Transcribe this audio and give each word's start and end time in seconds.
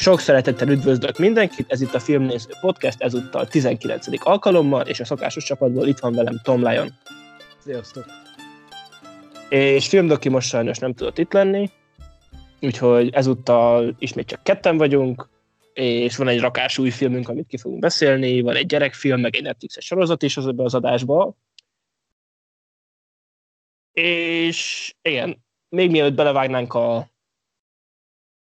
Sok 0.00 0.20
szeretettel 0.20 0.68
üdvözlök 0.68 1.18
mindenkit, 1.18 1.72
ez 1.72 1.80
itt 1.80 1.94
a 1.94 1.98
Filmnéző 1.98 2.50
Podcast, 2.60 3.00
ezúttal 3.02 3.46
19. 3.46 4.06
alkalommal, 4.26 4.86
és 4.86 5.00
a 5.00 5.04
szokásos 5.04 5.44
csapatból 5.44 5.86
itt 5.86 5.98
van 5.98 6.12
velem 6.12 6.40
Tom 6.42 6.60
Lyon. 6.60 6.92
Sziasztok! 7.58 8.04
És 9.48 9.88
Filmdoki 9.88 10.28
most 10.28 10.48
sajnos 10.48 10.78
nem 10.78 10.94
tudott 10.94 11.18
itt 11.18 11.32
lenni, 11.32 11.70
úgyhogy 12.60 13.10
ezúttal 13.12 13.96
ismét 13.98 14.26
csak 14.26 14.42
ketten 14.42 14.76
vagyunk, 14.76 15.28
és 15.72 16.16
van 16.16 16.28
egy 16.28 16.40
rakás 16.40 16.78
új 16.78 16.90
filmünk, 16.90 17.28
amit 17.28 17.46
ki 17.46 17.56
fogunk 17.56 17.80
beszélni, 17.80 18.40
van 18.40 18.56
egy 18.56 18.66
gyerekfilm, 18.66 19.20
meg 19.20 19.36
egy 19.36 19.42
Netflixes 19.42 19.84
sorozat 19.84 20.22
is 20.22 20.36
az 20.36 20.46
ebbe 20.46 20.62
az 20.62 20.74
adásba. 20.74 21.34
És 23.92 24.92
igen, 25.02 25.44
még 25.68 25.90
mielőtt 25.90 26.14
belevágnánk 26.14 26.74
a 26.74 27.08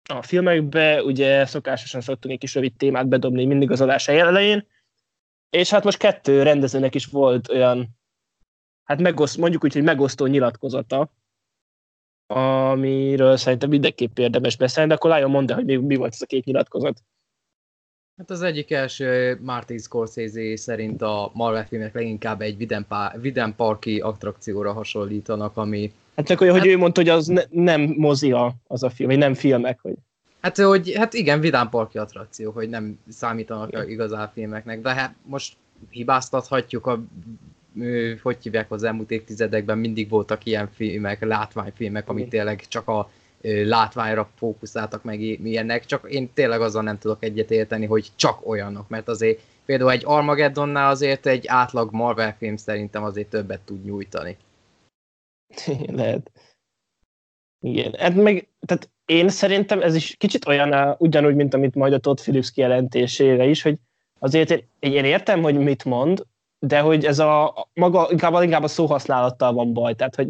a 0.08 0.22
filmekbe, 0.22 1.02
ugye 1.02 1.46
szokásosan 1.46 2.00
szoktunk 2.00 2.34
egy 2.34 2.40
kis 2.40 2.54
rövid 2.54 2.76
témát 2.76 3.08
bedobni 3.08 3.44
mindig 3.44 3.70
az 3.70 3.80
adás 3.80 4.08
elején, 4.08 4.66
és 5.50 5.70
hát 5.70 5.84
most 5.84 5.98
kettő 5.98 6.42
rendezőnek 6.42 6.94
is 6.94 7.06
volt 7.06 7.48
olyan, 7.48 7.88
hát 8.84 9.00
megoszt, 9.00 9.36
mondjuk 9.36 9.64
úgy, 9.64 9.72
hogy 9.72 9.82
megosztó 9.82 10.26
nyilatkozata, 10.26 11.10
amiről 12.26 13.36
szerintem 13.36 13.68
mindenképp 13.68 14.18
érdemes 14.18 14.56
beszélni, 14.56 14.88
de 14.88 14.94
akkor 14.94 15.10
Lion 15.10 15.30
mondd 15.30 15.52
hogy 15.52 15.64
mi, 15.64 15.76
mi 15.76 15.96
volt 15.96 16.12
ez 16.12 16.22
a 16.22 16.26
két 16.26 16.44
nyilatkozat. 16.44 17.02
Hát 18.16 18.30
az 18.30 18.42
egyik 18.42 18.70
első 18.70 19.38
Martin 19.40 19.78
Scorsese 19.78 20.56
szerint 20.56 21.02
a 21.02 21.30
Marvel 21.34 21.66
filmek 21.66 21.94
leginkább 21.94 22.40
egy 22.40 22.56
vidám, 23.20 23.54
parki 23.56 24.00
attrakcióra 24.00 24.72
hasonlítanak, 24.72 25.56
ami 25.56 25.92
Hát 26.16 26.26
csak 26.26 26.40
olyan, 26.40 26.54
hát, 26.54 26.62
hogy 26.62 26.72
ő 26.72 26.76
mondta, 26.76 27.00
hogy 27.00 27.10
az 27.10 27.26
ne, 27.26 27.42
nem 27.50 27.80
mozia 27.80 28.54
az 28.66 28.82
a 28.82 28.90
film, 28.90 29.08
vagy 29.08 29.18
nem 29.18 29.34
filmek, 29.34 29.78
hogy... 29.82 29.94
Hát, 30.40 30.56
hogy, 30.56 30.92
hát 30.96 31.14
igen, 31.14 31.40
vidám 31.40 31.68
parki 31.68 31.98
attrakció, 31.98 32.50
hogy 32.50 32.68
nem 32.68 32.98
számítanak 33.08 33.72
ja. 33.72 33.82
igazán 33.82 34.30
filmeknek, 34.34 34.80
de 34.80 34.94
hát 34.94 35.14
most 35.22 35.56
hibáztathatjuk 35.90 36.86
a 36.86 37.04
hogy 38.22 38.36
hívják 38.42 38.70
az 38.70 38.82
elmúlt 38.82 39.10
évtizedekben, 39.10 39.78
mindig 39.78 40.08
voltak 40.08 40.46
ilyen 40.46 40.68
filmek, 40.74 41.24
látványfilmek, 41.24 42.08
amit 42.08 42.28
tényleg 42.28 42.66
csak 42.68 42.88
a 42.88 43.10
látványra 43.64 44.28
fókuszáltak 44.36 45.02
meg 45.04 45.20
ilyenek, 45.20 45.84
csak 45.86 46.06
én 46.10 46.30
tényleg 46.34 46.60
azzal 46.60 46.82
nem 46.82 46.98
tudok 46.98 47.24
egyet 47.24 47.50
érteni, 47.50 47.86
hogy 47.86 48.10
csak 48.16 48.48
olyanok, 48.48 48.88
mert 48.88 49.08
azért 49.08 49.40
például 49.64 49.90
egy 49.90 50.02
Armageddonnál 50.04 50.90
azért 50.90 51.26
egy 51.26 51.46
átlag 51.46 51.92
Marvel 51.92 52.36
film 52.38 52.56
szerintem 52.56 53.02
azért 53.02 53.28
többet 53.28 53.60
tud 53.60 53.84
nyújtani. 53.84 54.36
Lehet. 56.00 56.30
Igen, 57.60 57.94
hát 57.98 58.14
meg, 58.14 58.48
tehát 58.66 58.90
én 59.06 59.28
szerintem 59.28 59.82
ez 59.82 59.94
is 59.94 60.14
kicsit 60.18 60.46
olyan, 60.46 60.96
ugyanúgy, 60.98 61.34
mint 61.34 61.54
amit 61.54 61.74
majd 61.74 61.92
a 61.92 61.98
Todd 61.98 62.16
Phillips 62.16 62.52
kijelentésére 62.52 63.44
is, 63.44 63.62
hogy 63.62 63.78
azért 64.18 64.64
én, 64.78 65.04
értem, 65.04 65.42
hogy 65.42 65.58
mit 65.58 65.84
mond, 65.84 66.26
de 66.58 66.80
hogy 66.80 67.04
ez 67.04 67.18
a 67.18 67.66
maga, 67.74 68.08
inkább, 68.10 68.42
inkább 68.42 68.62
a 68.62 68.68
szóhasználattal 68.68 69.52
van 69.52 69.72
baj, 69.72 69.94
tehát 69.94 70.14
hogy 70.14 70.28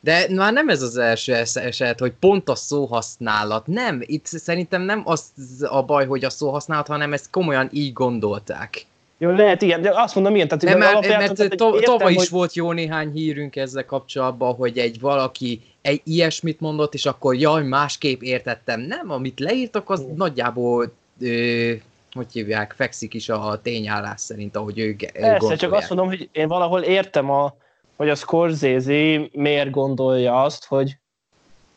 de 0.00 0.26
már 0.34 0.52
nem 0.52 0.68
ez 0.68 0.82
az 0.82 0.96
első 0.96 1.34
eset, 1.54 1.98
hogy 1.98 2.12
pont 2.12 2.48
a 2.48 2.54
szóhasználat. 2.54 3.66
Nem, 3.66 4.02
itt 4.06 4.26
szerintem 4.26 4.82
nem 4.82 5.02
az 5.04 5.32
a 5.68 5.82
baj, 5.82 6.06
hogy 6.06 6.24
a 6.24 6.30
szóhasználat, 6.30 6.86
hanem 6.86 7.12
ezt 7.12 7.30
komolyan 7.30 7.68
így 7.72 7.92
gondolták. 7.92 8.86
Jó, 9.22 9.30
lehet, 9.30 9.62
igen, 9.62 9.82
de 9.82 9.92
azt 9.94 10.14
mondom, 10.14 10.34
igen. 10.34 10.48
Tehát, 10.48 10.64
nem, 10.64 10.78
mert, 10.78 11.06
mert, 11.08 11.56
to, 11.56 12.08
is 12.08 12.28
volt 12.28 12.54
jó 12.54 12.72
néhány 12.72 13.12
hírünk 13.12 13.56
ezzel 13.56 13.84
kapcsolatban, 13.84 14.54
hogy 14.54 14.78
egy 14.78 15.00
valaki 15.00 15.60
egy 15.80 16.00
ilyesmit 16.04 16.60
mondott, 16.60 16.94
és 16.94 17.06
akkor 17.06 17.34
jaj, 17.34 17.62
másképp 17.62 18.20
értettem. 18.20 18.80
Nem, 18.80 19.10
amit 19.10 19.40
leírtak, 19.40 19.90
az 19.90 20.00
hmm. 20.00 20.14
nagyjából 20.16 20.92
ö, 21.20 21.72
hogy 22.12 22.26
hívják, 22.32 22.72
fekszik 22.76 23.14
is 23.14 23.28
a 23.28 23.60
tényállás 23.62 24.20
szerint, 24.20 24.56
ahogy 24.56 24.78
ő 24.78 24.96
Persze, 24.96 25.28
gondolják. 25.28 25.58
csak 25.58 25.72
azt 25.72 25.88
mondom, 25.88 26.06
hogy 26.06 26.28
én 26.32 26.48
valahol 26.48 26.80
értem, 26.80 27.30
a, 27.30 27.54
hogy 27.96 28.08
a 28.08 28.14
Scorsese 28.14 29.28
miért 29.32 29.70
gondolja 29.70 30.42
azt, 30.42 30.64
hogy 30.64 30.96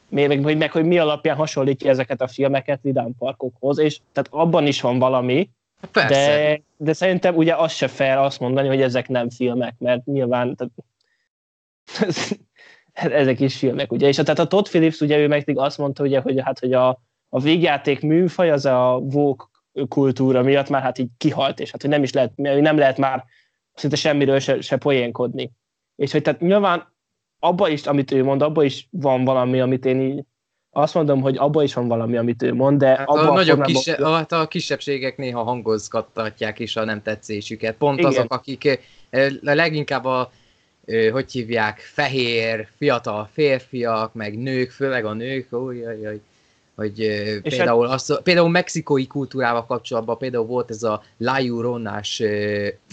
meg, 0.10 0.42
meg, 0.42 0.58
meg, 0.58 0.72
hogy 0.72 0.86
mi 0.86 0.98
alapján 0.98 1.36
hasonlítja 1.36 1.90
ezeket 1.90 2.22
a 2.22 2.28
filmeket 2.28 2.80
Vidám 2.82 3.16
Parkokhoz, 3.18 3.80
és 3.80 4.00
tehát 4.14 4.30
abban 4.32 4.68
is 4.68 4.82
van 4.82 5.00
valami, 5.00 5.50
Persze. 5.92 6.16
De, 6.16 6.62
de 6.78 6.94
szerintem 6.94 7.36
ugye 7.36 7.56
az 7.56 7.72
se 7.72 7.88
fel 7.88 8.24
azt 8.24 8.40
mondani, 8.40 8.68
hogy 8.68 8.82
ezek 8.82 9.08
nem 9.08 9.30
filmek, 9.30 9.76
mert 9.78 10.06
nyilván 10.06 10.56
tehát, 10.56 10.74
ezek 13.22 13.40
is 13.40 13.58
filmek, 13.58 13.92
ugye. 13.92 14.08
És 14.08 14.16
tehát 14.16 14.40
a 14.40 14.48
Todd 14.48 14.64
Phillips, 14.64 15.00
ugye 15.00 15.18
ő 15.18 15.28
meg 15.28 15.52
azt 15.56 15.78
mondta, 15.78 16.04
ugye, 16.04 16.20
hogy, 16.20 16.42
hát, 16.44 16.60
hogy 16.60 16.74
a, 16.74 17.02
a 17.30 17.40
végjáték 17.40 18.02
műfaj 18.02 18.52
az 18.52 18.66
a 18.66 19.00
vók 19.04 19.50
kultúra 19.88 20.42
miatt 20.42 20.70
már 20.70 20.82
hát 20.82 20.98
így 20.98 21.10
kihalt, 21.18 21.60
és 21.60 21.72
hát 21.72 21.82
hogy 21.82 21.90
nem 21.90 22.04
is 22.04 22.14
lehet, 22.14 22.36
nem 22.36 22.78
lehet 22.78 22.98
már 22.98 23.24
szinte 23.74 23.96
semmiről 23.96 24.40
se, 24.40 24.62
se 24.62 24.78
poénkodni. 24.78 25.52
És 25.96 26.12
hogy 26.12 26.22
tehát 26.22 26.40
nyilván 26.40 26.94
abba 27.40 27.70
is, 27.70 27.86
amit 27.86 28.12
ő 28.12 28.24
mond, 28.24 28.42
abba 28.42 28.64
is 28.64 28.88
van 28.92 29.24
valami, 29.24 29.60
amit 29.60 29.86
én 29.86 30.02
így 30.02 30.24
azt 30.78 30.94
mondom, 30.94 31.22
hogy 31.22 31.38
abban 31.38 31.64
is 31.64 31.74
van 31.74 31.88
valami, 31.88 32.18
amit 32.18 32.44
ő 32.44 32.54
mond, 32.54 32.80
de 32.80 32.88
hát 32.88 33.08
a, 33.08 33.34
nagyobb 33.34 33.62
kise- 33.62 34.00
a, 34.00 34.14
hát 34.14 34.32
a 34.32 34.48
kisebbségek 34.48 35.18
néha 35.18 35.44
hangozgattatják 35.44 36.60
is 36.60 36.76
a 36.76 36.84
nem 36.84 37.02
tetszésüket. 37.02 37.76
Pont 37.76 38.00
Igen. 38.00 38.12
azok, 38.12 38.34
akik 38.34 38.80
eh, 39.10 39.32
leginkább 39.42 40.06
a 40.06 40.32
hogy 41.12 41.32
hívják, 41.32 41.80
fehér, 41.80 42.68
fiatal 42.78 43.30
férfiak, 43.34 44.14
meg 44.14 44.38
nők, 44.38 44.72
főleg 44.72 45.06
a 45.06 45.14
nők, 45.14 45.48
ojjajjaj, 45.52 46.20
hogy 46.76 47.02
eh, 47.02 47.40
például, 47.42 47.86
az, 47.86 48.20
például 48.24 48.50
mexikói 48.50 49.08
kultúrával 49.08 49.66
kapcsolatban 49.66 50.18
például 50.18 50.46
volt 50.46 50.70
ez 50.70 50.84
a 50.84 51.04
La 51.18 51.40
Lloronás 51.40 52.22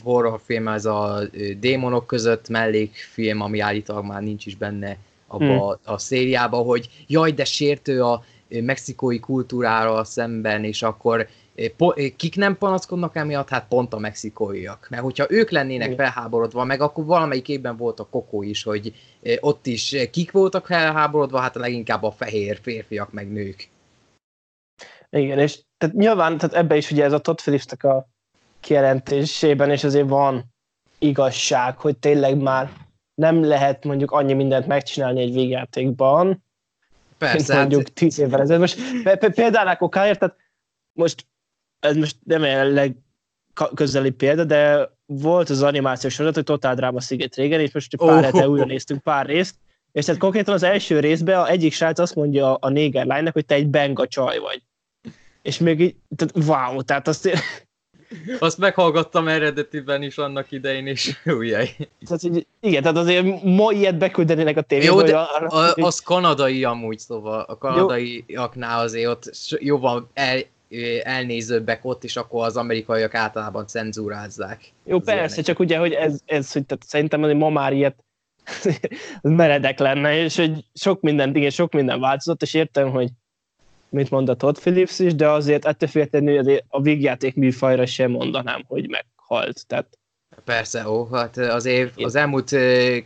horrorfilm, 0.02 0.68
ez 0.68 0.84
a 0.84 1.20
démonok 1.60 2.06
között 2.06 2.48
mellékfilm, 2.48 3.40
ami 3.40 3.58
állítólag 3.58 4.04
már 4.04 4.22
nincs 4.22 4.46
is 4.46 4.56
benne 4.56 4.96
abba 5.32 5.44
hmm. 5.44 5.94
a 5.94 5.98
szériába, 5.98 6.56
hogy 6.56 6.88
jaj, 7.06 7.32
de 7.32 7.44
sértő 7.44 8.02
a 8.02 8.24
mexikói 8.48 9.20
kultúrára 9.20 10.04
szemben, 10.04 10.64
és 10.64 10.82
akkor 10.82 11.28
kik 12.16 12.36
nem 12.36 12.58
panaszkodnak 12.58 13.16
emiatt? 13.16 13.48
Hát 13.48 13.68
pont 13.68 13.94
a 13.94 13.98
mexikóiak. 13.98 14.86
Mert 14.90 15.02
hogyha 15.02 15.26
ők 15.28 15.50
lennének 15.50 15.94
felháborodva, 15.94 16.64
meg 16.64 16.80
akkor 16.80 17.04
valamelyik 17.04 17.48
évben 17.48 17.76
volt 17.76 18.00
a 18.00 18.06
kokó 18.10 18.42
is, 18.42 18.62
hogy 18.62 18.94
ott 19.40 19.66
is 19.66 19.96
kik 20.10 20.30
voltak 20.30 20.66
felháborodva, 20.66 21.38
hát 21.38 21.54
leginkább 21.54 22.02
a 22.02 22.10
fehér 22.10 22.58
férfiak 22.62 23.12
meg 23.12 23.32
nők. 23.32 23.68
Igen, 25.10 25.38
és 25.38 25.60
tehát 25.78 25.94
nyilván 25.94 26.38
tehát 26.38 26.54
ebbe 26.54 26.76
is 26.76 26.90
ugye 26.90 27.04
ez 27.04 27.12
a 27.12 27.18
Todd 27.18 27.36
phillips 27.36 27.66
a 27.66 28.08
kijelentésében, 28.60 29.70
és 29.70 29.84
azért 29.84 30.08
van 30.08 30.44
igazság, 30.98 31.76
hogy 31.76 31.98
tényleg 31.98 32.36
már 32.36 32.70
nem 33.14 33.44
lehet 33.44 33.84
mondjuk 33.84 34.10
annyi 34.10 34.32
mindent 34.32 34.66
megcsinálni 34.66 35.20
egy 35.20 35.32
végjátékban, 35.32 36.42
Persze. 37.22 37.56
Mint 37.56 37.70
mondjuk 37.70 37.92
tíz 37.92 38.18
évvel 38.18 38.40
ezelőtt. 38.40 38.60
Most 38.60 38.78
például 39.34 39.76
okáért, 39.78 40.18
tehát 40.18 40.36
most 40.92 41.26
ez 41.80 41.96
most 41.96 42.16
nem 42.24 42.42
a 42.42 42.64
legközeli 42.64 44.10
példa, 44.10 44.44
de 44.44 44.90
volt 45.06 45.50
az 45.50 45.62
animációs 45.62 46.12
sorozat, 46.12 46.34
hogy 46.34 46.44
Total 46.44 46.74
Drama 46.74 47.00
Sziget 47.00 47.34
régen, 47.34 47.60
és 47.60 47.72
most 47.72 47.96
pár 47.96 48.16
oh. 48.16 48.22
hete 48.22 48.48
újra 48.48 48.64
néztünk 48.64 49.02
pár 49.02 49.26
részt, 49.26 49.54
és 49.92 50.04
tehát 50.04 50.20
konkrétan 50.20 50.54
az 50.54 50.62
első 50.62 51.00
részben 51.00 51.38
a 51.38 51.48
egyik 51.48 51.72
srác 51.72 51.98
azt 51.98 52.14
mondja 52.14 52.54
a 52.54 52.68
néger 52.68 53.06
lánynak, 53.06 53.32
hogy 53.32 53.46
te 53.46 53.54
egy 53.54 53.68
benga 53.68 54.06
csaj 54.06 54.38
vagy. 54.38 54.62
És 55.42 55.58
még 55.58 55.80
így, 55.80 55.96
tehát 56.16 56.48
wow, 56.48 56.82
tehát 56.82 57.08
azt 57.08 57.30
azt 58.38 58.58
meghallgattam 58.58 59.28
eredetiben 59.28 60.02
is 60.02 60.18
annak 60.18 60.50
idején, 60.50 60.86
és 60.86 61.16
ujjaj. 61.38 61.76
Tehát, 62.06 62.22
hogy 62.22 62.46
igen, 62.60 62.82
tehát 62.82 62.96
azért 62.96 63.42
ma 63.42 63.72
ilyet 63.72 63.98
beküldenének 63.98 64.56
a 64.56 64.62
tévébe. 64.62 64.92
Jó, 64.92 65.02
de 65.02 65.18
arra, 65.18 65.46
a, 65.46 65.74
az 65.74 66.00
kanadai 66.00 66.64
amúgy, 66.64 66.98
szóval 66.98 67.40
a 67.40 67.58
kanadaiaknál 67.58 68.80
azért 68.80 69.08
ott 69.08 69.30
jóval 69.60 70.10
el, 70.14 70.40
elnézőbbek 71.02 71.84
ott, 71.84 72.04
és 72.04 72.16
akkor 72.16 72.44
az 72.44 72.56
amerikaiak 72.56 73.14
általában 73.14 73.66
cenzúrázzák. 73.66 74.72
Jó, 74.84 74.98
persze, 74.98 75.22
ilyenek. 75.22 75.44
csak 75.44 75.58
ugye, 75.58 75.78
hogy 75.78 75.92
ez, 75.92 76.20
ez 76.24 76.52
hogy 76.52 76.66
tehát 76.66 76.84
szerintem 76.86 77.20
hogy 77.20 77.36
ma 77.36 77.50
már 77.50 77.72
ilyet 77.72 78.04
meredek 79.22 79.78
lenne, 79.78 80.16
és 80.16 80.36
hogy 80.36 80.64
sok 80.74 81.00
minden, 81.00 81.36
igen, 81.36 81.50
sok 81.50 81.72
minden 81.72 82.00
változott, 82.00 82.42
és 82.42 82.54
értem, 82.54 82.90
hogy 82.90 83.08
mint 83.92 84.10
mondta 84.10 84.34
Todd 84.34 84.54
Phillips 84.54 84.98
is, 84.98 85.14
de 85.14 85.28
azért 85.28 85.64
ettől 85.64 85.88
függetlenül 85.88 86.58
a 86.68 86.80
végjáték 86.80 87.34
műfajra 87.34 87.86
sem 87.86 88.10
mondanám, 88.10 88.64
hogy 88.66 88.88
meghalt. 88.88 89.66
Tehát 89.66 89.98
Persze, 90.44 90.88
ó, 90.88 91.08
hát 91.12 91.36
az, 91.36 91.64
év, 91.64 91.90
az 91.96 92.14
elmúlt 92.14 92.56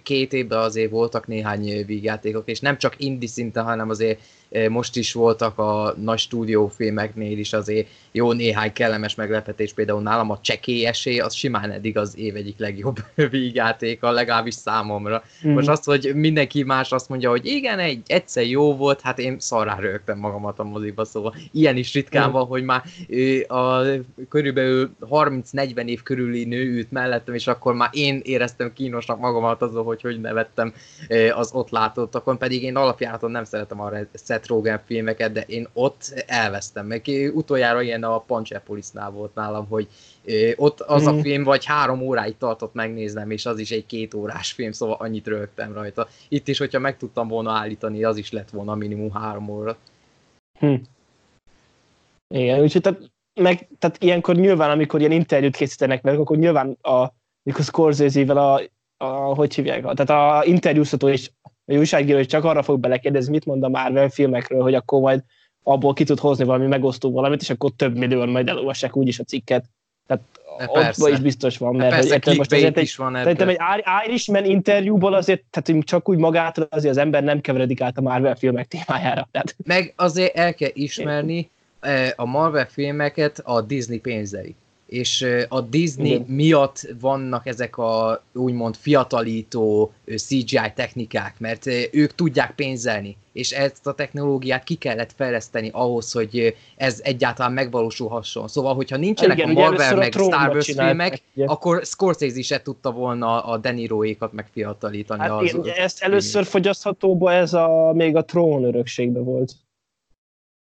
két 0.02 0.32
évben 0.32 0.58
azért 0.58 0.90
voltak 0.90 1.26
néhány 1.26 1.86
vígjátékok, 1.86 2.48
és 2.48 2.60
nem 2.60 2.78
csak 2.78 2.94
indi 2.98 3.26
szinten, 3.26 3.64
hanem 3.64 3.90
azért 3.90 4.20
most 4.68 4.96
is 4.96 5.12
voltak 5.12 5.58
a 5.58 5.94
nagy 5.96 6.18
stúdiófilmeknél 6.18 7.38
is 7.38 7.52
azért 7.52 7.88
jó 8.12 8.32
néhány 8.32 8.72
kellemes 8.72 9.14
meglepetés, 9.14 9.72
például 9.72 10.02
nálam 10.02 10.30
a 10.30 10.40
csekély 10.40 10.86
esély, 10.86 11.18
az 11.18 11.34
simán 11.34 11.70
eddig 11.70 11.98
az 11.98 12.18
év 12.18 12.36
egyik 12.36 12.58
legjobb 12.58 12.96
vígjátéka, 13.30 14.10
legalábbis 14.10 14.54
számomra. 14.54 15.22
Mm. 15.46 15.52
Most 15.52 15.68
azt, 15.68 15.84
hogy 15.84 16.12
mindenki 16.14 16.62
más 16.62 16.92
azt 16.92 17.08
mondja, 17.08 17.30
hogy 17.30 17.46
igen, 17.46 17.78
egy, 17.78 18.02
egyszer 18.06 18.46
jó 18.46 18.76
volt, 18.76 19.00
hát 19.00 19.18
én 19.18 19.36
szarrá 19.38 19.78
rögtem 19.78 20.18
magamat 20.18 20.58
a 20.58 20.64
moziba, 20.64 21.04
szóval 21.04 21.34
ilyen 21.52 21.76
is 21.76 21.92
ritkán 21.92 22.28
mm. 22.28 22.32
van, 22.32 22.46
hogy 22.46 22.62
már 22.64 22.82
a 23.46 23.82
körülbelül 24.28 24.90
30-40 25.10 25.86
év 25.86 26.02
körüli 26.02 26.44
nő 26.44 26.64
ült 26.64 26.90
mellettem, 26.90 27.34
és 27.34 27.46
akkor 27.46 27.74
már 27.74 27.90
én 27.92 28.20
éreztem 28.24 28.72
kínosnak 28.72 29.20
magamat 29.20 29.62
azon, 29.62 29.84
hogy 29.84 30.00
hogy 30.00 30.20
nevettem 30.20 30.72
az 31.34 31.50
ott 31.52 31.70
látottakon, 31.70 32.38
pedig 32.38 32.62
én 32.62 32.76
alapjáraton 32.76 33.30
nem 33.30 33.44
szeretem 33.44 33.80
a 33.80 33.90
Seth 34.24 34.45
Rogen 34.46 34.80
filmeket, 34.84 35.32
de 35.32 35.40
én 35.40 35.68
ott 35.72 36.24
elvesztem 36.26 36.86
meg. 36.86 37.02
Utoljára 37.34 37.82
ilyen 37.82 38.04
a 38.04 38.18
Panchepolisnál 38.18 39.10
volt 39.10 39.34
nálam, 39.34 39.66
hogy 39.68 39.88
ott 40.56 40.80
az 40.80 41.06
a 41.06 41.12
mhm. 41.12 41.20
film 41.20 41.42
vagy 41.42 41.64
három 41.64 42.00
óráig 42.00 42.36
tartott 42.38 42.74
megnéznem, 42.74 43.30
és 43.30 43.46
az 43.46 43.58
is 43.58 43.70
egy 43.70 43.86
két 43.86 44.14
órás 44.14 44.52
film, 44.52 44.72
szóval 44.72 44.96
annyit 44.98 45.26
rögtem 45.26 45.72
rajta. 45.72 46.08
Itt 46.28 46.48
is, 46.48 46.58
hogyha 46.58 46.78
meg 46.78 46.96
tudtam 46.96 47.28
volna 47.28 47.50
állítani, 47.50 48.04
az 48.04 48.16
is 48.16 48.32
lett 48.32 48.50
volna 48.50 48.74
minimum 48.74 49.10
három 49.10 49.48
óra. 49.48 49.76
Hm. 50.58 50.74
Igen, 52.34 52.60
úgyhogy 52.60 52.82
tehát, 52.82 53.10
meg, 53.40 53.68
tehát 53.78 54.02
ilyenkor 54.02 54.34
nyilván, 54.34 54.70
amikor 54.70 55.00
ilyen 55.00 55.12
interjút 55.12 55.56
készítenek 55.56 56.02
meg, 56.02 56.18
akkor 56.18 56.36
nyilván 56.36 56.78
a, 56.80 57.06
mikor 57.42 57.64
Scorsese-vel 57.64 58.36
a, 58.36 58.60
a, 58.96 59.34
hogy 59.34 59.54
hívják, 59.54 59.82
tehát 59.94 60.10
a 60.10 60.44
interjúztató 60.44 61.08
is 61.08 61.30
egy 61.66 61.76
újságíró 61.76 62.18
is 62.18 62.26
csak 62.26 62.44
arra 62.44 62.62
fog 62.62 62.80
belekérdezni, 62.80 63.32
mit 63.32 63.44
mond 63.44 63.62
a 63.62 63.68
Marvel 63.68 64.08
filmekről, 64.08 64.62
hogy 64.62 64.74
akkor 64.74 65.00
majd 65.00 65.22
abból 65.62 65.92
ki 65.92 66.04
tud 66.04 66.18
hozni 66.18 66.44
valami 66.44 66.66
megosztó 66.66 67.10
valamit, 67.12 67.40
és 67.40 67.50
akkor 67.50 67.70
több 67.76 67.96
millióan 67.96 68.28
majd 68.28 68.48
elolvassák 68.48 68.96
úgyis 68.96 69.18
a 69.18 69.24
cikket. 69.24 69.64
Tehát 70.06 70.22
ott 70.66 71.10
is 71.10 71.20
biztos 71.20 71.58
van, 71.58 71.74
mert 71.74 71.90
persze, 71.90 72.20
hogy, 72.24 72.36
most 72.36 72.52
azért 72.52 72.80
is 72.80 72.96
van 72.96 73.14
Szerintem 73.14 73.48
egy 73.48 73.58
Irishman 74.06 74.44
interjúból 74.44 75.14
azért, 75.14 75.42
tehát 75.50 75.84
csak 75.84 76.08
úgy 76.08 76.18
magától 76.18 76.66
azért 76.70 76.92
az 76.92 77.00
ember 77.00 77.22
nem 77.22 77.40
keveredik 77.40 77.80
át 77.80 77.98
a 77.98 78.00
Marvel 78.00 78.34
filmek 78.34 78.66
témájára. 78.66 79.28
Tehát. 79.30 79.56
Meg 79.64 79.92
azért 79.96 80.36
el 80.36 80.54
kell 80.54 80.70
ismerni 80.72 81.50
eh, 81.80 82.10
a 82.16 82.24
Marvel 82.24 82.66
filmeket 82.66 83.40
a 83.44 83.60
Disney 83.60 83.98
pénzei 83.98 84.54
és 84.86 85.26
a 85.48 85.60
Disney 85.60 86.10
Igen. 86.10 86.24
miatt 86.28 86.86
vannak 87.00 87.46
ezek 87.46 87.78
a 87.78 88.22
úgymond 88.32 88.76
fiatalító 88.76 89.92
CGI 90.16 90.72
technikák, 90.74 91.34
mert 91.38 91.66
ők 91.92 92.14
tudják 92.14 92.54
pénzelni, 92.54 93.16
és 93.32 93.50
ezt 93.52 93.86
a 93.86 93.94
technológiát 93.94 94.64
ki 94.64 94.74
kellett 94.74 95.12
fejleszteni 95.12 95.70
ahhoz, 95.72 96.12
hogy 96.12 96.56
ez 96.76 97.00
egyáltalán 97.02 97.52
megvalósulhasson. 97.52 98.48
Szóval, 98.48 98.74
hogyha 98.74 98.96
nincsenek 98.96 99.38
Igen, 99.38 99.50
a 99.50 99.52
Marvel 99.52 99.96
meg 99.96 100.14
a 100.16 100.22
Star 100.22 100.48
Wars 100.48 100.72
filmek, 100.72 101.22
ugye. 101.34 101.44
akkor 101.44 101.84
Scorsese 101.84 102.42
se 102.42 102.62
tudta 102.62 102.90
volna 102.90 103.44
a 103.44 103.56
Deniroékat 103.56 104.32
megfiatalítani. 104.32 105.20
Hát 105.20 105.30
az, 105.30 105.54
én, 105.54 105.72
ezt 105.76 106.02
először 106.02 106.44
fogyaszthatóba 106.44 107.32
ez 107.32 107.52
a, 107.52 107.92
még 107.94 108.16
a 108.16 108.24
trón 108.24 108.64
örökségbe 108.64 109.20
volt. 109.20 109.52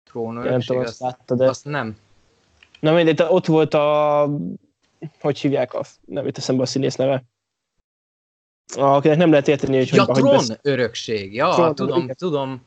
Trón 0.04 0.38
örökség? 0.38 0.78
azt, 0.78 1.00
láttad, 1.00 1.38
de... 1.38 1.50
azt 1.50 1.66
nem. 1.66 1.96
Na 2.84 2.94
mindegy, 2.94 3.22
ott 3.28 3.46
volt 3.46 3.74
a, 3.74 4.30
hogy 5.20 5.40
hívják, 5.40 5.74
a, 5.74 5.84
nem 6.06 6.26
jut 6.26 6.38
eszembe 6.38 6.62
a 6.62 6.66
színész 6.66 6.96
neve. 6.96 7.24
Akinek 8.76 9.18
nem 9.18 9.30
lehet 9.30 9.48
érteni, 9.48 9.78
hogy 9.78 9.94
ja, 9.94 10.04
hogy 10.04 10.16
tron 10.16 10.32
besz... 10.32 10.58
örökség, 10.62 11.34
ja, 11.34 11.50
tron, 11.50 11.76
tudom, 11.76 12.02
igen. 12.04 12.16
tudom. 12.16 12.66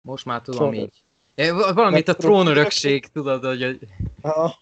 Most 0.00 0.24
már 0.24 0.42
tudom 0.42 0.70
tron. 0.70 0.74
így. 0.74 1.02
Valamit 1.74 2.08
a 2.08 2.14
trón 2.16 2.46
örökség, 2.46 3.06
tudod, 3.06 3.44
hogy... 3.44 3.78
Aha. 4.20 4.60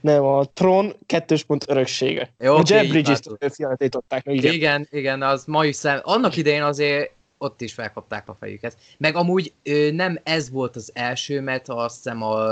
Nem, 0.00 0.24
a 0.24 0.44
Tron 0.44 0.94
kettős 1.06 1.44
pont 1.44 1.64
öröksége. 1.68 2.32
Jó, 2.38 2.54
a 2.54 2.62
Jeff 2.66 2.88
Bridges 2.88 3.18
fiatalították 3.38 4.24
meg. 4.24 4.34
Igen. 4.34 4.52
igen, 4.52 4.88
igen, 4.90 5.22
az 5.22 5.44
mai 5.44 5.72
szem. 5.72 6.00
Annak 6.02 6.36
idején 6.36 6.62
azért 6.62 7.12
ott 7.42 7.60
is 7.60 7.72
felkapták 7.72 8.28
a 8.28 8.36
fejüket. 8.40 8.76
Meg 8.98 9.16
amúgy 9.16 9.52
nem 9.92 10.18
ez 10.22 10.50
volt 10.50 10.76
az 10.76 10.90
első, 10.94 11.40
mert 11.40 11.68
azt 11.68 11.96
hiszem 11.96 12.22
a 12.22 12.48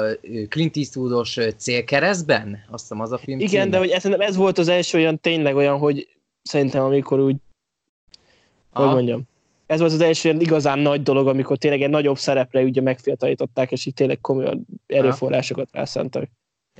Clint 0.48 0.76
Eastwoodos 0.76 1.38
célkeresztben, 1.56 2.64
azt 2.70 2.82
hiszem 2.82 3.00
az 3.00 3.12
a 3.12 3.18
film 3.18 3.38
Igen, 3.38 3.50
címe. 3.50 3.68
de 3.68 3.78
hogy 3.78 3.90
ez, 3.90 4.04
ez 4.04 4.36
volt 4.36 4.58
az 4.58 4.68
első 4.68 4.98
olyan 4.98 5.20
tényleg 5.20 5.56
olyan, 5.56 5.78
hogy 5.78 6.08
szerintem 6.42 6.84
amikor 6.84 7.20
úgy, 7.20 7.36
Aha. 8.72 8.84
hogy 8.84 8.94
mondjam, 8.94 9.22
ez 9.66 9.80
volt 9.80 9.92
az 9.92 10.00
első 10.00 10.28
ilyen 10.28 10.40
igazán 10.40 10.78
nagy 10.78 11.02
dolog, 11.02 11.28
amikor 11.28 11.56
tényleg 11.56 11.82
egy 11.82 11.90
nagyobb 11.90 12.18
szerepre 12.18 12.62
ugye 12.62 12.80
megfiatalították, 12.80 13.72
és 13.72 13.86
így 13.86 13.94
tényleg 13.94 14.20
komoly 14.20 14.58
erőforrásokat 14.86 15.68
rászántak. 15.72 16.28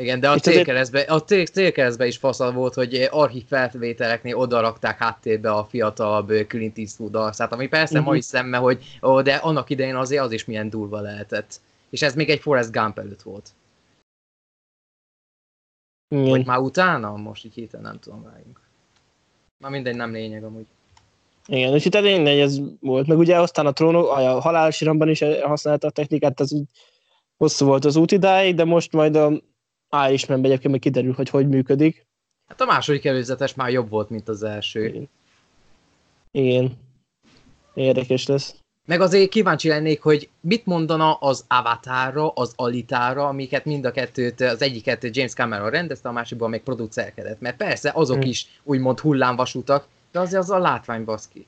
Igen, 0.00 0.20
de 0.20 0.30
a 0.30 0.38
célkeresztbe, 0.38 1.00
a 1.00 1.22
célkeresztbe 1.22 2.06
is 2.06 2.16
faszal 2.16 2.52
volt, 2.52 2.74
hogy 2.74 3.08
archív 3.10 3.44
felvételeknél 3.46 4.36
odarakták 4.36 4.98
háttérbe 4.98 5.50
a 5.50 5.64
fiatalabb 5.64 6.32
Clint 6.48 6.78
Eastwood 6.78 7.14
arcát, 7.14 7.52
ami 7.52 7.68
persze 7.68 7.92
uh-huh. 7.92 8.08
ma 8.08 8.16
is 8.16 8.24
szemme, 8.24 8.56
hogy 8.56 8.98
ó, 9.02 9.22
de 9.22 9.34
annak 9.34 9.70
idején 9.70 9.96
azért 9.96 10.22
az 10.22 10.32
is 10.32 10.44
milyen 10.44 10.70
durva 10.70 11.00
lehetett. 11.00 11.60
És 11.90 12.02
ez 12.02 12.14
még 12.14 12.30
egy 12.30 12.40
Forrest 12.40 12.72
Gump 12.72 12.98
előtt 12.98 13.22
volt. 13.22 13.48
Igen. 16.08 16.28
Vagy 16.28 16.46
már 16.46 16.58
utána? 16.58 17.16
Most 17.16 17.44
így 17.44 17.54
héten 17.54 17.80
nem 17.80 17.98
tudom 17.98 18.22
vágjunk. 18.22 18.60
Már 19.58 19.70
mindegy, 19.70 19.96
nem 19.96 20.12
lényeg 20.12 20.44
amúgy. 20.44 20.66
Igen, 21.46 21.74
és 21.74 21.84
itt 21.84 21.94
lényeg 21.94 22.38
ez 22.38 22.60
volt. 22.80 23.06
Meg 23.06 23.18
ugye 23.18 23.40
aztán 23.40 23.66
a 23.66 23.72
trónok, 23.72 24.10
a 24.10 24.40
halálos 24.40 24.80
is 24.80 25.24
használta 25.42 25.86
a 25.86 25.90
technikát, 25.90 26.40
az 26.40 26.52
úgy 26.52 26.64
hosszú 27.36 27.66
volt 27.66 27.84
az 27.84 27.96
út 27.96 28.12
idáig, 28.12 28.54
de 28.54 28.64
most 28.64 28.92
majd 28.92 29.16
a 29.16 29.32
Irishman 30.06 30.44
egyébként 30.44 30.70
meg 30.70 30.80
kiderül, 30.80 31.12
hogy 31.12 31.28
hogy 31.28 31.48
működik. 31.48 32.06
Hát 32.48 32.60
a 32.60 32.64
második 32.64 33.04
előzetes 33.04 33.54
már 33.54 33.70
jobb 33.70 33.88
volt, 33.88 34.10
mint 34.10 34.28
az 34.28 34.42
első. 34.42 34.84
Igen. 34.84 35.08
Igen. 36.30 36.78
Érdekes 37.74 38.26
lesz. 38.26 38.54
Meg 38.86 39.00
azért 39.00 39.30
kíváncsi 39.30 39.68
lennék, 39.68 40.02
hogy 40.02 40.28
mit 40.40 40.66
mondana 40.66 41.14
az 41.14 41.44
Avatarra, 41.48 42.28
az 42.28 42.52
Alitára, 42.56 43.28
amiket 43.28 43.64
mind 43.64 43.84
a 43.84 43.90
kettőt, 43.90 44.40
az 44.40 44.62
egyiket 44.62 45.16
James 45.16 45.32
Cameron 45.32 45.70
rendezte, 45.70 46.08
a 46.08 46.12
másikban 46.12 46.50
még 46.50 46.62
producerkedett. 46.62 47.40
Mert 47.40 47.56
persze 47.56 47.90
azok 47.94 48.16
hmm. 48.16 48.28
is 48.28 48.60
úgymond 48.62 49.00
hullámvasutak, 49.00 49.86
de 50.12 50.20
azért 50.20 50.42
az 50.42 50.50
a 50.50 50.58
látvány 50.58 51.04
baszki. 51.04 51.46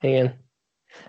Igen. 0.00 0.34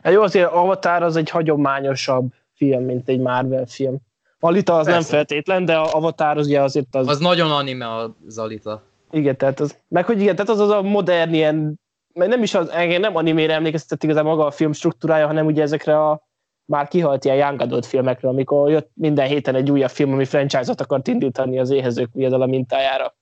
Hát 0.04 0.14
jó, 0.14 0.22
azért 0.22 0.52
Avatar 0.52 1.04
az 1.04 1.16
egy 1.16 1.30
hagyományosabb 1.30 2.34
film, 2.54 2.84
mint 2.84 3.10
egy 3.10 3.20
Marvel 3.20 3.66
film. 3.66 3.98
Alita 4.40 4.74
az 4.78 4.86
Persze. 4.86 5.00
nem 5.00 5.10
feltétlen, 5.10 5.66
de 5.66 5.76
a 5.76 5.94
Avatar 5.94 6.38
az 6.38 6.46
ugye 6.46 6.62
azért 6.62 6.96
az... 6.96 7.08
Az 7.08 7.20
nagyon 7.20 7.52
anime 7.52 7.94
az 7.94 8.38
Alita. 8.38 8.84
Igen, 9.12 9.38
tehát 9.38 9.60
az, 9.60 9.78
meg 9.88 10.06
hogy 10.06 10.22
igen, 10.22 10.36
tehát 10.36 10.52
az 10.52 10.60
az 10.60 10.70
a 10.70 10.82
modern 10.82 11.34
ilyen, 11.34 11.80
mert 12.14 12.32
nem 12.32 12.44
is 12.44 12.54
az, 12.54 12.70
engem 12.70 13.02
nem 13.02 13.16
animére 13.16 13.54
emlékeztetett 13.54 14.04
igazán 14.04 14.26
maga 14.26 14.46
a 14.46 14.52
film 14.52 14.72
struktúrája, 14.72 15.28
hanem 15.28 15.46
ugye 15.46 15.62
ezekre 15.62 16.06
a 16.06 16.28
már 16.66 16.88
kihalt 16.88 17.26
ilyen 17.26 17.38
young 17.38 17.62
adult 17.62 17.86
filmekre, 17.86 18.28
amikor 18.28 18.70
jött 18.70 18.92
minden 18.94 19.28
héten 19.28 19.56
egy 19.56 19.72
újabb 19.72 19.90
film, 19.90 20.14
ami 20.14 20.26
franchise-ot 20.26 20.82
akart 20.82 21.08
indítani 21.08 21.60
az 21.60 21.70
éhezők 21.70 22.10
viadala 22.14 22.46
mintájára. 22.46 23.16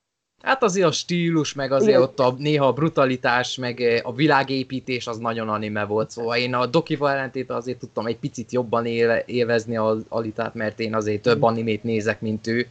Hát 0.46 0.62
azért 0.62 0.86
a 0.86 0.92
stílus, 0.92 1.54
meg 1.54 1.72
azért 1.72 1.88
Igen. 1.88 2.02
ott 2.02 2.20
a, 2.20 2.34
néha 2.38 2.66
a 2.66 2.72
brutalitás, 2.72 3.56
meg 3.56 3.80
eh, 3.80 4.00
a 4.02 4.14
világépítés 4.14 5.06
az 5.06 5.18
nagyon 5.18 5.48
anime 5.48 5.84
volt, 5.84 6.10
szóval 6.10 6.36
én 6.36 6.54
a 6.54 6.66
Dokival 6.66 7.10
ellentétben 7.10 7.56
azért 7.56 7.78
tudtam 7.78 8.06
egy 8.06 8.16
picit 8.16 8.52
jobban 8.52 8.86
élvezni 9.26 9.76
az 9.76 10.04
Alitát, 10.08 10.54
mert 10.54 10.80
én 10.80 10.94
azért 10.94 11.22
több 11.22 11.42
animét 11.42 11.82
nézek, 11.82 12.20
mint 12.20 12.46
ő, 12.46 12.68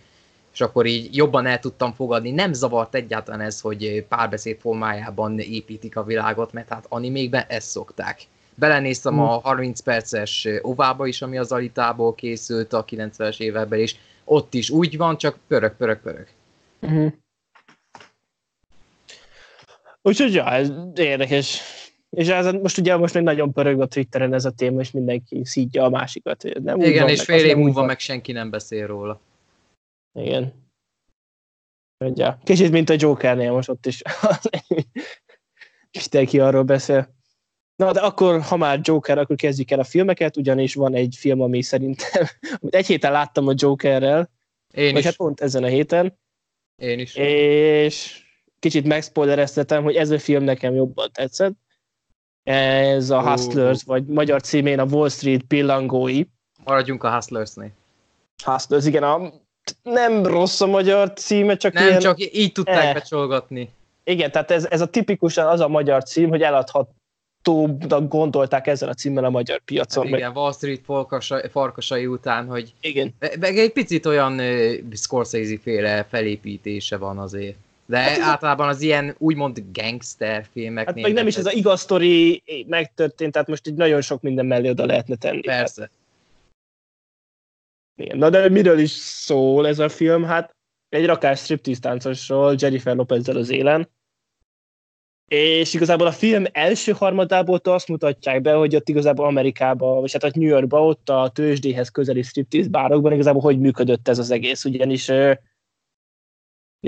és 0.53 0.61
akkor 0.61 0.85
így 0.85 1.15
jobban 1.15 1.45
el 1.45 1.59
tudtam 1.59 1.93
fogadni. 1.93 2.31
Nem 2.31 2.53
zavart 2.53 2.95
egyáltalán 2.95 3.41
ez, 3.41 3.61
hogy 3.61 4.05
párbeszéd 4.09 4.59
formájában 4.59 5.39
építik 5.39 5.97
a 5.97 6.03
világot, 6.03 6.53
mert 6.53 6.69
hát 6.69 6.85
animékben 6.89 7.43
ezt 7.47 7.69
szokták. 7.69 8.21
Belenéztem 8.55 9.13
hmm. 9.13 9.21
a 9.21 9.39
30 9.39 9.79
perces 9.79 10.47
ovába 10.61 11.07
is, 11.07 11.21
ami 11.21 11.37
az 11.37 11.51
Alitából 11.51 12.15
készült 12.15 12.73
a 12.73 12.85
90-es 12.85 13.39
években, 13.39 13.79
és 13.79 13.95
ott 14.23 14.53
is 14.53 14.69
úgy 14.69 14.97
van, 14.97 15.17
csak 15.17 15.37
pörög, 15.47 15.75
pörög, 15.75 15.99
pörög. 16.01 16.27
Hmm. 16.79 17.23
Úgyhogy 20.07 20.33
ja, 20.33 20.51
ez 20.51 20.71
érdekes. 20.95 21.61
És 22.09 22.27
ez, 22.27 22.51
most 22.51 22.77
ugye 22.77 22.97
most 22.97 23.13
még 23.13 23.23
nagyon 23.23 23.53
pörög 23.53 23.81
a 23.81 23.87
Twitteren 23.87 24.33
ez 24.33 24.45
a 24.45 24.51
téma, 24.51 24.79
és 24.79 24.91
mindenki 24.91 25.45
szídja 25.45 25.83
a 25.83 25.89
másikat. 25.89 26.43
Nem 26.63 26.81
Igen, 26.81 27.09
és 27.09 27.23
fél 27.23 27.45
év 27.45 27.55
múlva 27.55 27.83
meg 27.83 27.99
senki 27.99 28.31
nem 28.31 28.49
beszél 28.49 28.87
róla. 28.87 29.21
Igen. 30.19 30.53
Ja. 32.13 32.39
Kicsit, 32.43 32.71
mint 32.71 32.89
a 32.89 32.95
Jokernél 32.97 33.51
most 33.51 33.69
ott 33.69 33.85
is. 33.85 34.01
Mindenki 36.01 36.39
arról 36.39 36.63
beszél. 36.63 37.15
Na, 37.75 37.91
de 37.91 37.99
akkor, 37.99 38.41
ha 38.41 38.57
már 38.57 38.79
Joker, 38.83 39.17
akkor 39.17 39.35
kezdjük 39.35 39.71
el 39.71 39.79
a 39.79 39.83
filmeket, 39.83 40.37
ugyanis 40.37 40.73
van 40.73 40.95
egy 40.95 41.15
film, 41.17 41.41
ami 41.41 41.61
szerintem, 41.61 42.25
amit 42.61 42.75
egy 42.75 42.85
héten 42.85 43.11
láttam 43.11 43.47
a 43.47 43.53
Jokerrel, 43.55 44.29
Én 44.73 44.97
is. 44.97 45.03
hát 45.03 45.15
pont 45.15 45.41
ezen 45.41 45.63
a 45.63 45.67
héten. 45.67 46.19
Én 46.75 46.99
is. 46.99 47.15
És 47.15 48.24
kicsit 48.59 48.85
megspoilereztetem, 48.85 49.83
hogy 49.83 49.95
ez 49.95 50.09
a 50.09 50.19
film 50.19 50.43
nekem 50.43 50.73
jobban 50.73 51.09
tetszett. 51.11 51.53
Ez 52.43 53.09
a 53.09 53.29
Hustlers, 53.29 53.81
uh. 53.81 53.85
vagy 53.85 54.05
magyar 54.05 54.41
címén 54.41 54.79
a 54.79 54.83
Wall 54.83 55.09
Street 55.09 55.43
pillangói. 55.43 56.23
Maradjunk 56.63 57.03
a 57.03 57.13
Hustlersnél. 57.13 57.71
Hustlers, 58.43 58.85
igen, 58.85 59.03
a, 59.03 59.33
nem 59.83 60.25
rossz 60.25 60.61
a 60.61 60.65
magyar 60.65 61.13
címe, 61.13 61.57
csak 61.57 61.73
Nem, 61.73 61.87
ilyen, 61.87 61.99
csak 61.99 62.35
így 62.35 62.51
tudták 62.51 62.83
eh. 62.83 62.93
becsolgatni. 62.93 63.69
Igen, 64.03 64.31
tehát 64.31 64.51
ez, 64.51 64.65
ez 64.69 64.81
a 64.81 64.85
tipikusan 64.85 65.47
az 65.47 65.59
a 65.59 65.67
magyar 65.67 66.03
cím, 66.03 66.29
hogy 66.29 66.41
eladhatóbbnak 66.41 68.07
gondolták 68.07 68.67
ezzel 68.67 68.89
a 68.89 68.93
címmel 68.93 69.23
a 69.23 69.29
magyar 69.29 69.59
piacon. 69.59 70.05
Hát 70.05 70.17
igen, 70.17 70.31
Wall 70.31 70.53
Street 70.53 70.81
farkasai, 70.85 71.49
farkasai 71.49 72.05
után, 72.05 72.47
hogy 72.47 72.73
igen. 72.81 73.13
meg 73.39 73.57
egy 73.57 73.71
picit 73.71 74.05
olyan 74.05 74.39
uh, 74.39 74.73
Scorsese-féle 74.93 76.03
felépítése 76.03 76.97
van 76.97 77.17
azért. 77.17 77.57
De 77.85 77.97
hát 77.97 78.19
általában 78.19 78.67
az 78.67 78.81
ilyen 78.81 79.15
úgymond 79.17 79.63
gangster 79.73 80.45
filmek. 80.51 80.85
Hát 80.85 81.01
meg 81.01 81.13
nem 81.13 81.27
is 81.27 81.37
ez 81.37 81.45
a 81.45 81.51
igaz 81.51 81.81
sztori 81.81 82.43
megtörtént, 82.67 83.31
tehát 83.31 83.47
most 83.47 83.67
így 83.67 83.75
nagyon 83.75 84.01
sok 84.01 84.21
minden 84.21 84.45
mellé 84.45 84.69
oda 84.69 84.85
lehetne 84.85 85.15
tenni. 85.15 85.41
Persze. 85.41 85.81
Hát. 85.81 85.91
Igen. 87.95 88.17
Na 88.17 88.29
de 88.29 88.49
miről 88.49 88.79
is 88.79 88.91
szól 88.91 89.67
ez 89.67 89.79
a 89.79 89.89
film? 89.89 90.23
Hát 90.23 90.55
egy 90.89 91.05
rakás 91.05 91.39
striptease 91.39 91.79
táncosról 91.79 92.55
Jennifer 92.57 92.95
lopez 92.95 93.27
az 93.27 93.49
élen, 93.49 93.89
és 95.27 95.73
igazából 95.73 96.07
a 96.07 96.11
film 96.11 96.45
első 96.51 96.91
harmadából 96.91 97.59
azt 97.63 97.87
mutatják 97.87 98.41
be, 98.41 98.53
hogy 98.53 98.75
ott 98.75 98.89
igazából 98.89 99.25
Amerikában, 99.25 99.99
vagy 100.01 100.11
hát 100.11 100.23
ott 100.23 100.33
New 100.33 100.47
Yorkban, 100.47 100.81
ott 100.81 101.09
a 101.09 101.31
tőzsdéhez 101.33 101.89
közeli 101.89 102.21
striptease 102.21 102.69
bárokban 102.69 103.11
igazából 103.11 103.41
hogy 103.41 103.59
működött 103.59 104.07
ez 104.07 104.19
az 104.19 104.31
egész, 104.31 104.65
ugyanis 104.65 105.11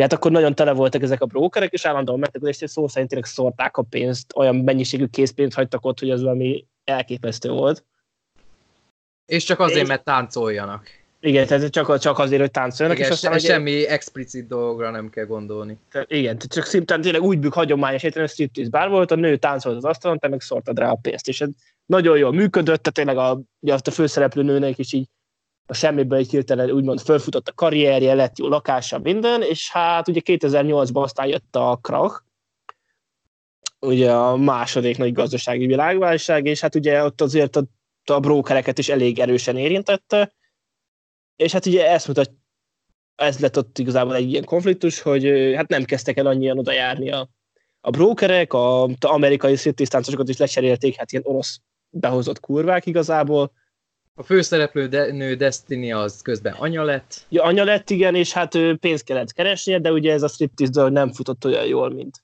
hát 0.02 0.14
akkor 0.14 0.32
nagyon 0.32 0.56
tele 0.56 0.72
voltak 0.72 1.02
ezek 1.02 1.22
a 1.22 1.26
brókerek, 1.26 1.74
és 1.74 1.86
állandóan 1.86 2.20
mentek, 2.20 2.42
és 2.42 2.70
szó 2.70 2.88
szerint 2.88 3.10
tényleg 3.10 3.30
szórták 3.30 3.78
a 3.78 3.82
pénzt, 3.82 4.34
olyan 4.36 4.56
mennyiségű 4.56 5.06
készpénzt 5.06 5.56
hagytak 5.56 5.86
ott, 5.86 6.00
hogy 6.00 6.10
az 6.10 6.22
valami 6.22 6.66
elképesztő 6.84 7.50
volt. 7.50 7.86
És 9.26 9.44
csak 9.44 9.60
azért, 9.60 9.82
és... 9.82 9.88
mert 9.88 10.04
táncoljanak. 10.04 10.88
Igen, 11.20 11.48
tehát 11.48 11.70
csak, 11.70 12.00
csak 12.00 12.20
azért, 12.20 12.42
hogy 12.42 12.52
táncoljanak. 12.52 13.00
Igen, 13.00 13.12
és 13.12 13.18
aztán 13.18 13.40
semmi 13.40 13.72
egy... 13.72 13.84
explicit 13.84 14.48
dolgra 14.48 14.92
nem 14.92 15.10
kell 15.10 15.26
gondolni. 15.26 15.78
Tehát, 15.92 16.12
igen, 16.12 16.38
csak 16.38 16.66
szimplán 16.66 17.02
tényleg 17.02 17.22
úgy 17.22 17.40
bűk 17.40 17.54
hagyományos 17.54 18.04
egyszerűen 18.04 18.30
striptease 18.30 18.70
bár 18.70 18.90
volt, 18.90 19.12
a 19.12 19.16
nő 19.16 19.38
táncolt 19.38 19.76
az 19.76 19.86
asztalon, 19.86 20.20
te 20.20 20.28
meg 20.28 20.42
szórtad 20.42 20.80
rá 20.80 20.90
a 20.90 21.00
pénzt, 21.02 21.28
és 21.28 21.42
ez 21.42 21.50
nagyon 21.86 22.18
jól 22.18 22.34
működött, 22.34 22.84
tehát 22.84 22.94
tényleg 22.94 23.18
a, 23.18 23.42
a 23.86 23.92
főszereplő 23.92 24.44
nőnek 24.44 24.78
is 24.78 24.94
így 24.94 25.08
a 25.70 25.74
semmiből 25.74 26.18
egy 26.18 26.30
hirtelen 26.30 26.72
úgymond 26.72 27.00
fölfutott 27.00 27.48
a 27.48 27.54
karrierje, 27.54 28.14
lett 28.14 28.38
jó 28.38 28.48
lakása, 28.48 29.00
minden, 29.00 29.42
és 29.42 29.72
hát 29.72 30.08
ugye 30.08 30.22
2008-ban 30.24 31.04
aztán 31.04 31.28
jött 31.28 31.56
a 31.56 31.80
krach, 31.82 32.24
ugye 33.80 34.14
a 34.14 34.36
második 34.36 34.98
nagy 34.98 35.14
gazdasági 35.14 35.66
világválság, 35.66 36.46
és 36.46 36.60
hát 36.62 36.76
ugye 36.76 37.04
ott 37.04 37.22
azért 37.22 37.56
a, 37.56 37.64
a 38.04 38.20
brókereket 38.20 38.78
is 38.78 38.90
elég 38.90 39.20
erősen 39.20 39.58
érintette, 39.58 40.34
és 41.36 41.52
hát 41.52 41.66
ugye 41.66 41.90
ezt 41.90 42.08
mutat, 42.08 42.32
ez 43.16 43.40
lett 43.40 43.58
ott 43.58 43.78
igazából 43.78 44.16
egy 44.16 44.30
ilyen 44.30 44.44
konfliktus, 44.44 45.02
hogy 45.02 45.54
hát 45.56 45.68
nem 45.68 45.84
kezdtek 45.84 46.18
el 46.18 46.26
annyian 46.26 46.58
oda 46.60 46.72
járni 46.72 47.12
a, 47.12 47.30
a 47.82 47.90
brókerek, 47.90 48.54
a, 48.54 48.84
a 48.84 48.90
amerikai 49.00 49.56
széttisztáncosokat 49.56 50.30
is 50.30 50.38
lecserélték, 50.38 50.96
hát 50.96 51.12
ilyen 51.12 51.24
orosz 51.26 51.60
behozott 51.90 52.40
kurvák 52.40 52.86
igazából. 52.86 53.52
A 54.20 54.24
főszereplő 54.24 54.88
de, 54.88 55.12
nő 55.12 55.36
Destiny 55.36 55.94
az 55.94 56.22
közben 56.22 56.54
anya 56.54 56.84
lett. 56.84 57.26
Ja, 57.30 57.44
anya 57.44 57.64
lett, 57.64 57.90
igen, 57.90 58.16
és 58.16 58.34
hát 58.34 58.56
ő 58.56 58.76
pénzt 58.76 59.04
kellett 59.04 59.34
keresnie, 59.34 59.80
de 59.80 59.92
ugye 59.92 60.14
ez 60.14 60.24
a 60.24 60.28
striptease 60.28 60.90
nem 60.90 61.12
futott 61.12 61.46
olyan 61.46 61.66
jól, 61.66 61.90
mint, 61.90 62.24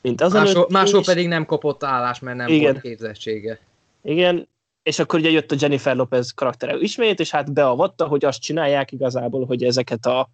mint 0.00 0.20
az 0.20 0.32
Másol, 0.32 0.66
másol 0.70 1.02
pedig 1.04 1.28
nem 1.28 1.46
kapott 1.46 1.84
állás, 1.84 2.18
mert 2.18 2.36
nem 2.36 2.48
igen. 2.48 2.72
volt 2.72 2.80
képzettsége. 2.80 3.58
Igen, 4.02 4.48
és 4.82 4.98
akkor 4.98 5.18
ugye 5.18 5.30
jött 5.30 5.52
a 5.52 5.56
Jennifer 5.58 5.96
Lopez 5.96 6.30
karaktere 6.30 6.76
ismét, 6.76 7.20
és 7.20 7.30
hát 7.30 7.52
beavatta, 7.52 8.06
hogy 8.06 8.24
azt 8.24 8.40
csinálják 8.40 8.92
igazából, 8.92 9.46
hogy 9.46 9.64
ezeket 9.64 10.06
a 10.06 10.30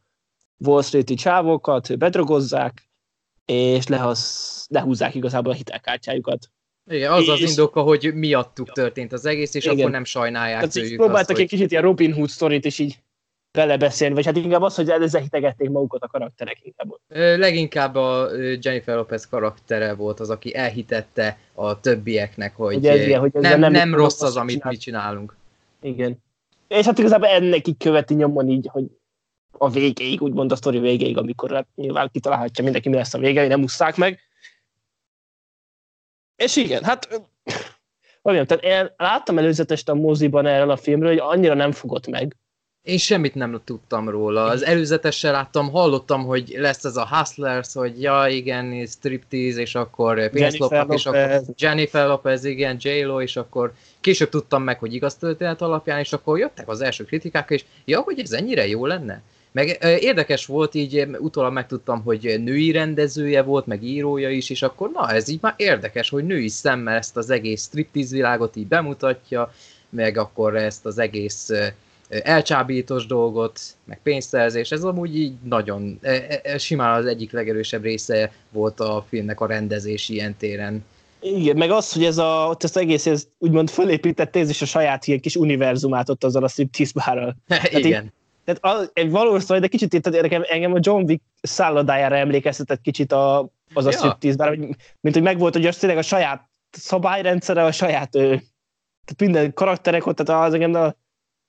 Wall 0.58 0.82
Street-i 0.82 1.14
csávokat 1.14 1.98
bedrogozzák, 1.98 2.88
és 3.44 3.86
lehoz, 3.86 4.66
lehúzzák 4.70 5.14
igazából 5.14 5.52
a 5.52 5.54
hitelkártyájukat. 5.54 6.50
Igen, 6.90 7.12
az 7.12 7.22
és, 7.22 7.28
az 7.28 7.40
indoka, 7.40 7.80
hogy 7.82 8.12
miattuk 8.14 8.72
történt 8.72 9.12
az 9.12 9.26
egész, 9.26 9.54
és 9.54 9.64
igen. 9.64 9.78
akkor 9.78 9.90
nem 9.90 10.04
sajnálják 10.04 10.58
Tehát 10.58 10.72
tőlük 10.72 10.96
próbáltak 10.96 11.20
azt, 11.20 11.30
egy 11.30 11.36
hogy... 11.36 11.46
kicsit 11.46 11.70
ilyen 11.70 11.82
Robin 11.82 12.12
Hood 12.12 12.28
sztorit 12.28 12.64
is 12.64 12.78
így 12.78 12.98
belebeszélni, 13.52 14.14
vagy 14.14 14.24
hát 14.24 14.36
inkább 14.36 14.62
az, 14.62 14.74
hogy 14.74 14.90
ezzel 14.90 15.20
hitegették 15.20 15.70
magukat 15.70 16.02
a 16.02 16.06
karakterek 16.06 16.58
inkább. 16.62 16.88
Leginkább 17.38 17.94
a 17.94 18.28
Jennifer 18.60 18.96
Lopez 18.96 19.28
karaktere 19.28 19.94
volt 19.94 20.20
az, 20.20 20.30
aki 20.30 20.56
elhitette 20.56 21.38
a 21.54 21.80
többieknek, 21.80 22.56
hogy, 22.56 22.74
hogy, 22.74 22.86
ez, 22.86 23.06
ilyen, 23.06 23.20
hogy 23.20 23.32
nem, 23.32 23.60
nem, 23.60 23.72
nem 23.72 23.94
rossz 23.94 24.22
az, 24.22 24.36
amit 24.36 24.54
csinál. 24.54 24.70
mi 24.70 24.76
csinálunk. 24.76 25.36
Igen. 25.82 26.22
És 26.68 26.84
hát 26.84 26.98
igazából 26.98 27.28
ennek 27.28 27.68
így 27.68 27.76
követi 27.76 28.14
nyomon 28.14 28.48
így, 28.48 28.68
hogy 28.72 28.84
a 29.58 29.70
végéig, 29.70 30.22
úgymond 30.22 30.52
a 30.52 30.56
sztori 30.56 30.78
végéig, 30.78 31.18
amikor 31.18 31.50
hát 31.50 31.66
nyilván 31.74 32.10
kitalálhatja 32.12 32.64
mindenki, 32.64 32.88
mi 32.88 32.96
lesz 32.96 33.14
a 33.14 33.18
vége, 33.18 33.40
hogy 33.40 33.48
nem 33.48 33.62
ússzák 33.62 33.96
meg. 33.96 34.20
És 36.44 36.56
igen, 36.56 36.84
hát 36.84 37.08
olyan, 38.22 38.46
tehát 38.46 38.64
én 38.64 38.92
láttam 38.96 39.38
előzetest 39.38 39.88
a 39.88 39.94
moziban 39.94 40.46
erről 40.46 40.70
a 40.70 40.76
filmről, 40.76 41.08
hogy 41.08 41.18
annyira 41.18 41.54
nem 41.54 41.72
fogott 41.72 42.06
meg, 42.06 42.36
én 42.84 42.98
semmit 42.98 43.34
nem 43.34 43.60
tudtam 43.64 44.08
róla. 44.08 44.44
Az 44.44 44.64
előzetesen 44.64 45.32
láttam, 45.32 45.70
hallottam, 45.70 46.24
hogy 46.24 46.54
lesz 46.58 46.84
ez 46.84 46.96
a 46.96 47.06
Hustlers, 47.06 47.72
hogy 47.72 48.02
ja, 48.02 48.26
igen, 48.28 48.86
striptease, 48.86 49.60
és 49.60 49.74
akkor 49.74 50.30
pénzlopnak, 50.30 50.94
és 50.94 51.06
akkor 51.06 51.40
Jennifer 51.56 52.06
Lopez, 52.06 52.44
igen, 52.44 52.76
J-Lo, 52.80 53.20
és 53.20 53.36
akkor 53.36 53.72
később 54.00 54.28
tudtam 54.28 54.62
meg, 54.62 54.78
hogy 54.78 54.94
igaz 54.94 55.14
történet 55.14 55.62
alapján, 55.62 55.98
és 55.98 56.12
akkor 56.12 56.38
jöttek 56.38 56.68
az 56.68 56.80
első 56.80 57.04
kritikák, 57.04 57.50
és 57.50 57.64
ja, 57.84 58.00
hogy 58.00 58.20
ez 58.20 58.32
ennyire 58.32 58.66
jó 58.66 58.86
lenne. 58.86 59.22
Meg 59.54 59.78
érdekes 60.00 60.46
volt, 60.46 60.74
így 60.74 61.08
utólag 61.18 61.52
megtudtam, 61.52 62.02
hogy 62.02 62.40
női 62.44 62.70
rendezője 62.70 63.42
volt, 63.42 63.66
meg 63.66 63.82
írója 63.82 64.30
is, 64.30 64.50
és 64.50 64.62
akkor 64.62 64.90
na, 64.90 65.10
ez 65.10 65.28
így 65.28 65.38
már 65.40 65.54
érdekes, 65.56 66.08
hogy 66.08 66.24
női 66.24 66.48
szemmel 66.48 66.96
ezt 66.96 67.16
az 67.16 67.30
egész 67.30 67.62
striptease 67.62 68.14
világot 68.14 68.56
így 68.56 68.66
bemutatja, 68.66 69.52
meg 69.88 70.16
akkor 70.16 70.56
ezt 70.56 70.86
az 70.86 70.98
egész 70.98 71.50
elcsábítós 72.08 73.06
dolgot, 73.06 73.60
meg 73.84 74.00
pénzszerzés, 74.02 74.70
ez 74.70 74.84
amúgy 74.84 75.16
így 75.16 75.32
nagyon, 75.42 75.98
e, 76.02 76.10
e, 76.10 76.40
e, 76.42 76.58
simán 76.58 76.98
az 76.98 77.06
egyik 77.06 77.32
legerősebb 77.32 77.82
része 77.82 78.32
volt 78.50 78.80
a 78.80 79.04
filmnek 79.08 79.40
a 79.40 79.46
rendezés 79.46 80.08
ilyen 80.08 80.36
téren. 80.36 80.84
Igen, 81.20 81.56
meg 81.56 81.70
az, 81.70 81.92
hogy 81.92 82.04
ez 82.04 82.18
a, 82.18 82.46
ott 82.50 82.64
ezt 82.64 82.76
egész 82.76 83.06
ez 83.06 83.26
úgymond 83.38 83.70
fölépített 83.70 84.34
is 84.34 84.62
a 84.62 84.66
saját 84.66 85.06
ilyen 85.06 85.20
kis 85.20 85.36
univerzumát 85.36 86.08
ott 86.08 86.24
azzal 86.24 86.44
a 86.44 86.48
striptease 86.48 86.92
bárral. 86.94 87.36
Igen. 87.70 88.04
Így, 88.04 88.12
tehát 88.44 88.78
az, 88.78 88.90
egy 88.92 89.10
valószínű, 89.10 89.60
de 89.60 89.66
kicsit 89.66 89.92
itt 89.92 90.06
engem, 90.06 90.42
engem 90.48 90.72
a 90.72 90.78
John 90.80 91.02
Wick 91.02 91.22
szállodájára 91.42 92.16
emlékeztetett 92.16 92.80
kicsit 92.80 93.12
a, 93.12 93.48
az 93.74 93.86
a 93.86 93.90
ja. 93.90 93.96
striptease 93.96 94.36
bár, 94.36 94.56
mint 95.00 95.14
hogy 95.14 95.22
megvolt, 95.22 95.54
hogy 95.54 95.66
az 95.66 95.76
tényleg 95.76 95.98
a 95.98 96.02
saját 96.02 96.48
szabályrendszere, 96.70 97.64
a 97.64 97.72
saját 97.72 98.10
tehát 99.04 99.20
minden 99.20 99.52
karakterek 99.52 100.06
ott, 100.06 100.16
tehát 100.16 100.46
az 100.46 100.54
engem 100.54 100.74
a 100.74 100.94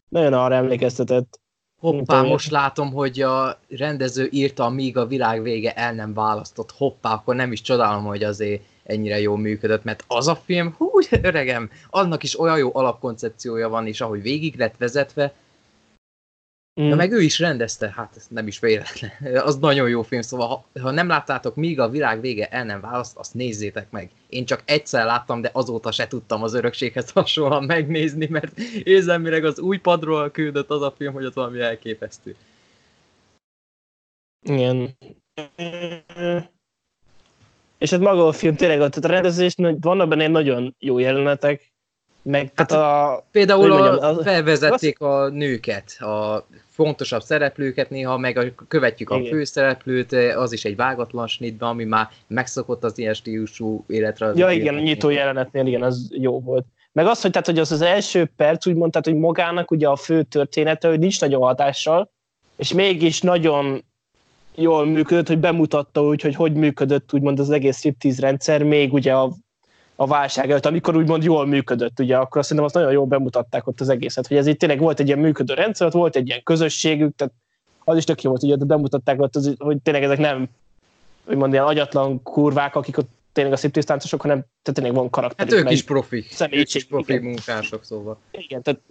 nagyon 0.09 0.33
arra 0.33 0.55
emlékeztetett. 0.55 1.39
Hoppá, 1.79 2.21
most 2.21 2.51
látom, 2.51 2.93
hogy 2.93 3.21
a 3.21 3.59
rendező 3.69 4.27
írta, 4.31 4.69
míg 4.69 4.97
a 4.97 5.05
világ 5.05 5.41
vége 5.41 5.73
el 5.73 5.93
nem 5.93 6.13
választott. 6.13 6.71
Hoppá, 6.71 7.13
akkor 7.13 7.35
nem 7.35 7.51
is 7.51 7.61
csodálom, 7.61 8.03
hogy 8.03 8.23
azért 8.23 8.61
ennyire 8.83 9.19
jól 9.19 9.37
működött, 9.37 9.83
mert 9.83 10.03
az 10.07 10.27
a 10.27 10.35
film, 10.35 10.75
hú, 10.77 10.89
öregem, 11.21 11.69
annak 11.89 12.23
is 12.23 12.39
olyan 12.39 12.57
jó 12.57 12.69
alapkoncepciója 12.73 13.69
van, 13.69 13.87
és 13.87 14.01
ahogy 14.01 14.21
végig 14.21 14.57
lett 14.57 14.77
vezetve, 14.77 15.33
Mm. 16.81 16.89
De 16.89 16.95
meg 16.95 17.11
ő 17.11 17.21
is 17.21 17.39
rendezte, 17.39 17.93
hát 17.95 18.13
ez 18.15 18.27
nem 18.29 18.47
is 18.47 18.59
véletlen. 18.59 19.11
Az 19.47 19.57
nagyon 19.57 19.89
jó 19.89 20.01
film, 20.01 20.21
szóval 20.21 20.47
ha, 20.47 20.79
ha 20.81 20.91
nem 20.91 21.07
láttátok, 21.07 21.55
míg 21.55 21.79
a 21.79 21.89
világ 21.89 22.21
vége 22.21 22.47
el 22.47 22.65
nem 22.65 22.81
választ, 22.81 23.17
azt 23.17 23.33
nézzétek 23.33 23.91
meg. 23.91 24.09
Én 24.29 24.45
csak 24.45 24.61
egyszer 24.65 25.05
láttam, 25.05 25.41
de 25.41 25.49
azóta 25.53 25.91
se 25.91 26.07
tudtam 26.07 26.43
az 26.43 26.53
örökséghez 26.53 27.09
hasonlóan 27.11 27.63
megnézni, 27.63 28.27
mert 28.27 28.59
érzem, 28.83 29.21
mire 29.21 29.47
az 29.47 29.59
új 29.59 29.77
padról 29.77 30.31
küldött 30.31 30.69
az 30.69 30.81
a 30.81 30.93
film, 30.97 31.13
hogy 31.13 31.25
az 31.25 31.33
valami 31.33 31.59
elképesztő. 31.59 32.35
Igen. 34.41 34.97
És 37.77 37.89
hát 37.89 37.99
maga 37.99 38.27
a 38.27 38.31
film 38.31 38.55
tényleg, 38.55 38.81
a 38.81 38.89
rendezés, 39.01 39.55
vannak 39.79 40.07
benne 40.07 40.27
nagyon 40.27 40.75
jó 40.79 40.99
jelenetek, 40.99 41.73
meg 42.21 42.51
hát 42.55 42.71
a, 42.71 43.25
például 43.31 43.71
a, 43.71 43.77
mondjam, 43.77 44.17
a, 44.17 44.23
felvezették 44.23 44.99
a 44.99 45.29
nőket, 45.29 46.01
a 46.01 46.45
fontosabb 46.75 47.21
szereplőket 47.21 47.89
néha, 47.89 48.17
meg 48.17 48.37
a, 48.37 48.43
követjük 48.67 49.09
igen. 49.09 49.23
a 49.23 49.27
főszereplőt, 49.27 50.11
az 50.13 50.51
is 50.51 50.65
egy 50.65 50.75
vágatlan 50.75 51.27
snitben, 51.27 51.69
ami 51.69 51.83
már 51.83 52.09
megszokott 52.27 52.83
az 52.83 52.97
ilyen 52.97 53.13
stílusú 53.13 53.83
életre. 53.87 54.31
Ja 54.35 54.51
igen, 54.51 54.75
a 54.75 54.79
nyitó 54.79 55.09
jelenetnél, 55.09 55.65
igen, 55.65 55.83
az 55.83 56.07
jó 56.11 56.39
volt. 56.39 56.65
Meg 56.91 57.05
az, 57.05 57.21
hogy, 57.21 57.31
tehát, 57.31 57.47
hogy 57.47 57.59
az 57.59 57.71
az 57.71 57.81
első 57.81 58.31
perc, 58.35 58.65
úgy 58.65 58.75
mondtad, 58.75 59.05
hogy 59.05 59.15
magának 59.15 59.71
ugye 59.71 59.87
a 59.87 59.95
fő 59.95 60.23
története, 60.23 60.87
hogy 60.87 60.99
nincs 60.99 61.21
nagyon 61.21 61.41
hatással, 61.41 62.11
és 62.57 62.73
mégis 62.73 63.21
nagyon 63.21 63.83
jól 64.55 64.85
működött, 64.85 65.27
hogy 65.27 65.39
bemutatta 65.39 66.03
úgy, 66.03 66.21
hogy 66.21 66.35
hogy 66.35 66.53
működött 66.53 67.13
úgymond 67.13 67.39
az 67.39 67.49
egész 67.49 67.77
striptease 67.77 68.21
rendszer, 68.21 68.63
még 68.63 68.93
ugye 68.93 69.13
a, 69.13 69.31
a 69.95 70.07
válság 70.07 70.49
előtt, 70.49 70.65
amikor 70.65 70.95
úgymond 70.95 71.23
jól 71.23 71.45
működött, 71.45 71.99
ugye, 71.99 72.17
akkor 72.17 72.37
azt 72.37 72.47
szerintem 72.49 72.65
azt 72.65 72.73
nagyon 72.75 72.91
jól 72.91 73.05
bemutatták 73.05 73.67
ott 73.67 73.81
az 73.81 73.89
egészet, 73.89 74.27
hogy 74.27 74.37
ez 74.37 74.47
itt 74.47 74.59
tényleg 74.59 74.79
volt 74.79 74.99
egy 74.99 75.07
ilyen 75.07 75.19
működő 75.19 75.53
rendszer, 75.53 75.87
ott 75.87 75.93
volt 75.93 76.15
egy 76.15 76.27
ilyen 76.27 76.43
közösségük, 76.43 77.15
tehát 77.15 77.33
az 77.83 77.97
is 77.97 78.03
tök 78.03 78.21
jó 78.21 78.29
volt, 78.29 78.43
ugye, 78.43 78.55
bemutatták 78.55 79.21
ott, 79.21 79.35
az, 79.35 79.55
hogy 79.57 79.77
tényleg 79.83 80.03
ezek 80.03 80.17
nem 80.17 80.47
úgymond 81.25 81.53
ilyen 81.53 81.65
agyatlan 81.65 82.23
kurvák, 82.23 82.75
akik 82.75 82.97
ott 82.97 83.09
tényleg 83.31 83.53
a 83.53 83.57
sziptisztáncosok, 83.57 84.21
hanem 84.21 84.37
tehát 84.39 84.79
tényleg 84.79 84.93
van 84.93 85.09
karakter. 85.09 85.47
Hát 85.47 85.55
ők 85.55 85.71
is 85.71 85.83
profi. 85.83 86.25
Ők 86.49 86.73
is 86.73 86.85
profi 86.85 87.13
igen. 87.13 87.23
munkások, 87.23 87.83
szóval. 87.83 88.17
Igen, 88.31 88.61
tehát 88.61 88.81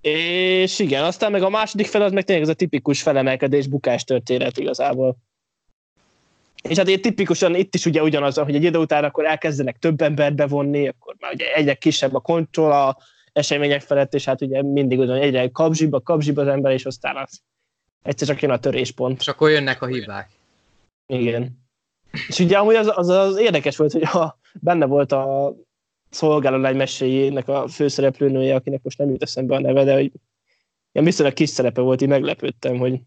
és 0.00 0.78
igen, 0.78 1.04
aztán 1.04 1.30
meg 1.30 1.42
a 1.42 1.48
második 1.48 1.86
fel 1.86 2.02
az 2.02 2.12
meg 2.12 2.24
tényleg 2.24 2.44
ez 2.44 2.50
a 2.50 2.54
tipikus 2.54 3.02
felemelkedés 3.02 3.66
bukás 3.66 4.04
történet 4.04 4.58
igazából. 4.58 5.16
És 6.68 6.76
hát 6.76 6.88
itt 6.88 7.02
tipikusan 7.02 7.54
itt 7.54 7.74
is 7.74 7.86
ugye 7.86 8.02
ugyanaz, 8.02 8.36
hogy 8.38 8.54
egy 8.54 8.64
idő 8.64 8.78
után 8.78 9.04
akkor 9.04 9.26
elkezdenek 9.26 9.78
több 9.78 10.00
embert 10.00 10.34
bevonni, 10.34 10.88
akkor 10.88 11.14
már 11.18 11.32
ugye 11.32 11.54
egyre 11.54 11.74
kisebb 11.74 12.14
a 12.14 12.20
kontroll 12.20 12.72
a 12.72 12.96
események 13.32 13.80
felett, 13.80 14.14
és 14.14 14.24
hát 14.24 14.40
ugye 14.40 14.62
mindig 14.62 14.98
ugyan 14.98 15.16
egyre 15.16 15.48
kapzsiba, 15.48 16.00
kapzsiba 16.00 16.42
az 16.42 16.48
ember, 16.48 16.72
és 16.72 16.84
aztán 16.84 17.16
az 17.16 17.40
egyszer 18.02 18.28
csak 18.28 18.42
jön 18.42 18.50
a 18.50 18.58
töréspont. 18.58 19.20
És 19.20 19.28
akkor 19.28 19.50
jönnek 19.50 19.82
a 19.82 19.86
hibák. 19.86 20.30
Igen. 21.06 21.58
És 22.28 22.38
ugye 22.38 22.58
amúgy 22.58 22.74
az, 22.74 22.92
az, 22.94 23.08
az 23.08 23.38
érdekes 23.38 23.76
volt, 23.76 23.92
hogy 23.92 24.02
a, 24.02 24.38
benne 24.60 24.86
volt 24.86 25.12
a 25.12 25.54
szolgálólány 26.10 26.76
meséjének 26.76 27.48
a 27.48 27.68
főszereplőnője, 27.68 28.54
akinek 28.54 28.82
most 28.82 28.98
nem 28.98 29.10
jut 29.10 29.22
eszembe 29.22 29.54
a 29.54 29.60
neve, 29.60 29.84
de 29.84 29.92
hogy 29.92 30.12
ilyen 30.92 31.06
viszonylag 31.06 31.34
kis 31.34 31.48
szerepe 31.48 31.80
volt, 31.80 32.02
így 32.02 32.08
meglepődtem, 32.08 32.78
hogy, 32.78 33.00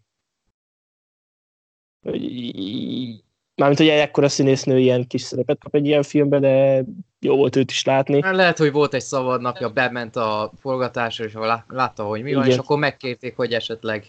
hogy 2.02 3.23
mármint, 3.56 3.80
hogy 3.80 3.88
ekkora 3.88 4.28
színésznő 4.28 4.78
ilyen 4.78 5.06
kis 5.06 5.22
szerepet 5.22 5.58
kap 5.58 5.74
egy 5.74 5.86
ilyen 5.86 6.02
filmben, 6.02 6.40
de 6.40 6.84
jó 7.20 7.36
volt 7.36 7.56
őt 7.56 7.70
is 7.70 7.84
látni. 7.84 8.22
Hát 8.22 8.34
lehet, 8.34 8.58
hogy 8.58 8.72
volt 8.72 8.94
egy 8.94 9.02
szabad 9.02 9.40
napja, 9.40 9.70
bement 9.70 10.16
a 10.16 10.52
forgatásra, 10.60 11.24
és 11.24 11.32
látta, 11.66 12.04
hogy 12.04 12.22
mi 12.22 12.34
van, 12.34 12.42
Igen. 12.42 12.54
és 12.54 12.62
akkor 12.62 12.78
megkérték, 12.78 13.36
hogy 13.36 13.52
esetleg 13.52 14.06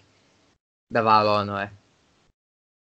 bevállalna-e. 0.94 1.72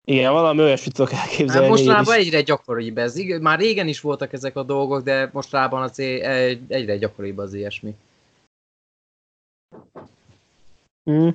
Igen, 0.08 0.32
valami 0.32 0.60
olyasmit 0.60 0.94
tudok 0.94 1.12
elképzelni. 1.12 1.66
Hát 1.66 1.68
mostanában 1.68 2.14
egyre 2.14 2.40
gyakoribb 2.40 2.98
ez. 2.98 3.16
Már 3.40 3.58
régen 3.58 3.88
is 3.88 4.00
voltak 4.00 4.32
ezek 4.32 4.56
a 4.56 4.62
dolgok, 4.62 5.02
de 5.02 5.30
mostanában 5.32 5.82
az 5.82 5.98
egyre 6.68 6.96
gyakoribb 6.96 7.38
az 7.38 7.54
ilyesmi. 7.54 7.94
Mm. 11.10 11.28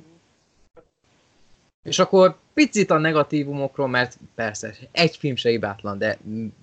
És 1.82 1.98
akkor 1.98 2.36
picit 2.54 2.90
a 2.90 2.98
negatívumokról, 2.98 3.88
mert 3.88 4.18
persze 4.34 4.74
egy 4.92 5.16
film 5.16 5.36
se 5.36 5.48
hibátlan, 5.48 5.98
de 5.98 6.18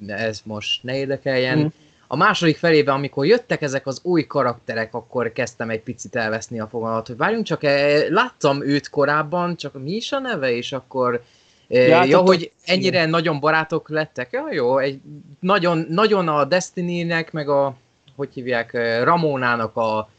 ez 0.07 0.41
most 0.43 0.83
ne 0.83 0.97
érdekeljen. 0.97 1.57
Mm. 1.57 1.65
A 2.07 2.15
második 2.15 2.57
felében, 2.57 2.95
amikor 2.95 3.25
jöttek 3.25 3.61
ezek 3.61 3.87
az 3.87 3.99
új 4.03 4.25
karakterek, 4.25 4.93
akkor 4.93 5.31
kezdtem 5.31 5.69
egy 5.69 5.81
picit 5.81 6.15
elveszni 6.15 6.59
a 6.59 6.67
fogalat, 6.67 7.07
hogy 7.07 7.17
várjunk 7.17 7.45
csak, 7.45 7.63
eh, 7.63 8.09
láttam 8.09 8.63
őt 8.63 8.89
korábban, 8.89 9.55
csak 9.55 9.83
mi 9.83 9.91
is 9.91 10.11
a 10.11 10.19
neve, 10.19 10.51
és 10.51 10.71
akkor 10.71 11.23
Ja, 11.71 12.03
ja 12.03 12.17
hogy 12.17 12.51
ennyire 12.65 13.05
nagyon 13.05 13.39
barátok 13.39 13.89
lettek. 13.89 14.31
Ja, 14.31 14.47
jó, 14.51 14.77
egy 14.77 14.99
nagyon, 15.39 15.85
nagyon 15.89 16.27
a 16.27 16.45
Destiny-nek, 16.45 17.31
meg 17.31 17.49
a, 17.49 17.75
hogy 18.15 18.29
hívják, 18.33 18.71
Ramonának 19.03 19.75
a 19.75 20.09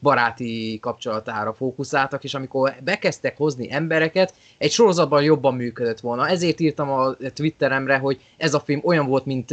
baráti 0.00 0.78
kapcsolatára 0.80 1.54
fókuszáltak, 1.54 2.24
és 2.24 2.34
amikor 2.34 2.74
bekezdtek 2.84 3.36
hozni 3.36 3.72
embereket, 3.72 4.34
egy 4.58 4.70
sorozatban 4.70 5.22
jobban 5.22 5.54
működött 5.54 6.00
volna. 6.00 6.28
Ezért 6.28 6.60
írtam 6.60 6.90
a 6.90 7.14
Twitteremre, 7.34 7.96
hogy 7.96 8.20
ez 8.36 8.54
a 8.54 8.60
film 8.60 8.80
olyan 8.84 9.06
volt, 9.06 9.24
mint 9.24 9.50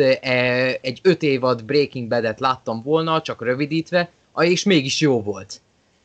egy 0.81 1.00
öt 1.03 1.24
évad 1.24 1.65
Breaking 1.65 2.07
Bad-et 2.07 2.39
láttam 2.39 2.81
volna, 2.83 3.21
csak 3.21 3.41
rövidítve, 3.41 4.10
és 4.39 4.63
mégis 4.63 5.01
jó 5.01 5.21
volt. 5.21 5.62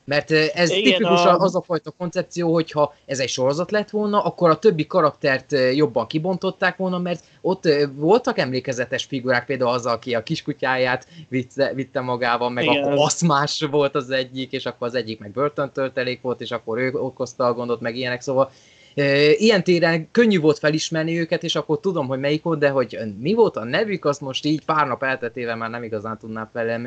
Mert 0.07 0.31
ez 0.31 0.71
Igen, 0.71 0.83
tipikus 0.83 1.25
a... 1.25 1.39
az 1.39 1.55
a 1.55 1.63
fajta 1.63 1.91
koncepció, 1.91 2.53
hogyha 2.53 2.95
ez 3.07 3.19
egy 3.19 3.29
sorozat 3.29 3.71
lett 3.71 3.91
volna, 3.91 4.23
akkor 4.23 4.51
a 4.51 4.59
többi 4.59 4.87
karaktert 4.87 5.53
jobban 5.75 6.07
kibontották 6.07 6.77
volna, 6.77 6.99
mert 6.99 7.25
ott 7.41 7.69
voltak 7.93 8.39
emlékezetes 8.39 9.05
figurák, 9.05 9.47
például 9.47 9.71
az, 9.71 9.87
aki 9.87 10.15
a 10.15 10.23
kiskutyáját 10.23 11.07
vitte, 11.29 11.73
vitte 11.75 12.01
magával, 12.01 12.51
meg 12.51 12.65
Igen. 12.65 12.83
akkor 12.83 12.95
aszmás 12.99 13.67
volt 13.71 13.95
az 13.95 14.11
egyik, 14.11 14.53
és 14.53 14.67
akkor 14.67 14.87
az 14.87 14.95
egyik 14.95 15.19
meg 15.19 15.31
börtöntöltelék 15.31 16.21
volt, 16.21 16.41
és 16.41 16.51
akkor 16.51 16.79
ő 16.79 16.93
okozta 16.93 17.45
a 17.45 17.55
gondot, 17.55 17.81
meg 17.81 17.97
ilyenek, 17.97 18.21
szóval 18.21 18.51
ilyen 19.37 19.65
téren 19.65 20.11
könnyű 20.11 20.41
volt 20.41 20.59
felismerni 20.59 21.19
őket, 21.19 21.43
és 21.43 21.55
akkor 21.55 21.81
tudom, 21.81 22.07
hogy 22.07 22.19
melyik 22.19 22.43
volt, 22.43 22.59
de 22.59 22.69
hogy 22.69 22.99
mi 23.19 23.35
volt 23.35 23.57
a 23.57 23.65
nevük, 23.65 24.05
azt 24.05 24.21
most 24.21 24.45
így 24.45 24.65
pár 24.65 24.87
nap 24.87 25.03
elteltével 25.03 25.57
már 25.57 25.71
nem 25.71 25.83
igazán 25.83 26.19
tudnám 26.19 26.49
felem, 26.53 26.85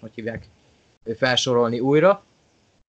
hogy 0.00 0.10
hívják, 0.14 0.48
felsorolni 1.16 1.80
újra. 1.80 2.24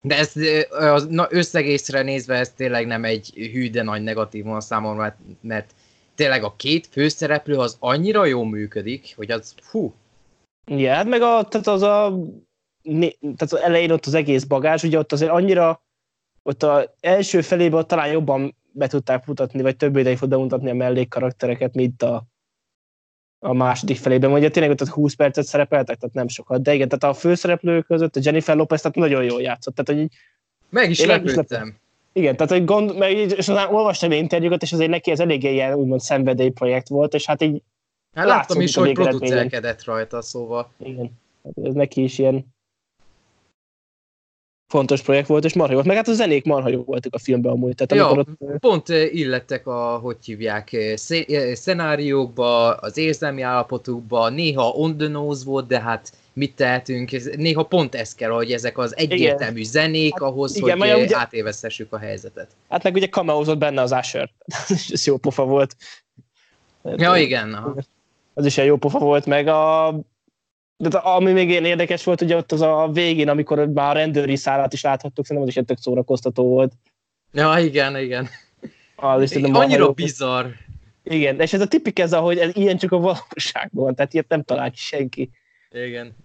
De 0.00 0.16
ez 0.16 0.32
az 0.70 1.06
na, 1.06 1.26
összegészre 1.30 2.02
nézve 2.02 2.34
ez 2.34 2.52
tényleg 2.52 2.86
nem 2.86 3.04
egy 3.04 3.30
hű, 3.34 3.70
nagy 3.70 4.02
negatívum 4.02 4.52
a 4.52 4.60
számomra, 4.60 5.16
mert, 5.40 5.74
tényleg 6.14 6.42
a 6.44 6.54
két 6.56 6.86
főszereplő 6.86 7.56
az 7.56 7.76
annyira 7.80 8.24
jól 8.24 8.46
működik, 8.46 9.12
hogy 9.16 9.30
az 9.30 9.54
fú. 9.62 9.94
Ja, 10.66 10.92
hát 10.92 11.06
meg 11.06 11.22
a, 11.22 11.48
tehát 11.48 11.66
az 11.66 11.82
a 11.82 12.18
tehát 13.20 13.40
az 13.40 13.54
elején 13.54 13.90
ott 13.90 14.06
az 14.06 14.14
egész 14.14 14.44
bagázs, 14.44 14.82
ugye 14.82 14.98
ott 14.98 15.12
azért 15.12 15.30
annyira 15.30 15.82
ott 16.42 16.62
az 16.62 16.88
első 17.00 17.40
felében 17.40 17.78
ott 17.78 17.88
talán 17.88 18.10
jobban 18.10 18.56
be 18.72 18.86
tudták 18.86 19.26
mutatni, 19.26 19.62
vagy 19.62 19.76
több 19.76 19.96
ideig 19.96 20.16
fog 20.16 20.28
bemutatni 20.28 20.70
a 20.70 20.74
mellékkaraktereket, 20.74 21.74
mint 21.74 22.02
a, 22.02 22.24
a 23.40 23.52
második 23.52 23.96
felében, 23.96 24.30
mondja 24.30 24.50
tényleg 24.50 24.70
ott 24.70 24.88
20 24.88 25.14
percet 25.14 25.44
szerepeltek, 25.44 25.96
tehát 25.98 26.14
nem 26.14 26.28
sokat, 26.28 26.62
de 26.62 26.74
igen, 26.74 26.88
tehát 26.88 27.16
a 27.16 27.20
főszereplők 27.20 27.86
között 27.86 28.16
a 28.16 28.20
Jennifer 28.22 28.56
Lopez 28.56 28.80
tehát 28.80 28.96
nagyon 28.96 29.24
jól 29.24 29.42
játszott, 29.42 29.74
tehát 29.74 30.00
hogy 30.00 30.10
így, 30.10 30.14
meg 30.70 30.90
is 30.90 31.04
lepődtem. 31.04 31.76
Igen, 32.12 32.36
tehát 32.36 32.52
hogy 32.52 32.64
gond, 32.64 32.96
meg 32.96 33.12
így, 33.12 33.34
és 33.36 33.48
aztán 33.48 33.74
olvastam 33.74 34.12
interjúkat, 34.12 34.62
és 34.62 34.72
azért 34.72 34.90
neki 34.90 35.10
ez 35.10 35.20
eléggé 35.20 35.52
ilyen 35.52 35.74
úgymond 35.74 36.00
szenvedélyprojekt 36.00 36.88
volt, 36.88 37.14
és 37.14 37.26
hát 37.26 37.42
így 37.42 37.62
Hát 38.14 38.26
láttam 38.26 38.60
is, 38.60 38.74
hogy 38.74 38.92
producerkedett 38.92 39.84
rajta, 39.84 40.22
szóval. 40.22 40.72
Igen, 40.78 41.10
hát 41.44 41.66
ez 41.66 41.74
neki 41.74 42.02
is 42.02 42.18
ilyen 42.18 42.46
fontos 44.68 45.02
projekt 45.02 45.28
volt, 45.28 45.44
és 45.44 45.54
marha 45.54 45.70
jó 45.72 45.74
volt. 45.74 45.88
Meg 45.88 45.96
hát 45.96 46.08
a 46.08 46.12
zenék 46.12 46.44
marha 46.44 46.68
jó 46.68 46.82
voltak 46.82 47.14
a 47.14 47.18
filmben 47.18 47.52
amúgy. 47.52 47.74
Tehát 47.74 48.06
ja, 48.06 48.18
ott... 48.18 48.58
pont 48.58 48.88
illettek 48.88 49.66
a, 49.66 49.98
hogy 50.02 50.16
hívják, 50.24 50.76
szenáriókba, 51.52 52.74
az 52.74 52.96
érzelmi 52.96 53.42
állapotukba, 53.42 54.28
néha 54.28 54.68
on 54.68 54.96
the 54.96 55.08
nose 55.08 55.44
volt, 55.44 55.66
de 55.66 55.80
hát 55.80 56.12
mit 56.32 56.54
tehetünk, 56.54 57.36
néha 57.36 57.62
pont 57.62 57.94
ez 57.94 58.14
kell, 58.14 58.30
hogy 58.30 58.52
ezek 58.52 58.78
az 58.78 58.96
egyértelmű 58.96 59.58
igen. 59.58 59.70
zenék 59.70 60.12
hát, 60.12 60.22
ahhoz, 60.22 60.56
igen, 60.56 60.78
hogy 60.78 61.02
ugye, 61.02 61.16
átévezhessük 61.16 61.92
a 61.92 61.98
helyzetet. 61.98 62.48
Hát 62.68 62.82
meg 62.82 62.94
ugye 62.94 63.06
kameózott 63.06 63.58
benne 63.58 63.82
az 63.82 63.92
Usher, 63.92 64.30
ez 64.92 65.06
jó 65.06 65.16
pofa 65.16 65.44
volt. 65.44 65.76
Ja, 66.96 67.16
igen. 67.16 67.54
Aha. 67.54 67.74
Az 68.34 68.46
is 68.46 68.58
egy 68.58 68.66
jó 68.66 68.76
pofa 68.76 68.98
volt, 68.98 69.26
meg 69.26 69.46
a 69.46 69.94
de 70.78 70.98
ami 70.98 71.32
még 71.32 71.48
ilyen 71.48 71.64
érdekes 71.64 72.04
volt, 72.04 72.20
ugye 72.20 72.36
ott 72.36 72.52
az 72.52 72.60
a 72.60 72.90
végén, 72.92 73.28
amikor 73.28 73.66
már 73.66 73.90
a 73.90 73.98
rendőri 73.98 74.36
szállát 74.36 74.72
is 74.72 74.82
láthattuk, 74.82 75.26
szerintem 75.26 75.42
az 75.42 75.48
is 75.48 75.56
egy 75.56 75.64
tök 75.64 75.78
szórakoztató 75.78 76.48
volt. 76.48 76.72
Ja, 77.32 77.58
igen, 77.58 77.96
igen. 77.96 78.28
Az 78.96 79.22
is, 79.22 79.30
tudom, 79.30 79.54
Annyira 79.54 79.90
bizarr. 79.90 80.46
Igen, 81.02 81.40
és 81.40 81.52
ez 81.52 81.60
a 81.60 81.66
tipik 81.66 81.98
ez, 81.98 82.12
ahogy 82.12 82.38
ez 82.38 82.56
ilyen 82.56 82.76
csak 82.76 82.92
a 82.92 82.98
valóságban, 82.98 83.94
tehát 83.94 84.12
ilyet 84.12 84.28
nem 84.28 84.42
talál 84.42 84.70
ki 84.70 84.78
senki. 84.78 85.30
Igen. 85.70 86.16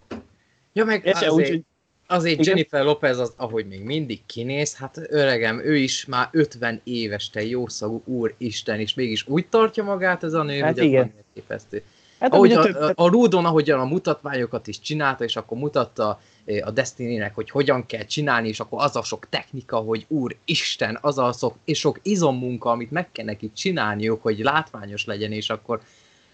Ja, 0.73 0.85
meg 0.85 1.05
és 1.05 1.13
azért, 1.13 1.31
úgy, 1.31 1.61
azért 2.07 2.39
igen? 2.39 2.47
Jennifer 2.47 2.83
Lopez, 2.83 3.19
az, 3.19 3.33
ahogy 3.37 3.67
még 3.67 3.83
mindig 3.83 4.25
kinéz, 4.25 4.75
hát 4.75 4.99
öregem, 5.09 5.59
ő 5.59 5.75
is 5.75 6.05
már 6.05 6.29
50 6.31 6.81
éves, 6.83 7.29
te 7.29 7.45
jószagú 7.45 8.01
úristen, 8.05 8.79
és 8.79 8.93
mégis 8.93 9.27
úgy 9.27 9.47
tartja 9.47 9.83
magát 9.83 10.23
ez 10.23 10.33
a 10.33 10.43
nő, 10.43 10.59
hát 10.59 10.77
hogy 10.77 10.83
igen. 10.83 11.13
az 11.17 11.23
képesztő. 11.33 11.83
Hát, 12.19 12.33
ahogy 12.33 12.51
a, 12.51 12.63
több... 12.63 12.75
a, 12.75 12.91
a 12.95 13.07
Rudon, 13.07 13.45
ahogyan 13.45 13.79
a 13.79 13.85
mutatványokat 13.85 14.67
is 14.67 14.79
csinálta, 14.79 15.23
és 15.23 15.35
akkor 15.35 15.57
mutatta 15.57 16.19
eh, 16.45 16.67
a 16.67 16.71
Destiny-nek, 16.71 17.35
hogy 17.35 17.49
hogyan 17.49 17.85
kell 17.85 18.03
csinálni, 18.03 18.47
és 18.47 18.59
akkor 18.59 18.83
az 18.83 18.95
a 18.95 19.03
sok 19.03 19.27
technika, 19.29 19.77
hogy 19.77 20.05
úr 20.07 20.35
Isten, 20.45 20.97
az 21.01 21.17
a 21.17 21.31
sok, 21.31 21.55
és 21.65 21.79
sok 21.79 21.99
izommunka, 22.01 22.69
amit 22.69 22.91
meg 22.91 23.11
kell 23.11 23.25
neki 23.25 23.51
csinálniuk, 23.53 24.21
hogy 24.21 24.39
látványos 24.39 25.05
legyen, 25.05 25.31
és 25.31 25.49
akkor 25.49 25.81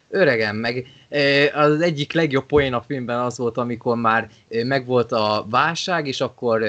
öregem, 0.09 0.55
meg. 0.55 0.87
Eh, 1.09 1.57
az 1.57 1.81
egyik 1.81 2.13
legjobb 2.13 2.45
poén 2.45 2.73
a 2.73 2.81
filmben 2.81 3.19
az 3.19 3.37
volt, 3.37 3.57
amikor 3.57 3.95
már 3.95 4.29
eh, 4.49 4.63
megvolt 4.63 5.11
a 5.11 5.45
válság, 5.49 6.07
és 6.07 6.21
akkor, 6.21 6.63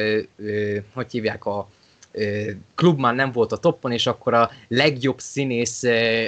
hogy 0.94 1.10
hívják, 1.10 1.44
a 1.44 1.68
klub 2.74 2.98
már 2.98 3.14
nem 3.14 3.32
volt 3.32 3.52
a 3.52 3.56
toppon, 3.56 3.92
és 3.92 4.06
akkor 4.06 4.34
a 4.34 4.50
legjobb 4.68 5.18
színész 5.18 5.82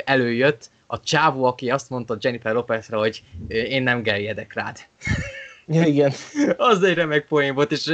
előjött, 0.04 0.70
a 0.92 1.00
csávó, 1.00 1.44
aki 1.44 1.70
azt 1.70 1.90
mondta 1.90 2.16
Jennifer 2.20 2.54
Lopezre, 2.54 2.96
hogy 2.96 3.22
én 3.48 3.82
nem 3.82 4.02
gerjedek 4.02 4.52
rád. 4.52 4.78
Ja, 5.66 5.84
igen. 5.84 6.12
az 6.56 6.82
egy 6.82 6.94
remek 6.94 7.26
poén 7.26 7.54
volt, 7.54 7.72
és 7.72 7.92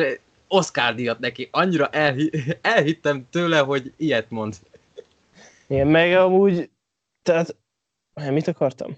Oscar 0.49 0.95
díjat 0.95 1.19
neki. 1.19 1.49
Annyira 1.51 1.89
elhi- 1.89 2.59
elhittem 2.61 3.27
tőle, 3.31 3.59
hogy 3.59 3.93
ilyet 3.97 4.31
mond. 4.31 4.55
Igen, 5.67 5.87
meg 5.87 6.13
amúgy, 6.13 6.71
tehát, 7.23 7.57
mit 8.31 8.49
akartam? 8.49 8.97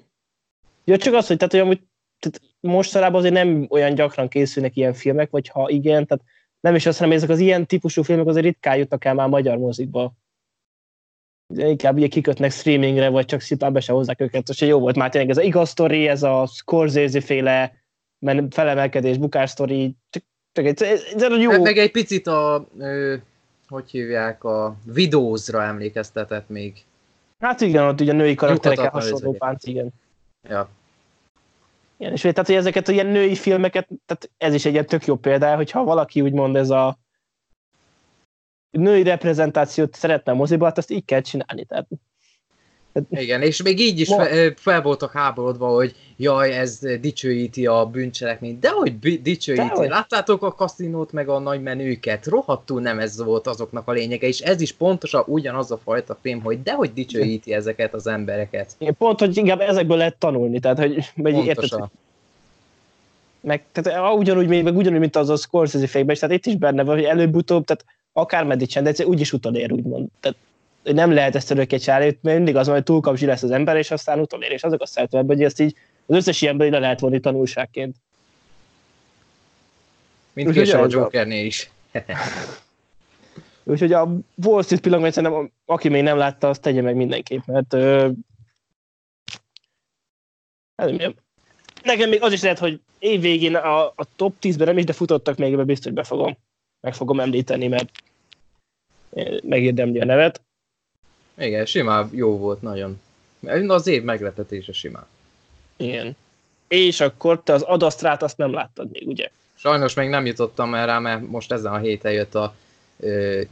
Ja, 0.85 0.97
csak 0.97 1.15
az, 1.15 1.27
hogy, 1.27 1.37
tehát, 1.37 1.53
hogy 1.53 1.63
amúgy 1.63 1.81
tehát 2.19 2.41
mostanában 2.61 3.19
azért 3.19 3.35
nem 3.35 3.67
olyan 3.69 3.95
gyakran 3.95 4.29
készülnek 4.29 4.77
ilyen 4.77 4.93
filmek, 4.93 5.31
vagy 5.31 5.49
ha 5.49 5.69
igen, 5.69 6.07
tehát 6.07 6.25
nem 6.61 6.75
is 6.75 6.87
azt, 6.87 6.99
hanem 6.99 7.17
ezek 7.17 7.29
az 7.31 7.39
ilyen 7.39 7.67
típusú 7.67 8.03
filmek 8.03 8.27
azért 8.27 8.45
ritkán 8.45 8.77
jutnak 8.77 9.05
el 9.05 9.15
már 9.15 9.29
magyar 9.29 9.57
mozikba. 9.57 10.13
De 11.53 11.69
inkább 11.69 11.97
ugye 11.97 12.07
kikötnek 12.07 12.53
streamingre, 12.53 13.09
vagy 13.09 13.25
csak 13.25 13.41
szépen 13.41 13.73
be 13.73 13.81
se 13.81 13.93
hozzák 13.93 14.21
őket, 14.21 14.49
és 14.49 14.61
jó 14.61 14.79
volt 14.79 14.97
már 14.97 15.11
tényleg 15.11 15.31
ez 15.31 15.37
a 15.37 15.43
igaz 15.43 15.69
sztori, 15.69 16.09
ez 16.09 16.23
a 16.23 16.47
Scorsese 16.47 17.21
féle 17.21 17.73
felemelkedés, 18.51 19.19
bukás 19.19 19.51
sztori, 19.51 19.97
csak, 20.11 20.23
csak 20.53 20.65
ez, 20.65 20.83
ez, 20.83 21.23
ez 21.23 21.39
jó. 21.39 21.63
Meg 21.63 21.79
egy 21.79 21.91
picit 21.91 22.27
a, 22.27 22.67
ö, 22.79 23.15
hogy 23.69 23.91
hívják, 23.91 24.45
a 24.45 24.77
videózra 24.85 25.63
emlékeztetett 25.63 26.49
még. 26.49 26.85
Hát 27.39 27.61
igen, 27.61 27.85
ott 27.85 28.01
ugye 28.01 28.13
a 28.13 28.15
női 28.15 28.35
karakterekkel 28.35 28.91
hasonló 28.91 29.33
pánc, 29.33 29.67
igen. 29.67 29.91
Ja. 30.49 30.69
Igen, 31.97 32.13
és 32.13 32.21
tehát, 32.21 32.47
hogy 32.47 32.55
ezeket 32.55 32.89
a 32.89 32.93
ilyen 32.93 33.07
női 33.07 33.35
filmeket, 33.35 33.89
tehát 34.07 34.31
ez 34.39 34.55
is 34.55 34.65
egy 34.65 34.73
ilyen 34.73 34.87
tök 34.87 35.07
jó 35.07 35.17
példa, 35.17 35.57
hogyha 35.57 35.85
valaki 35.85 36.21
úgymond 36.21 36.57
ez 36.57 36.71
a 36.71 36.99
női 38.71 39.03
reprezentációt 39.03 39.95
szeretne 39.95 40.33
a 40.33 40.35
moziba, 40.35 40.65
hát 40.65 40.79
azt 40.79 40.91
így 40.91 41.05
kell 41.05 41.21
csinálni. 41.21 41.65
Tehát 41.65 41.87
igen, 43.11 43.43
és 43.43 43.63
még 43.63 43.81
így 43.81 44.01
is 44.01 44.09
fel, 44.09 44.53
fel 44.57 44.83
voltak 44.83 45.13
háborodva, 45.13 45.69
hogy 45.69 45.95
jaj, 46.17 46.53
ez 46.53 46.79
dicsőíti 47.01 47.67
a 47.67 47.87
bűncselekményt. 47.87 48.61
De 48.61 48.69
hogy 48.71 48.99
dicsőíti? 48.99 49.63
Dehogy. 49.63 49.89
Láttátok 49.89 50.43
a 50.43 50.53
kaszinót 50.53 51.13
meg 51.13 51.29
a 51.29 51.39
nagy 51.39 51.63
menőket? 51.63 52.27
Rohadtul 52.27 52.81
nem 52.81 52.99
ez 52.99 53.23
volt 53.23 53.47
azoknak 53.47 53.89
a 53.89 53.93
lényege, 53.93 54.27
és 54.27 54.41
ez 54.41 54.61
is 54.61 54.73
pontosan 54.73 55.25
ugyanaz 55.27 55.71
a 55.71 55.81
fajta 55.85 56.19
film, 56.23 56.43
hogy 56.43 56.63
dehogy 56.63 56.93
dicsőíti 56.93 57.53
ezeket 57.53 57.95
az 57.95 58.07
embereket. 58.07 58.75
Igen, 58.79 58.97
pont, 58.97 59.19
hogy 59.19 59.37
inkább 59.37 59.61
ezekből 59.61 59.97
lehet 59.97 60.19
tanulni, 60.19 60.61
tehát 60.61 60.79
hogy 60.79 61.13
megy 61.15 61.45
érted, 61.47 61.81
meg, 63.41 63.65
tehát 63.73 64.15
ugyanúgy, 64.15 64.49
meg 64.63 64.77
ugyanúgy, 64.77 65.01
mint 65.01 65.17
az 65.17 65.29
a 65.29 65.37
Scorsese 65.37 65.87
fékben, 65.87 66.15
és 66.15 66.21
tehát 66.21 66.37
itt 66.37 66.47
is 66.47 66.57
benne 66.57 66.83
van, 66.83 66.95
hogy 66.95 67.05
előbb-utóbb, 67.05 67.65
tehát 67.65 67.85
akár 68.13 68.45
meddig 68.45 68.69
de 68.69 69.07
úgyis 69.07 69.33
utolér, 69.33 69.73
úgymond. 69.73 70.09
Tehát 70.21 70.39
nem 70.83 71.13
lehet 71.13 71.35
ezt 71.35 71.51
örökké 71.51 71.77
csinálni, 71.77 72.19
mert 72.23 72.37
mindig 72.37 72.57
az 72.57 72.67
hogy 72.67 72.83
túl 72.83 73.01
kapcsi 73.01 73.27
lesz 73.27 73.43
az 73.43 73.51
ember, 73.51 73.77
és 73.77 73.91
aztán 73.91 74.21
utolér, 74.21 74.51
és 74.51 74.63
azok 74.63 74.81
azt 74.81 74.93
szeretem 74.93 75.27
hogy 75.27 75.43
ezt 75.43 75.61
így 75.61 75.77
az 76.07 76.17
összes 76.17 76.43
ilyenből 76.43 76.71
le 76.71 76.79
lehet 76.79 77.01
vonni 77.01 77.21
tanulságként. 77.21 77.97
Mint 80.33 80.51
később 80.51 80.81
a 80.81 80.87
Jokernél 80.91 81.45
is. 81.45 81.71
Úgyhogy 83.65 83.93
a 83.93 84.09
Wall 84.45 84.63
Street 84.63 84.83
pillanatot 84.83 85.13
szerintem, 85.13 85.53
aki 85.67 85.89
még 85.89 86.03
nem 86.03 86.17
látta, 86.17 86.49
azt 86.49 86.61
tegye 86.61 86.83
meg 86.83 86.97
mindenképp, 86.97 87.47
mert 87.47 87.73
ö, 87.73 88.11
hát, 90.77 91.15
nekem 91.83 92.09
még 92.09 92.23
az 92.23 92.33
is 92.33 92.43
lehet, 92.43 92.59
hogy 92.59 92.81
év 92.99 93.21
végén 93.21 93.55
a, 93.55 93.87
a 93.87 94.07
top 94.17 94.35
10-ben 94.41 94.67
nem 94.67 94.79
is, 94.79 94.85
de 94.85 94.93
futottak 94.93 95.37
még, 95.37 95.53
ebbe 95.53 95.65
biztos 95.65 95.93
befogom. 95.93 96.37
Meg 96.81 96.95
fogom 96.95 97.21
említeni, 97.21 97.69
mert 97.69 97.91
megérdemli 99.43 100.01
a 100.01 100.05
nevet. 100.05 100.41
Igen, 101.39 101.67
simán 101.67 102.11
jó 102.13 102.39
volt 102.39 102.63
nagyon. 102.63 103.01
Az 103.69 103.87
év 103.87 104.03
meglepetése 104.03 104.73
simán. 104.73 105.07
Igen. 105.77 106.17
És 106.69 107.01
akkor 107.01 107.43
te 107.43 107.53
az 107.53 107.63
adasztrát 107.63 108.23
azt 108.23 108.37
nem 108.37 108.53
láttad 108.53 108.89
még, 108.93 109.09
ugye? 109.09 109.31
Sajnos 109.55 109.95
még 109.95 110.09
nem 110.09 110.27
jutottam 110.27 110.75
el 110.75 110.87
rá, 110.87 110.99
mert 110.99 111.29
most 111.29 111.53
ezen 111.53 111.73
a 111.73 111.79
héten 111.79 112.13
jött 112.13 112.35
a 112.35 112.55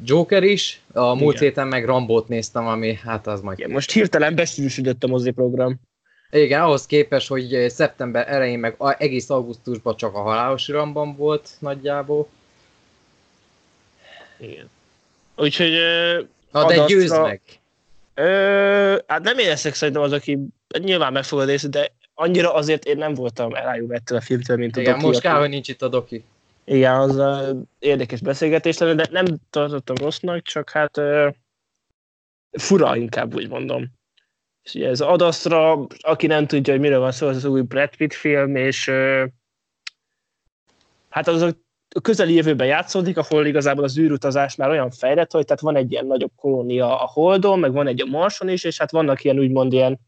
Joker 0.05 0.43
is, 0.43 0.81
a 0.93 1.14
múlt 1.14 1.35
Igen. 1.35 1.49
héten 1.49 1.69
meg 1.69 1.85
Rambót 1.85 2.29
néztem, 2.29 2.67
ami 2.67 2.95
hát 2.95 3.27
az 3.27 3.41
majd... 3.41 3.59
Igen, 3.59 3.71
most 3.71 3.91
hirtelen 3.91 4.35
besűrűsödött 4.35 5.05
a 5.05 5.07
mozi 5.07 5.31
program. 5.31 5.81
Igen, 6.31 6.62
ahhoz 6.62 6.87
képest, 6.87 7.29
hogy 7.29 7.67
szeptember 7.69 8.29
elején 8.29 8.59
meg 8.59 8.77
egész 8.99 9.31
augusztusban 9.31 9.97
csak 9.97 10.14
a 10.14 10.21
halálos 10.21 10.69
iramban 10.69 11.17
volt 11.17 11.51
nagyjából. 11.59 12.29
Igen. 14.38 14.70
Úgyhogy... 15.37 15.72
Na 16.53 16.66
de 16.66 16.85
győzd 16.87 17.22
meg! 17.22 17.40
Ö, 18.14 18.98
hát 19.07 19.22
nem 19.22 19.38
éreztek 19.38 19.74
szerintem 19.74 20.03
az, 20.03 20.12
aki 20.12 20.38
nyilván 20.79 21.12
meg 21.12 21.24
fogod 21.24 21.46
nézni, 21.46 21.68
de 21.68 21.92
annyira 22.14 22.55
azért 22.55 22.85
én 22.85 22.96
nem 22.96 23.14
voltam 23.14 23.55
elájúva 23.55 23.94
ettől 23.94 24.18
a 24.18 24.20
filmtől, 24.20 24.57
mint 24.57 24.77
a 24.77 24.81
Igen, 24.81 24.92
doki. 24.92 25.07
most 25.07 25.20
kár, 25.20 25.38
hogy 25.38 25.48
nincs 25.48 25.68
itt 25.68 25.83
a 25.83 25.88
doki. 25.88 26.24
Igen, 26.64 26.94
az 26.94 27.16
uh, 27.16 27.61
érdekes 27.79 28.20
beszélgetés 28.20 28.79
lenne, 28.79 28.94
de 28.94 29.09
nem 29.11 29.24
tartottam 29.51 29.96
rossznak, 29.96 30.42
csak 30.42 30.70
hát 30.70 30.96
uh, 30.96 31.35
fura 32.51 32.96
inkább, 32.96 33.35
úgy 33.35 33.48
mondom. 33.48 33.87
És 34.62 34.74
ugye 34.74 34.88
ez 34.88 35.01
Adasztra, 35.01 35.87
aki 35.98 36.27
nem 36.27 36.46
tudja, 36.46 36.72
hogy 36.72 36.83
miről 36.83 37.01
van 37.01 37.12
szó, 37.12 37.27
az 37.27 37.37
az 37.37 37.44
új 37.44 37.61
Brad 37.61 37.96
Pitt 37.96 38.12
film, 38.12 38.57
és 38.57 38.88
uh, 38.88 39.24
hát 41.09 41.29
az 41.29 41.57
a 41.94 42.01
közeli 42.01 42.35
jövőben 42.35 42.66
játszódik, 42.66 43.16
ahol 43.16 43.46
igazából 43.46 43.85
az 43.85 43.98
űrutazás 43.98 44.55
már 44.55 44.68
olyan 44.68 44.90
fejlett, 44.90 45.33
hogy 45.33 45.44
tehát 45.44 45.62
van 45.62 45.77
egy 45.77 45.92
ilyen 45.92 46.07
nagyobb 46.07 46.33
kolónia 46.37 47.01
a 47.01 47.07
Holdon, 47.07 47.59
meg 47.59 47.72
van 47.72 47.87
egy 47.87 48.01
a 48.01 48.05
Marson 48.05 48.48
is, 48.48 48.64
és 48.64 48.79
hát 48.79 48.90
vannak 48.90 49.24
ilyen 49.24 49.38
úgymond 49.38 49.72
ilyen 49.72 50.01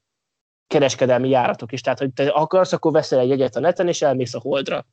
kereskedelmi 0.66 1.29
járatok 1.29 1.73
is. 1.73 1.81
Tehát, 1.81 1.99
hogy 1.99 2.12
te 2.12 2.29
akarsz, 2.29 2.73
akkor 2.73 2.93
veszel 2.93 3.19
egy 3.19 3.29
jegyet 3.29 3.57
a 3.57 3.61
neten, 3.61 3.88
és 3.88 4.03
elmész 4.03 4.35
a 4.35 4.40
Holdra. 4.40 4.87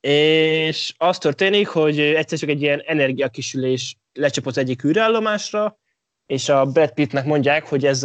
És 0.00 0.94
az 0.96 1.18
történik, 1.18 1.68
hogy 1.68 2.00
egyszer 2.00 2.38
csak 2.38 2.48
egy 2.48 2.62
ilyen 2.62 2.82
energiakisülés 2.86 3.96
lecsapott 4.12 4.56
egyik 4.56 4.84
űrállomásra, 4.84 5.78
és 6.26 6.48
a 6.48 6.66
Brad 6.66 6.92
Pittnek 6.92 7.24
mondják, 7.24 7.66
hogy 7.66 7.86
ez 7.86 8.02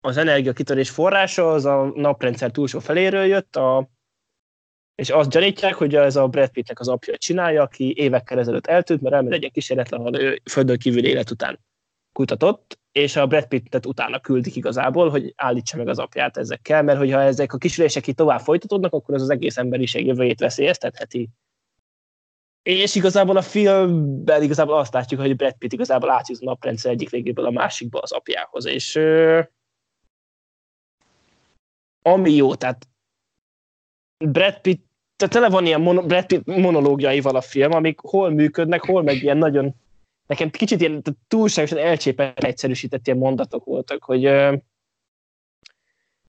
az 0.00 0.16
energiakitörés 0.16 0.90
forrása 0.90 1.52
az 1.52 1.64
a 1.64 1.92
naprendszer 1.94 2.50
túlsó 2.50 2.78
feléről 2.78 3.24
jött, 3.24 3.56
a 3.56 3.88
és 4.94 5.10
azt 5.10 5.30
gyanítják, 5.30 5.74
hogy 5.74 5.94
ez 5.94 6.16
a 6.16 6.28
Brad 6.28 6.48
Pittnek 6.50 6.80
az 6.80 6.88
apja 6.88 7.16
csinálja, 7.16 7.62
aki 7.62 7.94
évekkel 7.96 8.38
ezelőtt 8.38 8.66
eltűnt, 8.66 9.00
mert 9.00 9.14
elmegy 9.14 9.44
egy 9.44 9.52
kísérletlen, 9.52 10.00
ahol 10.00 10.20
ő 10.20 10.40
földön 10.50 10.78
kívül 10.78 11.04
élet 11.04 11.30
után 11.30 11.58
kutatott, 12.12 12.78
és 12.92 13.16
a 13.16 13.26
Brad 13.26 13.46
Pittet 13.46 13.86
utána 13.86 14.20
küldik 14.20 14.56
igazából, 14.56 15.10
hogy 15.10 15.32
állítsa 15.36 15.76
meg 15.76 15.88
az 15.88 15.98
apját 15.98 16.36
ezekkel, 16.36 16.82
mert 16.82 16.98
hogyha 16.98 17.20
ezek 17.20 17.52
a 17.52 17.58
kísérlések 17.58 18.06
itt 18.06 18.16
tovább 18.16 18.40
folytatódnak, 18.40 18.92
akkor 18.92 19.14
az 19.14 19.22
az 19.22 19.30
egész 19.30 19.56
emberiség 19.56 20.06
jövőjét 20.06 20.40
veszélyeztetheti. 20.40 21.28
És 22.62 22.94
igazából 22.94 23.36
a 23.36 23.42
filmben 23.42 24.42
igazából 24.42 24.78
azt 24.78 24.92
látjuk, 24.92 25.20
hogy 25.20 25.36
Brad 25.36 25.54
Pitt 25.58 25.72
igazából 25.72 26.10
átjut 26.10 26.40
a 26.40 26.44
naprendszer 26.44 26.92
egyik 26.92 27.10
végéből 27.10 27.44
a 27.44 27.50
másikba 27.50 27.98
az 27.98 28.12
apjához, 28.12 28.66
és 28.66 29.00
ami 32.02 32.30
jó, 32.34 32.54
tehát 32.54 32.88
Brad 34.24 34.60
Pitt, 34.60 34.83
tehát 35.16 35.34
tele 35.34 35.48
van 35.48 35.66
ilyen 35.66 35.80
mono, 35.80 36.02
Brad 36.02 36.26
Pitt 36.26 36.46
monológiaival 36.46 37.36
a 37.36 37.40
film, 37.40 37.72
amik 37.72 38.00
hol 38.00 38.30
működnek, 38.30 38.84
hol 38.84 39.02
meg 39.02 39.22
ilyen 39.22 39.36
nagyon, 39.36 39.74
nekem 40.26 40.50
kicsit 40.50 40.80
ilyen 40.80 41.02
túlságosan 41.28 41.78
elcsépelt 41.78 42.44
egyszerűsített 42.44 43.06
ilyen 43.06 43.18
mondatok 43.18 43.64
voltak, 43.64 44.04
hogy 44.04 44.26
uh, 44.26 44.58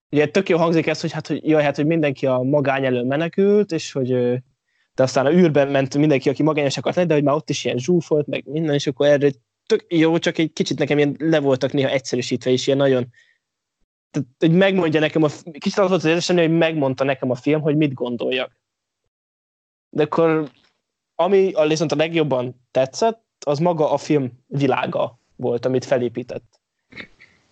ugye 0.10 0.28
tök 0.28 0.50
jó 0.50 0.58
hangzik 0.58 0.88
ez, 0.88 1.02
hogy 1.02 1.12
hát, 1.12 1.28
hogy 1.28 1.48
jaj, 1.48 1.64
hát, 1.64 1.76
hogy 1.76 1.86
mindenki 1.86 2.26
a 2.26 2.42
magány 2.42 2.86
elől 2.86 3.04
menekült, 3.04 3.72
és 3.72 3.92
hogy 3.92 4.14
uh, 4.14 4.38
de 4.96 5.04
aztán 5.04 5.26
a 5.26 5.32
űrben 5.32 5.68
ment 5.68 5.98
mindenki, 5.98 6.30
aki 6.30 6.44
magányos 6.44 6.78
akart 6.78 6.96
lenni, 6.96 7.08
de 7.08 7.14
hogy 7.14 7.24
már 7.24 7.36
ott 7.36 7.50
is 7.50 7.66
ilyen 7.66 7.78
zsúfolt, 7.78 8.28
meg 8.28 8.44
minden, 8.46 8.74
és 8.74 8.88
akkor 8.88 9.08
erre 9.08 9.32
tök 9.66 9.86
jó, 9.88 10.18
csak 10.18 10.38
egy 10.38 10.54
kicsit 10.54 10.80
nekem 10.80 10.98
ilyen 10.98 11.16
le 11.20 11.40
voltak 11.40 11.72
néha 11.72 11.90
egyszerűsítve, 11.90 12.52
és 12.52 12.68
ilyen 12.68 12.80
nagyon 12.80 13.08
tehát, 14.12 14.28
hogy 14.40 14.52
megmondja 14.52 15.00
nekem, 15.00 15.24
a, 15.24 15.28
kicsit 15.52 15.78
az 15.78 15.90
volt 15.90 15.92
az 15.92 16.06
érzésem, 16.06 16.38
hogy 16.38 16.58
megmondta 16.58 17.04
nekem 17.04 17.30
a 17.30 17.36
film, 17.36 17.62
hogy 17.62 17.76
mit 17.76 17.94
gondoljak. 17.94 18.60
De 19.96 20.04
akkor, 20.04 20.50
ami 21.16 21.52
a, 21.52 21.68
viszont 21.68 21.92
a 21.92 21.96
legjobban 21.96 22.62
tetszett, 22.72 23.24
az 23.46 23.60
maga 23.60 23.92
a 23.92 23.98
film 23.98 24.32
világa 24.48 25.20
volt, 25.36 25.66
amit 25.66 25.86
felépített. 25.86 26.60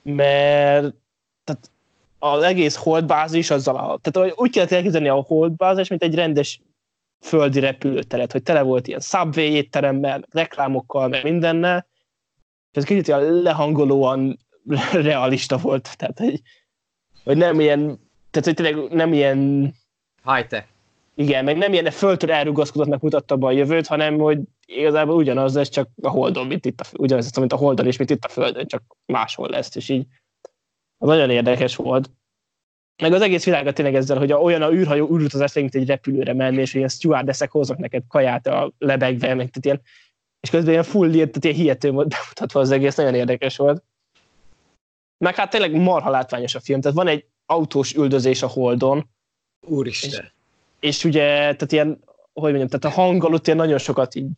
Mert 0.02 0.96
tehát 1.44 1.72
az 2.20 2.44
egész 2.44 2.76
holdbázis 2.76 3.50
azzal 3.50 3.76
a, 3.76 4.00
tehát 4.02 4.34
úgy 4.36 4.52
kellett 4.52 4.72
elképzelni 4.72 5.08
a 5.08 5.24
holdbázis, 5.28 5.88
mint 5.88 6.04
egy 6.04 6.16
rendes 6.16 6.62
földi 7.20 7.60
repülőteret, 7.60 8.32
hogy 8.32 8.44
tele 8.44 8.62
volt 8.62 8.88
ilyen 8.88 9.00
subway 9.00 9.52
étteremmel, 9.52 10.26
reklámokkal, 10.32 11.08
meg 11.08 11.24
mindennel, 11.24 11.88
és 12.72 12.78
ez 12.78 12.84
kicsit 12.84 13.08
ilyen 13.08 13.22
lehangolóan 13.22 14.40
realista 14.92 15.58
volt, 15.58 15.98
tehát 15.98 16.20
hogy, 16.20 16.42
hogy 17.24 17.38
nem 17.38 17.60
ilyen, 17.60 17.80
tehát 18.32 18.46
hogy 18.46 18.54
tényleg 18.54 18.94
nem 18.94 19.14
ilyen 19.14 19.74
high-tech. 20.24 20.73
Igen, 21.16 21.44
meg 21.44 21.58
nem 21.58 21.74
ilyen 21.74 21.92
földtől 21.92 22.32
elrugaszkodottnak 22.32 23.02
mutatta 23.02 23.38
be 23.38 23.46
a 23.46 23.52
jövőt, 23.52 23.88
hanem 23.88 24.18
hogy 24.18 24.40
igazából 24.66 25.16
ugyanaz 25.16 25.56
ez 25.56 25.70
csak 25.70 25.90
a 26.02 26.10
Holdon, 26.10 26.48
mint 26.48 26.66
itt 26.66 26.80
a, 26.80 26.86
ugyanaz, 26.98 27.38
mint 27.38 27.54
a 27.54 27.56
Holdon 27.56 27.86
és 27.86 27.98
mint 27.98 28.10
itt 28.10 28.24
a 28.24 28.30
Földön, 28.30 28.68
csak 28.68 28.84
máshol 29.06 29.50
lesz, 29.50 29.76
és 29.76 29.90
így 29.90 30.06
az 30.98 31.08
nagyon 31.08 31.30
érdekes 31.30 31.76
volt. 31.76 32.12
Meg 33.02 33.14
az 33.14 33.22
egész 33.22 33.46
világot 33.46 33.74
tényleg 33.74 33.96
ezzel, 33.96 34.18
hogy 34.18 34.32
a, 34.32 34.38
olyan 34.38 34.62
a 34.62 34.72
űrhajó 34.72 35.16
űrutazás, 35.16 35.54
mint 35.54 35.76
egy 35.76 35.88
repülőre 35.88 36.34
menni, 36.34 36.62
és 36.62 36.74
ilyen 36.74 36.90
stewardessek 36.90 37.52
hoznak 37.52 37.78
neked 37.78 38.04
kaját 38.08 38.48
a 38.48 38.74
lebegve, 38.78 39.34
meg 39.34 39.50
tehát 39.50 39.66
ilyen 39.66 39.82
és 40.40 40.50
közben 40.50 40.72
ilyen 40.72 40.84
full 40.84 41.12
tehát 41.12 41.44
ilyen 41.44 41.56
hihető 41.56 41.92
volt 41.92 42.08
bemutatva 42.08 42.60
az 42.60 42.72
egész, 42.72 42.96
nagyon 42.96 43.16
érdekes 43.16 43.58
volt. 43.58 43.84
Meg 45.18 45.36
hát 45.36 45.50
tényleg 45.50 45.76
marha 45.76 46.10
látványos 46.10 46.56
a 46.56 46.60
film, 46.60 46.82
tehát 46.82 46.98
van 46.98 47.08
egy 47.08 47.26
autós 47.46 47.94
üldözés 47.94 48.42
a 48.42 48.48
Holdon. 48.48 49.10
Úristen. 49.68 50.10
És, 50.10 50.32
és 50.84 51.04
ugye, 51.04 51.26
tehát 51.26 51.72
ilyen, 51.72 52.04
hogy 52.34 52.54
mondjam, 52.54 52.68
tehát 52.68 52.98
a 52.98 53.02
hang 53.02 53.24
alatt 53.24 53.46
ilyen 53.46 53.58
nagyon 53.58 53.78
sokat 53.78 54.16
így 54.16 54.30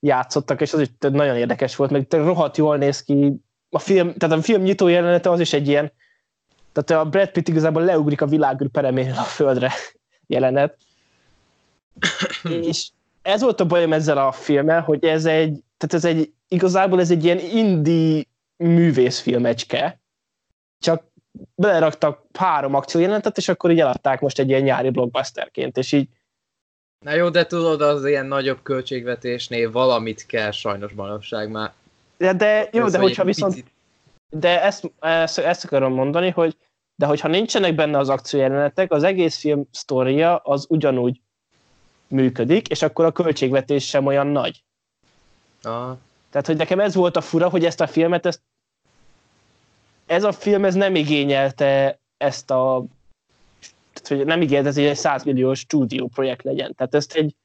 játszottak, 0.00 0.60
és 0.60 0.72
az 0.72 0.80
is 0.80 0.88
nagyon 0.98 1.36
érdekes 1.36 1.76
volt, 1.76 1.90
meg 1.90 2.06
rohadt 2.10 2.56
jól 2.56 2.76
néz 2.76 3.02
ki. 3.02 3.32
A 3.70 3.78
film, 3.78 4.14
tehát 4.14 4.36
a 4.36 4.42
film 4.42 4.62
nyitó 4.62 4.88
jelenete 4.88 5.30
az 5.30 5.40
is 5.40 5.52
egy 5.52 5.68
ilyen, 5.68 5.92
tehát 6.72 7.04
a 7.04 7.08
Brad 7.08 7.30
Pitt 7.30 7.48
igazából 7.48 7.84
leugrik 7.84 8.20
a 8.20 8.26
világűr 8.26 8.68
pereméről 8.68 9.16
a 9.16 9.22
földre 9.22 9.72
jelenet. 10.34 10.76
és 12.42 12.90
ez 13.22 13.42
volt 13.42 13.60
a 13.60 13.66
bajom 13.66 13.92
ezzel 13.92 14.18
a 14.18 14.32
filmmel, 14.32 14.80
hogy 14.80 15.04
ez 15.04 15.24
egy, 15.24 15.62
tehát 15.76 15.94
ez 15.94 16.04
egy, 16.04 16.32
igazából 16.48 17.00
ez 17.00 17.10
egy 17.10 17.24
ilyen 17.24 17.38
indie 17.38 18.24
művészfilmecske, 18.56 20.00
csak 20.78 21.11
beleraktak 21.54 22.22
három 22.32 22.74
akciójelenetet, 22.74 23.36
és 23.36 23.48
akkor 23.48 23.70
így 23.70 23.80
eladták 23.80 24.20
most 24.20 24.38
egy 24.38 24.48
ilyen 24.48 24.62
nyári 24.62 24.90
blockbusterként, 24.90 25.76
és 25.76 25.92
így 25.92 26.08
Na 27.04 27.14
jó, 27.14 27.28
de 27.28 27.46
tudod, 27.46 27.80
az 27.80 28.06
ilyen 28.06 28.26
nagyobb 28.26 28.62
költségvetésnél 28.62 29.70
valamit 29.70 30.26
kell 30.26 30.50
sajnos 30.50 30.92
manapság 30.92 31.50
már. 31.50 31.72
De, 32.16 32.32
de 32.32 32.68
jó, 32.72 32.84
Ez 32.84 32.92
de 32.92 32.98
hogyha 32.98 33.24
viszont... 33.24 33.54
Picit... 33.54 33.72
De 34.30 34.62
ezt, 34.62 34.90
ezt, 35.00 35.38
ezt 35.38 35.64
akarom 35.64 35.92
mondani, 35.92 36.30
hogy 36.30 36.56
de 36.94 37.06
hogyha 37.06 37.28
nincsenek 37.28 37.74
benne 37.74 37.98
az 37.98 38.08
akciójelenetek, 38.08 38.92
az 38.92 39.02
egész 39.02 39.38
film 39.38 39.68
sztoria 39.70 40.36
az 40.36 40.66
ugyanúgy 40.68 41.20
működik, 42.06 42.68
és 42.68 42.82
akkor 42.82 43.04
a 43.04 43.12
költségvetés 43.12 43.86
sem 43.86 44.06
olyan 44.06 44.26
nagy. 44.26 44.62
Aha. 45.62 45.98
Tehát, 46.30 46.46
hogy 46.46 46.56
nekem 46.56 46.80
ez 46.80 46.94
volt 46.94 47.16
a 47.16 47.20
fura, 47.20 47.48
hogy 47.48 47.64
ezt 47.64 47.80
a 47.80 47.86
filmet, 47.86 48.26
ezt, 48.26 48.40
ez 50.12 50.24
a 50.24 50.32
film 50.32 50.64
ez 50.64 50.74
nem 50.74 50.94
igényelte 50.94 51.98
ezt 52.16 52.50
a 52.50 52.84
tehát, 53.92 54.08
hogy 54.08 54.26
nem 54.26 54.42
ígért, 54.42 54.66
ez 54.66 54.76
egy 54.76 54.96
100 54.96 55.24
milliós 55.24 55.58
stúdió 55.58 56.06
projekt 56.06 56.42
legyen. 56.42 56.74
Tehát 56.74 56.94
ezt 56.94 57.14
egy 57.14 57.36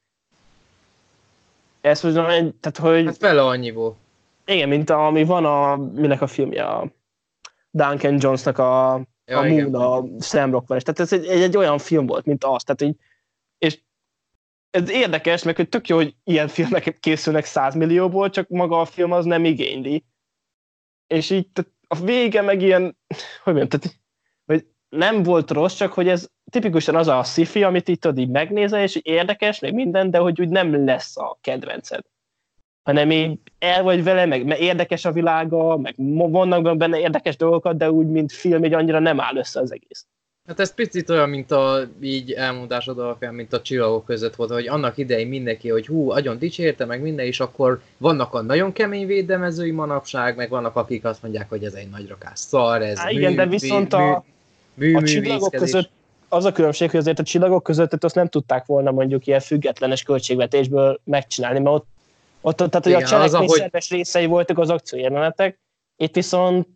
ezt 1.80 2.02
mondom, 2.02 2.26
egy, 2.26 2.54
tehát 2.54 2.78
hogy... 2.78 3.04
Hát 3.04 3.16
fele 3.16 3.44
annyiból. 3.44 3.96
Igen, 4.44 4.68
mint 4.68 4.90
a, 4.90 5.06
ami 5.06 5.24
van 5.24 5.44
a, 5.44 5.76
minek 5.76 6.20
a 6.20 6.26
filmje, 6.26 6.64
a 6.64 6.92
Duncan 7.70 8.16
Jonesnak 8.20 8.58
a, 8.58 9.00
ja, 9.24 9.38
a 9.38 9.46
Moon, 9.46 9.74
a 9.74 10.20
Sam 10.20 10.50
Rockwell. 10.50 10.80
Tehát 10.80 11.00
ez 11.00 11.12
egy, 11.12 11.26
egy, 11.26 11.42
egy, 11.42 11.56
olyan 11.56 11.78
film 11.78 12.06
volt, 12.06 12.24
mint 12.24 12.44
az. 12.44 12.62
Tehát 12.62 12.82
így, 12.82 12.96
és 13.58 13.80
ez 14.70 14.90
érdekes, 14.90 15.42
meg 15.42 15.56
hogy 15.56 15.68
tök 15.68 15.88
jó, 15.88 15.96
hogy 15.96 16.14
ilyen 16.24 16.48
filmek 16.48 16.98
készülnek 17.00 17.44
100 17.44 17.74
millióból, 17.74 18.30
csak 18.30 18.48
maga 18.48 18.80
a 18.80 18.84
film 18.84 19.12
az 19.12 19.24
nem 19.24 19.44
igényli. 19.44 20.04
És 21.06 21.30
így 21.30 21.48
tehát 21.48 21.70
a 21.88 21.96
vége 22.04 22.42
meg 22.42 22.62
ilyen, 22.62 22.96
hogy 23.42 23.54
mondjam, 23.54 23.68
tehát, 23.68 23.96
hogy 24.46 24.66
nem 24.88 25.22
volt 25.22 25.50
rossz, 25.50 25.74
csak 25.74 25.92
hogy 25.92 26.08
ez 26.08 26.28
tipikusan 26.50 26.96
az 26.96 27.08
a 27.08 27.22
sci 27.22 27.62
amit 27.62 27.88
itt 27.88 28.00
tudod 28.00 28.18
így 28.18 28.28
megnézel, 28.28 28.82
és 28.82 29.00
érdekes, 29.02 29.58
meg 29.58 29.74
minden, 29.74 30.10
de 30.10 30.18
hogy 30.18 30.40
úgy 30.40 30.48
nem 30.48 30.84
lesz 30.84 31.16
a 31.16 31.38
kedvenced. 31.40 32.04
Hanem 32.82 33.10
így 33.10 33.38
el 33.58 33.82
vagy 33.82 34.04
vele, 34.04 34.26
meg 34.26 34.60
érdekes 34.60 35.04
a 35.04 35.12
világa, 35.12 35.76
meg 35.76 35.94
vannak 36.30 36.76
benne 36.76 36.98
érdekes 36.98 37.36
dolgokat, 37.36 37.76
de 37.76 37.90
úgy, 37.90 38.06
mint 38.06 38.32
film, 38.32 38.64
így 38.64 38.74
annyira 38.74 38.98
nem 38.98 39.20
áll 39.20 39.36
össze 39.36 39.60
az 39.60 39.72
egész. 39.72 40.06
Hát 40.48 40.60
ez 40.60 40.74
picit 40.74 41.10
olyan, 41.10 41.28
mint 41.28 41.50
a 41.50 41.88
így 42.00 42.32
elmondásod 42.32 42.98
alapján, 42.98 43.34
mint 43.34 43.52
a 43.52 43.60
csillagok 43.60 44.04
között 44.04 44.34
volt, 44.36 44.50
hogy 44.50 44.68
annak 44.68 44.98
idején 44.98 45.28
mindenki, 45.28 45.68
hogy 45.68 45.86
hú, 45.86 46.10
agyon 46.10 46.38
dicsérte, 46.38 46.84
meg 46.84 47.02
minden, 47.02 47.26
és 47.26 47.40
akkor 47.40 47.80
vannak 47.96 48.34
a 48.34 48.42
nagyon 48.42 48.72
kemény 48.72 49.06
védelmezői 49.06 49.70
manapság, 49.70 50.36
meg 50.36 50.48
vannak 50.48 50.76
akik 50.76 51.04
azt 51.04 51.22
mondják, 51.22 51.48
hogy 51.48 51.64
ez 51.64 51.72
egy 51.72 51.88
nagy 51.88 52.08
rakás 52.08 52.38
szar, 52.38 52.82
ez 52.82 52.98
Há, 52.98 53.10
igen, 53.10 53.30
mű, 53.30 53.36
de 53.36 53.46
viszont 53.46 53.96
mű, 53.96 54.02
a, 54.02 54.24
mű, 54.74 54.94
a 54.94 55.02
csillagok 55.02 55.50
között 55.50 55.90
az 56.28 56.44
a 56.44 56.52
különbség, 56.52 56.90
hogy 56.90 57.00
azért 57.00 57.18
a 57.18 57.22
csillagok 57.22 57.62
között 57.62 58.04
azt 58.04 58.14
nem 58.14 58.28
tudták 58.28 58.66
volna 58.66 58.90
mondjuk 58.90 59.26
ilyen 59.26 59.40
függetlenes 59.40 60.02
költségvetésből 60.02 61.00
megcsinálni, 61.04 61.58
mert 61.58 61.76
ott, 61.76 61.86
ott 62.40 62.56
tehát, 62.56 62.84
hogy 62.84 62.92
Igen, 62.92 63.04
a 63.04 63.06
cselekmény 63.06 63.40
ahogy... 63.40 63.58
szerves 63.58 63.90
részei 63.90 64.26
voltak 64.26 64.58
az 64.58 64.70
akciójelenetek, 64.70 65.60
itt 65.96 66.14
viszont 66.14 66.68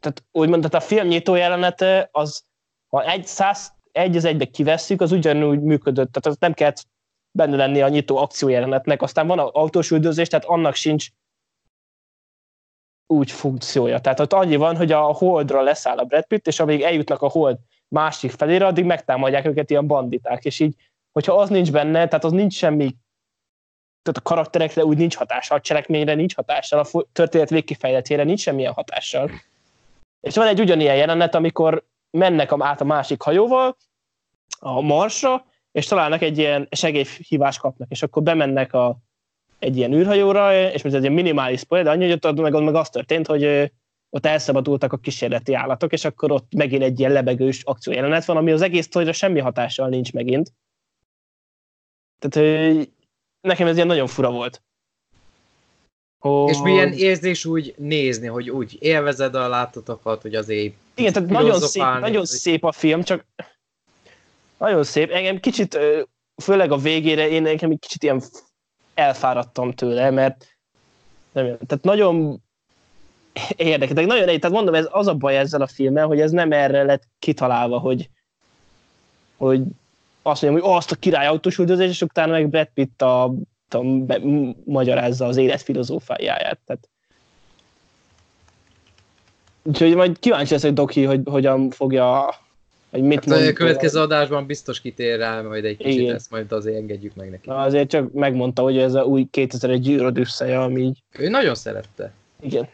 tehát 0.00 0.24
úgymond, 0.32 0.62
tehát 0.62 0.84
a 0.84 0.86
film 0.88 1.06
nyitó 1.06 1.34
jelenete, 1.34 2.08
az 2.12 2.44
ha 2.92 3.04
egy, 3.04 3.26
száz, 3.26 3.72
egy 3.92 4.16
az 4.16 4.24
egybe 4.24 4.44
kivesszük, 4.44 5.00
az 5.00 5.12
ugyanúgy 5.12 5.60
működött, 5.60 6.12
tehát 6.12 6.26
az 6.26 6.36
nem 6.38 6.52
kellett 6.52 6.86
benne 7.30 7.56
lenni 7.56 7.82
a 7.82 7.88
nyitó 7.88 8.16
akciójelenetnek. 8.16 9.02
Aztán 9.02 9.26
van 9.26 9.38
autós 9.38 9.90
üldözés, 9.90 10.28
tehát 10.28 10.44
annak 10.44 10.74
sincs 10.74 11.08
úgy 13.06 13.30
funkciója. 13.30 14.00
Tehát 14.00 14.20
ott 14.20 14.32
annyi 14.32 14.56
van, 14.56 14.76
hogy 14.76 14.92
a 14.92 15.02
holdra 15.02 15.62
leszáll 15.62 15.98
a 15.98 16.04
Brad 16.04 16.26
Pitt, 16.26 16.46
és 16.46 16.60
amíg 16.60 16.82
eljutnak 16.82 17.22
a 17.22 17.28
hold 17.28 17.58
másik 17.88 18.30
felére, 18.30 18.66
addig 18.66 18.84
megtámadják 18.84 19.46
őket 19.46 19.70
ilyen 19.70 19.86
banditák, 19.86 20.44
és 20.44 20.60
így, 20.60 20.74
hogyha 21.12 21.38
az 21.38 21.48
nincs 21.48 21.72
benne, 21.72 22.08
tehát 22.08 22.24
az 22.24 22.32
nincs 22.32 22.54
semmi, 22.54 22.96
tehát 24.02 24.18
a 24.18 24.22
karakterekre 24.22 24.84
úgy 24.84 24.96
nincs 24.96 25.16
hatással, 25.16 25.56
a 25.56 25.60
cselekményre 25.60 26.14
nincs 26.14 26.34
hatással, 26.34 26.86
a 26.92 27.04
történet 27.12 27.50
végkifejletére 27.50 28.24
nincs 28.24 28.40
semmilyen 28.40 28.72
hatással. 28.72 29.30
És 30.20 30.34
van 30.34 30.46
egy 30.46 30.60
ugyanilyen 30.60 30.96
jelenet, 30.96 31.34
amikor 31.34 31.84
mennek 32.12 32.52
át 32.58 32.80
a 32.80 32.84
másik 32.84 33.22
hajóval 33.22 33.76
a 34.58 34.80
Marsra, 34.80 35.44
és 35.72 35.86
találnak 35.86 36.22
egy 36.22 36.38
ilyen 36.38 36.68
segélyhívást 36.70 37.60
kapnak, 37.60 37.90
és 37.90 38.02
akkor 38.02 38.22
bemennek 38.22 38.72
a, 38.72 38.98
egy 39.58 39.76
ilyen 39.76 39.92
űrhajóra, 39.92 40.70
és 40.70 40.82
ez 40.82 40.94
egy 40.94 41.10
minimális 41.10 41.60
spoiler, 41.60 41.86
de 41.86 41.92
annyi, 41.92 42.10
hogy 42.10 42.26
ott 42.26 42.40
meg, 42.40 42.52
meg 42.52 42.74
az 42.74 42.88
történt, 42.88 43.26
hogy 43.26 43.72
ott 44.10 44.26
elszabadultak 44.26 44.92
a 44.92 44.96
kísérleti 44.96 45.54
állatok, 45.54 45.92
és 45.92 46.04
akkor 46.04 46.32
ott 46.32 46.54
megint 46.54 46.82
egy 46.82 46.98
ilyen 46.98 47.12
lebegős 47.12 47.62
akciójelenet 47.62 48.24
van, 48.24 48.36
ami 48.36 48.52
az 48.52 48.62
egész 48.62 48.84
sztorira 48.84 49.12
semmi 49.12 49.40
hatással 49.40 49.88
nincs 49.88 50.12
megint. 50.12 50.52
Tehát 52.18 52.88
nekem 53.40 53.66
ez 53.66 53.74
ilyen 53.74 53.86
nagyon 53.86 54.06
fura 54.06 54.30
volt. 54.30 54.62
Hogy... 56.18 56.50
És 56.50 56.60
milyen 56.62 56.92
érzés 56.92 57.44
úgy 57.44 57.74
nézni, 57.78 58.26
hogy 58.26 58.50
úgy 58.50 58.76
élvezed 58.80 59.34
a 59.34 59.48
látatokat, 59.48 60.22
hogy 60.22 60.34
azért 60.34 60.74
Igen, 60.94 61.12
tehát 61.12 61.28
nagyon 61.28 61.60
szép, 61.60 61.82
nagyon 61.82 62.24
szép 62.24 62.64
a 62.64 62.72
film, 62.72 63.02
csak 63.02 63.26
nagyon 64.58 64.84
szép. 64.84 65.10
Engem 65.10 65.40
kicsit, 65.40 65.78
főleg 66.42 66.72
a 66.72 66.76
végére, 66.76 67.28
én 67.28 67.42
nekem 67.42 67.70
egy 67.70 67.78
kicsit 67.78 68.02
ilyen 68.02 68.22
elfáradtam 68.94 69.72
tőle, 69.72 70.10
mert 70.10 70.46
nem, 71.32 71.44
tehát 71.44 71.84
nagyon 71.84 72.42
érdekes. 73.56 73.94
De 73.94 74.04
nagyon 74.04 74.24
tehát 74.24 74.50
mondom, 74.50 74.74
ez 74.74 74.88
az 74.90 75.06
a 75.06 75.14
baj 75.14 75.38
ezzel 75.38 75.62
a 75.62 75.66
filmmel, 75.66 76.06
hogy 76.06 76.20
ez 76.20 76.30
nem 76.30 76.52
erre 76.52 76.82
lett 76.82 77.02
kitalálva, 77.18 77.78
hogy, 77.78 78.10
hogy 79.36 79.62
azt 80.22 80.42
mondjam, 80.42 80.64
hogy 80.64 80.76
azt 80.76 80.92
a 80.92 80.96
király 80.96 81.26
autós 81.26 81.58
üldözés, 81.58 81.88
és 81.88 82.02
utána 82.02 82.32
meg 82.32 82.48
Brad 82.48 82.68
Pitt 82.74 83.02
a, 83.02 83.24
a, 83.68 83.78
be, 83.82 84.20
magyarázza 84.64 85.26
az 85.26 85.36
élet 85.36 85.62
filozófájáját. 85.62 86.60
Tehát, 86.66 86.88
Úgyhogy 89.62 89.94
majd 89.94 90.18
kíváncsi 90.18 90.52
lesz, 90.52 90.62
hogy 90.62 90.72
Doki, 90.72 91.04
hogy 91.04 91.20
hogyan 91.24 91.70
fogja 91.70 92.34
hogy 92.92 93.02
mit 93.02 93.24
hát 93.24 93.48
a 93.48 93.52
következő 93.52 94.00
adásban 94.00 94.46
biztos 94.46 94.80
kitér 94.80 95.18
rá, 95.18 95.40
majd 95.40 95.64
egy 95.64 95.76
kicsit 95.76 96.00
Igen. 96.00 96.14
ezt 96.14 96.30
majd 96.30 96.52
azért 96.52 96.76
engedjük 96.76 97.14
meg 97.14 97.30
neki. 97.30 97.48
Azért 97.50 97.88
csak 97.88 98.12
megmondta, 98.12 98.62
hogy 98.62 98.78
ez 98.78 98.94
a 98.94 99.02
új 99.02 99.26
2001 99.30 99.80
Gyűröd 99.80 100.26
ami 100.38 100.80
így... 100.80 101.02
Ő 101.18 101.28
nagyon 101.28 101.54
szerette. 101.54 102.12
Igen. 102.40 102.68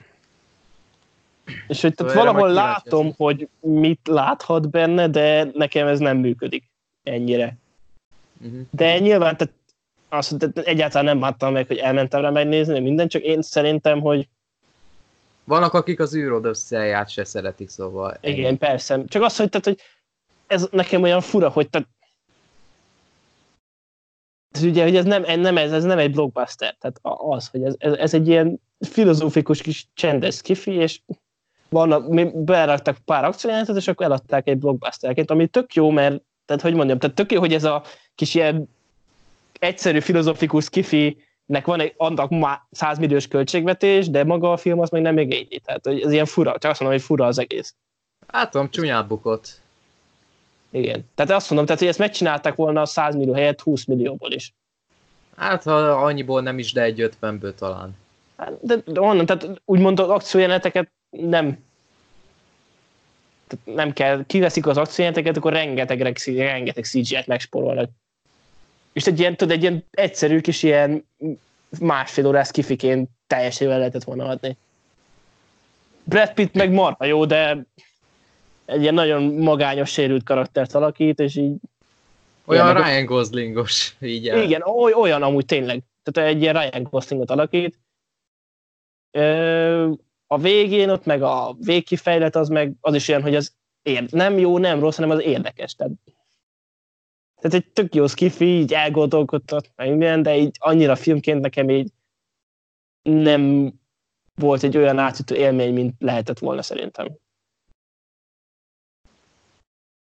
És 1.68 1.80
hogy 1.80 1.94
tehát 1.94 2.14
valahol 2.14 2.52
látom, 2.52 3.04
lesz. 3.06 3.14
hogy 3.16 3.48
mit 3.60 4.00
láthat 4.04 4.70
benne, 4.70 5.08
de 5.08 5.50
nekem 5.54 5.86
ez 5.86 5.98
nem 5.98 6.16
működik 6.16 6.64
ennyire. 7.02 7.56
Uh-huh. 8.40 8.60
De 8.70 8.98
nyilván 8.98 9.36
tehát 9.36 9.54
azt, 10.08 10.38
tehát 10.38 10.58
egyáltalán 10.58 11.04
nem 11.04 11.20
láttam 11.20 11.52
meg, 11.52 11.66
hogy 11.66 11.76
elmentem 11.76 12.20
rá 12.20 12.30
megnézni, 12.30 12.80
minden, 12.80 13.08
csak 13.08 13.22
én 13.22 13.42
szerintem, 13.42 14.00
hogy 14.00 14.28
vannak, 15.48 15.74
akik 15.74 16.00
az 16.00 16.14
űrod 16.14 16.44
összeját 16.44 17.08
se 17.08 17.24
szeretik, 17.24 17.68
szóval... 17.68 18.18
Igen, 18.20 18.44
ennyi. 18.44 18.56
persze. 18.56 19.04
Csak 19.04 19.22
az, 19.22 19.36
hogy, 19.36 19.48
tehát, 19.48 19.66
hogy 19.66 19.80
ez 20.46 20.68
nekem 20.70 21.02
olyan 21.02 21.20
fura, 21.20 21.48
hogy 21.48 21.70
tehát 21.70 21.88
ez 24.50 24.62
ugye, 24.62 24.82
hogy 24.82 24.96
ez 24.96 25.04
nem, 25.04 25.40
nem, 25.40 25.56
ez, 25.56 25.72
ez 25.72 25.84
nem 25.84 25.98
egy 25.98 26.10
blockbuster, 26.10 26.76
tehát 26.80 27.00
az, 27.18 27.48
hogy 27.48 27.62
ez, 27.62 27.74
ez, 27.78 27.92
ez 27.92 28.14
egy 28.14 28.28
ilyen 28.28 28.60
filozófikus 28.80 29.62
kis 29.62 29.88
csendes 29.94 30.42
kifi, 30.42 30.72
és 30.72 31.00
vannak, 31.68 32.08
mi 32.08 32.30
beraktak 32.34 32.98
pár 33.04 33.24
akciójelenetet, 33.24 33.76
és 33.76 33.88
akkor 33.88 34.06
eladták 34.06 34.48
egy 34.48 34.58
blockbusterként, 34.58 35.30
ami 35.30 35.46
tök 35.46 35.74
jó, 35.74 35.90
mert, 35.90 36.22
tehát 36.44 36.62
hogy 36.62 36.74
mondjam, 36.74 36.98
tehát 36.98 37.16
tök 37.16 37.32
jó, 37.32 37.40
hogy 37.40 37.54
ez 37.54 37.64
a 37.64 37.82
kis 38.14 38.34
ilyen 38.34 38.68
egyszerű 39.58 40.00
filozofikus 40.00 40.68
kifi 40.68 41.27
nek 41.48 41.66
van 41.66 41.80
egy 41.80 41.94
annak 41.96 42.30
már 42.30 42.60
100 42.70 42.98
milliós 42.98 43.28
költségvetés, 43.28 44.10
de 44.10 44.24
maga 44.24 44.52
a 44.52 44.56
film 44.56 44.80
az 44.80 44.90
meg 44.90 45.02
nem 45.02 45.18
igényli. 45.18 45.60
Tehát 45.64 45.86
ez 45.86 46.12
ilyen 46.12 46.24
fura, 46.24 46.54
csak 46.58 46.70
azt 46.70 46.80
mondom, 46.80 46.98
hogy 46.98 47.06
fura 47.06 47.26
az 47.26 47.38
egész. 47.38 47.74
Hát 48.26 48.50
tudom, 48.50 49.06
bukott. 49.08 49.60
Igen. 50.70 51.04
Tehát 51.14 51.32
azt 51.32 51.48
mondom, 51.48 51.66
tehát, 51.66 51.80
hogy 51.80 51.90
ezt 51.90 51.98
megcsinálták 51.98 52.54
volna 52.54 52.80
a 52.80 52.86
100 52.86 53.14
millió 53.14 53.32
helyett 53.32 53.60
20 53.60 53.84
millióból 53.84 54.32
is. 54.32 54.54
Hát, 55.36 55.62
ha 55.62 55.76
annyiból 55.90 56.42
nem 56.42 56.58
is, 56.58 56.72
de 56.72 56.82
egy 56.82 57.00
ötvenből 57.00 57.54
talán. 57.54 57.96
Hát, 58.36 58.52
de, 58.60 58.76
de 58.86 59.00
onnan, 59.00 59.26
tehát 59.26 59.60
úgymond 59.64 60.00
az 60.00 60.08
akciójeleneteket 60.08 60.92
nem 61.10 61.66
tehát 63.46 63.76
nem 63.76 63.92
kell, 63.92 64.24
kiveszik 64.26 64.66
az 64.66 64.76
akciójeleneteket, 64.76 65.36
akkor 65.36 65.52
rengeteg, 65.52 66.00
rengeteg 66.26 66.84
CGI-t 66.84 67.26
megsporolnak. 67.26 67.90
És 68.98 69.06
egy 69.06 69.20
ilyen, 69.20 69.36
tudod, 69.36 69.56
egy 69.56 69.62
ilyen 69.62 69.84
egyszerű 69.90 70.40
kis 70.40 70.62
ilyen 70.62 71.08
másfél 71.80 72.26
órás 72.26 72.50
kifiként 72.50 73.10
teljesen 73.26 73.68
lehetett 73.68 74.04
volna 74.04 74.28
adni. 74.28 74.56
Brad 76.04 76.32
Pitt 76.32 76.54
meg 76.54 76.72
marha 76.72 77.04
jó, 77.04 77.24
de 77.24 77.66
egy 78.64 78.80
ilyen 78.80 78.94
nagyon 78.94 79.22
magányos, 79.22 79.90
sérült 79.90 80.24
karaktert 80.24 80.74
alakít, 80.74 81.20
és 81.20 81.36
így... 81.36 81.56
Olyan 82.44 82.74
Ryan 82.74 83.04
Goslingos, 83.04 83.96
így 84.00 84.28
el. 84.28 84.42
Igen, 84.42 84.62
oly, 84.62 84.92
olyan 84.92 85.22
amúgy 85.22 85.44
tényleg. 85.44 85.82
Tehát 86.02 86.30
egy 86.30 86.40
ilyen 86.40 86.54
Ryan 86.54 86.82
Goslingot 86.82 87.30
alakít. 87.30 87.78
Ö, 89.10 89.90
a 90.26 90.38
végén 90.38 90.90
ott 90.90 91.04
meg 91.04 91.22
a 91.22 91.56
végkifejlet 91.60 92.36
az 92.36 92.48
meg 92.48 92.72
az 92.80 92.94
is 92.94 93.08
olyan, 93.08 93.22
hogy 93.22 93.34
az 93.34 93.52
ér, 93.82 94.10
nem 94.10 94.38
jó, 94.38 94.58
nem 94.58 94.80
rossz, 94.80 94.96
hanem 94.96 95.10
az 95.10 95.22
érdekes. 95.22 95.74
Tehát, 95.74 95.92
tehát 97.40 97.56
egy 97.56 97.72
tök 97.72 97.94
jó 97.94 98.06
skifi, 98.06 98.44
így 98.44 98.74
elgondolkodtat, 98.74 99.72
meg 99.76 99.88
minden, 99.88 100.22
de 100.22 100.36
így 100.36 100.56
annyira 100.58 100.96
filmként 100.96 101.40
nekem 101.40 101.70
így 101.70 101.92
nem 103.02 103.72
volt 104.34 104.62
egy 104.62 104.76
olyan 104.76 104.98
átütő 104.98 105.34
élmény, 105.34 105.72
mint 105.72 105.94
lehetett 105.98 106.38
volna 106.38 106.62
szerintem. 106.62 107.16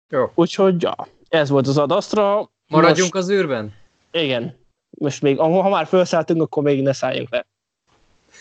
Jó. 0.08 0.30
Úgyhogy, 0.34 0.82
ja, 0.82 1.08
ez 1.28 1.48
volt 1.48 1.66
az 1.66 1.78
adasztra. 1.78 2.50
Maradjunk 2.66 3.14
Most, 3.14 3.24
az 3.24 3.30
űrben? 3.30 3.74
Igen. 4.10 4.56
Most 4.98 5.22
még, 5.22 5.38
ha 5.38 5.68
már 5.68 5.86
felszálltunk, 5.86 6.42
akkor 6.42 6.62
még 6.62 6.82
ne 6.82 6.92
szálljunk 6.92 7.28
le. 7.30 7.46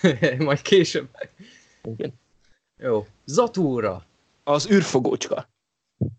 Majd 0.46 0.62
később. 0.62 1.10
Igen. 1.84 2.14
Jó. 2.78 3.06
Zatúra. 3.26 4.06
Az 4.44 4.70
űrfogócska. 4.72 5.48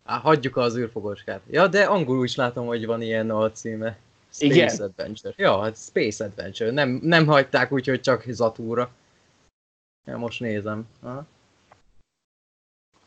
Á, 0.04 0.18
hagyjuk 0.18 0.56
az 0.56 0.76
űrfogócskát. 0.76 1.40
Ja, 1.50 1.66
de 1.66 1.84
angolul 1.84 2.24
is 2.24 2.34
látom, 2.34 2.66
hogy 2.66 2.86
van 2.86 3.02
ilyen 3.02 3.30
alcíme. 3.30 3.98
Space 4.32 4.54
Igen? 4.54 4.76
Adventure. 4.78 5.34
Ja, 5.36 5.62
hát 5.62 5.76
Space 5.76 6.24
Adventure. 6.24 6.70
Nem, 6.70 6.98
nem 7.02 7.26
hagyták 7.26 7.72
úgy, 7.72 7.86
hogy 7.86 8.00
csak 8.00 8.24
Zatúra. 8.28 8.90
Ja, 10.04 10.16
most 10.16 10.40
nézem. 10.40 10.88
Aha. 11.00 11.26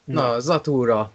Na, 0.04 0.40
Zatúra. 0.40 1.12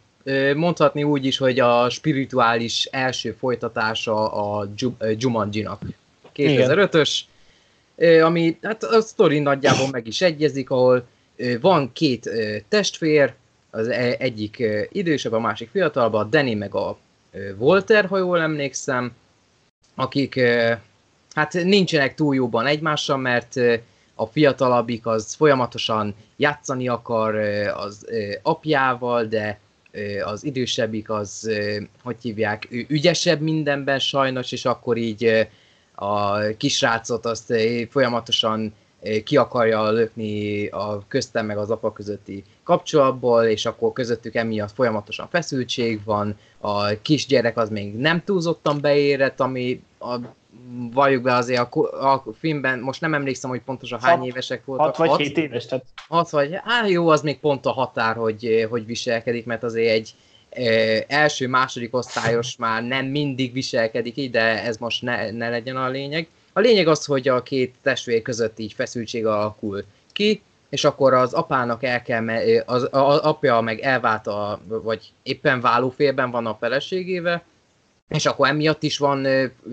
Mondhatni 0.55 1.03
úgy 1.03 1.25
is, 1.25 1.38
hogy 1.38 1.61
a 1.61 1.90
spirituális 1.90 2.85
első 2.85 3.33
folytatása 3.33 4.33
a 4.33 4.69
Jumanji-nak. 5.17 5.83
2005-ös, 6.35 7.21
ami 8.23 8.59
hát 8.62 8.83
a 8.83 9.01
sztori 9.01 9.38
nagyjából 9.38 9.88
meg 9.90 10.07
is 10.07 10.21
egyezik, 10.21 10.71
ahol 10.71 11.07
van 11.61 11.93
két 11.93 12.31
testvér, 12.69 13.35
az 13.75 13.89
e, 13.89 14.15
egyik 14.19 14.63
idősebb, 14.89 15.33
a 15.33 15.41
másik 15.41 15.71
fiatalabb, 15.71 16.13
a 16.13 16.25
Danny 16.25 16.57
meg 16.57 16.75
a 16.75 16.99
Walter, 17.59 18.07
ha 18.07 18.19
jól 18.19 18.41
emlékszem, 18.41 19.13
akik 19.95 20.41
hát 21.35 21.53
nincsenek 21.53 22.15
túl 22.15 22.35
jóban 22.35 22.67
egymással, 22.67 23.17
mert 23.17 23.57
a 24.15 24.27
fiatalabbik 24.27 25.07
az 25.07 25.35
folyamatosan 25.35 26.15
játszani 26.37 26.89
akar 26.89 27.35
az 27.75 28.07
apjával, 28.43 29.25
de 29.25 29.61
az 30.25 30.45
idősebbik 30.45 31.11
az, 31.11 31.51
hogy 32.03 32.17
hívják, 32.23 32.67
ő 32.71 32.85
ügyesebb 32.89 33.41
mindenben 33.41 33.99
sajnos, 33.99 34.53
és 34.53 34.65
akkor 34.65 34.97
így 34.97 35.49
a 35.95 36.39
kisrácot 36.57 37.27
azt 37.27 37.53
folyamatosan 37.91 38.75
ki 39.25 39.37
akarja 39.37 39.90
lökni 39.90 40.67
a 40.67 41.03
köztem 41.09 41.47
meg 41.47 41.59
az 41.59 41.71
apa 41.71 41.93
közötti 41.93 42.45
kapcsolatból, 42.62 43.45
és 43.45 43.67
akkor 43.67 43.93
közöttük 43.93 44.35
emiatt 44.35 44.73
folyamatosan 44.73 45.29
feszültség 45.31 46.01
van, 46.05 46.37
a 46.59 47.01
kisgyerek 47.03 47.57
az 47.57 47.69
még 47.69 47.95
nem 47.95 48.23
túlzottan 48.25 48.81
beérett, 48.81 49.40
ami 49.40 49.83
a, 49.99 50.17
valljuk 50.93 51.23
be 51.23 51.35
azért 51.35 51.75
a, 51.75 52.12
a 52.12 52.25
filmben, 52.38 52.79
most 52.79 53.01
nem 53.01 53.14
emlékszem, 53.14 53.51
hogy 53.51 53.61
pontosan 53.61 54.01
hány 54.01 54.19
hat, 54.19 54.27
évesek 54.27 54.64
voltak. 54.64 54.97
6 54.97 54.97
vagy 54.97 55.09
6 55.09 55.21
éves, 55.21 55.67
tehát... 55.67 55.85
6 56.09 56.31
vagy, 56.31 56.59
hát 56.64 56.88
jó, 56.88 57.09
az 57.09 57.23
még 57.23 57.38
pont 57.38 57.67
a 57.67 57.73
határ, 57.73 58.17
hogy, 58.17 58.67
hogy 58.71 58.87
viselkedik, 58.87 59.47
mert 59.47 59.62
azért 59.62 59.90
egy 59.90 60.14
e, 60.51 61.05
első, 61.09 61.49
második 61.49 61.95
osztályos 61.95 62.57
már 62.57 62.83
nem 62.83 63.07
mindig 63.07 63.53
viselkedik 63.53 64.17
így, 64.17 64.31
de 64.31 64.62
ez 64.64 64.77
most 64.77 65.03
ne, 65.03 65.31
ne 65.31 65.49
legyen 65.49 65.77
a 65.77 65.88
lényeg. 65.88 66.29
A 66.57 66.61
lényeg 66.61 66.87
az, 66.87 67.05
hogy 67.05 67.29
a 67.29 67.43
két 67.43 67.75
testvér 67.83 68.23
között 68.23 68.59
így 68.59 68.73
feszültség 68.73 69.27
alakul 69.27 69.85
ki, 70.12 70.43
és 70.69 70.85
akkor 70.85 71.14
az 71.14 71.33
apának 71.33 71.83
el 71.83 72.03
kell, 72.03 72.29
az, 72.67 72.88
az 72.90 73.19
apja 73.19 73.61
meg 73.61 73.81
elvált, 73.81 74.27
a, 74.27 74.61
vagy 74.67 75.12
éppen 75.23 75.61
válófélben 75.61 76.31
van 76.31 76.47
a 76.47 76.57
feleségével, 76.61 77.43
és 78.09 78.27
akkor 78.27 78.49
emiatt 78.49 78.83
is 78.83 78.99
van 78.99 79.27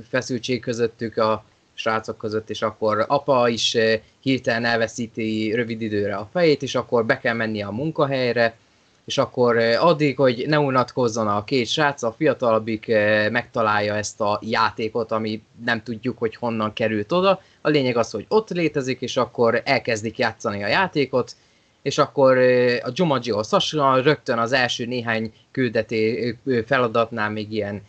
feszültség 0.10 0.62
közöttük 0.62 1.18
a 1.18 1.44
srácok 1.74 2.18
között, 2.18 2.50
és 2.50 2.62
akkor 2.62 3.06
apa 3.08 3.50
is 3.50 3.78
hirtelen 4.20 4.66
elveszíti 4.66 5.54
rövid 5.56 5.82
időre 5.82 6.16
a 6.16 6.30
fejét, 6.32 6.62
és 6.62 6.76
akkor 6.76 7.06
be 7.06 7.20
kell 7.20 7.36
menni 7.36 7.62
a 7.62 7.72
munkahelyre, 7.72 8.58
és 9.06 9.18
akkor 9.18 9.58
addig, 9.58 10.18
hogy 10.18 10.44
ne 10.48 10.60
unatkozzon 10.60 11.28
a 11.28 11.44
két 11.44 11.68
srác, 11.68 12.04
a 12.04 12.12
fiatalabbik 12.18 12.88
megtalálja 13.32 13.96
ezt 13.96 14.22
a 14.22 14.40
játékot, 14.42 15.12
ami 15.12 15.42
nem 15.66 15.84
tudjuk, 15.84 16.18
hogy 16.18 16.36
honnan 16.36 16.74
került 16.74 17.12
oda. 17.12 17.42
A 17.62 17.70
lényeg 17.70 17.98
az, 17.98 18.12
hogy 18.12 18.26
ott 18.28 18.50
létezik, 18.50 19.02
és 19.02 19.18
akkor 19.18 19.62
elkezdik 19.66 20.18
játszani 20.18 20.64
a 20.64 20.68
játékot, 20.68 21.36
és 21.82 21.98
akkor 21.98 22.38
a 22.84 22.92
Jumanji-hoz 22.94 23.50
hasonlóan 23.50 24.02
rögtön 24.02 24.38
az 24.38 24.52
első 24.52 24.86
néhány 24.86 25.34
küldeté 25.52 26.38
feladatnál 26.66 27.30
még 27.30 27.52
ilyen 27.52 27.82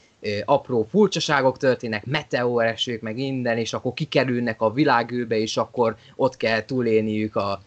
apró 0.44 0.87
furcsaságok 0.90 1.59
történnek, 1.59 2.07
meteoresők, 2.07 3.01
meg 3.01 3.14
minden, 3.14 3.59
és 3.59 3.72
akkor 3.72 3.94
kikerülnek 3.94 4.61
a 4.61 4.72
világűbe, 4.72 5.37
és 5.37 5.57
akkor 5.57 5.96
ott 6.16 6.37
kell 6.37 6.64
túlélniük 6.64 7.37
a 7.37 7.62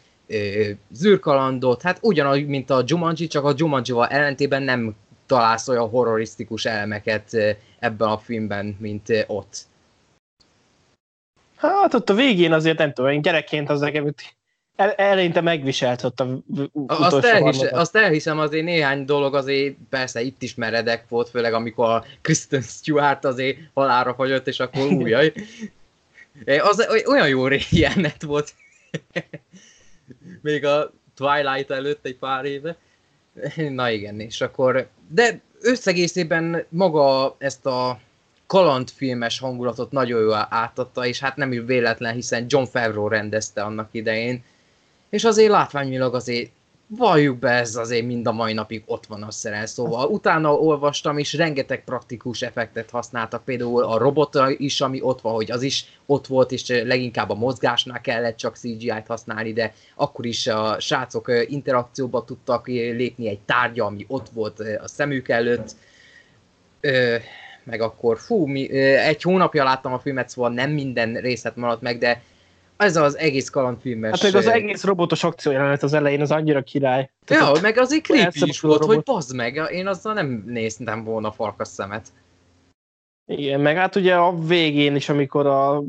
zűrkalandot, 0.92 1.82
hát 1.82 1.98
ugyanúgy, 2.02 2.48
mint 2.48 2.70
a 2.70 2.84
Jumanji, 2.86 3.28
csak 3.28 3.44
a 3.44 3.54
Jumanji-val 3.56 4.08
ellentében 4.08 4.64
nem 4.64 4.96
találsz 5.26 5.68
olyan 5.68 5.90
horrorisztikus 5.90 6.66
elemeket 6.66 7.58
ebben 7.80 8.08
a 8.08 8.18
filmben, 8.18 8.76
mint 8.80 9.26
ott. 9.28 9.58
Hát 11.56 11.94
ott 11.94 12.10
a 12.10 12.14
végén 12.14 12.54
azért 12.54 12.78
nem 12.78 12.94
tudom, 12.94 13.12
én 13.12 13.22
gyerekként 13.22 13.70
az 13.70 13.80
nekem 13.80 14.14
el, 14.76 14.92
eleinte 14.92 15.42
megviselt 15.42 16.04
ott 16.04 16.20
a 16.20 16.42
azt, 16.88 17.26
elhis, 17.26 17.62
azt 17.62 17.96
elhiszem, 17.96 18.40
azért 18.40 18.66
néhány 18.66 19.06
dolog 19.06 19.36
azért 19.36 19.76
persze 19.90 20.22
itt 20.22 20.42
is 20.42 20.56
meredek 20.56 21.06
volt, 21.10 21.30
főleg 21.30 21.54
amikor 21.54 21.90
a 21.90 22.06
Kristen 22.22 22.62
Stewart 22.62 23.26
azért 23.26 23.58
halára 23.74 24.14
fagyott, 24.14 24.48
és 24.48 24.60
akkor 24.60 24.92
újjaj. 25.02 25.34
Az 26.46 26.88
olyan 27.06 27.28
jó 27.28 27.48
jelenet 27.70 28.22
volt. 28.24 28.54
Még 30.42 30.66
a 30.66 30.92
Twilight 31.16 31.72
előtt 31.72 32.06
egy 32.06 32.16
pár 32.16 32.46
éve. 32.46 32.78
Na 33.70 33.90
igen, 33.90 34.20
és 34.20 34.42
akkor... 34.42 34.88
De 35.08 35.42
összegészében 35.62 36.66
maga 36.70 37.36
ezt 37.38 37.66
a 37.66 38.00
kalandfilmes 38.48 39.40
hangulatot 39.40 39.92
nagyon 39.92 40.22
jól 40.22 40.48
átadta, 40.50 41.06
és 41.06 41.20
hát 41.20 41.36
nem 41.36 41.52
is 41.52 41.62
véletlen, 41.66 42.14
hiszen 42.14 42.46
John 42.48 42.66
Favreau 42.66 43.08
rendezte 43.08 43.62
annak 43.64 43.90
idején, 43.92 44.44
és 45.10 45.24
azért 45.24 45.50
látványilag 45.50 46.16
azért 46.16 46.52
valljuk 46.88 47.40
be, 47.40 47.50
ez 47.50 47.76
azért 47.76 48.06
mind 48.06 48.28
a 48.28 48.32
mai 48.32 48.54
napig 48.54 48.84
ott 48.86 49.06
van 49.06 49.24
a 49.24 49.32
szerel. 49.32 49.66
Szóval 49.66 50.08
utána 50.08 50.54
olvastam, 50.54 51.18
és 51.18 51.34
rengeteg 51.34 51.84
praktikus 51.84 52.42
effektet 52.42 52.90
használtak, 52.90 53.44
például 53.44 53.84
a 53.84 53.98
robot 53.98 54.38
is, 54.58 54.82
ami 54.82 55.02
ott 55.02 55.22
van, 55.22 55.34
hogy 55.34 55.52
az 55.52 55.62
is 55.62 55.86
ott 56.06 56.28
volt, 56.28 56.52
és 56.52 56.68
leginkább 56.68 57.30
a 57.30 57.36
mozgásnál 57.36 58.02
kellett 58.02 58.38
csak 58.38 58.56
CGI-t 58.56 59.08
használni, 59.08 59.54
de 59.54 59.74
akkor 59.96 60.26
is 60.26 60.48
a 60.48 60.80
srácok 60.80 61.32
interakcióba 61.48 62.24
tudtak 62.24 62.68
lépni 62.68 63.28
egy 63.28 63.40
tárgya, 63.40 63.86
ami 63.86 64.06
ott 64.08 64.30
volt 64.30 64.60
a 64.60 64.88
szemük 64.88 65.30
előtt. 65.30 65.76
meg 67.64 67.82
akkor, 67.82 68.20
fú, 68.20 68.46
mi, 68.46 68.70
egy 68.80 69.22
hónapja 69.22 69.64
láttam 69.64 69.94
a 69.94 70.00
filmet, 70.00 70.30
szóval 70.30 70.52
nem 70.52 70.72
minden 70.72 71.14
részlet 71.14 71.56
maradt 71.56 71.82
meg, 71.82 71.98
de 71.98 72.22
ez 72.78 72.96
az 72.96 73.18
egész 73.18 73.50
kalandfilmes... 73.50 74.22
Hát 74.22 74.32
meg 74.32 74.42
az 74.42 74.48
egész 74.48 74.84
robotos 74.84 75.24
akciójelenet 75.24 75.84
az 75.84 75.94
elején, 75.94 76.22
az 76.22 76.32
annyira 76.32 76.64
király. 76.64 77.00
Ja, 77.00 77.38
Tehát 77.38 77.62
meg 77.62 77.78
azért 77.78 78.04
creepy 78.04 78.40
is 78.44 78.60
volt, 78.60 78.84
hogy 78.84 79.04
bazd 79.04 79.36
meg, 79.36 79.70
én 79.72 79.88
azzal 79.88 80.14
nem 80.14 80.44
néztem 80.46 81.04
volna 81.04 81.32
farkas 81.32 81.68
szemet. 81.68 82.08
Igen, 83.26 83.60
meg 83.60 83.76
hát 83.76 83.96
ugye 83.96 84.16
a 84.16 84.40
végén 84.40 84.96
is, 84.96 85.10
amikor 85.10 85.46
a 85.46 85.84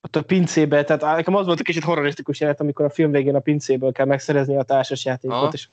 ott 0.00 0.16
a 0.16 0.22
pincébe, 0.22 0.84
tehát 0.84 1.16
nekem 1.16 1.34
az 1.34 1.46
volt 1.46 1.58
egy 1.58 1.64
kicsit 1.64 1.84
horrorisztikus 1.84 2.40
jelenet, 2.40 2.60
amikor 2.60 2.84
a 2.84 2.90
film 2.90 3.10
végén 3.10 3.34
a 3.34 3.40
pincéből 3.40 3.92
kell 3.92 4.06
megszerezni 4.06 4.56
a 4.56 4.62
társas 4.62 5.04
játékot, 5.04 5.36
Aha. 5.36 5.50
és 5.52 5.68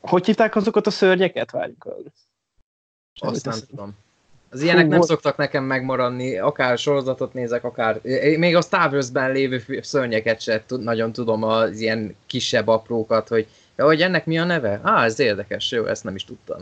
hogy 0.00 0.26
hívták 0.26 0.56
azokat 0.56 0.86
a 0.86 0.90
szörnyeket? 0.90 1.50
Várjuk. 1.50 1.88
Azt 3.20 3.44
nem 3.44 3.58
tudom. 3.68 3.96
Az 4.50 4.62
ilyenek 4.62 4.82
Fú, 4.82 4.88
nem 4.88 4.98
volt... 4.98 5.10
szoktak 5.10 5.36
nekem 5.36 5.64
megmaradni, 5.64 6.38
akár 6.38 6.78
sorozatot 6.78 7.32
nézek, 7.32 7.64
akár... 7.64 8.00
Még 8.38 8.56
a 8.56 8.62
Star 8.62 9.04
lévő 9.12 9.80
szörnyeket 9.82 10.40
se 10.40 10.64
nagyon 10.68 11.12
tudom 11.12 11.42
az 11.42 11.80
ilyen 11.80 12.16
kisebb 12.26 12.68
aprókat, 12.68 13.28
hogy, 13.28 13.46
ja, 13.76 13.84
hogy 13.84 14.02
ennek 14.02 14.26
mi 14.26 14.38
a 14.38 14.44
neve? 14.44 14.80
Á, 14.82 15.04
ez 15.04 15.18
érdekes, 15.18 15.70
jó, 15.70 15.84
ezt 15.84 16.04
nem 16.04 16.14
is 16.14 16.24
tudtam. 16.24 16.58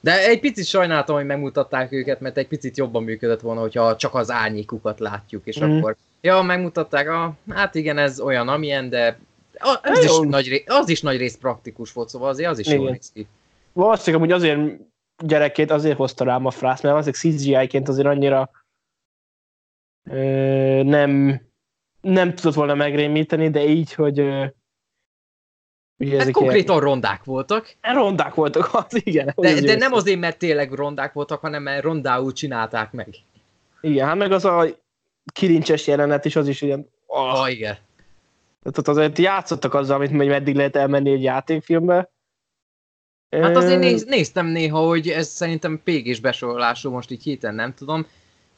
De 0.00 0.26
egy 0.28 0.40
picit 0.40 0.66
sajnáltam, 0.66 1.16
hogy 1.16 1.26
megmutatták 1.26 1.92
őket, 1.92 2.20
mert 2.20 2.36
egy 2.36 2.48
picit 2.48 2.76
jobban 2.76 3.02
működött 3.02 3.40
volna, 3.40 3.60
hogyha 3.60 3.96
csak 3.96 4.14
az 4.14 4.30
árnyékukat 4.30 5.00
látjuk, 5.00 5.46
és 5.46 5.60
mm. 5.60 5.78
akkor, 5.78 5.96
ja, 6.20 6.42
megmutatták, 6.42 7.08
ah, 7.08 7.32
hát 7.50 7.74
igen, 7.74 7.98
ez 7.98 8.20
olyan, 8.20 8.48
amilyen, 8.48 8.88
de 8.88 9.18
az, 9.82 10.04
is 10.04 10.18
nagy, 10.22 10.64
az 10.66 10.88
is 10.88 11.00
nagy 11.00 11.16
rész 11.16 11.36
praktikus 11.36 11.92
volt, 11.92 12.08
szóval 12.08 12.28
azért 12.28 12.50
az 12.50 12.58
is 12.58 12.68
jó 12.68 12.88
néz 12.88 13.10
ki. 13.14 13.26
Valószínűleg 13.72 14.28
hogy 14.28 14.36
azért 14.36 14.58
gyerekként 15.18 15.70
azért 15.70 15.96
hozta 15.96 16.24
rám 16.24 16.46
a 16.46 16.50
frász, 16.50 16.82
mert 16.82 16.96
azért 16.96 17.16
CGI-ként 17.16 17.88
azért 17.88 18.06
annyira 18.06 18.50
ö, 20.10 20.82
nem, 20.82 21.40
nem 22.00 22.34
tudott 22.34 22.54
volna 22.54 22.74
megrémíteni, 22.74 23.50
de 23.50 23.64
így, 23.64 23.92
hogy 23.92 24.18
ö, 24.18 24.46
Ugye 26.00 26.18
hát 26.18 26.30
konkrétan 26.30 26.76
ilyen... 26.76 26.88
rondák 26.88 27.24
voltak. 27.24 27.76
Hát 27.80 27.94
rondák 27.94 28.34
voltak, 28.34 28.74
az 28.74 29.06
igen. 29.06 29.32
De, 29.36 29.60
de 29.60 29.76
nem 29.76 29.92
azért, 29.92 30.18
mert 30.18 30.38
tényleg 30.38 30.72
rondák 30.72 31.12
voltak, 31.12 31.40
hanem 31.40 31.62
mert 31.62 31.82
rondául 31.82 32.32
csinálták 32.32 32.92
meg. 32.92 33.08
Igen, 33.80 34.06
hát 34.06 34.16
meg 34.16 34.32
az 34.32 34.44
a 34.44 34.66
kilincses 35.32 35.86
jelenet 35.86 36.24
is, 36.24 36.36
az 36.36 36.48
is 36.48 36.62
ilyen... 36.62 36.88
Oh, 37.06 37.40
ah, 37.40 37.50
igen. 37.50 37.76
Tehát 38.62 38.88
azért 38.88 39.18
játszottak 39.18 39.74
azzal, 39.74 39.96
amit 39.96 40.10
hogy 40.10 40.28
meddig 40.28 40.54
lehet 40.54 40.76
elmenni 40.76 41.10
egy 41.10 41.22
játékfilmbe. 41.22 42.10
Hát 43.30 43.56
azért 43.56 43.80
néz, 43.80 44.04
néztem 44.04 44.46
néha, 44.46 44.78
hogy 44.78 45.08
ez 45.08 45.28
szerintem 45.28 45.80
pégés 45.84 46.20
besorolású, 46.20 46.90
most 46.90 47.10
így 47.10 47.22
héten 47.22 47.54
nem 47.54 47.74
tudom, 47.74 48.06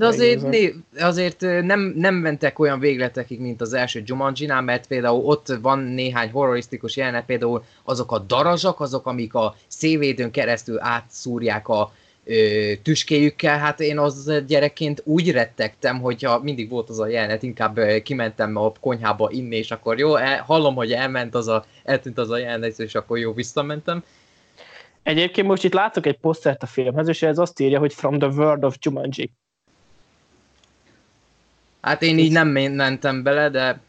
de 0.00 0.06
azért, 0.06 0.42
né, 0.42 0.74
azért 0.98 1.40
nem, 1.40 1.92
nem 1.96 2.14
mentek 2.14 2.58
olyan 2.58 2.78
végletekig, 2.78 3.40
mint 3.40 3.60
az 3.60 3.72
első 3.72 4.02
jumanji 4.06 4.46
mert 4.46 4.86
például 4.86 5.24
ott 5.24 5.46
van 5.62 5.78
néhány 5.78 6.30
horrorisztikus 6.30 6.96
jelenet, 6.96 7.24
például 7.24 7.64
azok 7.84 8.12
a 8.12 8.18
darazsak, 8.18 8.80
azok, 8.80 9.06
amik 9.06 9.34
a 9.34 9.54
szévédőn 9.66 10.30
keresztül 10.30 10.80
átszúrják 10.80 11.68
a 11.68 11.92
ö, 12.24 12.72
tüskéjükkel, 12.82 13.58
hát 13.58 13.80
én 13.80 13.98
az 13.98 14.32
gyerekként 14.46 15.02
úgy 15.04 15.30
rettegtem, 15.30 16.00
hogyha 16.00 16.38
mindig 16.42 16.68
volt 16.68 16.88
az 16.88 17.00
a 17.00 17.06
jelenet, 17.06 17.42
inkább 17.42 17.80
kimentem 18.02 18.56
a 18.56 18.72
konyhába 18.80 19.30
inni, 19.30 19.56
és 19.56 19.70
akkor 19.70 19.98
jó, 19.98 20.16
el, 20.16 20.42
hallom, 20.42 20.74
hogy 20.74 20.92
elment 20.92 21.34
az 21.34 21.48
a, 21.48 21.64
eltűnt 21.84 22.18
az 22.18 22.30
a 22.30 22.38
jelenet, 22.38 22.78
és 22.78 22.94
akkor 22.94 23.18
jó, 23.18 23.32
visszamentem. 23.32 24.04
Egyébként 25.02 25.46
most 25.46 25.64
itt 25.64 25.72
látok 25.72 26.06
egy 26.06 26.18
posztert 26.18 26.62
a 26.62 26.66
filmhez, 26.66 27.08
és 27.08 27.22
ez 27.22 27.38
azt 27.38 27.60
írja, 27.60 27.78
hogy 27.78 27.94
From 27.94 28.18
the 28.18 28.28
World 28.28 28.64
of 28.64 28.76
Jumanji. 28.80 29.30
Hát 31.80 32.02
én 32.02 32.18
így 32.18 32.32
nem 32.32 32.48
mentem 32.48 33.22
bele, 33.22 33.50
de 33.50 33.80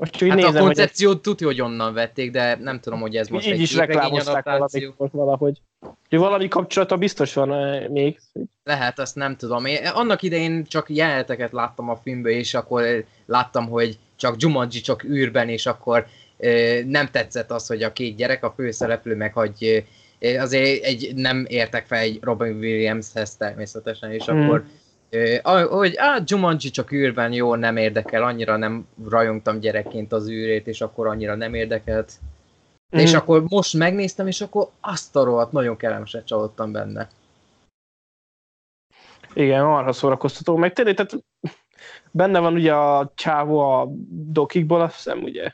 most 0.00 0.12
csak 0.12 0.28
hát 0.28 0.36
nézem, 0.36 0.56
a 0.56 0.64
koncepciót 0.64 1.12
hogy 1.12 1.20
tudja, 1.20 1.46
hogy 1.46 1.60
onnan 1.60 1.94
vették, 1.94 2.30
de 2.30 2.56
nem 2.60 2.80
tudom, 2.80 3.00
hogy 3.00 3.16
ez 3.16 3.28
most 3.28 3.46
így 3.46 3.52
egy 3.52 3.60
is 3.60 3.74
reklámozták 3.74 4.44
valamikor 4.44 5.08
valahogy. 5.12 5.60
Hogy 6.08 6.18
valami 6.18 6.48
kapcsolata 6.48 6.96
biztos 6.96 7.34
van 7.34 7.54
eh, 7.54 7.88
még. 7.88 8.20
Lehet, 8.64 8.98
azt 8.98 9.14
nem 9.14 9.36
tudom. 9.36 9.64
Én 9.64 9.86
annak 9.86 10.22
idején 10.22 10.64
csak 10.64 10.90
jeleneteket 10.90 11.52
láttam 11.52 11.88
a 11.88 11.96
filmből, 11.96 12.32
és 12.32 12.54
akkor 12.54 13.04
láttam, 13.26 13.68
hogy 13.68 13.98
csak 14.16 14.34
Jumanji 14.38 14.80
csak 14.80 15.04
űrben, 15.04 15.48
és 15.48 15.66
akkor 15.66 16.06
eh, 16.38 16.84
nem 16.84 17.08
tetszett 17.10 17.50
az, 17.50 17.66
hogy 17.66 17.82
a 17.82 17.92
két 17.92 18.16
gyerek, 18.16 18.44
a 18.44 18.52
főszereplő 18.56 19.16
meg, 19.16 19.32
hogy 19.32 19.52
eh, 19.60 19.84
azért 20.20 20.84
egy, 20.84 21.12
nem 21.14 21.44
értek 21.48 21.86
fel 21.86 21.98
egy 21.98 22.18
Robin 22.22 22.56
Williamshez 22.58 23.36
természetesen, 23.36 24.12
és 24.12 24.24
hmm. 24.24 24.40
akkor 24.40 24.64
hogy 25.68 25.96
á, 25.96 26.22
Jumanji 26.24 26.70
csak 26.70 26.92
űrben 26.92 27.32
jó, 27.32 27.54
nem 27.54 27.76
érdekel, 27.76 28.22
annyira 28.22 28.56
nem 28.56 28.86
rajongtam 29.08 29.60
gyerekként 29.60 30.12
az 30.12 30.28
űrét, 30.28 30.66
és 30.66 30.80
akkor 30.80 31.06
annyira 31.06 31.34
nem 31.34 31.54
érdekelt. 31.54 32.12
Mm. 32.96 32.98
És 32.98 33.14
akkor 33.14 33.44
most 33.48 33.74
megnéztem, 33.74 34.26
és 34.26 34.40
akkor 34.40 34.68
azt 34.80 35.16
a 35.16 35.24
rohadt 35.24 35.52
nagyon 35.52 35.76
kellemeset 35.76 36.26
csalódtam 36.26 36.72
benne. 36.72 37.08
Igen, 39.34 39.64
arra 39.64 39.92
szórakoztató. 39.92 40.56
Meg 40.56 40.72
tényleg, 40.72 40.94
tehát 40.94 41.16
benne 42.10 42.38
van 42.38 42.54
ugye 42.54 42.74
a 42.74 43.12
csávó 43.14 43.58
a 43.58 43.88
dokikból, 44.10 44.80
azt 44.80 44.94
hiszem, 44.94 45.22
ugye? 45.22 45.52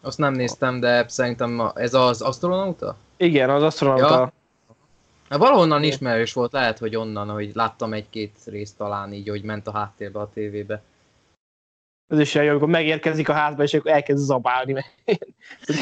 Azt 0.00 0.18
nem 0.18 0.32
néztem, 0.32 0.80
de 0.80 1.08
szerintem 1.08 1.70
ez 1.74 1.94
az 1.94 2.22
astronauta? 2.22 2.96
Igen, 3.18 3.50
az 3.50 3.62
astronauta. 3.62 4.14
Ja. 4.14 4.32
Hát 5.28 5.38
valahonnan 5.38 5.82
ismerős 5.82 6.32
volt, 6.32 6.52
lehet, 6.52 6.78
hogy 6.78 6.96
onnan, 6.96 7.28
hogy 7.28 7.50
láttam 7.54 7.92
egy-két 7.92 8.36
részt 8.44 8.76
talán 8.76 9.12
így, 9.12 9.28
hogy 9.28 9.42
ment 9.42 9.66
a 9.66 9.72
háttérbe 9.72 10.20
a 10.20 10.30
tévébe. 10.34 10.82
Ez 12.08 12.18
is 12.18 12.34
jó, 12.34 12.48
amikor 12.48 12.68
megérkezik 12.68 13.28
a 13.28 13.32
házba, 13.32 13.62
és 13.62 13.74
akkor 13.74 13.90
elkezd 13.90 14.24
zabálni. 14.24 14.72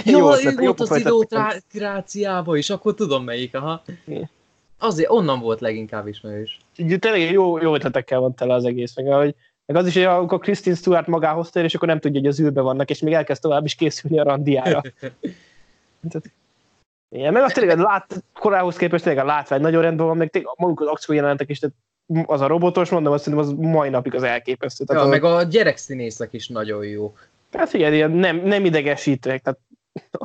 jó, 0.05 0.19
jó 0.19 0.21
volt, 0.21 0.59
volt 0.59 0.81
az 0.81 0.97
idiókráciába 0.97 2.57
is, 2.57 2.71
akkor 2.71 2.95
tudom 2.95 3.25
melyik, 3.25 3.55
aha. 3.55 3.83
Igen. 4.05 4.31
Azért 4.79 5.11
onnan 5.11 5.41
volt 5.41 5.61
leginkább 5.61 6.07
ismerős. 6.07 6.59
Tényleg 6.99 7.31
jó, 7.31 7.59
jó 7.59 7.75
ötletekkel 7.75 8.21
van 8.21 8.35
tele 8.35 8.55
az 8.55 8.65
egész, 8.65 8.97
meg, 8.97 9.07
hogy, 9.07 9.35
meg 9.67 9.77
az 9.77 9.87
is, 9.87 9.95
hogy 9.95 10.03
amikor 10.03 10.39
Christine 10.39 10.77
Stewart 10.77 11.07
magához 11.07 11.51
tér, 11.51 11.65
és 11.65 11.75
akkor 11.75 11.89
nem 11.89 12.01
tudja, 12.01 12.21
hogy 12.21 12.29
az 12.29 12.41
űrbe 12.41 12.61
vannak, 12.61 12.91
és 12.91 13.01
még 13.01 13.15
elkezd 13.15 13.43
tovább 13.43 13.65
is 13.65 13.75
készülni 13.75 14.19
a 14.19 14.25
randiára. 14.25 14.83
Igen, 17.17 17.33
meg 17.33 17.43
azt 17.43 17.55
tényleg 17.55 17.79
lát, 17.79 18.25
korához 18.35 18.77
képest 18.77 19.05
tényleg 19.05 19.25
a 19.25 19.27
látvány 19.27 19.61
nagyon 19.61 19.83
rendben 19.83 20.07
van, 20.07 20.17
meg 20.17 20.31
tényleg 20.31 20.51
maguk 20.57 20.81
az 20.81 20.87
akció 20.87 21.15
jelentek 21.15 21.49
is, 21.49 21.59
tehát 21.59 21.77
az 22.27 22.41
a 22.41 22.47
robotos, 22.47 22.91
mondom, 22.91 23.13
azt 23.13 23.25
hiszem, 23.25 23.39
az 23.39 23.53
mai 23.53 23.89
napig 23.89 24.15
az 24.15 24.23
elképesztő. 24.23 24.85
Tehát 24.85 25.03
ja, 25.03 25.09
az 25.09 25.15
meg 25.15 25.25
a 25.25 25.43
gyerekszínészek 25.43 26.33
is 26.33 26.49
nagyon 26.49 26.85
jók. 26.85 27.29
Hát 27.53 27.73
igen, 27.73 27.93
ilyen 27.93 28.11
nem, 28.11 28.37
nem 28.37 28.65
idegesítőek, 28.65 29.43
tehát 29.43 29.59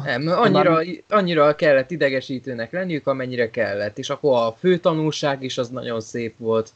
nem, 0.04 0.28
annyira, 0.28 0.80
annyira 1.10 1.56
kellett 1.56 1.92
idegesítőnek 1.92 2.72
lenniük, 2.72 3.08
amennyire 3.08 3.50
kellett, 3.50 3.98
és 3.98 4.10
akkor 4.10 4.38
a 4.38 4.56
fő 4.60 4.78
tanulság 4.78 5.44
is 5.44 5.58
az 5.58 5.70
nagyon 5.70 6.02
szép 6.02 6.38
volt. 6.38 6.70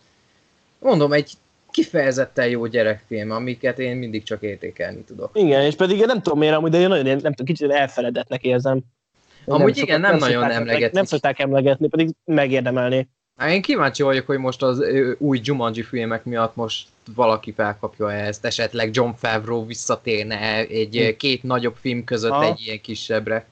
Mondom, 0.79 1.13
egy 1.13 1.31
kifejezetten 1.71 2.47
jó 2.47 2.65
gyerekfilm, 2.65 3.31
amiket 3.31 3.79
én 3.79 3.95
mindig 3.95 4.23
csak 4.23 4.41
értékelni 4.41 5.03
tudok. 5.03 5.29
Igen, 5.33 5.61
és 5.61 5.75
pedig 5.75 6.05
nem 6.05 6.21
tudom 6.21 6.39
miért, 6.39 6.55
amúgy, 6.55 6.71
de 6.71 6.79
én 6.79 6.87
nagyon 6.87 7.05
nem 7.05 7.17
tudom, 7.17 7.45
kicsit 7.45 7.71
elfeledetnek 7.71 8.43
érzem. 8.43 8.83
Amúgy 9.45 9.75
nem 9.75 9.83
igen, 9.83 9.99
nem, 9.99 10.11
nem 10.11 10.19
nagyon 10.19 10.51
emlegetik. 10.51 10.93
Nem 10.93 11.05
szokták 11.05 11.39
emlegetni, 11.39 11.87
pedig 11.87 12.09
megérdemelni. 12.25 13.07
Hát 13.35 13.51
én 13.51 13.61
kíváncsi 13.61 14.03
vagyok, 14.03 14.25
hogy 14.25 14.37
most 14.37 14.61
az 14.61 14.83
új 15.17 15.39
Jumanji 15.43 15.83
filmek 15.83 16.23
miatt 16.23 16.55
most 16.55 16.87
valaki 17.15 17.51
felkapja 17.51 18.11
ezt, 18.11 18.45
esetleg 18.45 18.89
John 18.93 19.11
Favreau 19.11 19.65
visszatérne 19.65 20.67
egy 20.67 20.97
hm. 20.97 21.17
két 21.17 21.43
nagyobb 21.43 21.75
film 21.79 22.03
között 22.03 22.31
ha. 22.31 22.43
egy 22.43 22.61
ilyen 22.65 22.81
kisebbre. 22.81 23.45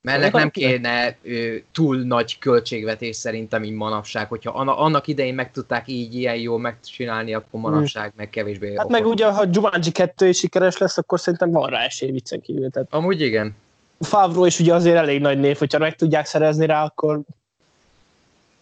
Mert 0.00 0.18
ennek 0.18 0.32
nem 0.32 0.50
kéne 0.50 1.16
ő, 1.22 1.64
túl 1.72 1.96
nagy 1.96 2.38
költségvetés 2.38 3.16
szerintem 3.16 3.64
így 3.64 3.72
manapság, 3.72 4.28
hogyha 4.28 4.50
annak 4.50 5.06
idején 5.06 5.34
meg 5.34 5.50
tudták 5.50 5.88
így 5.88 6.14
ilyen 6.14 6.36
jól 6.36 6.58
megcsinálni, 6.58 7.34
akkor 7.34 7.60
hm. 7.60 7.66
manapság 7.66 8.04
hmm. 8.04 8.14
meg 8.16 8.30
kevésbé. 8.30 8.68
Hát 8.68 8.78
okot. 8.78 8.90
meg 8.90 9.06
ugye, 9.06 9.30
ha 9.30 9.44
Jumanji 9.50 9.90
2 9.90 10.28
is 10.28 10.38
sikeres 10.38 10.78
lesz, 10.78 10.98
akkor 10.98 11.20
szerintem 11.20 11.50
van 11.50 11.70
rá 11.70 11.84
esély 11.84 12.10
viccen 12.10 12.40
kívül. 12.40 12.70
Tehát... 12.70 12.88
Amúgy 12.90 13.20
igen. 13.20 13.54
Favro 14.02 14.44
is 14.44 14.58
ugye 14.58 14.74
azért 14.74 14.96
elég 14.96 15.20
nagy 15.20 15.38
név, 15.38 15.58
hogyha 15.58 15.78
meg 15.78 15.96
tudják 15.96 16.26
szerezni 16.26 16.66
rá, 16.66 16.84
akkor... 16.84 17.20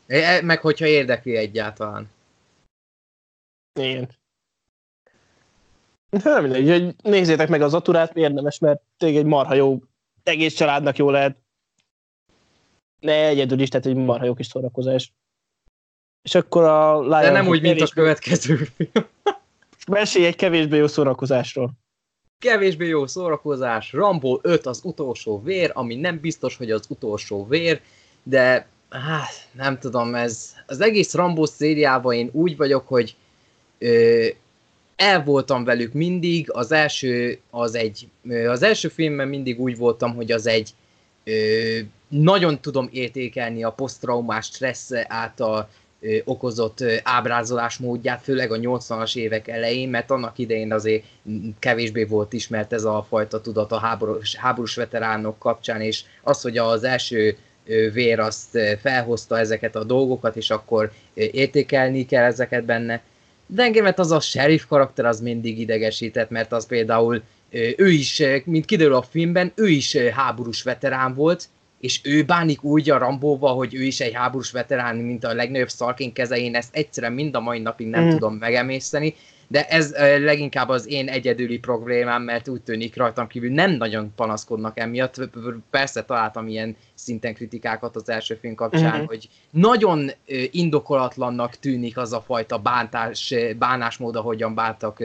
E, 0.06 0.42
meg 0.42 0.60
hogyha 0.60 0.86
érdekli 0.86 1.36
egyáltalán. 1.36 2.10
Igen. 3.80 4.08
Nem 6.10 6.42
mindegy, 6.42 6.68
hogy 6.68 6.94
nézzétek 7.02 7.48
meg 7.48 7.62
az 7.62 7.74
aturát, 7.74 8.16
érdemes, 8.16 8.58
mert 8.58 8.80
tényleg 8.96 9.18
egy 9.18 9.26
marha 9.26 9.54
jó, 9.54 9.78
egész 10.22 10.54
családnak 10.54 10.96
jó 10.96 11.10
lehet. 11.10 11.36
Ne 13.00 13.26
egyedül 13.26 13.60
is, 13.60 13.68
tehát 13.68 13.86
egy 13.86 13.94
marha 13.94 14.24
jó 14.24 14.34
kis 14.34 14.46
szórakozás. 14.46 15.12
És 16.22 16.34
akkor 16.34 16.64
a 16.64 17.00
Lion 17.00 17.20
De 17.22 17.30
nem 17.30 17.46
úgy, 17.46 17.62
mint 17.62 17.80
a 17.80 17.86
következő 17.86 18.56
film. 18.56 19.06
Mesélj 19.86 20.26
egy 20.26 20.36
kevésbé 20.36 20.76
jó 20.76 20.86
szórakozásról 20.86 21.70
kevésbé 22.40 22.86
jó 22.86 23.06
szórakozás, 23.06 23.92
Rambo 23.92 24.38
5 24.42 24.66
az 24.66 24.80
utolsó 24.82 25.42
vér, 25.42 25.70
ami 25.74 25.94
nem 25.94 26.20
biztos, 26.20 26.56
hogy 26.56 26.70
az 26.70 26.84
utolsó 26.88 27.46
vér, 27.46 27.80
de 28.22 28.66
hát, 28.90 29.48
nem 29.52 29.78
tudom, 29.78 30.14
ez 30.14 30.54
az 30.66 30.80
egész 30.80 31.14
Rambo 31.14 31.46
szériában 31.46 32.14
én 32.14 32.28
úgy 32.32 32.56
vagyok, 32.56 32.88
hogy 32.88 33.16
ö, 33.78 34.26
el 34.96 35.24
voltam 35.24 35.64
velük 35.64 35.92
mindig, 35.92 36.50
az 36.52 36.72
első, 36.72 37.38
az 37.50 37.74
egy, 37.74 38.08
az 38.48 38.62
első 38.62 38.88
filmben 38.88 39.28
mindig 39.28 39.60
úgy 39.60 39.76
voltam, 39.76 40.14
hogy 40.14 40.32
az 40.32 40.46
egy 40.46 40.70
ö, 41.24 41.78
nagyon 42.08 42.60
tudom 42.60 42.88
értékelni 42.92 43.64
a 43.64 43.72
posztraumás 43.72 44.46
stressz 44.46 44.90
által 45.06 45.68
okozott 46.24 46.84
ábrázolás 47.02 47.76
módját, 47.76 48.22
főleg 48.22 48.52
a 48.52 48.56
80-as 48.56 49.16
évek 49.16 49.48
elején, 49.48 49.88
mert 49.88 50.10
annak 50.10 50.38
idején 50.38 50.72
azért 50.72 51.04
kevésbé 51.58 52.04
volt 52.04 52.32
ismert 52.32 52.72
ez 52.72 52.84
a 52.84 53.06
fajta 53.08 53.40
tudat 53.40 53.72
a 53.72 53.78
háborús, 53.78 54.34
háborús 54.34 54.74
veteránok 54.74 55.38
kapcsán, 55.38 55.80
és 55.80 56.02
az, 56.22 56.42
hogy 56.42 56.58
az 56.58 56.84
első 56.84 57.36
vér 57.92 58.20
azt 58.20 58.58
felhozta 58.80 59.38
ezeket 59.38 59.76
a 59.76 59.84
dolgokat, 59.84 60.36
és 60.36 60.50
akkor 60.50 60.90
értékelni 61.14 62.06
kell 62.06 62.24
ezeket 62.24 62.64
benne. 62.64 63.02
De 63.46 63.62
engemet 63.62 63.98
az 63.98 64.10
a 64.10 64.20
sheriff 64.20 64.64
karakter 64.68 65.04
az 65.04 65.20
mindig 65.20 65.58
idegesített, 65.58 66.30
mert 66.30 66.52
az 66.52 66.66
például 66.66 67.22
ő 67.76 67.88
is, 67.88 68.22
mint 68.44 68.64
kiderül 68.64 68.94
a 68.94 69.02
filmben, 69.02 69.52
ő 69.54 69.68
is 69.68 69.96
háborús 69.96 70.62
veterán 70.62 71.14
volt, 71.14 71.48
és 71.80 72.00
ő 72.04 72.22
bánik 72.22 72.62
úgy 72.62 72.90
a 72.90 72.98
Rambóval, 72.98 73.54
hogy 73.54 73.74
ő 73.74 73.82
is 73.82 74.00
egy 74.00 74.14
háborús 74.14 74.50
veterán, 74.50 74.96
mint 74.96 75.24
a 75.24 75.34
legnagyobb 75.34 75.68
szarkén 75.68 76.12
keze, 76.12 76.36
én 76.36 76.54
ezt 76.54 76.74
egyszerűen 76.74 77.12
mind 77.12 77.34
a 77.34 77.40
mai 77.40 77.58
napig 77.58 77.86
nem 77.86 78.04
mm. 78.04 78.10
tudom 78.10 78.34
megemészteni, 78.34 79.14
de 79.48 79.66
ez 79.66 79.94
leginkább 80.18 80.68
az 80.68 80.88
én 80.88 81.08
egyedüli 81.08 81.58
problémám, 81.58 82.22
mert 82.22 82.48
úgy 82.48 82.60
tűnik 82.60 82.96
rajtam 82.96 83.26
kívül 83.26 83.50
nem 83.50 83.70
nagyon 83.70 84.12
panaszkodnak 84.16 84.78
emiatt. 84.78 85.30
Persze 85.70 86.04
találtam 86.04 86.48
ilyen 86.48 86.76
szinten 86.94 87.34
kritikákat 87.34 87.96
az 87.96 88.08
első 88.08 88.34
film 88.34 88.54
kapcsán, 88.54 88.96
mm-hmm. 88.96 89.06
hogy 89.06 89.28
nagyon 89.50 90.10
indokolatlannak 90.50 91.56
tűnik 91.56 91.96
az 91.96 92.12
a 92.12 92.20
fajta 92.20 92.58
bántás, 92.58 93.34
bánásmód, 93.58 94.16
ahogyan 94.16 94.54
bántak 94.54 95.02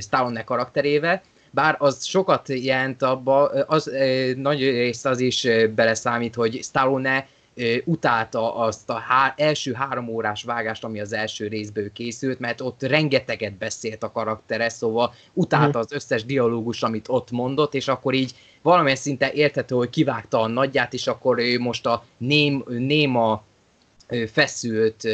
Stallone 0.00 0.44
karakterével, 0.44 1.22
bár 1.50 1.76
az 1.78 2.04
sokat 2.04 2.48
jelent 2.48 3.02
abba, 3.02 3.44
az 3.48 3.90
nagy 4.36 4.60
rész 4.60 5.04
az 5.04 5.20
is 5.20 5.46
beleszámít, 5.74 6.34
hogy 6.34 6.62
Stallone 6.62 7.28
utálta 7.84 8.54
azt 8.56 8.90
a 8.90 8.94
há- 8.94 9.40
első 9.40 9.72
három 9.72 10.08
órás 10.08 10.42
vágást, 10.42 10.84
ami 10.84 11.00
az 11.00 11.12
első 11.12 11.46
részből 11.46 11.92
készült, 11.92 12.38
mert 12.38 12.60
ott 12.60 12.82
rengeteget 12.82 13.52
beszélt 13.52 14.02
a 14.02 14.12
karaktere, 14.12 14.68
szóval 14.68 15.14
utálta 15.32 15.78
az 15.78 15.92
összes 15.92 16.24
dialógus, 16.24 16.82
amit 16.82 17.08
ott 17.08 17.30
mondott, 17.30 17.74
és 17.74 17.88
akkor 17.88 18.14
így 18.14 18.34
valamilyen 18.62 18.96
szinte 18.96 19.32
érthető, 19.32 19.74
hogy 19.74 19.90
kivágta 19.90 20.40
a 20.40 20.46
nagyját, 20.46 20.94
és 20.94 21.06
akkor 21.06 21.38
ő 21.38 21.58
most 21.58 21.86
a 21.86 22.04
ném, 22.16 22.64
néma 22.68 23.42
feszült 24.32 25.08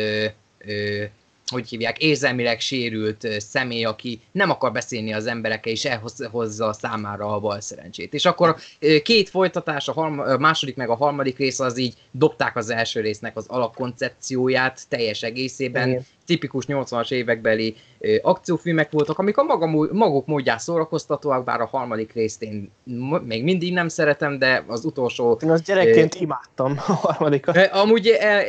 hogy 1.46 1.68
hívják, 1.68 1.98
érzelmileg 1.98 2.60
sérült 2.60 3.26
személy, 3.38 3.84
aki 3.84 4.20
nem 4.32 4.50
akar 4.50 4.72
beszélni 4.72 5.12
az 5.12 5.26
emberekkel, 5.26 5.72
és 5.72 5.84
elhozza 5.84 6.72
számára 6.72 7.34
a 7.34 7.40
bal 7.40 7.60
szerencsét. 7.60 8.14
És 8.14 8.24
akkor 8.24 8.56
két 9.02 9.28
folytatás, 9.28 9.88
a, 9.88 9.92
harm- 9.92 10.18
a 10.18 10.38
második 10.38 10.76
meg 10.76 10.88
a 10.88 10.94
harmadik 10.94 11.38
rész 11.38 11.60
az 11.60 11.78
így 11.78 11.94
dobták 12.10 12.56
az 12.56 12.70
első 12.70 13.00
résznek 13.00 13.36
az 13.36 13.46
alapkoncepcióját 13.48 14.80
teljes 14.88 15.22
egészében, 15.22 15.88
Igen 15.88 16.06
tipikus 16.26 16.64
80-as 16.68 17.12
évekbeli 17.12 17.76
akciófilmek 18.22 18.90
voltak, 18.90 19.18
amik 19.18 19.36
a 19.36 19.42
maga, 19.42 19.66
maguk 19.92 20.26
módján 20.26 20.58
szórakoztatóak, 20.58 21.44
bár 21.44 21.60
a 21.60 21.66
harmadik 21.66 22.12
részt 22.12 22.42
én 22.42 22.70
még 23.24 23.44
mindig 23.44 23.72
nem 23.72 23.88
szeretem, 23.88 24.38
de 24.38 24.64
az 24.66 24.84
utolsó... 24.84 25.38
Én 25.42 25.50
azt 25.50 25.64
gyerekként 25.64 26.14
ö, 26.14 26.18
imádtam 26.20 26.74
a 26.86 26.92
harmadikat. 26.92 27.56
Amúgy 27.56 28.08
el, 28.08 28.44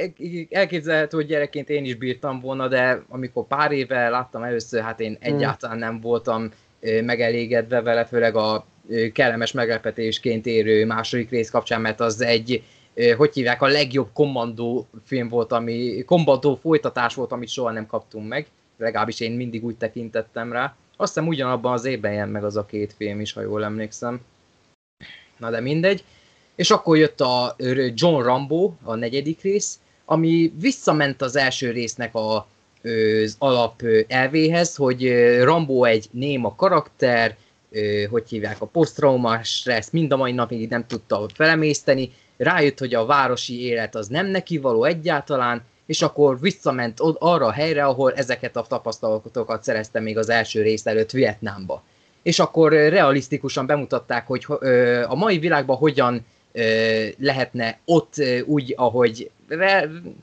elképzelhető, 0.50 1.18
hogy 1.18 1.28
gyerekként 1.28 1.70
én 1.70 1.86
is 1.86 1.96
bírtam 1.96 2.40
volna, 2.40 2.68
de 2.68 3.04
amikor 3.10 3.48
pár 3.48 3.72
éve 3.72 4.10
láttam 4.10 4.44
először, 4.44 4.82
hát 4.82 5.00
én 5.00 5.18
hmm. 5.22 5.36
egyáltalán 5.36 5.78
nem 5.78 6.02
voltam 6.02 6.50
megelégedve 7.04 7.82
vele, 7.82 8.06
főleg 8.06 8.36
a 8.36 8.66
kellemes 9.14 9.52
meglepetésként 9.52 10.46
érő 10.46 10.86
második 10.86 11.30
rész 11.30 11.50
kapcsán, 11.50 11.82
mert 11.82 12.00
az 12.00 12.22
egy 12.22 12.64
hogy 13.18 13.34
hívják, 13.34 13.62
a 13.62 13.68
legjobb 13.68 14.10
kommandó 14.14 14.88
film 15.06 15.28
volt, 15.28 15.52
ami, 15.52 16.04
kommandó 16.06 16.56
folytatás 16.62 17.16
volt, 17.16 17.32
amit 17.32 17.50
soha 17.50 17.72
nem 17.72 17.88
kaptunk 17.88 18.28
meg, 18.28 18.48
legalábbis 18.78 19.20
én 19.20 19.32
mindig 19.32 19.66
úgy 19.66 19.76
tekintettem 19.76 20.52
rá. 20.52 20.76
Azt 20.98 21.14
hiszem 21.14 21.30
ugyanabban 21.30 21.74
az 21.74 21.86
évben 21.86 22.14
jön 22.14 22.30
meg 22.30 22.44
az 22.44 22.56
a 22.56 22.66
két 22.66 22.94
film 22.98 23.20
is, 23.20 23.34
ha 23.34 23.42
jól 23.42 23.64
emlékszem. 23.64 24.22
Na 25.38 25.50
de 25.50 25.60
mindegy. 25.60 26.04
És 26.56 26.72
akkor 26.72 26.98
jött 26.98 27.22
a 27.22 27.56
John 27.94 28.24
Rambo, 28.24 28.72
a 28.84 28.96
negyedik 28.96 29.42
rész, 29.42 29.80
ami 30.06 30.54
visszament 30.60 31.22
az 31.22 31.36
első 31.36 31.72
résznek 31.72 32.16
a, 32.16 32.48
az 33.24 33.36
alap 33.40 33.82
elvéhez, 34.08 34.76
hogy 34.76 35.10
Rambo 35.44 35.84
egy 35.84 36.08
néma 36.12 36.56
karakter, 36.56 37.38
hogy 38.10 38.30
hívják, 38.30 38.62
a 38.62 38.66
posztraumás 38.66 39.56
stressz 39.56 39.90
mind 39.90 40.12
a 40.12 40.18
mai 40.18 40.32
napig 40.32 40.70
nem 40.70 40.88
tudta 40.88 41.26
felemészteni, 41.34 42.12
rájött, 42.38 42.80
hogy 42.80 42.94
a 42.94 43.06
városi 43.06 43.66
élet 43.66 43.96
az 43.96 44.08
nem 44.08 44.26
neki 44.26 44.58
való 44.58 44.84
egyáltalán, 44.84 45.62
és 45.86 46.02
akkor 46.02 46.40
visszament 46.40 47.00
arra 47.20 47.46
a 47.46 47.52
helyre, 47.52 47.86
ahol 47.86 48.14
ezeket 48.14 48.56
a 48.56 48.66
tapasztalatokat 48.68 49.64
szerezte 49.64 50.00
még 50.00 50.18
az 50.18 50.30
első 50.30 50.62
rész 50.62 50.86
előtt 50.86 51.12
Vietnámba. 51.12 51.84
És 52.24 52.40
akkor 52.40 52.72
realisztikusan 52.72 53.66
bemutatták, 53.66 54.28
hogy 54.28 54.46
a 55.08 55.16
mai 55.16 55.40
világban 55.40 55.78
hogyan 55.78 56.26
lehetne 57.18 57.80
ott 57.86 58.14
úgy, 58.46 58.74
ahogy, 58.78 59.32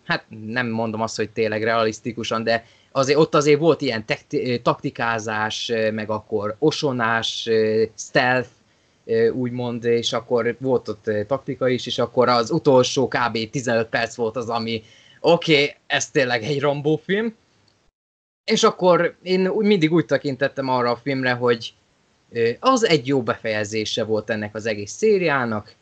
hát 0.04 0.24
nem 0.46 0.68
mondom 0.68 1.00
azt, 1.00 1.16
hogy 1.16 1.30
tényleg 1.30 1.62
realisztikusan, 1.62 2.44
de 2.44 2.64
azért 2.92 3.18
ott 3.18 3.34
azért 3.34 3.60
volt 3.60 3.80
ilyen 3.80 4.04
taktikázás, 4.62 5.72
meg 5.92 6.10
akkor 6.10 6.56
osonás, 6.58 7.48
stealth, 7.98 8.48
úgymond, 9.32 9.84
és 9.84 10.12
akkor 10.12 10.56
volt 10.58 10.88
ott 10.88 11.10
taktika 11.26 11.68
is, 11.68 11.86
és 11.86 11.98
akkor 11.98 12.28
az 12.28 12.50
utolsó 12.50 13.08
kb. 13.08 13.50
15 13.50 13.88
perc 13.88 14.14
volt 14.14 14.36
az, 14.36 14.48
ami 14.48 14.82
oké, 15.20 15.52
okay, 15.52 15.74
ez 15.86 16.10
tényleg 16.10 16.42
egy 16.42 16.60
Rambo 16.60 16.96
film, 16.96 17.34
és 18.44 18.62
akkor 18.62 19.14
én 19.22 19.40
mindig 19.40 19.92
úgy 19.92 20.06
tekintettem 20.06 20.68
arra 20.68 20.90
a 20.90 20.96
filmre, 20.96 21.32
hogy 21.32 21.74
az 22.60 22.86
egy 22.86 23.06
jó 23.06 23.22
befejezése 23.22 24.04
volt 24.04 24.30
ennek 24.30 24.54
az 24.54 24.66
egész 24.66 24.92
szériának, 24.92 25.74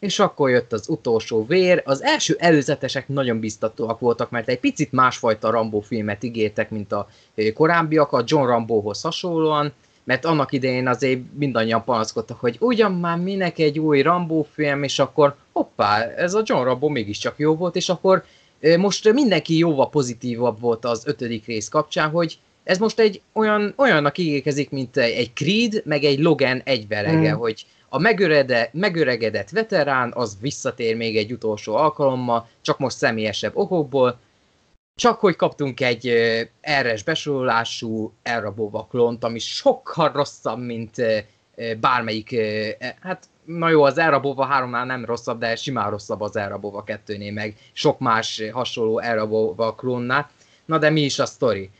és 0.00 0.18
akkor 0.18 0.50
jött 0.50 0.72
az 0.72 0.88
utolsó 0.88 1.46
vér. 1.46 1.82
Az 1.84 2.02
első 2.02 2.36
előzetesek 2.38 3.08
nagyon 3.08 3.40
biztatóak 3.40 3.98
voltak, 3.98 4.30
mert 4.30 4.48
egy 4.48 4.60
picit 4.60 4.92
másfajta 4.92 5.50
Rambo 5.50 5.80
filmet 5.80 6.22
ígértek, 6.22 6.70
mint 6.70 6.92
a 6.92 7.08
korábbiak, 7.54 8.12
a 8.12 8.24
John 8.26 8.46
Rambohoz 8.46 9.00
hasonlóan, 9.00 9.72
mert 10.06 10.24
annak 10.24 10.52
idején 10.52 10.86
azért 10.86 11.20
mindannyian 11.38 11.84
panaszkodtak, 11.84 12.40
hogy 12.40 12.56
ugyan 12.60 12.92
már 12.92 13.18
minek 13.18 13.58
egy 13.58 13.78
új 13.78 14.02
Rambo 14.02 14.44
film, 14.52 14.82
és 14.82 14.98
akkor 14.98 15.36
hoppá, 15.52 16.02
ez 16.02 16.34
a 16.34 16.42
John 16.44 16.64
Rambo 16.64 16.88
mégiscsak 16.88 17.34
jó 17.36 17.54
volt, 17.54 17.76
és 17.76 17.88
akkor 17.88 18.24
most 18.78 19.12
mindenki 19.12 19.58
jóval 19.58 19.90
pozitívabb 19.90 20.60
volt 20.60 20.84
az 20.84 21.06
ötödik 21.06 21.46
rész 21.46 21.68
kapcsán, 21.68 22.10
hogy 22.10 22.38
ez 22.64 22.78
most 22.78 22.98
egy 22.98 23.20
olyan, 23.32 23.74
olyannak 23.76 24.18
ígérkezik, 24.18 24.70
mint 24.70 24.96
egy 24.96 25.32
Creed, 25.32 25.82
meg 25.84 26.04
egy 26.04 26.18
Logan 26.18 26.60
egyverege, 26.64 27.34
mm. 27.34 27.38
hogy 27.38 27.66
a 27.88 27.98
megörede, 27.98 28.70
megöregedett 28.72 29.50
veterán 29.50 30.12
az 30.14 30.36
visszatér 30.40 30.96
még 30.96 31.16
egy 31.16 31.32
utolsó 31.32 31.74
alkalommal, 31.74 32.48
csak 32.62 32.78
most 32.78 32.96
személyesebb 32.96 33.56
okokból, 33.56 34.18
csak 34.96 35.20
hogy 35.20 35.36
kaptunk 35.36 35.80
egy 35.80 36.12
erres 36.60 37.02
besorolású 37.02 38.12
elrabóva 38.22 38.86
klont, 38.90 39.24
ami 39.24 39.38
sokkal 39.38 40.12
rosszabb, 40.12 40.58
mint 40.58 41.02
bármelyik, 41.80 42.32
e, 42.32 42.96
hát 43.00 43.28
na 43.44 43.68
jó, 43.68 43.82
az 43.82 43.98
elrabóva 43.98 44.48
3-nál 44.50 44.84
nem 44.84 45.04
rosszabb, 45.04 45.38
de 45.38 45.56
simán 45.56 45.90
rosszabb 45.90 46.20
az 46.20 46.36
elrabóva 46.36 46.84
2-nél, 46.86 47.32
meg 47.32 47.56
sok 47.72 47.98
más 47.98 48.42
hasonló 48.52 48.98
elrabóva 48.98 49.74
klónnál. 49.74 50.30
Na 50.64 50.78
de 50.78 50.90
mi 50.90 51.00
is 51.00 51.18
a 51.18 51.26
sztori? 51.26 51.70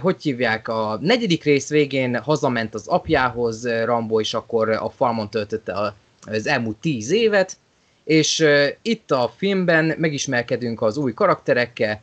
Hogy 0.00 0.22
hívják? 0.22 0.68
A 0.68 0.98
negyedik 1.00 1.44
rész 1.44 1.68
végén 1.68 2.18
hazament 2.22 2.74
az 2.74 2.86
apjához 2.86 3.68
Rambo, 3.84 4.20
és 4.20 4.34
akkor 4.34 4.68
a 4.68 4.90
farmon 4.90 5.30
töltötte 5.30 5.94
az 6.26 6.46
elmúlt 6.46 6.76
tíz 6.76 7.10
évet, 7.10 7.56
és 8.04 8.46
itt 8.82 9.10
a 9.10 9.32
filmben 9.36 9.94
megismerkedünk 9.98 10.82
az 10.82 10.96
új 10.96 11.14
karakterekkel, 11.14 12.02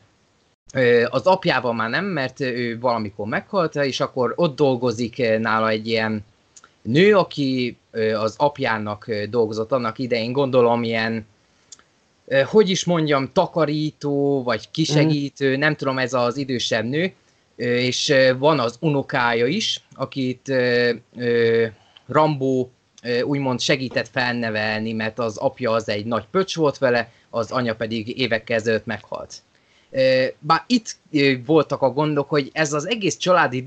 az 1.10 1.26
apjával 1.26 1.74
már 1.74 1.90
nem, 1.90 2.06
mert 2.06 2.40
ő 2.40 2.80
valamikor 2.80 3.28
meghalt, 3.28 3.76
és 3.76 4.00
akkor 4.00 4.34
ott 4.36 4.56
dolgozik 4.56 5.38
nála 5.40 5.70
egy 5.70 5.88
ilyen 5.88 6.26
nő, 6.82 7.18
aki 7.18 7.78
az 8.16 8.36
apjának 8.38 9.12
dolgozott 9.30 9.72
annak 9.72 10.00
idején, 10.00 10.32
gondolom 10.32 10.84
ilyen, 10.84 11.26
hogy 12.46 12.70
is 12.70 12.86
mondjam, 12.86 13.32
takarító, 13.34 14.44
vagy 14.44 14.72
kisegítő, 14.72 15.56
mm. 15.56 15.60
nem 15.60 15.76
tudom, 15.76 15.98
ez 15.98 16.14
az 16.14 16.38
idősebb 16.38 16.86
nő, 16.86 17.14
és 17.56 18.14
van 18.38 18.60
az 18.60 18.78
unokája 18.80 19.46
is, 19.46 19.82
akit 19.96 20.54
Rambó 22.08 22.72
úgymond 23.24 23.60
segített 23.60 24.08
felnevelni, 24.08 24.94
mert 24.94 25.20
az 25.20 25.38
apja 25.38 25.72
az 25.72 25.90
egy 25.90 26.06
nagy 26.06 26.26
pöcs 26.32 26.56
volt 26.56 26.78
vele, 26.78 27.12
az 27.30 27.52
anya 27.52 27.76
pedig 27.76 28.20
évekkel 28.20 28.58
ezelőtt 28.58 28.86
meghalt. 28.86 29.34
Bár 30.40 30.64
itt 30.68 30.98
voltak 31.46 31.82
a 31.82 31.90
gondok, 31.90 32.30
hogy 32.30 32.50
ez 32.54 32.74
az 32.74 32.88
egész 32.88 33.18
családi 33.18 33.64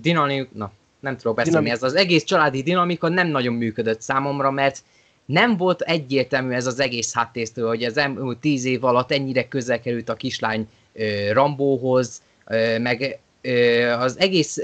dinamika, 0.00 0.48
na, 0.52 0.72
nem 1.00 1.16
tudok 1.16 1.36
beszélni, 1.36 1.70
ez 1.70 1.82
az 1.82 1.94
egész 1.94 2.24
családi 2.24 2.62
dinamika 2.62 3.08
nem 3.08 3.28
nagyon 3.28 3.54
működött 3.54 4.00
számomra, 4.00 4.50
mert 4.50 4.82
nem 5.24 5.56
volt 5.56 5.80
egyértelmű 5.80 6.52
ez 6.52 6.66
az 6.66 6.80
egész 6.80 7.14
háttértől, 7.14 7.68
hogy 7.68 7.84
az 7.84 7.96
elmúlt 7.96 8.38
tíz 8.38 8.64
év 8.64 8.84
alatt 8.84 9.12
ennyire 9.12 9.48
közel 9.48 9.80
került 9.80 10.08
a 10.08 10.14
kislány 10.14 10.68
Rambóhoz, 11.32 12.22
meg 12.78 13.18
az 13.98 14.18
egész 14.18 14.58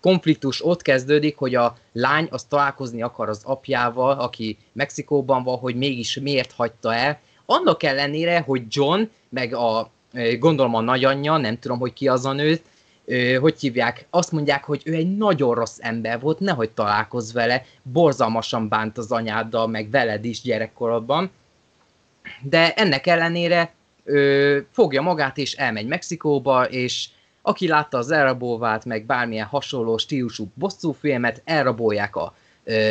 konfliktus 0.00 0.64
ott 0.64 0.82
kezdődik, 0.82 1.36
hogy 1.36 1.54
a 1.54 1.76
lány 1.92 2.28
az 2.30 2.44
találkozni 2.44 3.02
akar 3.02 3.28
az 3.28 3.40
apjával, 3.44 4.18
aki 4.18 4.56
Mexikóban 4.72 5.42
van, 5.42 5.58
hogy 5.58 5.74
mégis 5.74 6.18
miért 6.22 6.52
hagyta 6.52 6.94
el. 6.94 7.20
Annak 7.52 7.82
ellenére, 7.82 8.40
hogy 8.40 8.62
John, 8.68 9.02
meg 9.28 9.54
a 9.54 9.90
gondolom 10.38 10.74
a 10.74 10.80
nagyanyja, 10.80 11.36
nem 11.36 11.58
tudom, 11.58 11.78
hogy 11.78 11.92
ki 11.92 12.08
az 12.08 12.24
a 12.24 12.32
nő, 12.32 12.60
hogy 13.40 13.60
hívják, 13.60 14.06
azt 14.10 14.32
mondják, 14.32 14.64
hogy 14.64 14.82
ő 14.84 14.94
egy 14.94 15.16
nagyon 15.16 15.54
rossz 15.54 15.76
ember 15.80 16.20
volt, 16.20 16.38
nehogy 16.38 16.70
találkozz 16.70 17.32
vele, 17.32 17.64
borzalmasan 17.82 18.68
bánt 18.68 18.98
az 18.98 19.12
anyáddal, 19.12 19.66
meg 19.66 19.90
veled 19.90 20.24
is 20.24 20.40
gyerekkorodban, 20.40 21.30
de 22.42 22.74
ennek 22.74 23.06
ellenére 23.06 23.72
ö, 24.04 24.58
fogja 24.70 25.02
magát 25.02 25.38
és 25.38 25.54
elmegy 25.54 25.86
Mexikóba, 25.86 26.64
és 26.64 27.08
aki 27.42 27.68
látta 27.68 27.98
az 27.98 28.10
elrabolvát, 28.10 28.84
meg 28.84 29.04
bármilyen 29.04 29.46
hasonló 29.46 29.96
stílusú 29.96 30.46
bosszúfilmet, 30.54 31.42
elrabolják 31.44 32.16
a 32.16 32.34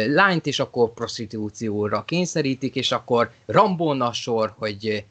lányt, 0.08 0.46
és 0.46 0.60
akkor 0.60 0.94
prostitúcióra 0.94 2.04
kényszerítik, 2.06 2.76
és 2.76 2.92
akkor 2.92 3.32
Rambón 3.46 4.02
a 4.02 4.14
sor, 4.14 4.54
hogy 4.58 5.06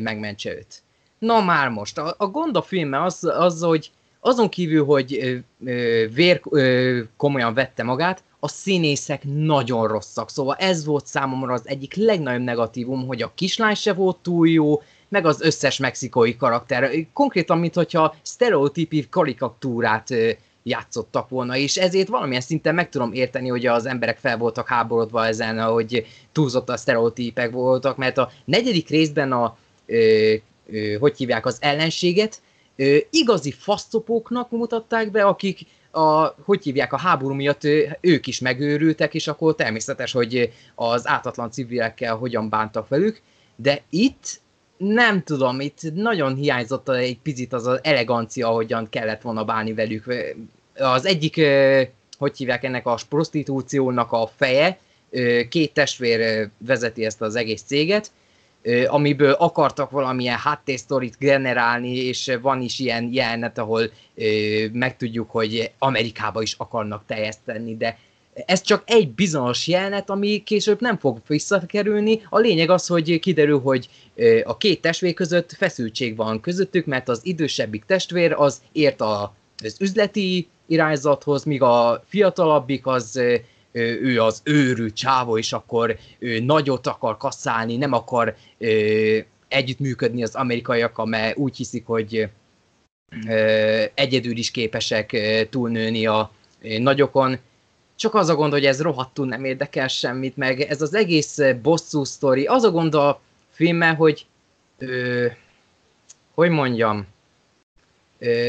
megmentse 0.00 0.54
őt. 0.54 0.82
Na 1.18 1.44
már 1.44 1.68
most, 1.68 1.98
a, 1.98 2.14
a 2.18 2.26
gond 2.26 2.56
a 2.56 2.62
filmmel 2.62 3.02
az, 3.02 3.24
az, 3.24 3.62
hogy 3.62 3.90
azon 4.20 4.48
kívül, 4.48 4.84
hogy 4.84 5.42
ö, 5.64 6.04
vér 6.14 6.40
ö, 6.50 7.00
komolyan 7.16 7.54
vette 7.54 7.82
magát, 7.82 8.22
a 8.40 8.48
színészek 8.48 9.22
nagyon 9.24 9.88
rosszak. 9.88 10.30
Szóval 10.30 10.54
ez 10.54 10.84
volt 10.84 11.06
számomra 11.06 11.52
az 11.52 11.68
egyik 11.68 11.94
legnagyobb 11.94 12.42
negatívum, 12.42 13.06
hogy 13.06 13.22
a 13.22 13.32
kislány 13.34 13.74
se 13.74 13.92
volt 13.92 14.16
túl 14.16 14.48
jó, 14.48 14.82
meg 15.08 15.26
az 15.26 15.40
összes 15.40 15.78
mexikói 15.78 16.36
karakter. 16.36 16.90
Konkrétan, 17.12 17.58
mintha 17.58 18.14
sztereotípi 18.22 19.08
karikatúrát 19.08 20.08
játszottak 20.66 21.28
volna, 21.28 21.56
és 21.56 21.76
ezért 21.76 22.08
valamilyen 22.08 22.40
szinten 22.40 22.74
meg 22.74 22.88
tudom 22.88 23.12
érteni, 23.12 23.48
hogy 23.48 23.66
az 23.66 23.86
emberek 23.86 24.18
fel 24.18 24.36
voltak 24.36 24.68
háborodva 24.68 25.26
ezen, 25.26 25.62
hogy 25.62 26.06
túlzott 26.32 26.68
a 26.68 26.76
sztereotípek 26.76 27.50
voltak, 27.50 27.96
mert 27.96 28.18
a 28.18 28.30
negyedik 28.44 28.88
részben 28.88 29.32
a, 29.32 29.56
ö, 29.86 30.34
ö, 30.70 30.96
hogy 30.98 31.16
hívják, 31.16 31.46
az 31.46 31.56
ellenséget, 31.60 32.40
ö, 32.76 32.96
igazi 33.10 33.50
faszopóknak 33.50 34.50
mutatták 34.50 35.10
be, 35.10 35.24
akik 35.24 35.60
a, 35.90 36.34
hogy 36.44 36.62
hívják, 36.62 36.92
a 36.92 36.98
háború 36.98 37.34
miatt 37.34 37.64
ők 38.00 38.26
is 38.26 38.40
megőrültek, 38.40 39.14
és 39.14 39.28
akkor 39.28 39.54
természetes, 39.54 40.12
hogy 40.12 40.52
az 40.74 41.08
ártatlan 41.08 41.50
civilekkel 41.50 42.16
hogyan 42.16 42.48
bántak 42.48 42.88
velük, 42.88 43.22
de 43.56 43.82
itt 43.90 44.40
nem 44.76 45.22
tudom, 45.22 45.60
itt 45.60 45.80
nagyon 45.94 46.34
hiányzott 46.34 46.88
egy 46.88 47.18
picit 47.18 47.52
az 47.52 47.66
az 47.66 47.78
elegancia, 47.82 48.48
ahogyan 48.48 48.88
kellett 48.88 49.22
volna 49.22 49.44
bánni 49.44 49.74
velük. 49.74 50.04
Az 50.78 51.06
egyik, 51.06 51.34
hogy 52.18 52.36
hívják 52.36 52.64
ennek 52.64 52.86
a 52.86 52.98
prostitúciónak 53.08 54.12
a 54.12 54.30
feje, 54.36 54.78
két 55.48 55.72
testvér 55.72 56.48
vezeti 56.58 57.04
ezt 57.04 57.22
az 57.22 57.36
egész 57.36 57.62
céget, 57.62 58.10
amiből 58.86 59.32
akartak 59.32 59.90
valamilyen 59.90 60.38
háttérsztorit 60.38 61.18
generálni, 61.18 61.96
és 61.96 62.36
van 62.42 62.60
is 62.60 62.78
ilyen 62.78 63.08
jelenet, 63.12 63.58
ahol 63.58 63.90
megtudjuk, 64.72 65.30
hogy 65.30 65.70
Amerikába 65.78 66.42
is 66.42 66.54
akarnak 66.58 67.04
teljeszteni, 67.06 67.76
de 67.76 67.98
ez 68.46 68.60
csak 68.60 68.82
egy 68.86 69.08
bizonyos 69.08 69.66
jelenet, 69.66 70.10
ami 70.10 70.42
később 70.42 70.80
nem 70.80 70.98
fog 70.98 71.20
visszakerülni. 71.26 72.22
A 72.28 72.38
lényeg 72.38 72.70
az, 72.70 72.86
hogy 72.86 73.18
kiderül, 73.18 73.60
hogy 73.60 73.88
a 74.44 74.56
két 74.56 74.80
testvér 74.80 75.14
között 75.14 75.52
feszültség 75.52 76.16
van 76.16 76.40
közöttük, 76.40 76.86
mert 76.86 77.08
az 77.08 77.20
idősebbik 77.22 77.84
testvér 77.84 78.32
az 78.32 78.60
ért 78.72 79.00
a, 79.00 79.34
az 79.64 79.76
üzleti 79.80 80.48
irányzathoz, 80.66 81.44
míg 81.44 81.62
a 81.62 82.04
fiatalabbik 82.06 82.86
az 82.86 83.20
ő 83.72 84.22
az 84.22 84.40
őrű 84.44 84.90
csávó, 84.90 85.38
és 85.38 85.52
akkor 85.52 85.96
ő 86.18 86.40
nagyot 86.40 86.86
akar 86.86 87.16
kasszálni, 87.16 87.76
nem 87.76 87.92
akar 87.92 88.36
együttműködni 89.48 90.22
az 90.22 90.34
amerikaiakkal, 90.34 91.06
mert 91.06 91.36
úgy 91.36 91.56
hiszik, 91.56 91.86
hogy 91.86 92.28
egyedül 93.94 94.36
is 94.36 94.50
képesek 94.50 95.16
túlnőni 95.50 96.06
a 96.06 96.30
nagyokon. 96.78 97.38
Csak 97.96 98.14
az 98.14 98.28
a 98.28 98.34
gond, 98.34 98.52
hogy 98.52 98.64
ez 98.64 98.82
rohadtul 98.82 99.26
nem 99.26 99.44
érdekel 99.44 99.88
semmit, 99.88 100.36
meg 100.36 100.60
ez 100.60 100.82
az 100.82 100.94
egész 100.94 101.38
bosszú 101.62 102.04
sztori. 102.04 102.44
Az 102.44 102.62
a 102.62 102.70
gond 102.70 102.94
a 102.94 103.20
filmmel, 103.50 103.94
hogy 103.94 104.26
ö, 104.78 105.26
hogy 106.34 106.50
mondjam, 106.50 107.06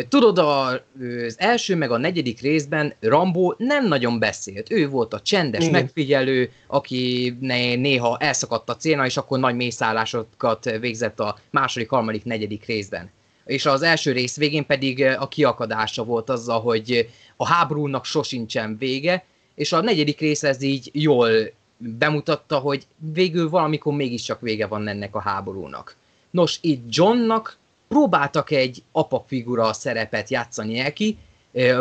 Tudod, 0.09 0.37
az 0.37 1.35
első 1.37 1.75
meg 1.75 1.91
a 1.91 1.97
negyedik 1.97 2.41
részben 2.41 2.93
Rambo 2.99 3.53
nem 3.57 3.87
nagyon 3.87 4.19
beszélt. 4.19 4.71
Ő 4.71 4.89
volt 4.89 5.13
a 5.13 5.21
csendes 5.21 5.61
Igen. 5.61 5.81
megfigyelő, 5.81 6.51
aki 6.67 7.33
néha 7.39 8.17
elszakadt 8.17 8.69
a 8.69 8.75
célna, 8.75 9.05
és 9.05 9.17
akkor 9.17 9.39
nagy 9.39 9.55
mészállásokat 9.55 10.77
végzett 10.79 11.19
a 11.19 11.37
második, 11.49 11.89
harmadik, 11.89 12.23
negyedik 12.23 12.65
részben. 12.65 13.09
És 13.45 13.65
az 13.65 13.81
első 13.81 14.11
rész 14.11 14.37
végén 14.37 14.65
pedig 14.65 15.03
a 15.03 15.27
kiakadása 15.27 16.03
volt 16.03 16.29
azzal, 16.29 16.61
hogy 16.61 17.09
a 17.35 17.47
háborúnak 17.47 18.05
sosincsen 18.05 18.77
vége, 18.77 19.25
és 19.55 19.71
a 19.71 19.81
negyedik 19.81 20.19
rész 20.19 20.43
ez 20.43 20.61
így 20.61 20.89
jól 20.93 21.29
bemutatta, 21.77 22.57
hogy 22.57 22.83
végül 23.13 23.49
valamikor 23.49 23.93
mégiscsak 23.93 24.41
vége 24.41 24.67
van 24.67 24.87
ennek 24.87 25.15
a 25.15 25.21
háborúnak. 25.21 25.95
Nos, 26.31 26.57
itt 26.61 26.95
Johnnak 26.95 27.57
próbáltak 27.87 28.51
egy 28.51 28.83
apafigura 28.91 29.73
szerepet 29.73 30.29
játszani 30.29 30.77
neki, 30.77 31.17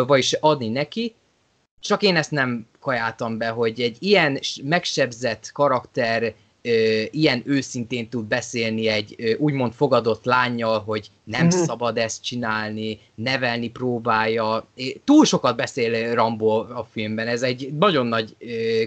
vagyis 0.06 0.32
adni 0.32 0.68
neki, 0.68 1.14
csak 1.80 2.02
én 2.02 2.16
ezt 2.16 2.30
nem 2.30 2.66
kajáltam 2.80 3.38
be, 3.38 3.48
hogy 3.48 3.80
egy 3.80 3.96
ilyen 3.98 4.40
megsebzett 4.62 5.50
karakter 5.52 6.34
ilyen 7.10 7.42
őszintén 7.44 8.08
tud 8.08 8.24
beszélni 8.24 8.88
egy 8.88 9.36
úgymond 9.38 9.72
fogadott 9.72 10.24
lányjal, 10.24 10.80
hogy 10.80 11.10
nem 11.24 11.46
mm-hmm. 11.46 11.64
szabad 11.64 11.98
ezt 11.98 12.22
csinálni, 12.22 13.00
nevelni 13.14 13.70
próbálja. 13.70 14.66
Túl 15.04 15.24
sokat 15.24 15.56
beszél 15.56 16.14
Rambo 16.14 16.58
a 16.58 16.86
filmben, 16.90 17.26
ez 17.26 17.42
egy 17.42 17.72
nagyon 17.72 18.06
nagy 18.06 18.36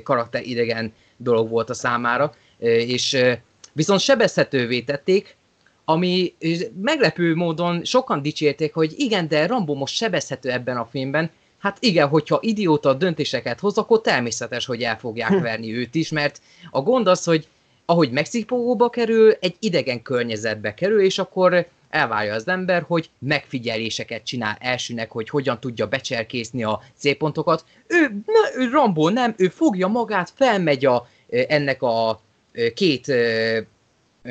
karakter 0.04 0.46
idegen 0.46 0.94
dolog 1.18 1.50
volt 1.50 1.70
a 1.70 1.74
számára, 1.74 2.34
és 2.60 3.18
viszont 3.74 4.00
sebezhetővé 4.00 4.82
tették, 4.82 5.36
ami 5.90 6.34
meglepő 6.82 7.36
módon 7.36 7.84
sokan 7.84 8.22
dicsérték, 8.22 8.74
hogy 8.74 8.94
igen, 8.98 9.28
de 9.28 9.48
Rambo 9.48 9.74
most 9.74 9.96
sebezhető 9.96 10.52
ebben 10.52 10.78
a 10.78 10.88
filmben. 10.92 11.30
Hát 11.60 11.78
igen, 11.80 12.08
hogyha 12.08 12.40
idióta 12.42 12.94
döntéseket 12.94 13.60
hoz, 13.60 13.78
akkor 13.78 14.02
természetes, 14.02 14.66
hogy 14.66 14.82
el 14.82 14.98
fogják 14.98 15.30
hm. 15.30 15.42
verni 15.42 15.76
őt 15.76 15.96
is, 15.96 16.10
mert 16.10 16.42
a 16.72 16.82
gond 16.82 17.08
az, 17.08 17.24
hogy 17.24 17.48
ahogy 17.86 18.12
Mexikóba 18.12 18.90
kerül, 18.90 19.32
egy 19.40 19.56
idegen 19.60 20.02
környezetbe 20.02 20.74
kerül, 20.74 21.02
és 21.02 21.20
akkor 21.20 21.68
elvárja 21.90 22.34
az 22.34 22.48
ember, 22.48 22.84
hogy 22.88 23.10
megfigyeléseket 23.20 24.24
csinál 24.24 24.58
elsőnek, 24.60 25.12
hogy 25.12 25.30
hogyan 25.30 25.60
tudja 25.60 25.88
becserkészni 25.88 26.64
a 26.64 26.82
célpontokat. 26.98 27.66
Ő, 27.88 28.24
na, 28.26 28.62
ő 28.62 28.70
Rambo 28.70 29.10
nem, 29.10 29.34
ő 29.38 29.48
fogja 29.48 29.88
magát, 29.88 30.32
felmegy 30.36 30.86
a, 30.86 31.08
ennek 31.30 31.82
a 31.82 32.22
két 32.74 33.14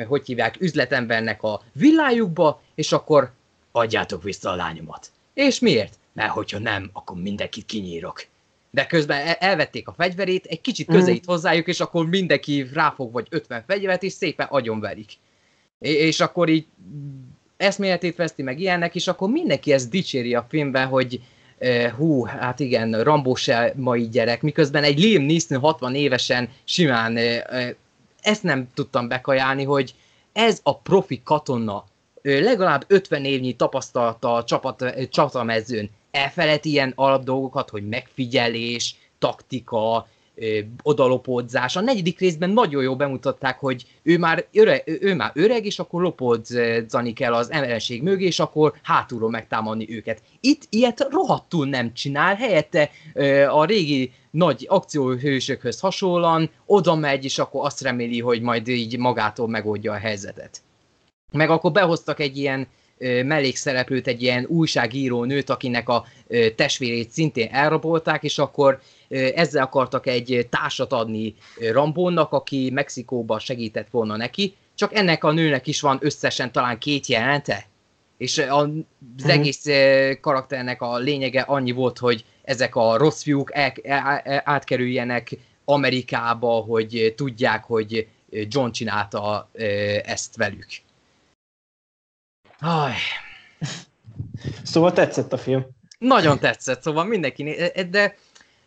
hogy 0.07 0.25
hívják, 0.25 0.61
üzletembernek 0.61 1.43
a 1.43 1.61
villájukba, 1.73 2.61
és 2.75 2.91
akkor 2.91 3.31
adjátok 3.71 4.23
vissza 4.23 4.49
a 4.49 4.55
lányomat. 4.55 5.11
És 5.33 5.59
miért? 5.59 5.93
Mert 6.13 6.31
hogyha 6.31 6.59
nem, 6.59 6.89
akkor 6.93 7.21
mindenkit 7.21 7.65
kinyírok. 7.65 8.25
De 8.71 8.85
közben 8.85 9.35
elvették 9.39 9.87
a 9.87 9.93
fegyverét, 9.97 10.45
egy 10.45 10.61
kicsit 10.61 10.87
mhm. 10.87 10.97
közelít 10.97 11.25
hozzájuk, 11.25 11.67
és 11.67 11.79
akkor 11.79 12.07
mindenki 12.07 12.67
ráfog 12.73 13.11
vagy 13.11 13.27
50 13.29 13.63
fegyvert, 13.67 14.03
és 14.03 14.13
szépen 14.13 14.47
agyonverik. 14.49 15.11
És 15.79 16.19
akkor 16.19 16.49
így 16.49 16.65
eszméletét 17.57 18.15
veszti 18.15 18.41
meg 18.41 18.59
ilyennek, 18.59 18.95
és 18.95 19.07
akkor 19.07 19.29
mindenki 19.29 19.73
ezt 19.73 19.89
dicséri 19.89 20.35
a 20.35 20.45
filmben, 20.49 20.87
hogy 20.87 21.21
hú, 21.97 22.23
hát 22.23 22.59
igen, 22.59 23.03
Rambó 23.03 23.35
se 23.35 23.73
mai 23.75 24.09
gyerek, 24.09 24.41
miközben 24.41 24.83
egy 24.83 24.99
Liam 24.99 25.23
Neeson 25.23 25.59
60 25.59 25.95
évesen 25.95 26.49
simán 26.63 27.17
ezt 28.21 28.43
nem 28.43 28.69
tudtam 28.73 29.07
bekajálni, 29.07 29.63
hogy 29.63 29.95
ez 30.33 30.59
a 30.63 30.77
profi 30.77 31.21
katona 31.23 31.85
legalább 32.21 32.85
50 32.87 33.25
évnyi 33.25 33.55
tapasztalata 33.55 34.33
a 34.33 34.43
csapat, 34.43 35.09
csatamezőn 35.09 35.89
elfelejt 36.11 36.65
ilyen 36.65 36.93
alapdolgokat, 36.95 37.69
hogy 37.69 37.87
megfigyelés, 37.87 38.95
taktika, 39.19 40.07
odalopódzás. 40.83 41.75
A 41.75 41.81
negyedik 41.81 42.19
részben 42.19 42.49
nagyon 42.49 42.83
jól 42.83 42.95
bemutatták, 42.95 43.59
hogy 43.59 43.85
ő 44.03 44.17
már, 44.17 44.45
öreg, 44.53 44.83
ő 45.01 45.15
már 45.15 45.31
öreg, 45.33 45.65
és 45.65 45.79
akkor 45.79 46.01
lopódzani 46.01 47.13
kell 47.13 47.33
az 47.33 47.51
ellenség 47.51 48.03
mögé, 48.03 48.25
és 48.25 48.39
akkor 48.39 48.73
hátulról 48.83 49.29
megtámadni 49.29 49.85
őket. 49.89 50.21
Itt 50.39 50.61
ilyet 50.69 51.07
rohadtul 51.11 51.67
nem 51.67 51.93
csinál, 51.93 52.35
helyette 52.35 52.89
a 53.49 53.65
régi 53.65 54.11
nagy 54.31 54.65
akcióhősökhöz 54.69 55.79
hasonlóan 55.79 56.49
oda 56.65 56.95
megy, 56.95 57.23
és 57.23 57.39
akkor 57.39 57.65
azt 57.65 57.81
reméli, 57.81 58.19
hogy 58.19 58.41
majd 58.41 58.67
így 58.67 58.97
magától 58.97 59.47
megoldja 59.47 59.91
a 59.91 59.97
helyzetet. 59.97 60.61
Meg 61.31 61.49
akkor 61.49 61.71
behoztak 61.71 62.19
egy 62.19 62.37
ilyen 62.37 62.67
mellékszereplőt, 63.25 64.07
egy 64.07 64.21
ilyen 64.21 64.45
újságíró 64.45 65.23
nőt, 65.23 65.49
akinek 65.49 65.89
a 65.89 66.05
testvérét 66.55 67.09
szintén 67.09 67.47
elrabolták, 67.51 68.23
és 68.23 68.37
akkor 68.37 68.79
ezzel 69.35 69.63
akartak 69.63 70.07
egy 70.07 70.47
társat 70.49 70.93
adni 70.93 71.35
Rambónak, 71.71 72.31
aki 72.31 72.69
Mexikóba 72.73 73.39
segített 73.39 73.87
volna 73.91 74.15
neki, 74.15 74.55
csak 74.75 74.95
ennek 74.95 75.23
a 75.23 75.31
nőnek 75.31 75.67
is 75.67 75.81
van 75.81 75.97
összesen 76.01 76.51
talán 76.51 76.77
két 76.77 77.07
jelente, 77.07 77.67
és 78.17 78.37
az 78.37 78.67
uh-huh. 79.17 79.31
egész 79.31 79.65
karakternek 80.21 80.81
a 80.81 80.97
lényege 80.97 81.41
annyi 81.41 81.71
volt, 81.71 81.97
hogy 81.97 82.25
ezek 82.43 82.75
a 82.75 82.97
rossz 82.97 83.23
fiúk 83.23 83.49
el, 83.53 83.73
el, 83.83 84.21
el, 84.23 84.41
átkerüljenek 84.45 85.37
Amerikába, 85.65 86.51
hogy 86.51 87.13
tudják, 87.15 87.63
hogy 87.63 88.07
John 88.29 88.71
csinálta 88.71 89.49
ezt 90.03 90.35
velük. 90.35 90.67
Aj. 92.59 92.93
Szóval 94.63 94.93
tetszett 94.93 95.33
a 95.33 95.37
film. 95.37 95.65
Nagyon 95.99 96.39
tetszett, 96.39 96.81
szóval 96.81 97.03
mindenki, 97.05 97.55
de 97.89 98.15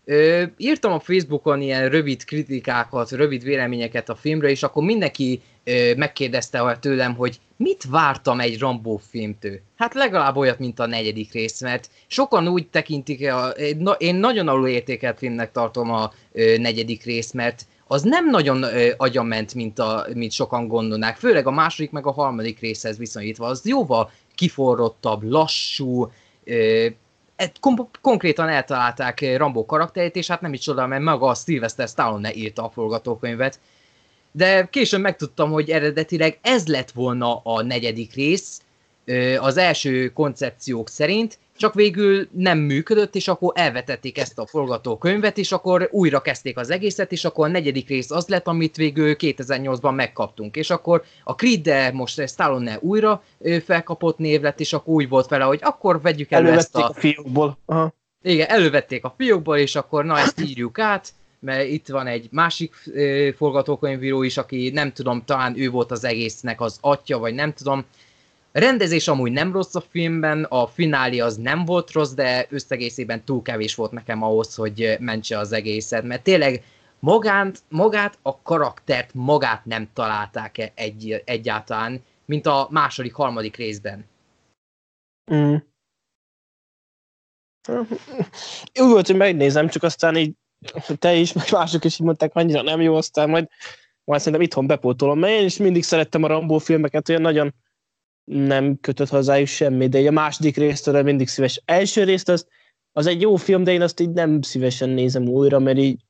ö, 0.04 0.42
írtam 0.56 0.92
a 0.92 1.00
Facebookon 1.00 1.60
ilyen 1.60 1.88
rövid 1.88 2.24
kritikákat, 2.24 3.10
rövid 3.10 3.42
véleményeket 3.42 4.08
a 4.08 4.14
filmre, 4.14 4.48
és 4.48 4.62
akkor 4.62 4.84
mindenki 4.84 5.40
ö, 5.64 5.94
megkérdezte 5.94 6.76
tőlem, 6.80 7.14
hogy 7.14 7.40
mit 7.56 7.84
vártam 7.84 8.40
egy 8.40 8.58
Rambo 8.58 8.96
filmtől? 8.96 9.60
Hát 9.76 9.94
legalább 9.94 10.36
olyat, 10.36 10.58
mint 10.58 10.78
a 10.78 10.86
negyedik 10.86 11.32
rész, 11.32 11.60
mert 11.60 11.90
sokan 12.06 12.48
úgy 12.48 12.68
tekintik, 12.68 13.32
a, 13.32 13.48
én 13.98 14.14
nagyon 14.14 14.48
alul 14.48 14.68
értékelt 14.68 15.18
filmnek 15.18 15.52
tartom 15.52 15.90
a 15.90 16.12
ö, 16.32 16.56
negyedik 16.56 17.04
rész, 17.04 17.32
mert 17.32 17.66
az 17.92 18.02
nem 18.02 18.30
nagyon 18.30 18.64
agyament, 18.96 19.54
mint, 19.54 19.78
a, 19.78 20.06
mint 20.14 20.32
sokan 20.32 20.68
gondolnák, 20.68 21.16
főleg 21.16 21.46
a 21.46 21.50
második 21.50 21.90
meg 21.90 22.06
a 22.06 22.12
harmadik 22.12 22.60
részhez 22.60 22.98
viszonyítva, 22.98 23.46
az 23.46 23.66
jóval 23.66 24.10
kiforrottabb, 24.34 25.22
lassú, 25.22 26.10
ö, 26.44 26.86
kon- 27.60 27.98
konkrétan 28.00 28.48
eltalálták 28.48 29.36
Rambo 29.36 29.66
karakterét, 29.66 30.16
és 30.16 30.26
hát 30.26 30.40
nem 30.40 30.52
is 30.52 30.60
csoda, 30.60 30.86
mert 30.86 31.02
maga 31.02 31.26
a 31.26 31.34
Sylvester 31.34 31.88
Stallone 31.88 32.34
írta 32.34 32.64
a 32.64 32.70
forgatókönyvet. 32.70 33.60
De 34.32 34.68
később 34.70 35.00
megtudtam, 35.00 35.50
hogy 35.50 35.70
eredetileg 35.70 36.38
ez 36.42 36.66
lett 36.66 36.90
volna 36.90 37.36
a 37.36 37.62
negyedik 37.62 38.14
rész, 38.14 38.60
az 39.38 39.56
első 39.56 40.08
koncepciók 40.08 40.88
szerint, 40.88 41.38
csak 41.62 41.74
végül 41.74 42.28
nem 42.32 42.58
működött, 42.58 43.14
és 43.14 43.28
akkor 43.28 43.52
elvetették 43.56 44.18
ezt 44.18 44.38
a 44.38 44.46
forgatókönyvet, 44.46 45.38
és 45.38 45.52
akkor 45.52 45.88
újra 45.90 46.20
kezdték 46.20 46.58
az 46.58 46.70
egészet, 46.70 47.12
és 47.12 47.24
akkor 47.24 47.46
a 47.46 47.50
negyedik 47.50 47.88
rész 47.88 48.10
az 48.10 48.26
lett, 48.26 48.46
amit 48.46 48.76
végül 48.76 49.16
2008-ban 49.18 49.94
megkaptunk. 49.94 50.56
És 50.56 50.70
akkor 50.70 51.02
a 51.24 51.32
Creed, 51.32 51.94
most 51.94 52.28
Stallone 52.28 52.78
újra 52.80 53.22
felkapott 53.64 54.18
név 54.18 54.40
lett, 54.40 54.60
és 54.60 54.72
akkor 54.72 54.94
úgy 54.94 55.08
volt 55.08 55.28
vele, 55.28 55.44
hogy 55.44 55.58
akkor 55.62 56.00
vegyük 56.00 56.30
elő 56.30 56.50
ezt 56.50 56.76
a... 56.76 56.88
a 56.88 56.92
fiókból. 56.92 57.58
Aha. 57.66 57.94
Igen, 58.22 58.48
elővették 58.48 59.04
a 59.04 59.14
fiókból, 59.16 59.56
és 59.56 59.74
akkor 59.74 60.04
na 60.04 60.18
ezt 60.18 60.40
írjuk 60.40 60.78
át, 60.78 61.08
mert 61.40 61.68
itt 61.68 61.88
van 61.88 62.06
egy 62.06 62.28
másik 62.30 62.74
forgatókönyvíró 63.36 64.22
is, 64.22 64.36
aki 64.36 64.70
nem 64.70 64.92
tudom, 64.92 65.22
talán 65.24 65.58
ő 65.58 65.70
volt 65.70 65.90
az 65.90 66.04
egésznek 66.04 66.60
az 66.60 66.78
atya, 66.80 67.18
vagy 67.18 67.34
nem 67.34 67.52
tudom, 67.52 67.84
rendezés 68.52 69.08
amúgy 69.08 69.32
nem 69.32 69.52
rossz 69.52 69.74
a 69.74 69.80
filmben, 69.80 70.44
a 70.44 70.66
fináli 70.66 71.20
az 71.20 71.36
nem 71.36 71.64
volt 71.64 71.90
rossz, 71.90 72.12
de 72.12 72.46
összegészében 72.50 73.24
túl 73.24 73.42
kevés 73.42 73.74
volt 73.74 73.92
nekem 73.92 74.22
ahhoz, 74.22 74.54
hogy 74.54 74.96
mentse 74.98 75.38
az 75.38 75.52
egészet, 75.52 76.04
mert 76.04 76.22
tényleg 76.22 76.64
magát, 76.98 77.58
magát 77.68 78.18
a 78.22 78.42
karaktert 78.42 79.14
magát 79.14 79.64
nem 79.64 79.88
találták 79.92 80.72
egy, 80.74 81.22
egyáltalán, 81.24 82.04
mint 82.24 82.46
a 82.46 82.66
második, 82.70 83.14
harmadik 83.14 83.56
részben. 83.56 84.04
Mm. 85.34 85.54
Úgy 88.80 88.90
volt, 88.90 89.06
hogy 89.06 89.16
megnézem, 89.16 89.68
csak 89.68 89.82
aztán 89.82 90.16
így 90.16 90.32
te 90.98 91.14
is, 91.14 91.32
meg 91.32 91.44
mások 91.50 91.84
is 91.84 91.94
így 91.94 92.06
mondták, 92.06 92.34
annyira 92.34 92.62
nem 92.62 92.80
jó, 92.80 92.94
aztán 92.94 93.30
majd, 93.30 93.48
majd 94.04 94.20
szerintem 94.20 94.46
itthon 94.46 94.66
bepótolom, 94.66 95.18
mert 95.18 95.32
én 95.32 95.44
is 95.44 95.56
mindig 95.56 95.82
szerettem 95.82 96.22
a 96.22 96.26
Rambo 96.26 96.58
filmeket, 96.58 97.08
olyan 97.08 97.20
nagyon 97.20 97.54
nem 98.24 98.80
kötött 98.80 99.08
hozzájuk 99.08 99.46
semmi, 99.46 99.88
de 99.88 100.08
a 100.08 100.10
második 100.10 100.56
résztől 100.56 101.02
mindig 101.02 101.28
szíves. 101.28 101.62
Első 101.64 102.04
részt 102.04 102.28
az, 102.28 102.46
az 102.92 103.06
egy 103.06 103.20
jó 103.20 103.36
film, 103.36 103.64
de 103.64 103.72
én 103.72 103.82
azt 103.82 104.00
így 104.00 104.10
nem 104.10 104.42
szívesen 104.42 104.88
nézem 104.88 105.28
újra, 105.28 105.58
mert 105.58 105.78
így 105.78 106.00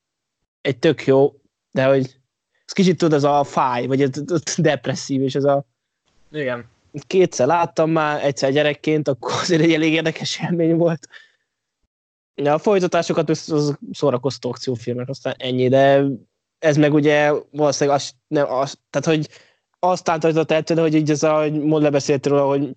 egy 0.60 0.78
tök 0.78 1.06
jó, 1.06 1.34
de 1.70 1.84
hogy 1.84 2.20
ez 2.64 2.72
kicsit 2.72 2.98
tud 2.98 3.12
az 3.12 3.24
a 3.24 3.44
fáj, 3.44 3.86
vagy 3.86 4.02
ez 4.02 4.10
depresszív, 4.56 5.22
és 5.22 5.34
ez 5.34 5.44
a... 5.44 5.64
Igen. 6.32 6.70
Kétszer 7.06 7.46
láttam 7.46 7.90
már, 7.90 8.24
egyszer 8.24 8.52
gyerekként, 8.52 9.08
akkor 9.08 9.32
azért 9.32 9.62
egy 9.62 9.72
elég 9.72 9.92
érdekes 9.92 10.40
élmény 10.42 10.76
volt. 10.76 11.08
Ja, 12.34 12.54
a 12.54 12.58
folytatásokat 12.58 13.30
az 13.30 13.78
szórakoztó 13.92 14.48
akciófilmek, 14.48 15.08
aztán 15.08 15.34
ennyi, 15.38 15.68
de 15.68 16.04
ez 16.58 16.76
meg 16.76 16.92
ugye 16.92 17.32
valószínűleg 17.50 17.98
az, 17.98 18.12
nem, 18.26 18.50
az, 18.50 18.78
tehát 18.90 19.18
hogy 19.18 19.28
azt 19.84 20.08
átadott 20.08 20.50
el 20.50 20.62
hogy 20.76 20.94
így 20.94 21.10
ez 21.10 21.22
a, 21.22 21.40
hogy 21.40 21.52
mond 21.52 21.82
lebeszélt 21.82 22.26
róla, 22.26 22.46
hogy 22.46 22.70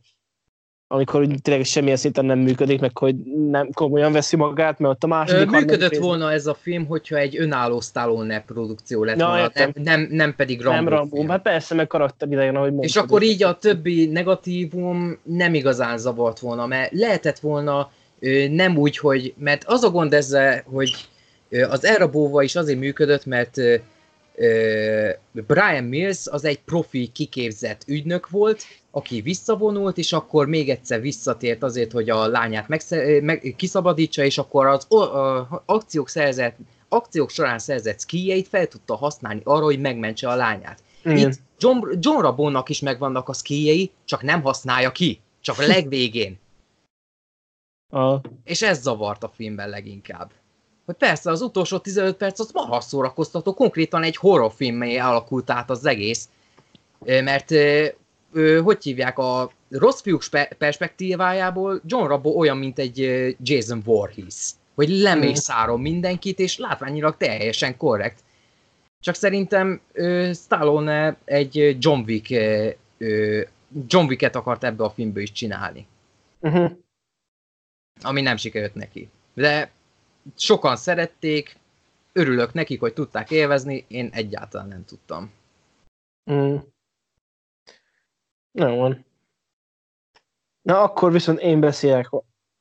amikor 0.87 1.21
úgy 1.21 1.41
tényleg 1.41 1.65
semmilyen 1.65 1.97
szinten 1.97 2.25
nem 2.25 2.39
működik, 2.39 2.79
meg 2.79 2.97
hogy 2.97 3.15
nem 3.49 3.71
komolyan 3.71 4.11
veszi 4.11 4.35
magát, 4.35 4.79
mert 4.79 4.93
ott 4.93 5.03
a 5.03 5.07
második... 5.07 5.49
Működött 5.49 5.95
volna 5.95 6.31
ez 6.31 6.47
a 6.47 6.53
film, 6.53 6.85
hogyha 6.85 7.17
egy 7.17 7.37
önálló 7.37 7.79
Stallone 7.79 8.41
produkció 8.41 9.03
lett 9.03 9.19
ja, 9.19 9.27
volna, 9.27 9.51
nem, 9.53 9.71
nem, 9.73 10.07
nem 10.09 10.35
pedig 10.35 10.61
Rambo 10.61 10.81
Nem 10.81 10.93
Rambo, 10.93 11.15
film. 11.15 11.29
hát 11.29 11.41
persze, 11.41 11.75
meg 11.75 11.87
karakter 11.87 12.27
idején, 12.27 12.55
ahogy 12.55 12.69
mondtad. 12.69 12.89
És 12.89 12.95
akkor 12.95 13.23
így 13.23 13.43
a 13.43 13.57
többi 13.57 14.05
negatívum 14.05 15.19
nem 15.23 15.53
igazán 15.53 15.97
zavart 15.97 16.39
volna, 16.39 16.65
mert 16.65 16.91
lehetett 16.91 17.39
volna 17.39 17.91
nem 18.49 18.77
úgy, 18.77 18.97
hogy, 18.97 19.33
mert 19.37 19.63
az 19.63 19.83
a 19.83 19.89
gond 19.89 20.13
ezzel, 20.13 20.63
hogy 20.65 20.95
az 21.69 21.85
Elrabóva 21.85 22.41
is 22.41 22.55
azért 22.55 22.79
működött, 22.79 23.25
mert 23.25 23.57
Brian 25.31 25.83
Mills 25.83 26.27
az 26.27 26.45
egy 26.45 26.59
profi 26.61 27.07
kiképzett 27.07 27.83
ügynök 27.88 28.29
volt, 28.29 28.63
aki 28.91 29.21
visszavonult, 29.21 29.97
és 29.97 30.13
akkor 30.13 30.47
még 30.47 30.69
egyszer 30.69 31.01
visszatért 31.01 31.63
azért, 31.63 31.91
hogy 31.91 32.09
a 32.09 32.27
lányát 32.27 32.67
megsze- 32.67 33.21
meg, 33.21 33.53
kiszabadítsa, 33.57 34.23
és 34.23 34.38
akkor 34.38 34.65
az 34.65 34.86
o, 34.89 34.99
a, 34.99 35.63
akciók, 35.65 36.09
szerzett, 36.09 36.57
akciók 36.89 37.29
során 37.29 37.59
szerzett 37.59 37.99
skijeit 37.99 38.47
fel 38.47 38.67
tudta 38.67 38.95
használni 38.95 39.41
arra, 39.43 39.63
hogy 39.63 39.79
megmentse 39.79 40.29
a 40.29 40.36
lányát. 40.36 40.83
Igen. 41.03 41.17
Itt 41.17 41.39
John, 41.59 41.88
John 41.99 42.21
Rabonnak 42.21 42.69
is 42.69 42.79
megvannak 42.79 43.29
a 43.29 43.33
skijei, 43.33 43.91
csak 44.05 44.23
nem 44.23 44.41
használja 44.41 44.91
ki, 44.91 45.19
csak 45.41 45.59
a 45.59 45.67
legvégén. 45.67 46.38
A... 47.89 48.21
És 48.43 48.61
ez 48.61 48.81
zavart 48.81 49.23
a 49.23 49.31
filmben 49.36 49.69
leginkább 49.69 50.31
hogy 50.86 50.95
persze 50.95 51.31
az 51.31 51.41
utolsó 51.41 51.77
15 51.77 52.15
perc 52.15 52.39
az 52.39 52.51
marha 52.51 52.81
szórakoztató, 52.81 53.53
konkrétan 53.53 54.03
egy 54.03 54.15
horrorfilmé 54.15 54.97
alakult 54.97 55.49
át 55.49 55.69
az 55.69 55.86
egész, 55.86 56.29
mert 56.99 57.49
hogy 58.63 58.83
hívják, 58.83 59.17
a 59.17 59.51
rossz 59.69 60.01
fiúk 60.01 60.23
perspektívájából 60.57 61.81
John 61.86 62.07
Rabbo 62.07 62.29
olyan, 62.29 62.57
mint 62.57 62.79
egy 62.79 62.97
Jason 63.39 63.81
Voorhees, 63.86 64.51
hogy 64.75 64.89
lemészárom 64.89 65.81
mindenkit, 65.81 66.39
és 66.39 66.57
látványilag 66.57 67.17
teljesen 67.17 67.77
korrekt. 67.77 68.19
Csak 68.99 69.15
szerintem 69.15 69.81
Stallone 70.33 71.17
egy 71.25 71.77
John 71.79 72.03
Wick, 72.07 72.29
John 73.88 74.05
Wicket 74.07 74.36
akart 74.36 74.63
ebbe 74.63 74.83
a 74.83 74.89
filmbe 74.89 75.21
is 75.21 75.31
csinálni. 75.31 75.88
Uh-huh. 76.39 76.71
Ami 78.01 78.21
nem 78.21 78.38
sikerült 78.38 78.75
neki. 78.75 79.09
De 79.33 79.71
sokan 80.36 80.76
szerették, 80.76 81.57
örülök 82.13 82.53
nekik, 82.53 82.80
hogy 82.80 82.93
tudták 82.93 83.32
élvezni, 83.32 83.86
én 83.88 84.09
egyáltalán 84.13 84.67
nem 84.67 84.86
tudtam. 84.86 85.34
Mm. 86.32 86.55
Nem 88.51 88.76
van. 88.76 89.05
Na 90.61 90.82
akkor 90.82 91.11
viszont 91.11 91.39
én 91.39 91.59
beszélek 91.59 92.09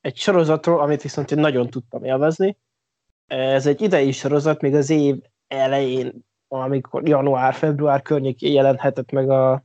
egy 0.00 0.16
sorozatról, 0.16 0.80
amit 0.80 1.02
viszont 1.02 1.30
én 1.30 1.38
nagyon 1.38 1.70
tudtam 1.70 2.04
élvezni. 2.04 2.56
Ez 3.26 3.66
egy 3.66 3.80
idei 3.80 4.12
sorozat, 4.12 4.60
még 4.60 4.74
az 4.74 4.90
év 4.90 5.22
elején, 5.46 6.24
amikor 6.48 7.08
január-február 7.08 8.02
környékén 8.02 8.52
jelenthetett 8.52 9.10
meg 9.10 9.30
a 9.30 9.64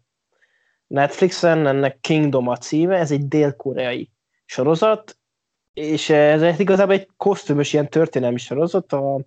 Netflixen, 0.87 1.67
ennek 1.67 1.99
Kingdom 1.99 2.47
a 2.47 2.57
címe, 2.57 2.97
ez 2.97 3.11
egy 3.11 3.27
dél-koreai 3.27 4.11
sorozat, 4.45 5.18
és 5.79 6.09
ez 6.09 6.59
igazából 6.59 6.93
egy 6.93 7.09
kosztümös 7.17 7.73
ilyen 7.73 7.89
történelmi 7.89 8.37
sorozat, 8.37 8.93
a 8.93 9.19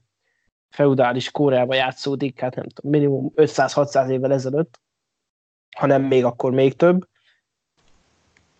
feudális 0.70 1.30
Kóreában 1.30 1.76
játszódik, 1.76 2.40
hát 2.40 2.55
nem 2.55 2.68
tudom, 2.68 2.90
minimum 2.90 3.32
500-600 3.36 4.09
évvel 4.09 4.32
ezelőtt, 4.32 4.80
hanem 5.76 6.03
még 6.03 6.24
akkor 6.24 6.53
még 6.53 6.76
több. 6.76 7.09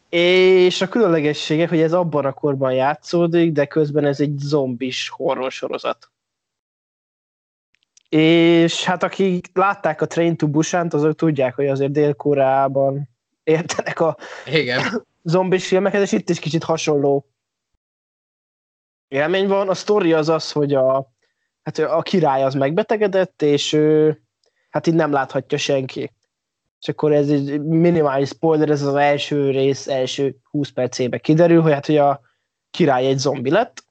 És 0.09 0.80
a 0.80 0.88
különlegessége, 0.88 1.68
hogy 1.68 1.80
ez 1.80 1.93
abban 1.93 2.24
a 2.24 2.32
korban 2.32 2.72
játszódik, 2.72 3.53
de 3.53 3.66
közben 3.66 4.05
ez 4.05 4.20
egy 4.20 4.38
zombis 4.38 5.09
horror 5.09 5.53
sorozat. 5.53 6.11
És 8.09 8.84
hát 8.84 9.03
akik 9.03 9.51
látták 9.53 10.01
a 10.01 10.07
Train 10.07 10.36
to 10.36 10.49
Busan-t, 10.49 10.95
azok 10.95 11.14
tudják, 11.14 11.55
hogy 11.55 11.68
azért 11.68 11.93
Dél-Koreában 11.93 13.09
értenek 13.43 14.01
a 14.01 14.16
Igen. 14.47 15.07
zombis 15.22 15.66
filmeket, 15.66 16.03
és 16.03 16.12
itt 16.12 16.30
is 16.30 16.38
kicsit 16.38 16.64
hasonló 16.64 17.32
élmény 19.13 19.47
van. 19.47 19.69
A 19.69 19.75
sztori 19.75 20.13
az 20.13 20.29
az, 20.29 20.53
hogy 20.53 20.75
a, 20.75 21.13
hát 21.63 21.79
a 21.79 22.03
király 22.03 22.43
az 22.43 22.55
megbetegedett, 22.55 23.43
és 23.43 23.73
ő, 23.73 24.19
hát 24.71 24.87
így 24.87 24.95
nem 24.95 25.13
láthatja 25.13 25.59
senki. 25.59 26.13
És 26.81 26.89
akkor 26.89 27.13
ez 27.13 27.29
egy 27.29 27.63
minimális 27.63 28.29
spoiler, 28.29 28.71
ez 28.71 28.83
az 28.83 28.95
első 28.95 29.51
rész, 29.51 29.87
első 29.87 30.37
20 30.51 30.71
percében 30.71 31.21
kiderül, 31.21 31.63
hogy 31.63 31.73
hát 31.73 31.87
hogy 31.87 31.97
a 31.97 32.21
király 32.71 33.07
egy 33.07 33.19
zombi 33.19 33.51
lett, 33.51 33.85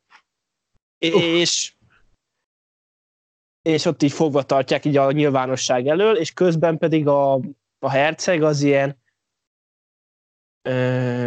és 0.97 1.73
és 3.61 3.85
ott 3.85 4.03
így 4.03 4.11
fogva 4.11 4.43
tartják 4.43 4.85
így 4.85 4.97
a 4.97 5.11
nyilvánosság 5.11 5.87
elől, 5.87 6.17
és 6.17 6.33
közben 6.33 6.77
pedig 6.77 7.07
a, 7.07 7.33
a 7.79 7.89
herceg 7.89 8.43
az 8.43 8.61
ilyen 8.61 9.00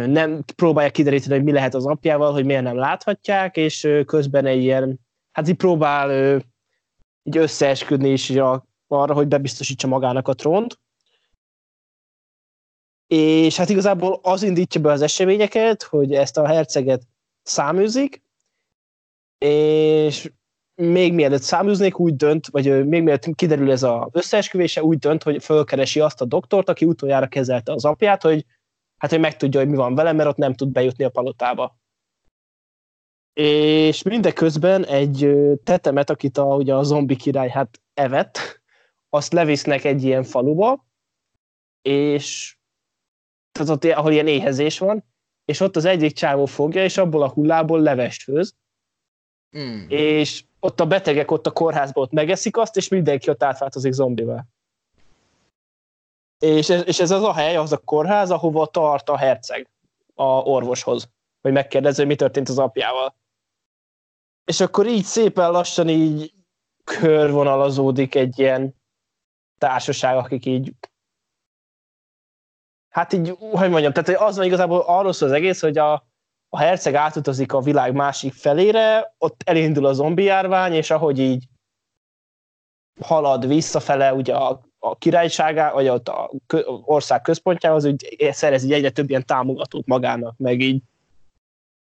nem 0.07 0.43
próbálja 0.55 0.91
kideríteni, 0.91 1.35
hogy 1.35 1.43
mi 1.43 1.51
lehet 1.51 1.73
az 1.73 1.85
apjával, 1.85 2.31
hogy 2.31 2.45
miért 2.45 2.63
nem 2.63 2.75
láthatják, 2.75 3.57
és 3.57 3.87
közben 4.05 4.45
egy 4.45 4.61
ilyen, 4.61 4.99
hát 5.31 5.47
így 5.47 5.55
próbál 5.55 6.35
így 7.23 7.37
összeesküdni 7.37 8.09
is 8.09 8.33
arra, 8.87 9.13
hogy 9.13 9.27
bebiztosítsa 9.27 9.87
magának 9.87 10.27
a 10.27 10.33
trónt. 10.33 10.79
És 13.07 13.57
hát 13.57 13.69
igazából 13.69 14.19
az 14.23 14.43
indítja 14.43 14.81
be 14.81 14.91
az 14.91 15.01
eseményeket, 15.01 15.83
hogy 15.83 16.13
ezt 16.13 16.37
a 16.37 16.47
herceget 16.47 17.01
száműzik, 17.41 18.21
és 19.37 20.31
még 20.75 21.13
mielőtt 21.13 21.41
száműznék, 21.41 21.99
úgy 21.99 22.15
dönt, 22.15 22.47
vagy 22.47 22.85
még 22.87 23.03
mielőtt 23.03 23.35
kiderül 23.35 23.71
ez 23.71 23.83
az 23.83 24.07
összeesküvése, 24.11 24.83
úgy 24.83 24.97
dönt, 24.97 25.23
hogy 25.23 25.43
fölkeresi 25.43 25.99
azt 25.99 26.21
a 26.21 26.25
doktort, 26.25 26.69
aki 26.69 26.85
utoljára 26.85 27.27
kezelte 27.27 27.71
az 27.71 27.85
apját, 27.85 28.21
hogy 28.21 28.45
hát 29.05 29.13
hogy 29.13 29.23
megtudja, 29.23 29.59
hogy 29.59 29.69
mi 29.69 29.75
van 29.75 29.95
vele, 29.95 30.11
mert 30.11 30.29
ott 30.29 30.37
nem 30.37 30.53
tud 30.53 30.69
bejutni 30.69 31.03
a 31.03 31.09
palotába. 31.09 31.77
És 33.33 34.01
mindeközben 34.01 34.85
egy 34.85 35.29
tetemet, 35.63 36.09
akit 36.09 36.37
a, 36.37 36.55
ugye 36.55 36.75
a 36.75 36.83
zombi 36.83 37.15
király 37.15 37.49
hát 37.49 37.81
evett, 37.93 38.61
azt 39.09 39.33
levisznek 39.33 39.83
egy 39.83 40.03
ilyen 40.03 40.23
faluba, 40.23 40.85
és 41.81 42.57
tehát 43.51 43.69
ott, 43.69 43.83
ahol 43.83 44.11
ilyen 44.11 44.27
éhezés 44.27 44.79
van, 44.79 45.05
és 45.45 45.59
ott 45.59 45.75
az 45.75 45.85
egyik 45.85 46.13
csávó 46.13 46.45
fogja, 46.45 46.83
és 46.83 46.97
abból 46.97 47.23
a 47.23 47.29
hullából 47.29 47.81
levest 47.81 48.23
főz, 48.23 48.55
mm. 49.57 49.85
és 49.87 50.43
ott 50.59 50.79
a 50.79 50.87
betegek 50.87 51.31
ott 51.31 51.47
a 51.47 51.51
kórházban 51.51 52.03
ott 52.03 52.11
megeszik 52.11 52.57
azt, 52.57 52.77
és 52.77 52.87
mindenki 52.87 53.29
ott 53.29 53.43
átváltozik 53.43 53.91
zombivel. 53.91 54.47
És 56.39 56.69
ez, 56.69 56.87
és 56.87 56.99
ez 56.99 57.11
az 57.11 57.23
a 57.23 57.33
hely, 57.33 57.55
az 57.55 57.71
a 57.71 57.77
kórház, 57.77 58.31
ahova 58.31 58.65
tart 58.65 59.09
a 59.09 59.17
herceg 59.17 59.69
a 60.13 60.23
orvoshoz, 60.23 61.09
hogy 61.41 61.51
megkérdezze, 61.51 61.97
hogy 61.97 62.07
mi 62.07 62.15
történt 62.15 62.49
az 62.49 62.59
apjával. 62.59 63.15
És 64.45 64.59
akkor 64.59 64.87
így 64.87 65.03
szépen 65.03 65.51
lassan 65.51 65.89
így 65.89 66.33
körvonalazódik 66.83 68.15
egy 68.15 68.39
ilyen 68.39 68.75
társaság, 69.57 70.17
akik 70.17 70.45
így 70.45 70.73
hát 72.89 73.13
így, 73.13 73.37
hogy 73.39 73.69
mondjam, 73.69 73.93
tehát 73.93 74.21
az 74.21 74.35
van 74.35 74.45
igazából 74.45 74.79
arról 74.79 75.13
szól 75.13 75.29
az 75.29 75.35
egész, 75.35 75.61
hogy 75.61 75.77
a, 75.77 75.93
a 76.49 76.57
herceg 76.57 76.95
átutazik 76.95 77.53
a 77.53 77.61
világ 77.61 77.93
másik 77.93 78.33
felére, 78.33 79.15
ott 79.17 79.41
elindul 79.45 79.85
a 79.85 79.93
zombi 79.93 80.23
járvány, 80.23 80.73
és 80.73 80.91
ahogy 80.91 81.19
így 81.19 81.47
halad 83.01 83.47
visszafele 83.47 84.13
ugye 84.13 84.35
a, 84.35 84.61
a 84.89 84.95
királyságá, 84.95 85.71
vagy 85.71 85.87
ott 85.87 86.07
a 86.07 86.31
ország 86.85 87.21
központjához, 87.21 87.85
úgy 87.85 88.17
szerez 88.31 88.63
így 88.63 88.71
egyre 88.71 88.89
több 88.89 89.09
ilyen 89.09 89.25
támogatót 89.25 89.85
magának, 89.85 90.37
meg 90.37 90.61
így 90.61 90.81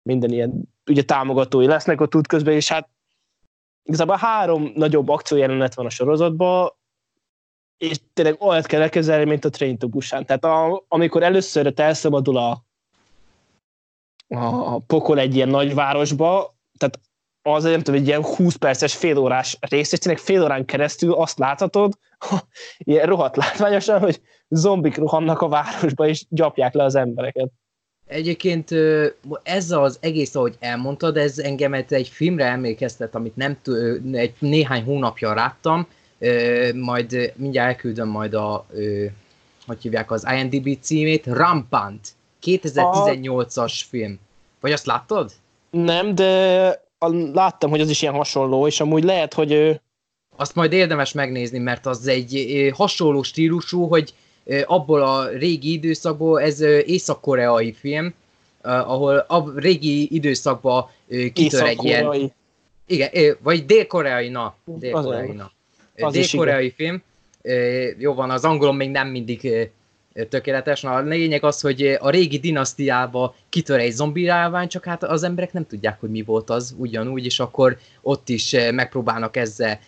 minden 0.02 0.30
ilyen 0.30 0.68
ugye 0.86 1.02
támogatói 1.02 1.66
lesznek 1.66 2.00
ott 2.00 2.14
út 2.14 2.26
közben, 2.26 2.54
és 2.54 2.68
hát 2.68 2.88
igazából 3.82 4.16
három 4.16 4.72
nagyobb 4.74 5.08
akciójelenet 5.08 5.74
van 5.74 5.86
a 5.86 5.90
sorozatban, 5.90 6.72
és 7.78 8.00
tényleg 8.12 8.42
olyat 8.42 8.66
kell 8.66 8.80
elkezelni, 8.80 9.24
mint 9.24 9.44
a 9.44 9.50
Train 9.50 9.78
to 9.78 9.88
Busan. 9.88 10.26
Tehát 10.26 10.44
a, 10.44 10.84
amikor 10.88 11.22
először 11.22 11.72
elszabadul 11.76 12.36
a, 12.36 12.64
a 14.28 14.78
pokol 14.78 15.18
egy 15.18 15.34
ilyen 15.34 15.48
nagyvárosba, 15.48 16.54
tehát 16.78 17.00
az 17.42 17.62
nem 17.62 17.82
tudom, 17.82 18.00
egy 18.00 18.06
ilyen 18.06 18.24
20 18.24 18.54
perces, 18.54 18.94
félórás 18.94 19.56
rész, 19.60 19.92
és 19.92 19.98
tényleg 19.98 20.22
fél 20.22 20.42
órán 20.42 20.64
keresztül 20.64 21.12
azt 21.12 21.38
láthatod, 21.38 21.98
ilyen 22.78 23.06
rohadt 23.06 23.36
látványosan, 23.36 24.00
hogy 24.00 24.20
zombik 24.48 24.96
rohannak 24.96 25.40
a 25.40 25.48
városba, 25.48 26.06
és 26.06 26.24
gyapják 26.28 26.74
le 26.74 26.84
az 26.84 26.94
embereket. 26.94 27.50
Egyébként 28.06 28.70
ez 29.42 29.70
az 29.70 29.98
egész, 30.00 30.34
ahogy 30.34 30.56
elmondtad, 30.60 31.16
ez 31.16 31.38
engemet 31.38 31.92
egy 31.92 32.08
filmre 32.08 32.44
emlékeztet, 32.44 33.14
amit 33.14 33.36
nem 33.36 33.58
egy 34.12 34.34
néhány 34.38 34.84
hónapja 34.84 35.34
láttam, 35.34 35.86
majd 36.74 37.32
mindjárt 37.36 37.68
elküldöm 37.68 38.08
majd 38.08 38.34
a, 38.34 38.66
hogy 39.66 39.82
hívják 39.82 40.10
az 40.10 40.26
IMDb 40.36 40.78
címét, 40.80 41.26
Rampant, 41.26 42.08
2018-as 42.42 43.80
film. 43.88 44.18
Vagy 44.60 44.72
azt 44.72 44.86
láttad? 44.86 45.32
Nem, 45.70 46.14
de 46.14 46.81
láttam, 47.32 47.70
hogy 47.70 47.80
az 47.80 47.90
is 47.90 48.02
ilyen 48.02 48.14
hasonló, 48.14 48.66
és 48.66 48.80
amúgy 48.80 49.04
lehet, 49.04 49.34
hogy 49.34 49.52
ő... 49.52 49.80
Azt 50.36 50.54
majd 50.54 50.72
érdemes 50.72 51.12
megnézni, 51.12 51.58
mert 51.58 51.86
az 51.86 52.06
egy 52.06 52.70
hasonló 52.74 53.22
stílusú, 53.22 53.86
hogy 53.86 54.14
abból 54.64 55.02
a 55.02 55.28
régi 55.28 55.72
időszakból, 55.72 56.40
ez 56.40 56.60
észak-koreai 56.86 57.72
film, 57.72 58.14
ahol 58.62 59.16
a 59.16 59.52
régi 59.54 60.14
időszakban 60.14 60.88
kitör 61.32 61.62
egy 61.62 61.84
ilyen... 61.84 62.32
Igen, 62.86 63.36
vagy 63.42 63.66
dél-koreai, 63.66 64.28
na. 64.28 64.56
Dél-koreai, 64.64 65.32
na. 65.32 65.52
Dél-koreai 66.10 66.70
film. 66.70 67.02
Jó 67.98 68.14
van, 68.14 68.30
az 68.30 68.44
angolom 68.44 68.76
még 68.76 68.90
nem 68.90 69.08
mindig 69.08 69.70
tökéletes. 70.28 70.80
Na, 70.80 70.92
a 70.92 71.00
lényeg 71.00 71.44
az, 71.44 71.60
hogy 71.60 71.96
a 72.00 72.10
régi 72.10 72.38
dinasztiába 72.38 73.34
kitör 73.48 73.78
egy 73.78 73.92
zombi 73.92 74.24
rávány, 74.24 74.68
csak 74.68 74.84
hát 74.84 75.02
az 75.02 75.22
emberek 75.22 75.52
nem 75.52 75.66
tudják, 75.66 76.00
hogy 76.00 76.10
mi 76.10 76.22
volt 76.22 76.50
az 76.50 76.74
ugyanúgy, 76.78 77.24
és 77.24 77.40
akkor 77.40 77.78
ott 78.02 78.28
is 78.28 78.56
megpróbálnak 78.72 79.36
ezzel 79.36 79.80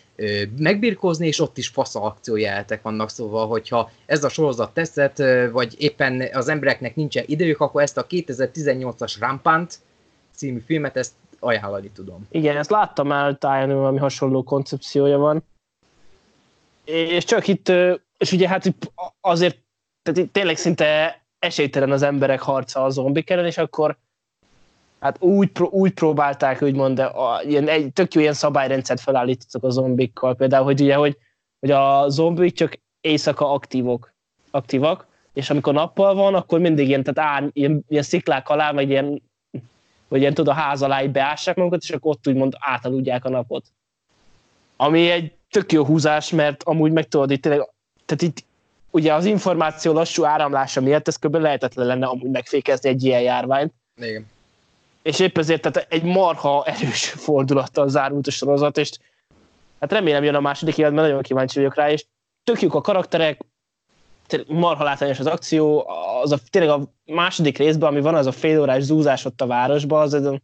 megbirkózni, 0.57 1.27
és 1.27 1.41
ott 1.41 1.59
is 1.59 1.68
fasza 1.68 2.03
akciójeltek 2.03 2.83
vannak, 2.83 3.11
szóval, 3.11 3.47
hogyha 3.47 3.91
ez 4.07 4.25
a 4.25 4.29
sorozat 4.29 4.75
teszett, 4.75 5.22
vagy 5.53 5.75
éppen 5.79 6.29
az 6.33 6.49
embereknek 6.49 6.97
nincsen 6.97 7.25
időjük, 7.27 7.61
akkor 7.61 7.83
ezt 7.83 7.99
a 7.99 8.07
2018-as 8.07 9.14
Rampant 9.20 9.79
című 10.35 10.62
filmet, 10.66 10.97
ezt 10.97 11.12
ajánlani 11.41 11.91
tudom. 11.95 12.27
Igen, 12.31 12.57
ezt 12.57 12.70
láttam 12.70 13.12
el, 13.12 13.39
táján 13.39 13.70
ami 13.70 13.99
hasonló 13.99 14.43
koncepciója 14.43 15.18
van. 15.18 15.45
És 16.85 17.25
csak 17.25 17.49
itt, 17.49 17.68
és 18.18 18.33
ugye 18.33 18.49
hát 18.49 18.75
azért 19.20 19.64
tehát 20.05 20.30
tényleg 20.30 20.57
szinte 20.57 21.20
esélytelen 21.38 21.90
az 21.90 22.02
emberek 22.02 22.40
harca 22.40 22.84
a 22.84 22.90
zombik 22.90 23.30
ellen, 23.30 23.46
és 23.46 23.59
akkor 23.59 23.96
hát 25.00 25.22
úgy, 25.22 25.50
úgy 25.61 25.92
próbálták, 25.92 26.62
úgymond, 26.62 26.98
a, 26.98 27.40
ilyen, 27.46 27.68
egy 27.68 27.92
tök 27.92 28.14
jó 28.14 28.20
ilyen 28.20 28.32
szabályrendszert 28.32 29.00
felállítottak 29.00 29.64
a 29.64 29.70
zombikkal, 29.70 30.34
például, 30.34 30.64
hogy 30.64 30.80
ugye, 30.80 30.94
hogy, 30.94 31.16
hogy 31.61 31.70
a 31.70 32.09
zombik 32.09 32.55
csak 32.55 32.78
éjszaka 33.00 33.52
aktívok, 33.52 34.12
aktívak, 34.50 35.07
és 35.32 35.50
amikor 35.50 35.72
nappal 35.72 36.14
van, 36.14 36.34
akkor 36.34 36.61
mindig 36.61 36.88
ilyen, 36.88 37.02
tehát 37.02 37.32
áll, 37.32 37.50
ilyen, 37.52 37.84
ilyen 37.88 38.02
sziklák 38.02 38.48
alá, 38.48 38.72
vagy 38.72 38.90
ilyen, 38.90 39.22
vagy 40.09 40.20
ilyen 40.20 40.34
tudod, 40.34 40.55
a 40.55 40.59
ház 40.61 40.82
alá 40.82 41.02
beássák 41.02 41.57
magukat, 41.57 41.82
és 41.82 41.90
akkor 41.90 42.11
ott 42.11 42.28
úgymond 42.28 42.55
átaludják 42.59 43.24
a 43.24 43.28
napot. 43.28 43.64
Ami 44.76 45.11
egy 45.11 45.32
tök 45.50 45.72
jó 45.72 45.84
húzás, 45.84 46.30
mert 46.30 46.62
amúgy 46.62 46.92
meg 46.92 47.09
tudod, 47.09 47.30
itt 47.30 47.42
tényleg, 47.42 47.68
tehát 48.05 48.22
itt 48.22 48.44
ugye 48.95 49.14
az 49.14 49.24
információ 49.24 49.92
lassú 49.92 50.24
áramlása 50.24 50.80
miatt 50.80 51.09
ez 51.09 51.16
kb. 51.16 51.34
lehetetlen 51.34 51.86
lenne 51.86 52.07
amúgy 52.07 52.30
megfékezni 52.30 52.88
egy 52.88 53.05
ilyen 53.05 53.20
járványt. 53.20 53.72
Igen. 53.97 54.26
És 55.03 55.18
épp 55.18 55.38
ezért 55.38 55.62
tehát 55.62 55.92
egy 55.92 56.03
marha 56.03 56.64
erős 56.64 57.05
fordulattal 57.26 57.88
zárult 57.88 58.26
a 58.26 58.30
sorozat, 58.30 58.78
és 58.78 58.90
hát 59.80 59.92
remélem 59.92 60.24
jön 60.24 60.34
a 60.34 60.40
második 60.40 60.78
évad, 60.78 60.92
mert 60.92 61.07
nagyon 61.07 61.22
kíváncsi 61.22 61.59
vagyok 61.59 61.74
rá, 61.74 61.90
és 61.90 62.05
tök 62.45 62.62
jók 62.62 62.74
a 62.74 62.80
karakterek, 62.80 63.40
marha 64.47 64.84
látványos 64.84 65.18
az 65.18 65.26
akció, 65.26 65.86
az 66.22 66.32
a, 66.32 66.38
tényleg 66.51 66.70
a 66.70 66.82
második 67.05 67.59
részben, 67.59 67.88
ami 67.88 68.01
van, 68.01 68.14
az 68.14 68.26
a 68.26 68.32
fél 68.32 68.61
órás 68.61 68.82
zúzás 68.82 69.24
ott 69.24 69.40
a 69.40 69.47
városban, 69.47 70.01
az, 70.01 70.12
az, 70.12 70.40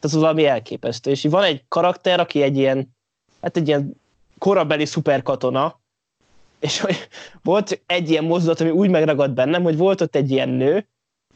az 0.00 0.14
valami 0.14 0.46
elképesztő. 0.46 1.10
És 1.10 1.24
van 1.24 1.42
egy 1.42 1.64
karakter, 1.68 2.20
aki 2.20 2.42
egy 2.42 2.56
ilyen, 2.56 2.96
hát 3.42 3.56
egy 3.56 3.68
ilyen 3.68 4.00
korabeli 4.38 4.84
szuperkatona, 4.84 5.82
és 6.64 6.80
hogy 6.80 7.08
volt 7.42 7.82
egy 7.86 8.10
ilyen 8.10 8.24
mozdulat, 8.24 8.60
ami 8.60 8.70
úgy 8.70 8.90
megragadt 8.90 9.34
bennem, 9.34 9.62
hogy 9.62 9.76
volt 9.76 10.00
ott 10.00 10.14
egy 10.14 10.30
ilyen 10.30 10.48
nő, 10.48 10.88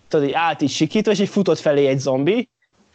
tudod, 0.08 0.26
így 0.26 0.32
állt 0.32 0.62
így 0.62 0.70
sikítva, 0.70 1.10
és 1.10 1.20
így 1.20 1.28
futott 1.28 1.58
felé 1.58 1.86
egy 1.86 1.98
zombi, 1.98 2.48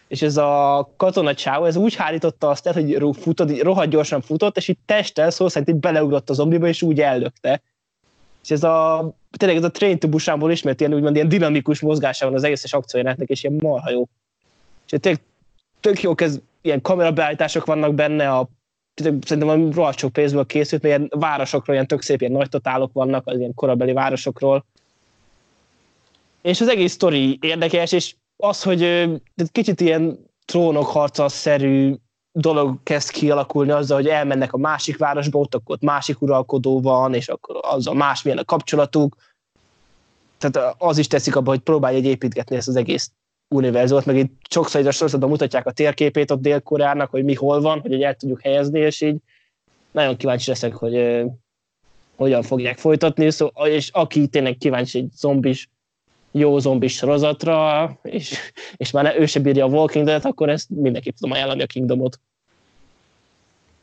és 0.08 0.22
ez 0.22 0.38
a 0.38 0.90
katona 0.98 1.34
csáó, 1.34 1.66
ez 1.66 1.76
úgy 1.76 1.96
hárította 1.96 2.50
azt 2.50 2.68
el, 2.68 2.74
hogy 2.74 3.18
futott, 3.18 3.52
így 3.52 3.62
rohadt 3.62 3.90
gyorsan 3.90 4.22
futott, 4.22 4.58
és 4.58 4.68
így 4.68 4.78
testtel 4.86 5.30
szó 5.30 5.48
szerint 5.48 5.70
így 5.70 5.80
beleugrott 5.80 6.30
a 6.30 6.34
zombiba, 6.34 6.68
és 6.68 6.82
úgy 6.82 7.02
ellökte. 7.02 7.62
És 8.44 8.52
ez 8.52 8.64
a, 8.64 9.10
tényleg 9.38 9.58
ez 9.58 9.64
a 9.64 9.72
Train 9.72 10.00
to 10.00 10.08
Busanból 10.08 10.52
ismert 10.52 10.80
ilyen, 10.80 10.94
úgymond 10.94 11.16
ilyen 11.16 11.30
dinamikus 11.30 11.80
mozgása 11.80 12.26
van 12.26 12.36
az 12.36 12.44
egészes 12.44 12.74
akciójának, 12.74 13.30
és 13.30 13.44
ilyen 13.44 13.60
marha 13.62 13.90
jó. 13.90 14.08
És 14.86 14.98
tényleg 15.00 15.22
tök 15.80 16.02
jó 16.02 16.14
ez, 16.16 16.40
ilyen 16.62 16.82
kamerabeállítások 16.82 17.66
vannak 17.66 17.94
benne, 17.94 18.32
a, 18.32 18.50
szerintem 18.96 19.50
a 19.50 19.74
rohadt 19.74 19.98
sok 19.98 20.14
pénzből 20.14 20.46
készült, 20.46 20.82
mert 20.82 20.98
ilyen 20.98 21.12
városokról, 21.20 21.76
ilyen 21.76 21.88
tök 21.88 22.02
szép 22.02 22.20
ilyen 22.22 22.34
nagy 22.34 22.50
totálok 22.50 22.94
vannak, 22.94 23.28
az 23.28 23.38
ilyen 23.38 23.54
korabeli 23.54 23.94
városokról. 23.94 24.66
És 26.42 26.62
az 26.62 26.68
egész 26.68 26.92
sztori 26.92 27.38
érdekes, 27.42 27.92
és 27.92 28.16
az, 28.38 28.64
hogy 28.64 29.12
kicsit 29.52 29.82
ilyen 29.82 30.20
trónok 30.46 30.88
harca-szerű 30.88 31.96
dolog 32.32 32.78
kezd 32.84 33.10
kialakulni 33.10 33.72
azzal, 33.72 33.98
hogy 33.98 34.08
elmennek 34.08 34.54
a 34.54 34.58
másik 34.58 34.98
városba, 34.98 35.40
ott 35.40 35.56
akkor 35.56 35.76
ott 35.76 35.82
másik 35.82 36.22
uralkodó 36.22 36.82
van, 36.82 37.14
és 37.14 37.28
akkor 37.28 37.60
az 37.62 37.88
a 37.88 37.94
másmilyen 37.94 38.38
a 38.38 38.44
kapcsolatuk. 38.44 39.16
Tehát 40.38 40.76
az 40.78 40.98
is 40.98 41.08
teszik 41.08 41.36
abba, 41.36 41.50
hogy 41.50 41.60
próbálj 41.60 41.96
egy 41.96 42.06
építgetni 42.06 42.56
ezt 42.56 42.68
az 42.68 42.76
egész 42.76 43.12
univerzumot, 43.48 44.06
meg 44.06 44.18
itt 44.18 44.42
sokszor 44.50 44.82
egy 44.82 44.88
a 44.88 44.92
sorozatban 44.92 45.30
mutatják 45.30 45.66
a 45.66 45.72
térképét 45.72 46.32
ott 46.32 46.42
Dél-Koreának, 46.42 47.10
hogy 47.10 47.24
mi 47.24 47.34
hol 47.34 47.62
van, 47.62 47.80
hogy 47.80 48.02
el 48.02 48.16
tudjuk 48.16 48.42
helyezni, 48.42 48.80
és 48.80 49.02
így 49.02 49.18
nagyon 49.92 50.18
kíváncsi 50.18 50.50
leszek, 50.50 50.74
hogy 50.74 50.96
uh, 50.96 51.32
hogyan 52.16 52.42
fogják 52.42 52.78
folytatni, 52.78 53.32
szóval, 53.32 53.68
és 53.68 53.90
aki 53.90 54.28
tényleg 54.28 54.58
kíváncsi 54.58 54.98
egy 54.98 55.10
zombis 55.16 55.70
jó 56.32 56.60
zombis 56.60 56.96
sorozatra, 56.96 57.98
és, 58.02 58.40
és 58.78 58.92
már 58.92 59.16
ő 59.20 59.26
se 59.26 59.40
bírja 59.40 59.66
a 59.66 59.70
Walking 59.70 60.06
Dead, 60.06 60.26
akkor 60.26 60.50
ezt 60.50 60.70
mindenképp 60.70 61.16
tudom 61.16 61.36
ajánlani 61.36 61.62
a 61.62 61.66
Kingdomot. 61.66 62.20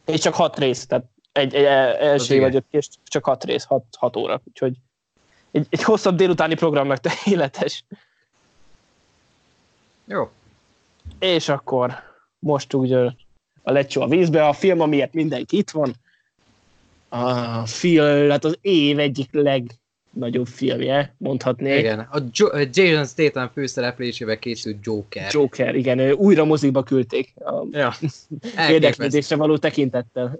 És 0.07 0.21
csak 0.21 0.35
hat 0.35 0.59
rész, 0.59 0.87
tehát 0.87 1.05
egy, 1.33 1.55
egy 1.55 1.65
első 1.65 2.41
vagy 2.41 2.55
öt 2.55 2.65
és 2.71 2.89
csak 3.05 3.25
hat 3.25 3.45
rész, 3.45 3.65
hat, 3.65 3.85
hat 3.99 4.17
óra, 4.17 4.41
úgyhogy 4.45 4.77
egy, 5.51 5.67
egy 5.71 5.83
hosszabb 5.83 6.17
délutáni 6.17 6.55
programnak 6.55 6.99
tökéletes. 6.99 7.85
Jó. 10.11 10.31
És 11.19 11.49
akkor 11.49 11.93
most 12.39 12.75
úgy 12.75 12.93
a 13.63 13.73
lecsó 13.73 14.01
a 14.01 14.09
vízbe, 14.09 14.47
a 14.47 14.53
film, 14.53 14.81
amiért 14.81 15.13
mindenki 15.13 15.57
itt 15.57 15.71
van, 15.71 15.95
a 17.09 17.67
film, 17.67 18.31
hát 18.31 18.45
az 18.45 18.59
év 18.61 18.99
egyik 18.99 19.33
leg 19.33 19.71
nagyobb 20.11 20.47
filmje, 20.47 21.15
mondhatnék. 21.19 21.79
Igen, 21.79 21.99
a 21.99 22.19
jo- 22.33 22.77
Jason 22.77 23.07
Statham 23.07 23.51
főszereplésével 23.53 24.39
készült 24.39 24.79
Joker. 24.83 25.33
Joker, 25.33 25.75
igen, 25.75 26.13
újra 26.13 26.45
moziba 26.45 26.83
küldték. 26.83 27.35
A 27.37 27.67
ja. 27.71 27.93
érdeklődésre 28.71 29.37
való 29.37 29.57
tekintettel. 29.57 30.39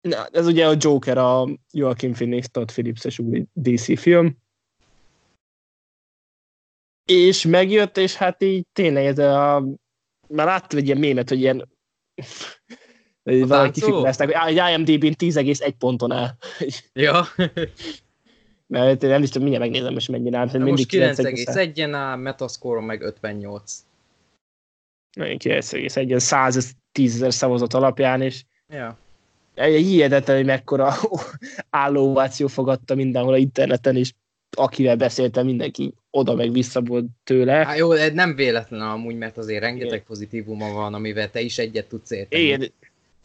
Na, 0.00 0.26
ez 0.32 0.46
ugye 0.46 0.66
a 0.66 0.74
Joker, 0.78 1.18
a 1.18 1.48
Joaquin 1.72 2.12
Phoenix, 2.12 2.50
Todd 2.50 2.66
Phillips-es 2.66 3.18
új 3.18 3.44
DC 3.52 4.00
film. 4.00 4.36
És 7.08 7.44
megjött, 7.44 7.96
és 7.96 8.14
hát 8.14 8.42
így 8.42 8.66
tényleg 8.72 9.04
ez 9.04 9.18
a... 9.18 9.64
Már 10.28 10.46
láttam 10.46 10.78
egy 10.78 10.86
ilyen 10.86 10.98
mémet, 10.98 11.28
hogy 11.28 11.40
ilyen 11.40 11.68
valaki 13.22 13.80
kifikrázták, 13.80 14.36
hogy 14.36 14.54
IMDb-n 14.54 15.14
10,1 15.18 15.72
ponton 15.78 16.12
áll. 16.12 16.30
Ja. 16.92 17.24
Mert 18.66 19.00
nem 19.00 19.22
is 19.22 19.28
tudom, 19.28 19.48
mindjárt 19.48 19.70
megnézem, 19.70 19.92
most 19.92 20.08
mennyire 20.08 20.38
áll. 20.38 20.58
Most 20.58 20.92
9,1-en 20.92 21.90
áll, 21.94 22.16
Metascore 22.16 22.80
meg 22.80 23.02
58. 23.02 23.84
9,1-en 25.20 26.18
110 26.18 27.14
ezer 27.14 27.32
szavazat 27.32 27.74
alapján, 27.74 28.22
és 28.22 28.44
ja. 28.68 28.98
egy 29.54 29.86
hihetetlen, 29.86 30.36
hogy 30.36 30.46
mekkora 30.46 30.94
állóváció 31.70 32.46
fogadta 32.46 32.94
mindenhol 32.94 33.32
a 33.32 33.36
interneten, 33.36 33.96
és 33.96 34.12
akivel 34.56 34.96
beszéltem, 34.96 35.44
mindenki 35.44 35.94
oda 36.10 36.34
meg 36.34 36.52
vissza 36.52 36.80
volt 36.80 37.06
tőle. 37.24 37.52
Hát 37.52 37.78
jó, 37.78 37.94
nem 37.94 38.34
véletlen 38.34 38.80
amúgy, 38.80 39.16
mert 39.16 39.38
azért 39.38 39.60
rengeteg 39.60 40.02
pozitívuma 40.02 40.72
van, 40.72 40.94
amivel 40.94 41.30
te 41.30 41.40
is 41.40 41.58
egyet 41.58 41.88
tudsz 41.88 42.10
érteni. 42.10 42.42
Igen, 42.42 42.72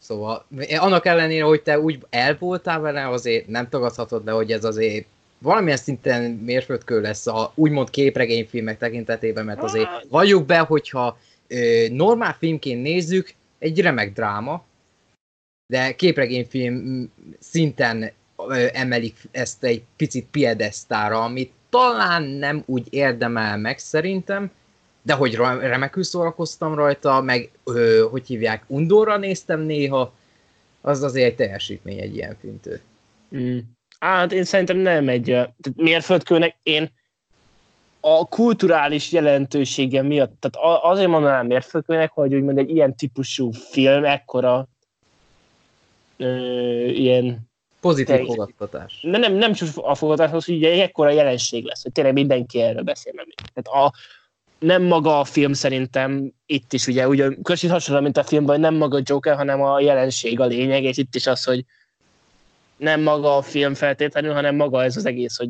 Szóval 0.04 0.46
annak 0.78 1.06
ellenére, 1.06 1.44
hogy 1.44 1.62
te 1.62 1.80
úgy 1.80 1.98
el 2.10 2.36
voltál 2.38 2.80
vele, 2.80 3.08
azért 3.08 3.46
nem 3.46 3.68
tagadhatod 3.68 4.22
be, 4.22 4.32
hogy 4.32 4.52
ez 4.52 4.64
azért 4.64 5.06
valamilyen 5.38 5.76
szinten 5.76 6.30
mérföldkő 6.30 7.00
lesz 7.00 7.26
a 7.26 7.52
úgymond 7.54 7.90
képregényfilmek 7.90 8.78
tekintetében, 8.78 9.44
mert 9.44 9.62
azért 9.62 9.88
valljuk 10.08 10.46
be, 10.46 10.58
hogyha 10.58 11.18
ö, 11.48 11.86
normál 11.90 12.36
filmként 12.38 12.82
nézzük, 12.82 13.34
egy 13.58 13.80
remek 13.80 14.12
dráma, 14.12 14.64
de 15.72 15.94
képregényfilm 15.94 17.10
szinten 17.38 18.12
emelik 18.72 19.16
ezt 19.30 19.64
egy 19.64 19.82
picit 19.96 20.26
piedesztára, 20.30 21.22
amit 21.22 21.52
talán 21.68 22.22
nem 22.22 22.62
úgy 22.66 22.86
érdemel 22.90 23.58
meg 23.58 23.78
szerintem, 23.78 24.50
de 25.02 25.14
hogy 25.14 25.34
remekül 25.34 26.02
szórakoztam 26.02 26.74
rajta, 26.74 27.20
meg 27.20 27.50
ö, 27.64 28.06
hogy 28.10 28.26
hívják, 28.26 28.64
undorra 28.66 29.16
néztem 29.16 29.60
néha, 29.60 30.12
az 30.80 31.02
azért 31.02 31.26
egy 31.26 31.34
teljesítmény 31.34 31.98
egy 31.98 32.14
ilyen 32.14 32.36
filmtől. 32.40 32.78
Mm. 33.36 33.58
Hát 33.98 34.32
én 34.32 34.44
szerintem 34.44 34.76
nem 34.76 35.08
egy 35.08 35.38
mérföldkőnek, 35.76 36.56
én 36.62 36.90
a 38.00 38.28
kulturális 38.28 39.12
jelentősége 39.12 40.02
miatt, 40.02 40.40
tehát 40.40 40.82
azért 40.82 41.08
mondanám 41.08 41.46
mérföldkőnek, 41.46 42.10
hogy 42.10 42.34
úgymond 42.34 42.58
egy 42.58 42.70
ilyen 42.70 42.96
típusú 42.96 43.50
film 43.50 44.04
ekkora 44.04 44.68
ö, 46.16 46.26
ilyen 46.86 47.52
Pozitív 47.84 48.16
te, 48.16 48.24
fogadtatás. 48.24 48.98
Nem, 49.02 49.20
nem, 49.20 49.32
nem 49.34 49.52
csak 49.52 49.68
a 49.74 49.94
fogadtatás, 49.94 50.44
hogy 50.44 50.54
ugye 50.54 50.82
ekkora 50.82 51.10
jelenség 51.10 51.64
lesz, 51.64 51.82
hogy 51.82 51.92
tényleg 51.92 52.12
mindenki 52.12 52.60
erről 52.60 52.82
beszél. 52.82 53.12
Tehát 53.54 53.84
a, 53.84 53.92
nem 54.58 54.82
maga 54.82 55.18
a 55.20 55.24
film 55.24 55.52
szerintem 55.52 56.32
itt 56.46 56.72
is 56.72 56.86
ugye, 56.86 57.08
ugye 57.08 57.28
kicsit 57.42 57.70
hasonló, 57.70 58.02
mint 58.02 58.16
a 58.16 58.24
filmben, 58.24 58.60
nem 58.60 58.74
maga 58.74 58.96
a 58.96 59.02
Joker, 59.04 59.36
hanem 59.36 59.62
a 59.62 59.80
jelenség 59.80 60.40
a 60.40 60.44
lényeg, 60.44 60.84
és 60.84 60.96
itt 60.96 61.14
is 61.14 61.26
az, 61.26 61.44
hogy 61.44 61.64
nem 62.76 63.00
maga 63.00 63.36
a 63.36 63.42
film 63.42 63.74
feltétlenül, 63.74 64.32
hanem 64.32 64.56
maga 64.56 64.84
ez 64.84 64.96
az 64.96 65.06
egész, 65.06 65.36
hogy 65.36 65.48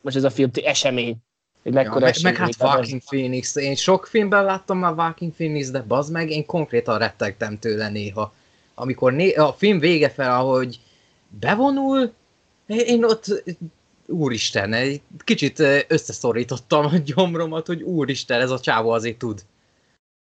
most 0.00 0.16
ez 0.16 0.24
a 0.24 0.30
film 0.30 0.50
esemény. 0.64 1.16
Hogy 1.62 1.72
mekkora 1.72 2.04
ja, 2.04 2.06
esemény, 2.06 2.32
meg, 2.32 2.40
meg 2.40 2.58
hát 2.58 2.74
Walking 2.74 3.00
az... 3.00 3.08
Phoenix. 3.08 3.56
Én 3.56 3.74
sok 3.74 4.06
filmben 4.06 4.44
láttam 4.44 4.78
már 4.78 4.92
Walking 4.92 5.32
Phoenix, 5.32 5.70
de 5.70 5.82
bazd 5.82 6.12
meg, 6.12 6.30
én 6.30 6.46
konkrétan 6.46 6.98
rettegtem 6.98 7.58
tőle 7.58 7.88
néha. 7.88 8.34
Amikor 8.74 9.12
né- 9.12 9.36
a 9.36 9.54
film 9.58 9.78
vége 9.78 10.10
fel, 10.10 10.34
ahogy 10.34 10.78
bevonul, 11.40 12.14
én 12.66 13.04
ott 13.04 13.42
úristen, 14.06 14.72
egy 14.72 15.02
kicsit 15.18 15.58
összeszorítottam 15.88 16.84
a 16.84 16.96
gyomromat, 16.96 17.66
hogy 17.66 17.82
úristen, 17.82 18.40
ez 18.40 18.50
a 18.50 18.60
csávó 18.60 18.90
azért 18.90 19.18
tud. 19.18 19.46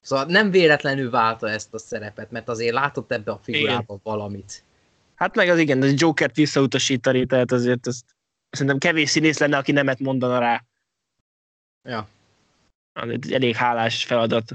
Szóval 0.01 0.26
nem 0.26 0.51
véletlenül 0.51 1.10
válta 1.10 1.49
ezt 1.49 1.74
a 1.74 1.78
szerepet, 1.78 2.32
mert 2.32 2.49
azért 2.49 2.74
látott 2.74 3.12
ebbe 3.12 3.32
a 3.32 3.39
figurában 3.43 3.99
valamit. 4.03 4.64
Hát 5.16 5.36
meg 5.36 5.49
az 5.49 5.58
igen, 5.60 5.82
az 5.82 5.99
Jokert 5.99 6.36
visszautasítani, 6.36 7.26
tehát 7.26 7.51
azért 7.51 7.88
ezt 7.88 8.05
szerintem 8.49 8.78
kevés 8.78 9.10
színész 9.10 9.38
lenne, 9.38 9.58
aki 9.58 9.72
nemet 9.72 9.99
mondana 9.99 10.39
rá. 10.39 10.64
Ja. 11.89 12.08
Az 12.93 13.10
egy 13.10 13.34
elég 13.34 13.55
hálás 13.55 14.03
feladat. 14.03 14.51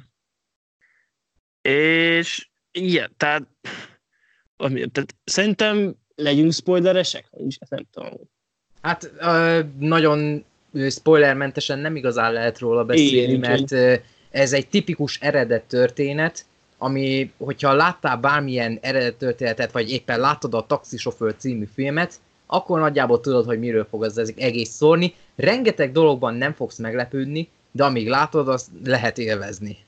És 1.68 2.48
igen, 2.70 3.12
tehát, 3.16 3.46
tehát 4.56 5.16
szerintem 5.24 5.96
legyünk 6.22 6.52
spoileresek, 6.52 7.24
ezt 7.58 7.70
nem 7.70 7.86
tudom. 7.92 8.10
Hát 8.80 9.12
ö, 9.20 9.60
nagyon 9.78 10.44
spoilermentesen 10.90 11.78
nem 11.78 11.96
igazán 11.96 12.32
lehet 12.32 12.58
róla 12.58 12.84
beszélni, 12.84 13.32
Igen, 13.32 13.50
mert 13.50 13.72
ö, 13.72 13.94
ez 14.30 14.52
egy 14.52 14.68
tipikus 14.68 15.18
eredet 15.20 15.62
történet, 15.62 16.44
ami, 16.78 17.32
hogyha 17.38 17.72
láttál 17.72 18.16
bármilyen 18.16 18.78
eredet 18.80 19.14
történetet, 19.14 19.72
vagy 19.72 19.90
éppen 19.90 20.20
láttad 20.20 20.54
a 20.54 20.66
Taxisofőr 20.66 21.34
című 21.36 21.68
filmet, 21.74 22.20
akkor 22.46 22.80
nagyjából 22.80 23.20
tudod, 23.20 23.44
hogy 23.44 23.58
miről 23.58 23.86
fog 23.90 24.04
az 24.04 24.32
egész 24.36 24.70
szólni. 24.70 25.14
Rengeteg 25.36 25.92
dologban 25.92 26.34
nem 26.34 26.52
fogsz 26.52 26.78
meglepődni, 26.78 27.48
de 27.70 27.84
amíg 27.84 28.08
látod, 28.08 28.48
azt 28.48 28.66
lehet 28.84 29.18
élvezni. 29.18 29.78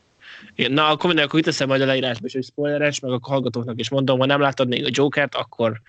Igen, 0.55 0.73
na, 0.73 0.89
akkor 0.89 1.07
minden, 1.07 1.25
akkor 1.25 1.41
teszem 1.41 1.69
majd 1.69 1.81
a 1.81 1.87
leírásba 1.87 2.27
is, 2.27 2.33
hogy 2.33 2.45
spoileres, 2.45 3.01
meg 3.01 3.11
a 3.11 3.19
hallgatóknak 3.23 3.81
is 3.81 3.89
mondom, 3.89 4.19
ha 4.19 4.27
nem 4.27 4.41
láttad 4.41 4.69
még 4.69 4.85
a 4.85 4.91
Jokert, 4.93 5.35
akkor 5.35 5.81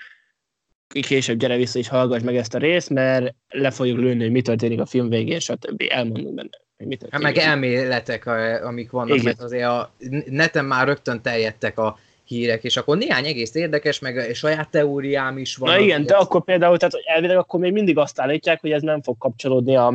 később 1.04 1.38
gyere 1.38 1.56
vissza 1.56 1.80
és 1.80 1.88
hallgass 1.88 2.22
meg 2.22 2.36
ezt 2.36 2.54
a 2.54 2.58
részt, 2.58 2.90
mert 2.90 3.36
le 3.48 3.72
fogjuk 3.72 3.98
lőni, 3.98 4.22
hogy 4.22 4.32
mi 4.32 4.42
történik 4.42 4.80
a 4.80 4.86
film 4.86 5.10
végén, 5.10 5.40
stb. 5.40 5.84
Elmondunk 5.90 6.36
benne. 6.36 6.50
Hogy 6.78 6.88
mi 6.88 6.96
történik. 6.96 7.26
meg 7.26 7.38
elméletek, 7.38 8.26
amik 8.64 8.92
vannak, 8.92 9.14
Igen. 9.14 9.24
mert 9.26 9.42
azért 9.42 9.68
a 9.68 9.94
neten 10.26 10.66
már 10.66 10.88
rögtön 10.88 11.22
teljedtek 11.22 11.78
a 11.78 11.98
hírek, 12.24 12.64
és 12.64 12.78
akkor 12.78 12.98
néhány 12.98 13.26
egész 13.26 13.56
érdekes, 13.56 14.00
meg 14.00 14.34
saját 14.34 14.70
teóriám 14.70 15.38
is 15.38 15.56
van. 15.56 15.74
Na 15.74 15.80
igen, 15.80 16.06
de 16.06 16.14
ezt... 16.14 16.24
akkor 16.24 16.44
például, 16.44 16.78
tehát 16.78 16.96
elvileg 17.06 17.38
akkor 17.38 17.60
még 17.60 17.72
mindig 17.72 17.98
azt 17.98 18.20
állítják, 18.20 18.62
hogy 18.62 18.72
ez 18.72 18.82
nem 18.82 19.02
fog 19.02 19.18
kapcsolódni 19.18 19.76
a, 19.76 19.94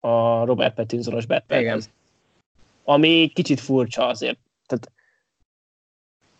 a 0.00 0.44
Robert 0.44 0.74
Pattinsonos 0.74 1.26
Batmanhez. 1.26 1.90
Ami 2.84 3.30
kicsit 3.34 3.60
furcsa 3.60 4.06
azért. 4.06 4.38
Tehát, 4.66 4.92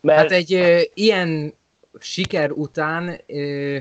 mert... 0.00 0.18
Hát 0.18 0.30
egy 0.30 0.52
ö, 0.54 0.80
ilyen 0.94 1.54
siker 2.00 2.50
után 2.50 3.20
ö, 3.26 3.76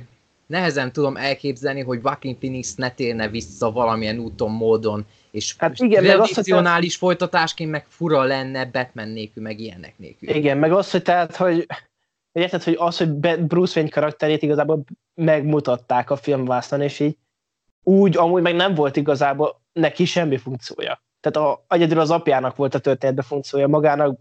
nehezen 0.46 0.92
tudom 0.92 1.18
elképzelni, 1.18 1.82
hogy 1.82 2.00
Joaquin 2.04 2.38
Phoenix 2.38 2.76
ne 2.76 2.92
térne 2.92 3.28
vissza 3.28 3.72
valamilyen 3.72 4.20
úton, 4.20 4.52
módon, 4.52 5.06
és 5.32 5.56
Hát 5.58 5.80
igen, 5.80 6.04
meg 6.04 6.20
azt, 6.20 6.34
hogy 6.34 6.94
folytatásként 6.94 7.72
meg 7.72 7.86
fura 7.88 8.24
lenne 8.24 8.66
Batman 8.66 9.08
nélkül, 9.08 9.44
meg 9.44 9.60
ilyenek 9.60 9.94
nélkül. 9.98 10.30
Igen, 10.30 10.58
meg 10.58 10.72
az, 10.72 10.92
hogy 10.92 11.02
tehát, 11.02 11.36
hogy 11.36 11.68
érted, 12.32 12.64
hogy 12.64 12.76
az, 12.80 12.98
hogy 12.98 13.10
Bruce 13.40 13.80
Wayne 13.80 13.94
karakterét 13.94 14.42
igazából 14.42 14.84
megmutatták 15.14 16.10
a 16.10 16.16
filmvásznon, 16.16 16.82
és 16.82 17.00
így 17.00 17.18
úgy 17.84 18.18
amúgy 18.18 18.42
meg 18.42 18.56
nem 18.56 18.74
volt 18.74 18.96
igazából 18.96 19.62
neki 19.74 20.06
semmi 20.06 20.38
funkciója. 20.38 21.02
Tehát 21.20 21.50
a, 21.50 21.66
egyedül 21.68 22.00
az 22.00 22.12
apjának 22.12 22.56
volt 22.56 22.76
a 22.76 22.80
történetben 22.80 23.26
funkciója, 23.26 23.68
magának 23.68 24.20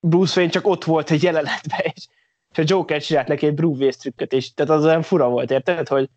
Bruce 0.00 0.32
Wayne 0.36 0.52
csak 0.52 0.66
ott 0.66 0.84
volt 0.84 1.10
egy 1.10 1.22
jelenetben, 1.22 1.80
és, 1.82 2.06
és 2.52 2.58
a 2.58 2.62
Joker 2.66 3.02
csinált 3.02 3.28
neki 3.28 3.46
egy 3.46 3.54
Bruce 3.54 3.98
trükköt, 3.98 4.32
és 4.32 4.54
tehát 4.54 4.72
az 4.72 4.84
olyan 4.84 5.02
fura 5.02 5.28
volt, 5.28 5.50
érted, 5.50 5.88
hogy 5.88 6.08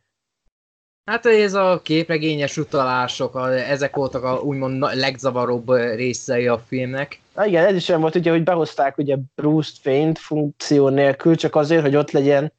Hát 1.05 1.25
ez 1.25 1.53
a 1.53 1.81
képregényes 1.83 2.57
utalások, 2.57 3.35
a, 3.35 3.53
ezek 3.53 3.95
voltak 3.95 4.23
a 4.23 4.39
úgymond 4.39 4.79
legzavaróbb 4.93 5.71
részei 5.75 6.47
a 6.47 6.63
filmnek. 6.67 7.19
Na 7.35 7.45
igen, 7.45 7.65
ez 7.65 7.75
is 7.75 7.89
olyan 7.89 8.01
volt, 8.01 8.15
ugye, 8.15 8.31
hogy 8.31 8.43
behozták 8.43 8.97
ugye 8.97 9.17
Bruce 9.35 9.71
Wayne 9.85 10.15
funkció 10.15 10.89
nélkül, 10.89 11.35
csak 11.35 11.55
azért, 11.55 11.81
hogy 11.81 11.95
ott 11.95 12.11
legyen 12.11 12.51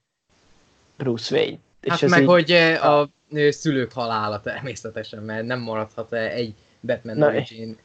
Bruce 0.96 1.34
Wayne. 1.34 1.58
Hát 1.88 2.00
meg, 2.08 2.20
így... 2.20 2.26
hogy 2.26 2.52
a 2.52 3.08
szülők 3.50 3.92
halála 3.92 4.40
természetesen, 4.40 5.22
mert 5.22 5.46
nem 5.46 5.60
maradhat 5.60 6.12
egy 6.12 6.54
Batman 6.80 7.16
Na, 7.16 7.26
Origin 7.26 7.78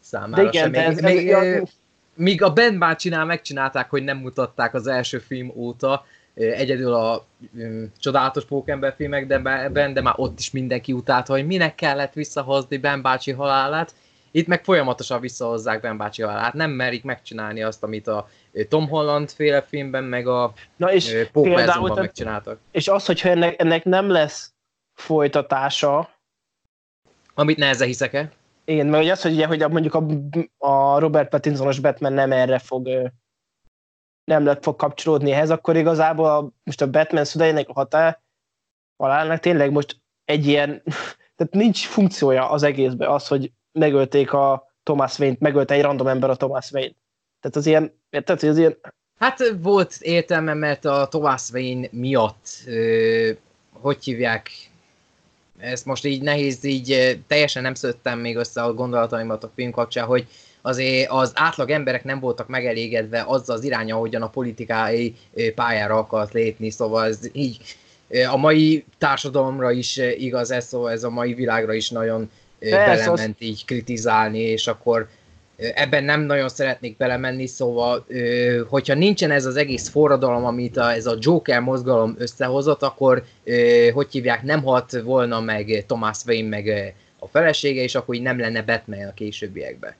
számára 0.00 0.42
de 0.42 0.48
igen, 0.48 0.62
sem. 0.62 0.70
Még, 0.70 0.80
ez, 0.80 1.00
még, 1.00 1.30
ez, 1.30 1.62
míg 2.14 2.42
a 2.42 2.52
Ben 2.52 2.78
bácsinál 2.78 3.24
megcsinálták, 3.24 3.90
hogy 3.90 4.02
nem 4.04 4.18
mutatták 4.18 4.74
az 4.74 4.86
első 4.86 5.18
film 5.18 5.52
óta, 5.54 6.04
egyedül 6.34 6.92
a 6.94 7.24
um, 7.54 7.92
csodálatos 7.98 8.44
pókember 8.44 8.94
filmekben, 8.96 9.92
de 9.92 10.02
már 10.02 10.14
ott 10.16 10.38
is 10.38 10.50
mindenki 10.50 10.92
utálta, 10.92 11.32
hogy 11.32 11.46
minek 11.46 11.74
kellett 11.74 12.12
visszahozni 12.12 12.76
Ben 12.76 13.02
bácsi 13.02 13.30
halálát. 13.30 13.94
Itt 14.30 14.46
meg 14.46 14.64
folyamatosan 14.64 15.20
visszahozzák 15.20 15.80
Ben 15.80 15.96
bácsi 15.96 16.22
halálát. 16.22 16.52
Nem 16.52 16.70
merik 16.70 17.04
megcsinálni 17.04 17.62
azt, 17.62 17.82
amit 17.82 18.06
a 18.06 18.28
Tom 18.68 18.88
Holland 18.88 19.30
féle 19.30 19.62
filmben, 19.62 20.04
meg 20.04 20.26
a 20.26 20.52
Na 20.76 20.92
és 20.92 21.26
például, 21.32 21.94
megcsináltak. 21.94 22.58
És 22.70 22.88
az, 22.88 23.06
hogyha 23.06 23.28
ennek, 23.28 23.60
ennek 23.60 23.84
nem 23.84 24.08
lesz 24.08 24.52
folytatása, 24.94 26.08
amit 27.34 27.56
nehezen 27.56 27.86
hiszek 27.86 28.12
-e. 28.12 28.30
Igen, 28.64 28.86
mert 28.86 29.10
az, 29.10 29.22
hogy, 29.22 29.32
ugye, 29.32 29.46
hogy 29.46 29.70
mondjuk 29.70 29.94
a, 29.94 30.06
a 30.66 30.98
Robert 30.98 31.28
Pattinsonos 31.28 31.80
Batman 31.80 32.12
nem 32.12 32.32
erre 32.32 32.58
fog 32.58 33.12
nem 34.24 34.44
lett 34.44 34.62
fog 34.62 34.76
kapcsolódni 34.76 35.30
ehhez, 35.30 35.50
akkor 35.50 35.76
igazából 35.76 36.26
a, 36.26 36.50
most 36.62 36.80
a 36.80 36.90
Batman 36.90 37.24
szüleinek 37.24 37.68
a 37.68 37.72
határ 37.72 38.22
halálnak 38.96 39.40
tényleg 39.40 39.70
most 39.70 40.00
egy 40.24 40.46
ilyen, 40.46 40.82
tehát 41.36 41.52
nincs 41.52 41.86
funkciója 41.86 42.50
az 42.50 42.62
egészben 42.62 43.10
az, 43.10 43.28
hogy 43.28 43.52
megölték 43.72 44.32
a 44.32 44.72
Thomas 44.82 45.18
Wayne-t, 45.18 45.40
megölte 45.40 45.74
egy 45.74 45.82
random 45.82 46.06
ember 46.06 46.30
a 46.30 46.36
Thomas 46.36 46.70
Wayne-t. 46.70 46.96
Tehát 47.40 47.56
az 47.56 47.66
ilyen, 47.66 48.00
tehát 48.10 48.42
az 48.42 48.58
ilyen... 48.58 48.76
Hát 49.18 49.54
volt 49.60 49.96
értelme, 50.00 50.54
mert 50.54 50.84
a 50.84 51.08
Thomas 51.08 51.50
Wayne 51.50 51.88
miatt, 51.90 52.46
ö, 52.66 53.30
hogy 53.72 54.04
hívják, 54.04 54.50
ezt 55.58 55.84
most 55.84 56.04
így 56.04 56.22
nehéz, 56.22 56.64
így 56.64 57.18
teljesen 57.26 57.62
nem 57.62 57.74
szöttem 57.74 58.18
még 58.18 58.36
össze 58.36 58.62
a 58.62 58.74
gondolataimat 58.74 59.44
a 59.44 59.50
film 59.54 59.70
kapcsán, 59.70 60.06
hogy 60.06 60.26
azért 60.62 61.10
az 61.10 61.32
átlag 61.34 61.70
emberek 61.70 62.04
nem 62.04 62.20
voltak 62.20 62.48
megelégedve 62.48 63.24
azzal 63.26 63.56
az 63.56 63.64
irány, 63.64 63.92
ahogyan 63.92 64.22
a 64.22 64.30
politikai 64.30 65.14
pályára 65.54 65.98
akart 65.98 66.32
lépni, 66.32 66.70
szóval 66.70 67.06
ez 67.06 67.18
így 67.32 67.58
a 68.30 68.36
mai 68.36 68.84
társadalomra 68.98 69.70
is 69.70 69.96
igaz 69.96 70.50
ez, 70.50 70.66
szóval 70.66 70.90
ez 70.90 71.04
a 71.04 71.10
mai 71.10 71.34
világra 71.34 71.72
is 71.72 71.90
nagyon 71.90 72.30
Persze, 72.58 73.04
belement 73.04 73.40
így 73.40 73.64
kritizálni, 73.64 74.38
és 74.38 74.66
akkor 74.66 75.08
ebben 75.56 76.04
nem 76.04 76.20
nagyon 76.20 76.48
szeretnék 76.48 76.96
belemenni, 76.96 77.46
szóval 77.46 78.06
hogyha 78.68 78.94
nincsen 78.94 79.30
ez 79.30 79.44
az 79.44 79.56
egész 79.56 79.88
forradalom, 79.88 80.44
amit 80.44 80.76
a, 80.76 80.92
ez 80.92 81.06
a 81.06 81.16
Joker 81.18 81.60
mozgalom 81.60 82.14
összehozott, 82.18 82.82
akkor 82.82 83.24
hogy 83.92 84.08
hívják, 84.10 84.42
nem 84.42 84.62
halt 84.62 85.00
volna 85.02 85.40
meg 85.40 85.84
Thomas 85.86 86.18
Wayne 86.26 86.48
meg 86.48 86.94
a 87.18 87.26
felesége, 87.26 87.82
és 87.82 87.94
akkor 87.94 88.14
így 88.14 88.22
nem 88.22 88.38
lenne 88.38 88.62
Batman 88.62 89.08
a 89.08 89.14
későbbiekben. 89.14 89.94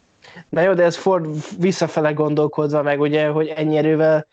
Na 0.49 0.61
jó, 0.61 0.75
de 0.75 0.83
ez 0.83 0.97
Ford 0.97 1.27
visszafele 1.59 2.13
gondolkodva 2.13 2.83
meg, 2.83 3.01
ugye, 3.01 3.27
hogy 3.27 3.49
ennyi 3.49 3.77
erővel, 3.77 4.27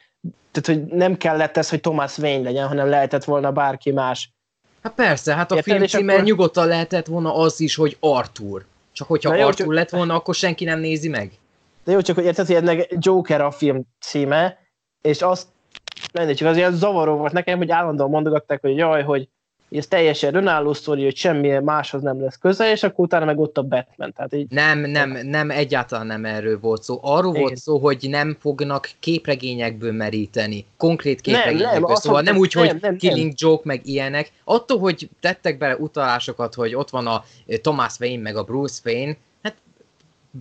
tehát 0.51 0.79
hogy 0.79 0.97
nem 0.97 1.17
kellett 1.17 1.57
ez, 1.57 1.69
hogy 1.69 1.79
Thomas 1.79 2.17
Wayne 2.17 2.43
legyen, 2.43 2.67
hanem 2.67 2.89
lehetett 2.89 3.23
volna 3.23 3.51
bárki 3.51 3.91
más. 3.91 4.31
Hát 4.83 4.93
persze, 4.93 5.35
hát 5.35 5.51
a 5.51 5.55
Érted, 5.55 5.73
film 5.73 5.87
címe 5.87 6.13
akkor... 6.13 6.25
nyugodtan 6.25 6.67
lehetett 6.67 7.05
volna 7.05 7.35
az 7.35 7.59
is, 7.59 7.75
hogy 7.75 7.97
Arthur. 7.99 8.65
Csak 9.01 9.09
hogyha 9.09 9.35
jó, 9.35 9.45
Arthur 9.45 9.65
csak... 9.65 9.75
lett 9.75 9.89
volna, 9.89 10.15
akkor 10.15 10.35
senki 10.35 10.63
nem 10.63 10.79
nézi 10.79 11.09
meg. 11.09 11.31
De 11.83 11.91
jó, 11.91 12.01
csak 12.01 12.15
hogy 12.15 12.25
érted, 12.25 12.45
hogy 12.45 12.55
ennek 12.55 12.95
Joker 12.99 13.41
a 13.41 13.51
film 13.51 13.81
címe, 13.99 14.57
és 15.01 15.21
azt, 15.21 15.47
nem, 16.13 16.33
csak 16.33 16.47
az 16.47 16.57
ilyen 16.57 16.73
zavaró 16.73 17.17
volt 17.17 17.31
nekem, 17.31 17.57
hogy 17.57 17.71
állandóan 17.71 18.09
mondogatták, 18.09 18.61
hogy 18.61 18.77
jaj, 18.77 19.03
hogy 19.03 19.29
ez 19.77 19.87
teljesen 19.87 20.35
önálló 20.35 20.73
sztori, 20.73 21.03
hogy 21.03 21.15
semmi 21.15 21.49
máshoz 21.49 22.01
nem 22.01 22.21
lesz 22.21 22.37
köze, 22.37 22.71
és 22.71 22.83
akkor 22.83 23.05
utána 23.05 23.25
meg 23.25 23.39
ott 23.39 23.57
a 23.57 23.61
Batman. 23.61 24.13
Tehát 24.13 24.33
így... 24.33 24.49
Nem, 24.49 24.79
nem, 24.79 25.17
nem, 25.23 25.51
egyáltalán 25.51 26.07
nem 26.07 26.25
erről 26.25 26.59
volt 26.59 26.83
szó. 26.83 26.99
Arról 27.01 27.31
Igen. 27.31 27.41
volt 27.41 27.57
szó, 27.57 27.77
hogy 27.77 28.07
nem 28.09 28.37
fognak 28.39 28.89
képregényekből 28.99 29.91
meríteni. 29.91 30.65
Konkrét 30.77 31.21
képregényekből. 31.21 31.71
Nem, 31.71 31.81
nem, 31.81 31.95
szóval 31.95 32.21
nem 32.21 32.37
úgy, 32.37 32.55
nem, 32.55 32.67
hogy 32.67 32.81
nem, 32.81 32.97
Killing 32.97 33.25
nem. 33.25 33.33
Joke, 33.35 33.61
meg 33.65 33.81
ilyenek. 33.87 34.31
Attól, 34.43 34.79
hogy 34.79 35.09
tettek 35.19 35.57
bele 35.57 35.75
utalásokat, 35.75 36.53
hogy 36.53 36.75
ott 36.75 36.89
van 36.89 37.07
a 37.07 37.23
Thomas 37.61 37.99
Wayne, 37.99 38.21
meg 38.21 38.35
a 38.35 38.43
Bruce 38.43 38.81
Wayne, 38.85 39.17
hát 39.43 39.55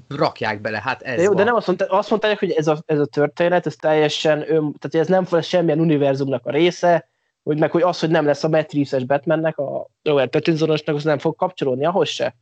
rakják 0.09 0.61
bele, 0.61 0.81
hát 0.85 1.03
ez 1.03 1.16
de 1.16 1.22
jó, 1.22 1.28
van. 1.28 1.37
de 1.37 1.45
nem 1.45 1.55
azt, 1.55 1.66
mondta, 1.66 1.87
azt 1.87 2.11
mondták, 2.11 2.39
hogy 2.39 2.51
ez 2.51 2.66
a, 2.66 2.78
ez 2.87 2.99
a 2.99 3.07
történet, 3.07 3.66
ez 3.66 3.76
teljesen, 3.76 4.39
ön, 4.39 4.74
tehát 4.78 5.07
ez 5.07 5.07
nem 5.07 5.26
lesz 5.31 5.47
semmilyen 5.47 5.81
univerzumnak 5.81 6.47
a 6.47 6.51
része, 6.51 7.09
hogy 7.43 7.59
meg 7.59 7.70
hogy 7.70 7.82
az, 7.82 8.01
hogy 8.01 8.11
nem 8.11 8.24
lesz 8.24 8.45
a 8.45 8.49
Matt 8.49 8.72
Reeves-es 8.72 9.05
Batmannek, 9.05 9.59
a 9.59 9.86
Robert 10.03 10.30
Pattinsonosnak, 10.30 10.97
az 10.97 11.05
nem 11.05 11.18
fog 11.18 11.36
kapcsolódni 11.36 11.84
ahhoz 11.84 12.09
se. 12.09 12.36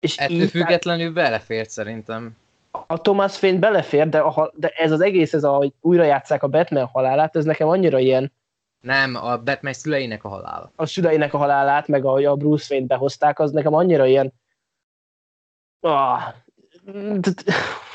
És 0.00 0.16
Ettől 0.16 0.46
függetlenül 0.46 1.12
belefért 1.12 1.70
szerintem. 1.70 2.36
A 2.86 3.00
Thomas 3.00 3.42
Wayne 3.42 3.58
belefér, 3.58 4.08
de, 4.08 4.18
a, 4.18 4.52
de 4.54 4.68
ez 4.68 4.90
az 4.90 5.00
egész, 5.00 5.32
ez 5.32 5.44
a, 5.44 5.52
hogy 5.52 5.72
újra 5.80 6.04
játsszák 6.04 6.42
a 6.42 6.48
Batman 6.48 6.86
halálát, 6.86 7.36
ez 7.36 7.44
nekem 7.44 7.68
annyira 7.68 7.98
ilyen... 7.98 8.32
Nem, 8.80 9.14
a 9.14 9.38
Batman 9.38 9.72
szüleinek 9.72 10.24
a 10.24 10.28
halála. 10.28 10.72
A 10.76 10.86
szüleinek 10.86 11.34
a 11.34 11.38
halálát, 11.38 11.88
meg 11.88 12.04
a, 12.04 12.30
a 12.30 12.36
Bruce 12.36 12.74
Wayne 12.74 12.86
behozták, 12.86 13.38
az 13.38 13.50
nekem 13.50 13.74
annyira 13.74 14.06
ilyen... 14.06 14.32
Ah, 15.80 16.22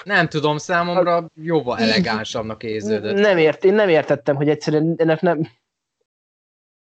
nem 0.03 0.27
tudom, 0.27 0.57
számomra 0.57 1.29
jóval 1.33 1.79
elegánsabbnak 1.79 2.63
érződött. 2.63 3.17
Nem 3.17 3.37
ért, 3.37 3.63
én 3.63 3.73
nem 3.73 3.89
értettem, 3.89 4.35
hogy 4.35 4.49
egyszerűen 4.49 4.93
ennek 4.97 5.21
nem, 5.21 5.47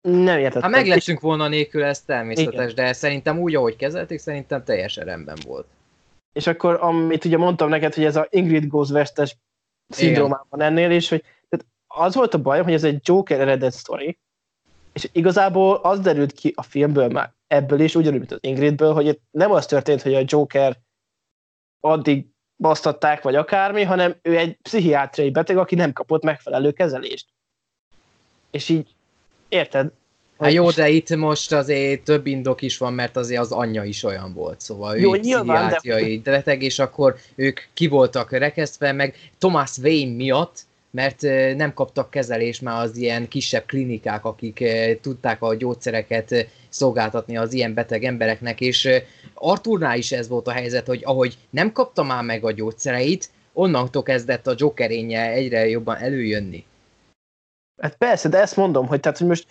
nem 0.01 0.39
értettem. 0.39 0.63
Hát 0.63 0.71
meg 0.71 0.87
lettünk 0.87 1.21
volna 1.21 1.49
nélkül, 1.49 1.85
ez 1.85 2.01
természetes, 2.03 2.73
Igen. 2.73 2.75
de 2.75 2.93
szerintem 2.93 3.39
úgy, 3.39 3.55
ahogy 3.55 3.77
kezelték, 3.77 4.19
szerintem 4.19 4.65
teljesen 4.65 5.05
rendben 5.05 5.39
volt. 5.47 5.67
És 6.33 6.47
akkor, 6.47 6.79
amit 6.81 7.25
ugye 7.25 7.37
mondtam 7.37 7.69
neked, 7.69 7.95
hogy 7.95 8.05
ez 8.05 8.17
a 8.17 8.27
Ingrid 8.31 8.67
Goes 8.67 8.89
West-es 8.89 9.37
szindrómában 9.89 10.61
ennél 10.61 10.91
is, 10.91 11.09
hogy 11.09 11.25
tehát 11.49 11.67
az 11.87 12.15
volt 12.15 12.35
a 12.35 12.43
bajom, 12.43 12.65
hogy 12.65 12.73
ez 12.73 12.85
egy 12.85 13.01
Joker 13.03 13.41
eredet 13.41 13.73
sztori, 13.73 14.19
és 14.93 15.09
igazából 15.13 15.75
az 15.75 16.01
derült 16.01 16.33
ki 16.33 16.53
a 16.57 16.63
filmből 16.63 17.09
már 17.09 17.33
ebből 17.47 17.81
is, 17.81 17.95
ugyanúgy, 17.95 18.19
mint 18.19 18.33
az 18.33 18.39
Ingridből, 18.41 18.93
hogy 18.93 19.07
itt 19.07 19.23
nem 19.31 19.53
az 19.53 19.67
történt, 19.67 20.03
hogy 20.03 20.15
a 20.15 20.25
Joker 20.25 20.79
addig 21.81 22.27
basztatták, 22.57 23.23
vagy 23.23 23.35
akármi, 23.35 23.83
hanem 23.83 24.15
ő 24.23 24.37
egy 24.37 24.57
pszichiátriai 24.63 25.31
beteg, 25.31 25.57
aki 25.57 25.75
nem 25.75 25.93
kapott 25.93 26.23
megfelelő 26.23 26.73
kezelést. 26.73 27.27
És 28.51 28.69
így 28.69 28.95
Érted? 29.51 29.91
Hát 30.39 30.53
jó, 30.53 30.71
de 30.71 30.89
itt 30.89 31.17
most 31.17 31.53
azért 31.53 32.03
több 32.03 32.27
indok 32.27 32.63
is 32.63 32.79
van, 32.79 32.93
mert 32.93 33.17
azért 33.17 33.41
az 33.41 33.53
anyja 33.53 33.85
is 33.85 34.03
olyan 34.03 34.33
volt, 34.35 34.61
szóval 34.61 34.99
jó, 34.99 35.15
ő 35.15 35.19
nyilván, 35.19 35.79
de... 35.83 36.31
beteg, 36.31 36.63
és 36.63 36.79
akkor 36.79 37.17
ők 37.35 37.61
ki 37.75 37.89
voltak 37.89 38.31
rekesztve, 38.31 38.93
meg 38.93 39.15
Thomas 39.39 39.79
Wayne 39.79 40.15
miatt, 40.15 40.59
mert 40.91 41.21
nem 41.57 41.75
kaptak 41.75 42.11
kezelést 42.11 42.63
már 42.63 42.83
az 42.83 42.97
ilyen 42.97 43.29
kisebb 43.29 43.65
klinikák, 43.67 44.25
akik 44.25 44.65
tudták 45.01 45.43
a 45.43 45.55
gyógyszereket 45.55 46.47
szolgáltatni 46.69 47.37
az 47.37 47.53
ilyen 47.53 47.75
beteg 47.75 48.05
embereknek, 48.05 48.61
és 48.61 48.89
Arturnál 49.35 49.99
is 49.99 50.13
ez 50.13 50.29
volt 50.29 50.47
a 50.47 50.53
helyzet, 50.53 50.87
hogy 50.87 51.01
ahogy 51.05 51.39
nem 51.51 51.73
kapta 51.73 52.03
már 52.03 52.25
meg 52.25 52.45
a 52.45 52.53
gyógyszereit, 52.53 53.31
onnantól 53.53 54.03
kezdett 54.03 54.47
a 54.47 54.55
Jokerénye 54.57 55.31
egyre 55.31 55.69
jobban 55.69 55.97
előjönni. 55.97 56.65
Hát 57.81 57.97
persze, 57.97 58.29
de 58.29 58.41
ezt 58.41 58.57
mondom, 58.57 58.87
hogy 58.87 59.01
tehát, 59.01 59.19
hogy 59.19 59.27
most 59.27 59.47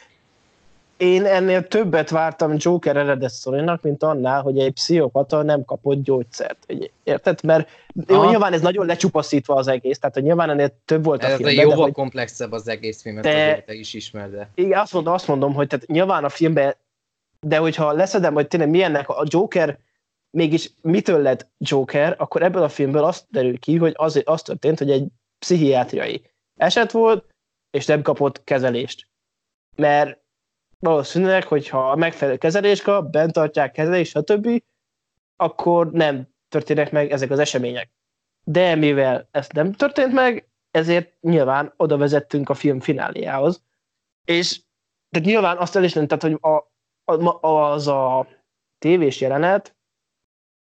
én 0.97 1.25
ennél 1.25 1.67
többet 1.67 2.09
vártam 2.09 2.55
Joker 2.57 2.97
eredet 2.97 3.31
szorinak, 3.31 3.81
mint 3.81 4.03
annál, 4.03 4.41
hogy 4.41 4.59
egy 4.59 4.71
pszichopata 4.71 5.41
nem 5.41 5.65
kapott 5.65 6.03
gyógyszert. 6.03 6.65
Érted? 7.03 7.43
Mert 7.43 7.69
jó, 8.07 8.29
nyilván 8.29 8.53
ez 8.53 8.61
nagyon 8.61 8.85
lecsupaszítva 8.85 9.55
az 9.55 9.67
egész, 9.67 9.99
tehát 9.99 10.15
hogy 10.15 10.23
nyilván 10.23 10.49
ennél 10.49 10.71
több 10.85 11.03
volt 11.03 11.23
a 11.23 11.27
film. 11.27 11.49
Ez 11.49 11.55
jóval 11.55 11.83
hogy... 11.83 11.91
komplexebb 11.91 12.51
az 12.51 12.67
egész 12.67 13.01
film, 13.01 13.21
de, 13.21 13.29
azért 13.29 13.65
te 13.65 13.73
is 13.73 13.93
ismered. 13.93 14.31
De. 14.31 14.49
Igen, 14.55 14.79
azt 14.79 14.93
mondom, 14.93 15.13
azt 15.13 15.27
mondom, 15.27 15.53
hogy 15.53 15.67
tehát 15.67 15.87
nyilván 15.87 16.23
a 16.23 16.29
filmben, 16.29 16.75
de 17.39 17.57
hogyha 17.57 17.91
leszedem, 17.91 18.33
hogy 18.33 18.47
tényleg 18.47 18.69
milyennek 18.69 19.09
a 19.09 19.23
Joker, 19.25 19.77
mégis 20.31 20.71
mitől 20.81 21.21
lett 21.21 21.47
Joker, 21.57 22.15
akkor 22.17 22.43
ebből 22.43 22.63
a 22.63 22.69
filmből 22.69 23.03
azt 23.03 23.25
derül 23.31 23.59
ki, 23.59 23.77
hogy 23.77 23.93
az, 23.95 24.21
az 24.25 24.41
történt, 24.41 24.77
hogy 24.77 24.91
egy 24.91 25.07
pszichiátriai 25.39 26.21
eset 26.57 26.91
volt, 26.91 27.25
és 27.71 27.85
nem 27.85 28.01
kapott 28.01 28.43
kezelést. 28.43 29.07
Mert 29.75 30.19
valószínűleg, 30.79 31.43
hogyha 31.43 31.91
a 31.91 31.95
megfelelő 31.95 32.37
kezelés 32.37 32.81
kap, 32.81 33.11
bent 33.11 33.33
tartják 33.33 33.71
kezelés, 33.71 34.09
stb., 34.09 34.63
akkor 35.35 35.91
nem 35.91 36.27
történnek 36.47 36.91
meg 36.91 37.11
ezek 37.11 37.31
az 37.31 37.39
események. 37.39 37.91
De 38.43 38.75
mivel 38.75 39.27
ez 39.31 39.47
nem 39.53 39.71
történt 39.71 40.13
meg, 40.13 40.49
ezért 40.71 41.21
nyilván 41.21 41.73
oda 41.77 41.97
vezettünk 41.97 42.49
a 42.49 42.53
film 42.53 42.79
fináliához. 42.79 43.63
És 44.25 44.61
tehát 45.09 45.27
nyilván 45.27 45.57
azt 45.57 45.75
el 45.75 45.83
is 45.83 45.93
nem, 45.93 46.07
tehát, 46.07 46.23
hogy 46.23 46.37
a, 46.41 46.71
a, 47.13 47.47
az 47.47 47.87
a 47.87 48.27
tévés 48.77 49.21
jelenet, 49.21 49.75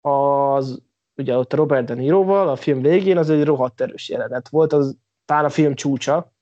az 0.02 0.82
ugye 1.16 1.38
ott 1.38 1.54
Robert 1.54 1.86
De 1.86 1.94
Niroval 1.94 2.50
a 2.50 2.56
film 2.56 2.82
végén, 2.82 3.18
az 3.18 3.30
egy 3.30 3.44
rohadt 3.44 3.82
erős 3.82 4.10
jelenet 4.10 4.50
volt, 4.50 4.74
az 4.74 4.98
talán 5.26 5.46
a 5.46 5.50
film 5.50 5.76
csúcsa, 5.76 6.34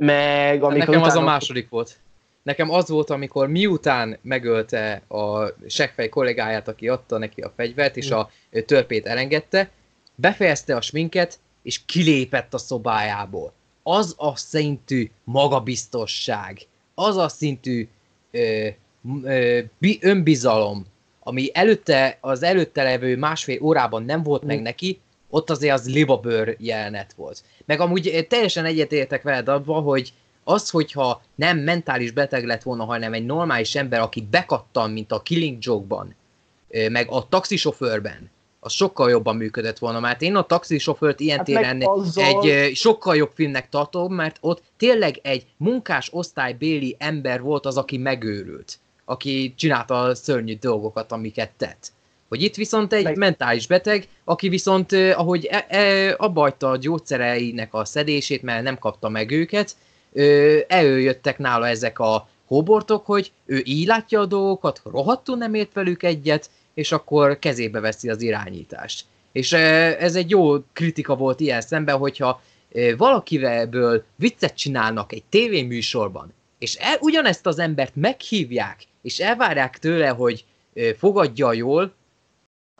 meg 0.00 0.62
amikor 0.62 0.86
Nekem 0.86 1.02
az 1.02 1.14
a 1.14 1.20
második 1.20 1.68
volt. 1.68 1.98
Nekem 2.42 2.70
az 2.70 2.88
volt, 2.88 3.10
amikor 3.10 3.48
miután 3.48 4.18
megölte 4.22 5.02
a 5.08 5.46
seggfej 5.66 6.08
kollégáját, 6.08 6.68
aki 6.68 6.88
adta 6.88 7.18
neki 7.18 7.40
a 7.40 7.52
fegyvert, 7.56 7.96
és 7.96 8.10
a 8.10 8.30
törpét 8.66 9.06
elengedte, 9.06 9.70
befejezte 10.14 10.76
a 10.76 10.80
sminket, 10.80 11.38
és 11.62 11.84
kilépett 11.86 12.54
a 12.54 12.58
szobájából. 12.58 13.52
Az 13.82 14.14
a 14.16 14.36
szintű 14.36 15.10
magabiztosság, 15.24 16.58
az 16.94 17.16
a 17.16 17.28
szintű 17.28 17.88
ö, 18.30 18.68
ö, 19.22 19.60
bi, 19.78 19.98
önbizalom, 20.02 20.86
ami 21.20 21.50
előtte, 21.52 22.18
az 22.20 22.42
előtte 22.42 22.82
levő 22.82 23.16
másfél 23.16 23.62
órában 23.62 24.04
nem 24.04 24.22
volt 24.22 24.44
mm. 24.44 24.46
meg 24.46 24.62
neki, 24.62 25.00
ott 25.30 25.50
azért 25.50 25.74
az 25.74 25.92
libabőr 25.92 26.56
jelenet 26.58 27.12
volt. 27.12 27.42
Meg 27.64 27.80
amúgy 27.80 28.26
teljesen 28.28 28.64
egyetértek 28.64 29.22
veled 29.22 29.48
abban, 29.48 29.82
hogy 29.82 30.12
az, 30.44 30.70
hogyha 30.70 31.22
nem 31.34 31.58
mentális 31.58 32.10
beteg 32.10 32.44
lett 32.44 32.62
volna, 32.62 32.84
hanem 32.84 33.12
egy 33.12 33.26
normális 33.26 33.74
ember, 33.74 34.00
aki 34.00 34.26
bekattan, 34.30 34.90
mint 34.90 35.12
a 35.12 35.22
Killing 35.22 35.56
Joke-ban, 35.60 36.14
meg 36.88 37.10
a 37.10 37.28
taxisofőrben, 37.28 38.30
az 38.60 38.72
sokkal 38.72 39.10
jobban 39.10 39.36
működött 39.36 39.78
volna, 39.78 40.00
mert 40.00 40.22
én 40.22 40.36
a 40.36 40.42
taxisofőrt 40.42 41.20
ilyen 41.20 41.36
hát 41.36 41.46
téren 41.46 41.82
azzal... 41.82 42.24
egy 42.24 42.76
sokkal 42.76 43.16
jobb 43.16 43.30
filmnek 43.34 43.68
tartom, 43.68 44.14
mert 44.14 44.36
ott 44.40 44.62
tényleg 44.76 45.18
egy 45.22 45.46
munkás 45.56 46.08
osztálybéli 46.12 46.96
ember 46.98 47.40
volt 47.40 47.66
az, 47.66 47.76
aki 47.76 47.96
megőrült, 47.96 48.78
aki 49.04 49.54
csinálta 49.56 50.00
a 50.00 50.14
szörnyű 50.14 50.58
dolgokat, 50.58 51.12
amiket 51.12 51.50
tett. 51.56 51.92
Hogy 52.30 52.42
itt 52.42 52.54
viszont 52.54 52.92
egy 52.92 53.04
Meg... 53.04 53.16
mentális 53.16 53.66
beteg, 53.66 54.08
aki 54.24 54.48
viszont, 54.48 54.92
ahogy 54.92 55.44
e, 55.44 55.66
e, 55.68 56.14
abba 56.18 56.54
a 56.58 56.76
gyógyszereinek 56.76 57.74
a 57.74 57.84
szedését, 57.84 58.42
mert 58.42 58.62
nem 58.62 58.78
kapta 58.78 59.08
meg 59.08 59.30
őket, 59.30 59.76
előjöttek 60.66 61.38
nála 61.38 61.68
ezek 61.68 61.98
a 61.98 62.28
hóbortok, 62.46 63.06
hogy 63.06 63.32
ő 63.46 63.62
így 63.64 63.86
látja 63.86 64.20
a 64.20 64.26
dolgokat, 64.26 64.82
rohadtul 64.84 65.36
nem 65.36 65.54
ért 65.54 65.72
velük 65.72 66.02
egyet, 66.02 66.50
és 66.74 66.92
akkor 66.92 67.38
kezébe 67.38 67.80
veszi 67.80 68.08
az 68.08 68.22
irányítást. 68.22 69.04
És 69.32 69.52
ez 69.52 70.14
egy 70.14 70.30
jó 70.30 70.58
kritika 70.72 71.16
volt 71.16 71.40
ilyen 71.40 71.60
szemben, 71.60 71.96
hogyha 71.96 72.42
valakivel 72.96 73.68
viccet 74.16 74.54
csinálnak 74.54 75.12
egy 75.12 75.24
tévéműsorban, 75.28 76.34
és 76.58 76.74
el, 76.74 76.96
ugyanezt 77.00 77.46
az 77.46 77.58
embert 77.58 77.96
meghívják, 77.96 78.82
és 79.02 79.18
elvárják 79.18 79.78
tőle, 79.78 80.08
hogy 80.08 80.44
fogadja 80.98 81.52
jól, 81.52 81.98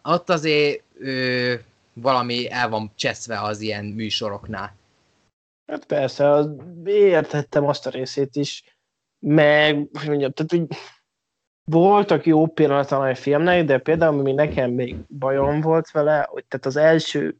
ott 0.02 0.30
azért 0.30 0.82
ö, 0.98 1.54
valami 1.92 2.50
el 2.50 2.68
van 2.68 2.92
cseszve 2.94 3.40
az 3.40 3.60
ilyen 3.60 3.84
műsoroknál. 3.84 4.76
Hát 5.66 5.84
persze, 5.84 6.30
az, 6.30 6.50
értettem 6.84 7.66
azt 7.66 7.86
a 7.86 7.90
részét 7.90 8.36
is, 8.36 8.64
meg, 9.18 9.74
hogy 9.74 10.08
mondjam, 10.08 10.32
tehát 10.32 10.50
hogy 10.50 10.78
voltak 11.64 12.26
jó 12.26 12.46
pillanata 12.46 12.98
a 12.98 13.14
filmnek, 13.14 13.64
de 13.64 13.78
például, 13.78 14.18
ami 14.18 14.32
nekem 14.32 14.70
még 14.70 14.96
bajom 15.18 15.60
volt 15.60 15.90
vele, 15.90 16.26
hogy 16.30 16.44
tehát 16.44 16.66
az 16.66 16.76
első, 16.76 17.36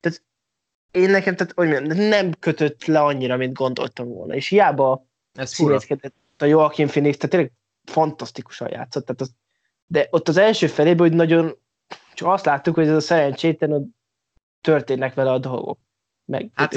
tehát 0.00 0.22
én 0.90 1.10
nekem, 1.10 1.36
tehát, 1.36 1.52
hogy 1.52 1.68
mondjam, 1.68 2.08
nem 2.08 2.32
kötött 2.38 2.84
le 2.84 3.00
annyira, 3.00 3.36
mint 3.36 3.56
gondoltam 3.56 4.08
volna, 4.08 4.34
és 4.34 4.48
hiába 4.48 5.06
Ez 5.32 5.52
színészkedett 5.52 6.14
a 6.38 6.44
Joaquin 6.44 6.86
Phoenix, 6.86 7.16
tehát 7.16 7.30
tényleg 7.30 7.52
fantasztikusan 7.84 8.70
játszott, 8.70 9.04
tehát 9.04 9.20
az, 9.20 9.34
de 9.86 10.06
ott 10.10 10.28
az 10.28 10.36
első 10.36 10.66
felében, 10.66 11.08
hogy 11.08 11.16
nagyon 11.16 11.58
csak 12.18 12.28
azt 12.28 12.44
láttuk, 12.44 12.74
hogy 12.74 12.86
ez 12.86 12.94
a 12.94 13.00
szerencsétlen, 13.00 13.96
történnek 14.60 15.14
vele 15.14 15.30
a 15.30 15.38
dolgok. 15.38 15.78
Meg, 16.24 16.50
hát 16.54 16.76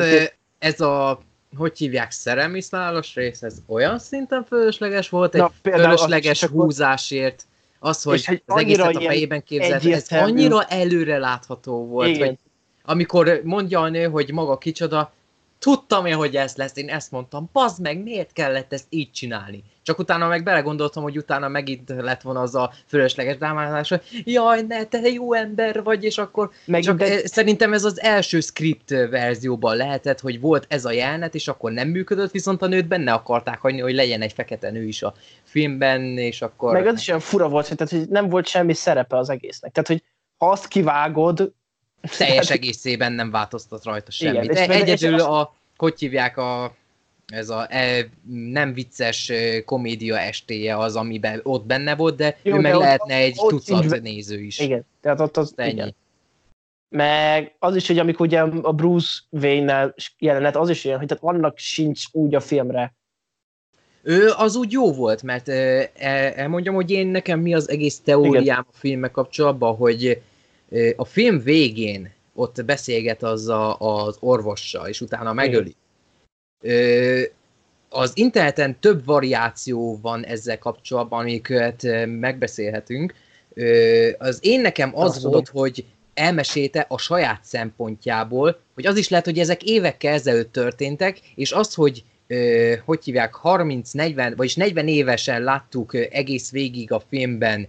ez 0.58 0.82
a, 0.82 1.22
hogy 1.58 1.78
hívják, 1.78 2.12
szerelmiszlálos 2.12 3.16
rész, 3.16 3.42
ez 3.42 3.62
olyan 3.68 4.00
szinten 4.00 4.44
fölösleges 4.44 5.10
volt, 5.10 5.34
Na, 5.34 5.52
egy 5.62 5.72
fölösleges 5.72 6.44
húzásért, 6.44 7.46
az, 7.80 8.04
hogy 8.04 8.42
az 8.46 8.58
egészet 8.58 8.96
a 8.96 9.02
fejében 9.02 9.44
képzelt, 9.44 9.86
ez 9.86 10.08
annyira 10.10 10.64
előre 10.64 11.18
látható 11.18 11.86
volt, 11.86 12.08
Igen. 12.08 12.28
hogy 12.28 12.38
amikor 12.84 13.42
mondja 13.44 13.80
a 13.80 13.90
nő, 13.90 14.06
hogy 14.06 14.32
maga 14.32 14.58
kicsoda, 14.58 15.14
tudtam 15.62 16.06
én, 16.06 16.16
hogy 16.16 16.36
ez 16.36 16.56
lesz, 16.56 16.78
én 16.78 16.90
ezt 16.90 17.12
mondtam, 17.12 17.50
bazd 17.54 17.82
meg, 17.82 18.04
miért 18.04 18.34
kellett 18.34 18.74
ezt 18.74 18.86
így 18.90 19.12
csinálni? 19.12 19.64
Csak 19.84 20.00
utána 20.00 20.28
meg 20.28 20.44
belegondoltam, 20.44 21.04
hogy 21.04 21.18
utána 21.18 21.48
megint 21.48 21.94
lett 21.98 22.22
volna 22.22 22.40
az 22.42 22.56
a 22.56 22.72
fölösleges 22.88 23.38
drámázás, 23.38 23.90
hogy 23.90 24.02
jaj, 24.24 24.62
ne, 24.62 24.84
te 24.84 25.10
jó 25.10 25.34
ember 25.34 25.84
vagy, 25.84 26.04
és 26.04 26.18
akkor 26.18 26.50
meg 26.66 26.82
csak 26.82 26.98
de... 26.98 27.28
szerintem 27.28 27.74
ez 27.74 27.84
az 27.84 28.02
első 28.02 28.40
script 28.40 28.90
verzióban 28.90 29.76
lehetett, 29.76 30.20
hogy 30.20 30.40
volt 30.40 30.66
ez 30.70 30.86
a 30.86 30.92
jelenet, 30.92 31.36
és 31.36 31.48
akkor 31.48 31.72
nem 31.72 31.88
működött, 31.88 32.32
viszont 32.32 32.62
a 32.62 32.68
nőt 32.68 32.88
benne 32.88 33.14
akarták 33.14 33.60
hagyni, 33.60 33.82
hogy 33.82 33.94
legyen 33.94 34.22
egy 34.22 34.34
fekete 34.34 34.72
nő 34.72 34.84
is 34.84 35.04
a 35.04 35.14
filmben, 35.44 36.02
és 36.18 36.42
akkor... 36.42 36.74
Meg 36.74 36.88
az 36.88 37.00
is 37.00 37.08
olyan 37.08 37.20
fura 37.20 37.50
volt, 37.50 37.76
tehát, 37.76 37.94
hogy 37.94 38.10
nem 38.10 38.30
volt 38.30 38.48
semmi 38.48 38.74
szerepe 38.74 39.18
az 39.18 39.30
egésznek. 39.30 39.72
Tehát, 39.72 39.90
hogy 39.90 40.04
ha 40.38 40.50
azt 40.50 40.68
kivágod, 40.68 41.54
teljes 42.18 42.50
egészében 42.50 43.12
nem 43.12 43.32
változtat 43.32 43.84
rajta 43.84 44.12
semmit. 44.12 44.44
Igen, 44.44 44.68
De 44.68 44.74
egyedül 44.74 45.20
a, 45.20 45.56
hogy 45.78 46.00
hívják 46.00 46.38
a 46.38 46.76
ez 47.32 47.50
a 47.50 47.68
e, 47.70 48.10
nem 48.52 48.74
vicces 48.74 49.32
komédia 49.66 50.20
estéje 50.20 50.78
az, 50.78 50.96
amiben 50.96 51.40
ott 51.44 51.66
benne 51.66 51.96
volt, 51.96 52.16
de 52.16 52.38
Jó, 52.42 52.56
ő 52.56 52.60
meg 52.60 52.72
de 52.72 52.78
lehetne 52.78 53.16
ott, 53.16 53.22
egy 53.22 53.36
ott 53.38 53.50
tucat 53.50 53.84
így, 53.84 54.02
néző 54.02 54.40
is. 54.40 54.60
Igen, 54.60 54.86
tehát 55.02 55.20
ott 55.20 55.38
az, 55.38 55.54
Ennyi. 55.56 55.72
igen. 55.72 55.96
Meg 56.90 57.56
az 57.60 57.76
is, 57.76 57.88
hogy 57.88 58.00
amikor 58.00 58.26
ugye 58.26 58.42
a 58.42 58.74
Bruce 58.74 59.20
Wayne-nel 59.30 59.96
jelenet, 60.20 60.56
az 60.56 60.70
is 60.70 60.84
ilyen, 60.84 60.98
hogy 60.98 61.08
tehát 61.08 61.24
annak 61.24 61.58
sincs 61.58 62.06
úgy 62.12 62.36
a 62.36 62.40
filmre. 62.40 62.94
Ő 64.02 64.30
az 64.38 64.56
úgy 64.56 64.72
jó 64.72 64.94
volt, 64.94 65.24
mert 65.24 65.50
e, 65.50 65.92
elmondjam, 66.36 66.76
hogy 66.76 66.92
én 66.92 67.08
nekem 67.08 67.40
mi 67.40 67.54
az 67.54 67.70
egész 67.70 68.00
teóriám 68.00 68.42
igen. 68.42 68.58
a 68.58 68.78
filmek 68.78 69.12
kapcsolatban, 69.12 69.76
hogy 69.76 70.22
a 70.96 71.06
film 71.06 71.40
végén 71.44 72.14
ott 72.34 72.66
beszélget 72.66 73.24
az 73.24 73.48
a, 73.48 73.78
az 73.80 74.18
orvossal, 74.20 74.88
és 74.88 75.02
utána 75.02 75.34
megöli. 75.34 75.76
Az 77.90 78.12
interneten 78.14 78.80
több 78.80 79.06
variáció 79.06 80.00
van 80.02 80.26
ezzel 80.26 80.60
kapcsolatban, 80.60 81.20
amiket 81.20 82.06
megbeszélhetünk. 82.06 83.14
Az 84.18 84.40
én 84.42 84.62
nekem 84.62 84.92
az 84.96 85.16
Abszolút. 85.16 85.34
volt, 85.34 85.50
hogy 85.50 85.86
elmesélte 86.14 86.86
a 86.90 86.98
saját 86.98 87.44
szempontjából, 87.44 88.60
hogy 88.74 88.86
az 88.86 88.98
is 88.98 89.10
lehet, 89.10 89.26
hogy 89.26 89.40
ezek 89.40 89.64
évekkel 89.64 90.14
ezelőtt 90.14 90.52
történtek, 90.52 91.20
és 91.36 91.52
az, 91.52 91.74
hogy 91.74 92.04
hogy 92.86 93.04
hívják, 93.04 93.40
30-40, 93.44 94.34
vagyis 94.36 94.56
40 94.56 94.88
évesen 94.88 95.44
láttuk 95.44 95.94
egész 95.96 96.52
végig 96.52 96.92
a 96.92 97.04
filmben 97.10 97.68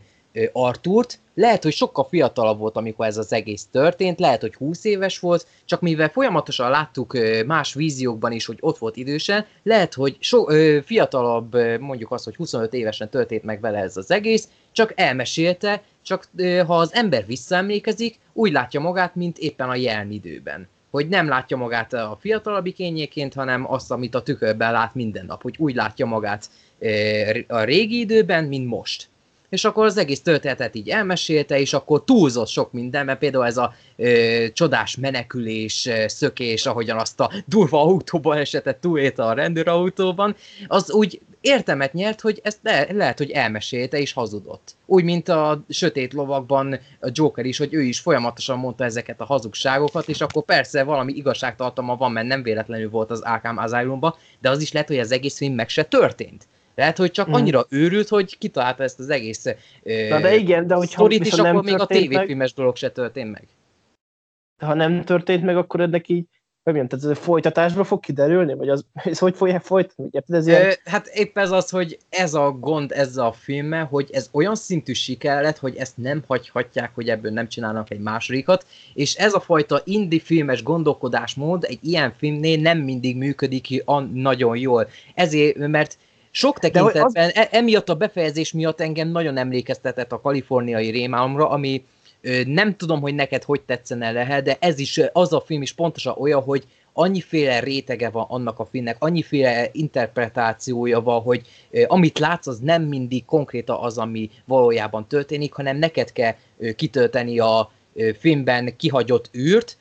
Artúrt, 0.52 1.18
lehet, 1.34 1.62
hogy 1.62 1.72
sokkal 1.72 2.04
fiatalabb 2.04 2.58
volt, 2.58 2.76
amikor 2.76 3.06
ez 3.06 3.16
az 3.16 3.32
egész 3.32 3.66
történt, 3.70 4.20
lehet, 4.20 4.40
hogy 4.40 4.54
20 4.54 4.84
éves 4.84 5.18
volt, 5.18 5.46
csak 5.64 5.80
mivel 5.80 6.08
folyamatosan 6.08 6.70
láttuk 6.70 7.16
más 7.46 7.74
víziókban 7.74 8.32
is, 8.32 8.44
hogy 8.44 8.58
ott 8.60 8.78
volt 8.78 8.96
idősen, 8.96 9.46
lehet, 9.62 9.94
hogy 9.94 10.16
so, 10.20 10.44
fiatalabb, 10.84 11.56
mondjuk 11.80 12.12
azt, 12.12 12.24
hogy 12.24 12.36
25 12.36 12.72
évesen 12.74 13.08
történt 13.08 13.42
meg 13.42 13.60
vele 13.60 13.78
ez 13.78 13.96
az 13.96 14.10
egész, 14.10 14.48
csak 14.72 14.92
elmesélte, 14.96 15.82
csak 16.02 16.28
ha 16.66 16.78
az 16.78 16.94
ember 16.94 17.26
visszaemlékezik, 17.26 18.18
úgy 18.32 18.52
látja 18.52 18.80
magát, 18.80 19.14
mint 19.14 19.38
éppen 19.38 19.68
a 19.68 19.74
jelen 19.74 20.10
időben. 20.10 20.68
hogy 20.90 21.08
nem 21.08 21.28
látja 21.28 21.56
magát 21.56 21.92
a 21.92 22.18
fiatalabbik 22.20 22.78
énjéként, 22.78 23.34
hanem 23.34 23.72
azt, 23.72 23.90
amit 23.90 24.14
a 24.14 24.22
tükörben 24.22 24.72
lát 24.72 24.94
minden 24.94 25.26
nap, 25.26 25.42
hogy 25.42 25.54
úgy 25.58 25.74
látja 25.74 26.06
magát 26.06 26.50
a 27.46 27.62
régi 27.62 27.98
időben, 27.98 28.44
mint 28.44 28.66
most 28.66 29.08
és 29.52 29.64
akkor 29.64 29.84
az 29.84 29.96
egész 29.96 30.20
történetet 30.20 30.74
így 30.74 30.88
elmesélte, 30.88 31.60
és 31.60 31.72
akkor 31.72 32.04
túlzott 32.04 32.48
sok 32.48 32.72
minden, 32.72 33.04
mert 33.04 33.18
például 33.18 33.46
ez 33.46 33.56
a 33.56 33.74
ö, 33.96 34.44
csodás 34.52 34.96
menekülés, 34.96 35.88
szökés, 36.06 36.66
ahogyan 36.66 36.98
azt 36.98 37.20
a 37.20 37.30
durva 37.46 37.80
autóban 37.80 38.36
esetet 38.36 38.76
túlélte 38.76 39.24
a 39.24 39.32
rendőrautóban, 39.32 40.36
az 40.66 40.92
úgy 40.92 41.20
értemet 41.40 41.92
nyert, 41.92 42.20
hogy 42.20 42.40
ezt 42.42 42.58
le, 42.62 42.86
lehet, 42.92 43.18
hogy 43.18 43.30
elmesélte 43.30 43.98
és 43.98 44.12
hazudott. 44.12 44.74
Úgy, 44.86 45.04
mint 45.04 45.28
a 45.28 45.64
Sötét 45.68 46.12
Lovakban 46.12 46.78
a 47.00 47.08
Joker 47.12 47.44
is, 47.44 47.58
hogy 47.58 47.74
ő 47.74 47.82
is 47.82 48.00
folyamatosan 48.00 48.58
mondta 48.58 48.84
ezeket 48.84 49.20
a 49.20 49.24
hazugságokat, 49.24 50.08
és 50.08 50.20
akkor 50.20 50.44
persze 50.44 50.82
valami 50.82 51.12
igazságtartalma 51.12 51.96
van, 51.96 52.12
mert 52.12 52.26
nem 52.26 52.42
véletlenül 52.42 52.90
volt 52.90 53.10
az 53.10 53.20
Arkham 53.20 53.58
Asylumban, 53.58 54.14
de 54.40 54.50
az 54.50 54.62
is 54.62 54.72
lehet, 54.72 54.88
hogy 54.88 54.98
az 54.98 55.12
egész 55.12 55.36
film 55.36 55.54
meg 55.54 55.68
se 55.68 55.82
történt. 55.82 56.46
Lehet, 56.74 56.96
hogy 56.96 57.10
csak 57.10 57.28
mm. 57.28 57.32
annyira 57.32 57.66
őrült, 57.68 58.08
hogy 58.08 58.38
kitalálta 58.38 58.82
ezt 58.82 58.98
az 58.98 59.08
egész 59.08 59.44
Na 60.08 60.20
de 60.20 60.34
igen, 60.34 60.66
de 60.66 60.74
hogyha 60.74 60.92
sztorit, 60.92 61.26
és 61.26 61.32
akkor 61.32 61.62
még 61.62 61.78
a 61.78 61.86
tévéfilmes 61.86 62.54
dolog 62.54 62.76
se 62.76 62.90
történt 62.90 63.30
meg. 63.30 63.48
Ha 64.62 64.74
nem 64.74 65.04
történt 65.04 65.42
meg, 65.44 65.56
akkor 65.56 65.80
ennek 65.80 66.08
így 66.08 66.26
hogy 66.62 66.74
mondjam, 66.74 67.00
tehát 67.00 67.16
ez 67.16 67.22
a 67.22 67.24
folytatásba 67.24 67.84
fog 67.84 68.00
kiderülni, 68.00 68.54
vagy 68.54 68.68
az, 68.68 68.84
ez 69.04 69.18
hogy 69.18 69.36
fogják 69.36 69.62
folytatni? 69.62 70.20
Ez 70.26 70.46
ilyen... 70.46 70.72
Hát 70.84 71.06
épp 71.06 71.38
ez 71.38 71.50
az, 71.50 71.70
hogy 71.70 71.98
ez 72.08 72.34
a 72.34 72.50
gond 72.50 72.92
ezzel 72.92 73.26
a 73.26 73.32
filmmel, 73.32 73.84
hogy 73.84 74.10
ez 74.12 74.28
olyan 74.32 74.54
szintű 74.54 74.92
siker 74.92 75.42
lett, 75.42 75.58
hogy 75.58 75.76
ezt 75.76 75.96
nem 75.96 76.22
hagyhatják, 76.26 76.94
hogy 76.94 77.08
ebből 77.08 77.32
nem 77.32 77.48
csinálnak 77.48 77.90
egy 77.90 78.00
másodikat, 78.00 78.66
és 78.94 79.14
ez 79.14 79.34
a 79.34 79.40
fajta 79.40 79.80
indie 79.84 80.20
filmes 80.20 80.62
gondolkodásmód 80.62 81.64
egy 81.64 81.78
ilyen 81.82 82.12
filmnél 82.16 82.60
nem 82.60 82.78
mindig 82.78 83.16
működik 83.16 83.62
ki 83.62 83.82
nagyon 84.12 84.56
jól. 84.56 84.88
Ezért, 85.14 85.56
mert 85.56 85.98
sok 86.34 86.58
tekintetben, 86.58 87.04
az... 87.04 87.14
E, 87.34 87.48
emiatt 87.50 87.88
a 87.88 87.94
befejezés 87.94 88.52
miatt 88.52 88.80
engem 88.80 89.08
nagyon 89.08 89.36
emlékeztetett 89.36 90.12
a 90.12 90.20
kaliforniai 90.20 90.90
rémálomra, 90.90 91.48
ami 91.48 91.84
nem 92.46 92.76
tudom, 92.76 93.00
hogy 93.00 93.14
neked 93.14 93.42
hogy 93.42 93.60
tetszene 93.60 94.10
lehet, 94.10 94.44
de 94.44 94.56
ez 94.60 94.78
is, 94.78 95.00
az 95.12 95.32
a 95.32 95.40
film 95.40 95.62
is 95.62 95.72
pontosan 95.72 96.14
olyan, 96.18 96.42
hogy 96.42 96.64
annyiféle 96.92 97.60
rétege 97.60 98.10
van 98.10 98.26
annak 98.28 98.58
a 98.58 98.64
filmnek, 98.64 98.96
annyiféle 98.98 99.68
interpretációja 99.72 101.00
van, 101.00 101.20
hogy 101.20 101.42
amit 101.86 102.18
látsz, 102.18 102.46
az 102.46 102.58
nem 102.58 102.82
mindig 102.82 103.24
konkrétan 103.24 103.76
az, 103.80 103.98
ami 103.98 104.30
valójában 104.44 105.06
történik, 105.08 105.52
hanem 105.52 105.76
neked 105.76 106.12
kell 106.12 106.34
kitölteni 106.76 107.38
a 107.38 107.70
filmben 108.18 108.76
kihagyott 108.76 109.30
űrt, 109.36 109.76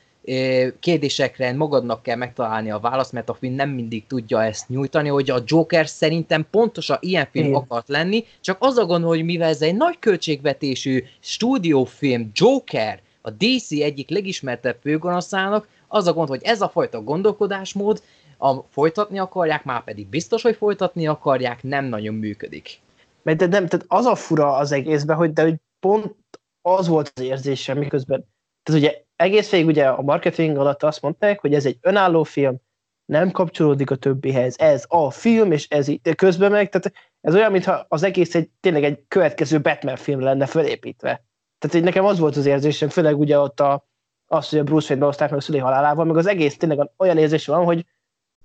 kérdésekre 0.80 1.52
magadnak 1.52 2.02
kell 2.02 2.16
megtalálni 2.16 2.70
a 2.70 2.78
választ, 2.78 3.12
mert 3.12 3.28
a 3.28 3.34
film 3.34 3.54
nem 3.54 3.70
mindig 3.70 4.06
tudja 4.06 4.44
ezt 4.44 4.68
nyújtani, 4.68 5.08
hogy 5.08 5.30
a 5.30 5.42
Joker 5.44 5.88
szerintem 5.88 6.46
pontosan 6.50 6.96
ilyen 7.00 7.28
film 7.30 7.46
Igen. 7.46 7.60
akart 7.60 7.88
lenni, 7.88 8.24
csak 8.40 8.56
az 8.60 8.76
a 8.76 8.86
gond, 8.86 9.04
hogy 9.04 9.24
mivel 9.24 9.48
ez 9.48 9.62
egy 9.62 9.76
nagy 9.76 9.98
költségvetésű 9.98 11.04
stúdiófilm 11.20 12.30
Joker, 12.34 13.00
a 13.20 13.30
DC 13.30 13.70
egyik 13.70 14.10
legismertebb 14.10 14.76
főgonoszának, 14.82 15.68
az 15.88 16.06
a 16.06 16.12
gond, 16.12 16.28
hogy 16.28 16.42
ez 16.42 16.60
a 16.60 16.68
fajta 16.68 17.02
gondolkodásmód, 17.02 18.02
a 18.38 18.54
folytatni 18.70 19.18
akarják, 19.18 19.64
már 19.64 19.84
pedig 19.84 20.06
biztos, 20.06 20.42
hogy 20.42 20.56
folytatni 20.56 21.06
akarják, 21.06 21.62
nem 21.62 21.84
nagyon 21.84 22.14
működik. 22.14 22.80
Mert 23.22 23.38
de 23.38 23.46
nem, 23.46 23.66
tehát 23.66 23.86
az 23.88 24.04
a 24.04 24.14
fura 24.14 24.56
az 24.56 24.72
egészben, 24.72 25.16
hogy 25.16 25.32
de 25.32 25.42
hogy 25.42 25.54
pont 25.80 26.14
az 26.62 26.88
volt 26.88 27.12
az 27.14 27.22
érzésem, 27.22 27.78
miközben, 27.78 28.24
tehát 28.62 28.80
ugye 28.80 29.02
egész 29.16 29.50
végig 29.50 29.66
ugye 29.66 29.88
a 29.88 30.02
marketing 30.02 30.56
alatt 30.56 30.82
azt 30.82 31.02
mondták, 31.02 31.40
hogy 31.40 31.54
ez 31.54 31.66
egy 31.66 31.78
önálló 31.80 32.22
film, 32.22 32.60
nem 33.04 33.30
kapcsolódik 33.30 33.90
a 33.90 33.96
többihez. 33.96 34.58
Ez 34.58 34.84
a 34.88 35.10
film, 35.10 35.52
és 35.52 35.68
ez 35.68 35.88
így, 35.88 36.14
közben 36.14 36.50
meg, 36.50 36.68
tehát 36.68 36.92
ez 37.20 37.34
olyan, 37.34 37.52
mintha 37.52 37.86
az 37.88 38.02
egész 38.02 38.34
egy, 38.34 38.50
tényleg 38.60 38.84
egy 38.84 39.04
következő 39.08 39.60
Batman 39.60 39.96
film 39.96 40.20
lenne 40.20 40.46
felépítve. 40.46 41.24
Tehát 41.58 41.76
így 41.76 41.82
nekem 41.82 42.04
az 42.04 42.18
volt 42.18 42.36
az 42.36 42.46
érzésem, 42.46 42.88
főleg 42.88 43.18
ugye 43.18 43.38
ott 43.38 43.60
a, 43.60 43.86
az, 44.26 44.48
hogy 44.48 44.58
a 44.58 44.64
Bruce 44.64 44.86
Wayne 44.86 45.00
behozták 45.00 45.30
meg 45.30 45.38
a 45.38 45.42
szülé 45.42 45.58
halálával, 45.58 46.04
meg 46.04 46.16
az 46.16 46.26
egész 46.26 46.56
tényleg 46.56 46.90
olyan 46.96 47.18
érzés 47.18 47.46
van, 47.46 47.64
hogy, 47.64 47.86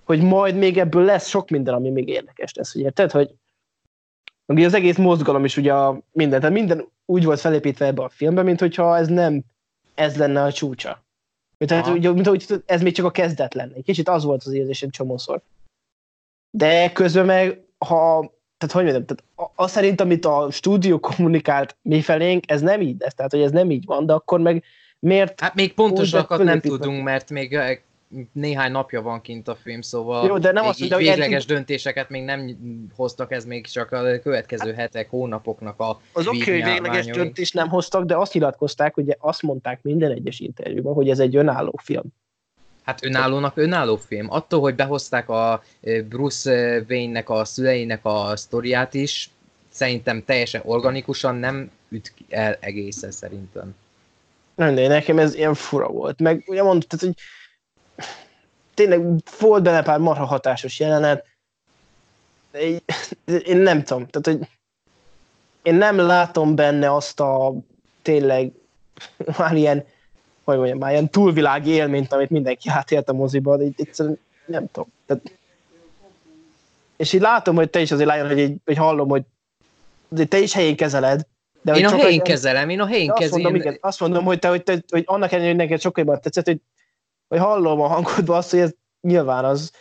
hogy 0.04 0.22
majd 0.22 0.56
még 0.56 0.78
ebből 0.78 1.04
lesz 1.04 1.28
sok 1.28 1.50
minden, 1.50 1.74
ami 1.74 1.90
még 1.90 2.08
érdekes 2.08 2.54
lesz, 2.54 2.76
ugye, 2.76 2.90
tehát, 2.90 3.12
hogy 3.12 3.34
ugye 4.46 4.66
az 4.66 4.74
egész 4.74 4.98
mozgalom 4.98 5.46
is 5.46 5.58
ugye 5.58 5.74
a 5.74 6.02
minden, 6.12 6.40
tehát 6.40 6.56
minden 6.56 6.88
úgy 7.06 7.26
volt 7.26 7.40
felépítve 7.40 7.86
ebbe 7.86 8.04
a 8.04 8.10
filmbe, 8.10 8.44
mint 8.44 8.60
hogyha 8.60 8.98
ez 8.98 9.08
nem 9.08 9.44
ez 9.98 10.18
lenne 10.18 10.44
a 10.44 10.52
csúcsa. 10.52 11.06
Tehát, 11.58 11.88
ugye, 11.88 12.12
mint 12.12 12.28
hogy 12.28 12.64
ez 12.66 12.82
még 12.82 12.94
csak 12.94 13.06
a 13.06 13.12
kezdet 13.12 13.54
lenne. 13.54 13.76
Egy 13.76 13.84
kicsit 13.84 14.10
az 14.10 14.24
volt 14.24 14.44
az 14.44 14.54
érzésem 14.54 14.90
csomószor. 14.90 15.42
De 16.58 16.92
közben 16.92 17.26
meg, 17.26 17.62
ha, 17.78 18.32
tehát 18.58 18.76
hogy 18.76 18.84
mondjam, 18.84 19.06
tehát 19.06 19.24
az 19.56 19.72
szerint, 19.72 20.02
amit 20.02 20.26
a 20.26 20.48
stúdió 20.52 21.00
kommunikált 21.00 21.78
mi 21.82 22.02
felénk, 22.02 22.52
ez 22.52 22.62
nem 22.62 22.82
így 22.82 23.00
lesz, 23.00 23.14
tehát 23.14 23.32
hogy 23.32 23.42
ez 23.42 23.52
nem 23.52 23.72
így 23.72 23.86
van, 23.86 24.06
de 24.06 24.14
akkor 24.14 24.40
meg 24.40 24.64
miért... 25.00 25.40
Hát 25.40 25.56
még 25.56 25.74
pontosakat 25.74 26.44
nem 26.44 26.60
tudunk, 26.60 27.04
mert 27.04 27.30
még 27.30 27.60
néhány 28.32 28.72
napja 28.72 29.02
van 29.02 29.22
kint 29.22 29.48
a 29.48 29.56
film, 29.56 29.82
szóval 29.82 30.28
Jó, 30.28 30.38
de 30.38 30.52
nem 30.52 30.66
azt, 30.66 30.80
így, 30.80 30.96
végleges 30.96 31.42
így... 31.42 31.48
döntéseket 31.48 32.10
még 32.10 32.24
nem 32.24 32.58
hoztak, 32.96 33.32
ez 33.32 33.46
még 33.46 33.68
csak 33.68 33.92
a 33.92 34.20
következő 34.20 34.70
hát, 34.70 34.80
hetek, 34.80 35.10
hónapoknak 35.10 35.80
a 35.80 36.00
Az 36.14 36.28
oké, 36.28 36.42
okay, 36.42 36.62
hogy 36.62 36.72
végleges 36.72 37.06
döntést 37.06 37.54
nem 37.54 37.68
hoztak, 37.70 38.06
de 38.06 38.16
azt 38.16 38.34
nyilatkozták, 38.34 38.94
hogy 38.94 39.16
azt 39.20 39.42
mondták 39.42 39.80
minden 39.82 40.12
egyes 40.12 40.40
interjúban, 40.40 40.94
hogy 40.94 41.10
ez 41.10 41.20
egy 41.20 41.36
önálló 41.36 41.80
film. 41.84 42.04
Hát 42.84 43.06
önállónak 43.06 43.58
önálló 43.58 43.96
film. 43.96 44.32
Attól, 44.32 44.60
hogy 44.60 44.76
behozták 44.76 45.30
a 45.30 45.64
Bruce 46.10 46.84
Wayne-nek 46.90 47.30
a 47.30 47.46
szüleinek 47.46 48.00
a 48.04 48.36
sztoriát 48.36 48.94
is, 48.94 49.30
szerintem 49.70 50.24
teljesen 50.26 50.62
organikusan 50.66 51.36
nem 51.36 51.72
üt 51.90 52.14
el 52.30 52.58
egészen 52.60 53.12
szerintem. 53.12 53.76
Nem, 54.56 54.76
de 54.76 54.88
nekem 54.88 55.20
ez 55.20 55.36
ilyen 55.36 55.54
fura 55.54 55.88
volt. 55.88 56.20
Meg 56.20 56.44
ugye 56.48 56.64
mondtad, 56.64 57.00
hogy 57.00 57.14
tényleg 58.74 59.02
volt 59.40 59.64
benne 59.64 59.84
pár 59.84 60.00
marha 60.00 60.26
hatásos 60.26 60.80
jelenet, 60.80 61.26
én, 63.46 63.58
nem 63.58 63.84
tudom, 63.84 64.08
tehát 64.08 64.40
hogy 64.40 64.50
én 65.62 65.76
nem 65.76 65.98
látom 65.98 66.56
benne 66.56 66.94
azt 66.94 67.20
a 67.20 67.54
tényleg 68.02 68.52
már 69.38 69.56
ilyen, 69.56 69.86
hogy 70.44 70.58
mondjam, 70.58 70.78
már 70.78 70.92
ilyen 70.92 71.10
túlvilági 71.10 71.70
élményt, 71.70 72.14
amit 72.14 72.30
mindenki 72.30 72.70
átélt 72.70 73.10
a 73.10 73.14
moziban, 73.14 73.62
így 73.62 73.74
egyszerűen 73.78 74.20
nem 74.46 74.68
tudom. 74.72 74.90
Tehát, 75.06 75.32
és 76.98 77.14
így 77.14 77.22
látom, 77.22 77.56
hogy 77.56 77.70
te 77.70 77.80
is 77.80 77.92
azért 77.92 78.08
lájon, 78.08 78.28
hogy, 78.28 78.40
így, 78.40 78.56
hogy 78.66 78.78
hallom, 78.78 79.10
hogy 79.10 79.24
te 80.28 80.40
is 80.40 80.54
helyén 80.54 80.76
kezeled. 80.76 81.22
De 81.62 81.74
én 81.74 81.86
a 81.86 81.96
helyén 81.96 82.22
kezelem, 82.22 82.70
én 82.70 82.80
a 82.80 82.86
helyén 82.86 83.14
kezelem. 83.14 83.78
Azt 83.80 84.00
mondom, 84.00 84.24
hogy, 84.24 84.40
te, 84.40 84.48
hogy, 84.48 84.64
te, 84.64 84.84
hogy 84.90 85.04
annak 85.06 85.32
ellenére, 85.32 85.54
hogy 85.54 85.62
neked 85.62 85.82
sokkal 85.82 86.04
jobban 86.04 86.22
tetszett, 86.22 86.46
hogy 86.46 86.62
vagy 87.28 87.40
hallom 87.40 87.82
a 87.82 87.88
hangodban 87.88 88.38
azt, 88.38 88.50
hogy 88.50 88.60
ez 88.60 88.74
nyilván 89.02 89.46
az, 89.46 89.72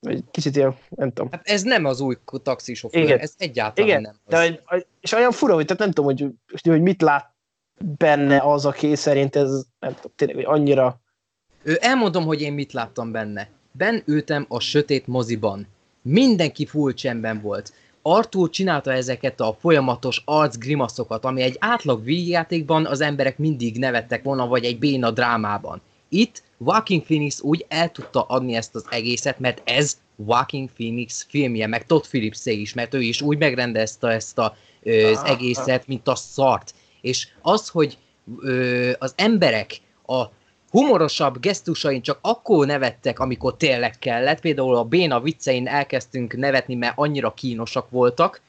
vagy 0.00 0.24
kicsit 0.30 0.56
ilyen, 0.56 0.76
nem 0.88 1.12
tudom. 1.12 1.28
Hát 1.30 1.48
ez 1.48 1.62
nem 1.62 1.84
az 1.84 2.00
új 2.00 2.16
taxisofőr, 2.42 3.02
Igen. 3.02 3.18
ez 3.18 3.34
egyáltalán 3.38 3.88
Igen. 3.88 4.00
nem. 4.02 4.16
Az. 4.24 4.30
De, 4.30 4.86
és 5.00 5.12
olyan 5.12 5.32
fura, 5.32 5.54
hogy 5.54 5.64
tehát 5.64 5.82
nem 5.82 5.90
tudom, 5.90 6.04
hogy, 6.04 6.26
hogy 6.62 6.82
mit 6.82 7.02
lát 7.02 7.30
benne 7.98 8.38
az, 8.38 8.66
aki 8.66 8.96
szerint 8.96 9.36
ez, 9.36 9.64
nem 9.78 9.94
tudom, 9.94 10.12
tényleg, 10.16 10.36
hogy 10.36 10.44
annyira... 10.44 11.00
Ő 11.62 11.78
elmondom, 11.80 12.24
hogy 12.24 12.40
én 12.40 12.52
mit 12.52 12.72
láttam 12.72 13.12
benne. 13.12 13.48
Ben 13.72 14.02
ültem 14.06 14.46
a 14.48 14.60
sötét 14.60 15.06
moziban. 15.06 15.66
Mindenki 16.02 16.66
full 16.66 16.92
csendben 16.92 17.40
volt. 17.40 17.72
Arthur 18.02 18.50
csinálta 18.50 18.92
ezeket 18.92 19.40
a 19.40 19.56
folyamatos 19.60 20.22
arcgrimaszokat, 20.24 21.24
ami 21.24 21.42
egy 21.42 21.56
átlag 21.58 22.04
vígjátékban 22.04 22.86
az 22.86 23.00
emberek 23.00 23.38
mindig 23.38 23.78
nevettek 23.78 24.22
volna, 24.22 24.46
vagy 24.46 24.64
egy 24.64 24.78
béna 24.78 25.10
drámában. 25.10 25.80
Itt 26.12 26.42
Walking 26.58 27.02
Phoenix 27.02 27.40
úgy 27.40 27.64
el 27.68 27.92
tudta 27.92 28.22
adni 28.22 28.54
ezt 28.54 28.74
az 28.74 28.84
egészet, 28.90 29.38
mert 29.38 29.62
ez 29.64 29.98
Walking 30.16 30.70
Phoenix 30.70 31.26
filmje, 31.28 31.66
meg 31.66 31.86
Todd 31.86 32.02
phillips 32.02 32.46
is, 32.46 32.74
mert 32.74 32.94
ő 32.94 33.00
is 33.00 33.22
úgy 33.22 33.38
megrendezte 33.38 34.08
ezt 34.08 34.38
a, 34.38 34.56
az 34.84 35.22
egészet, 35.24 35.86
mint 35.86 36.08
a 36.08 36.14
szart. 36.14 36.74
És 37.00 37.28
az, 37.42 37.68
hogy 37.68 37.98
ö, 38.40 38.90
az 38.98 39.12
emberek 39.16 39.80
a 40.06 40.24
humorosabb 40.70 41.40
gesztusain 41.40 42.02
csak 42.02 42.18
akkor 42.20 42.66
nevettek, 42.66 43.18
amikor 43.18 43.56
tényleg 43.56 43.98
kellett, 43.98 44.40
például 44.40 44.76
a 44.76 44.84
béna 44.84 45.20
viccein 45.20 45.66
elkezdtünk 45.66 46.36
nevetni, 46.36 46.74
mert 46.74 46.98
annyira 46.98 47.34
kínosak 47.34 47.90
voltak, 47.90 48.40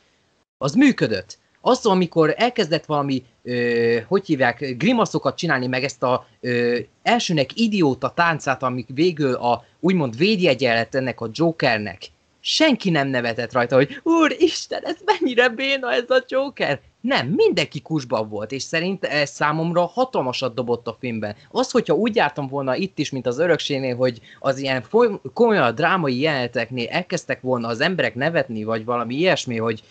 az 0.57 0.73
működött. 0.73 1.39
Az, 1.61 1.85
amikor 1.85 2.33
elkezdett 2.37 2.85
valami, 2.85 3.23
ö, 3.43 3.97
hogy 4.07 4.25
hívják, 4.25 4.75
grimaszokat 4.77 5.37
csinálni, 5.37 5.67
meg 5.67 5.83
ezt 5.83 6.03
a 6.03 6.27
ö, 6.39 6.79
elsőnek 7.03 7.49
idióta 7.59 8.09
táncát, 8.09 8.63
amik 8.63 8.87
végül 8.93 9.33
a 9.33 9.63
úgymond 9.79 10.17
védjegye 10.17 10.73
lett 10.73 10.95
ennek 10.95 11.21
a 11.21 11.29
Jokernek, 11.33 12.01
senki 12.39 12.89
nem 12.89 13.07
nevetett 13.07 13.51
rajta, 13.51 13.75
hogy 13.75 13.99
Úristen, 14.03 14.83
ez 14.83 14.97
mennyire 15.05 15.49
béna 15.49 15.91
ez 15.91 16.09
a 16.09 16.23
Joker. 16.27 16.79
Nem, 17.01 17.27
mindenki 17.27 17.81
kusban 17.81 18.29
volt, 18.29 18.51
és 18.51 18.63
szerint 18.63 19.05
ez 19.05 19.29
számomra 19.29 19.85
hatalmasat 19.85 20.53
dobott 20.53 20.87
a 20.87 20.97
filmben. 20.99 21.35
Az, 21.51 21.71
hogyha 21.71 21.93
úgy 21.93 22.15
jártam 22.15 22.47
volna 22.47 22.75
itt 22.75 22.97
is, 22.99 23.09
mint 23.09 23.25
az 23.25 23.39
örökségnél, 23.39 23.95
hogy 23.95 24.19
az 24.39 24.57
ilyen 24.57 24.85
komolyan 25.33 25.75
drámai 25.75 26.19
jeleneteknél 26.19 26.87
elkezdtek 26.89 27.41
volna 27.41 27.67
az 27.67 27.81
emberek 27.81 28.15
nevetni, 28.15 28.63
vagy 28.63 28.85
valami 28.85 29.15
ilyesmi, 29.15 29.57
hogy 29.57 29.83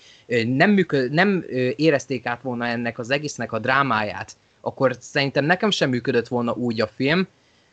nem, 0.47 0.71
működ, 0.71 1.13
nem 1.13 1.45
érezték 1.77 2.27
át 2.27 2.43
volna 2.43 2.67
ennek 2.67 2.99
az 2.99 3.11
egésznek 3.11 3.53
a 3.53 3.59
drámáját, 3.59 4.37
akkor 4.61 4.97
szerintem 5.01 5.45
nekem 5.45 5.71
sem 5.71 5.91
működött 5.91 6.29
volna 6.29 6.53
úgy 6.53 6.81
a 6.81 6.91
film, 6.95 7.27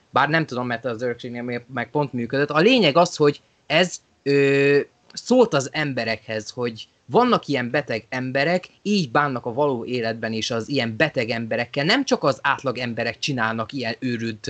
bár 0.09 0.29
nem 0.29 0.45
tudom, 0.45 0.67
mert 0.67 0.85
az 0.85 1.01
örökségnél 1.01 1.63
meg 1.73 1.89
pont 1.89 2.13
működött. 2.13 2.49
A 2.49 2.59
lényeg 2.59 2.97
az, 2.97 3.15
hogy 3.15 3.41
ez 3.65 4.01
ö, 4.23 4.79
szólt 5.13 5.53
az 5.53 5.69
emberekhez, 5.71 6.49
hogy 6.49 6.87
vannak 7.09 7.47
ilyen 7.47 7.71
beteg 7.71 8.05
emberek, 8.09 8.67
így 8.81 9.11
bánnak 9.11 9.45
a 9.45 9.53
való 9.53 9.85
életben 9.85 10.33
is 10.33 10.51
az 10.51 10.69
ilyen 10.69 10.97
beteg 10.97 11.29
emberekkel. 11.29 11.85
Nem 11.85 12.05
csak 12.05 12.23
az 12.23 12.39
átlag 12.41 12.77
emberek 12.77 13.19
csinálnak 13.19 13.73
ilyen 13.73 13.95
őrült 13.99 14.49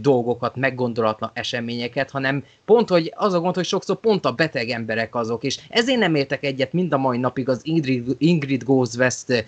dolgokat, 0.00 0.56
meggondolatlan 0.56 1.30
eseményeket, 1.34 2.10
hanem 2.10 2.44
pont, 2.64 2.88
hogy 2.88 3.12
az 3.16 3.32
a 3.32 3.40
gond, 3.40 3.54
hogy 3.54 3.64
sokszor 3.64 4.00
pont 4.00 4.24
a 4.24 4.32
beteg 4.32 4.68
emberek 4.68 5.14
azok, 5.14 5.44
és 5.44 5.58
ezért 5.68 5.98
nem 5.98 6.14
értek 6.14 6.44
egyet 6.44 6.72
mind 6.72 6.92
a 6.92 6.98
mai 6.98 7.18
napig 7.18 7.48
az 7.48 7.60
Ingrid, 7.62 8.14
Ingrid 8.18 8.62
Goes 8.64 8.94
West 8.94 9.46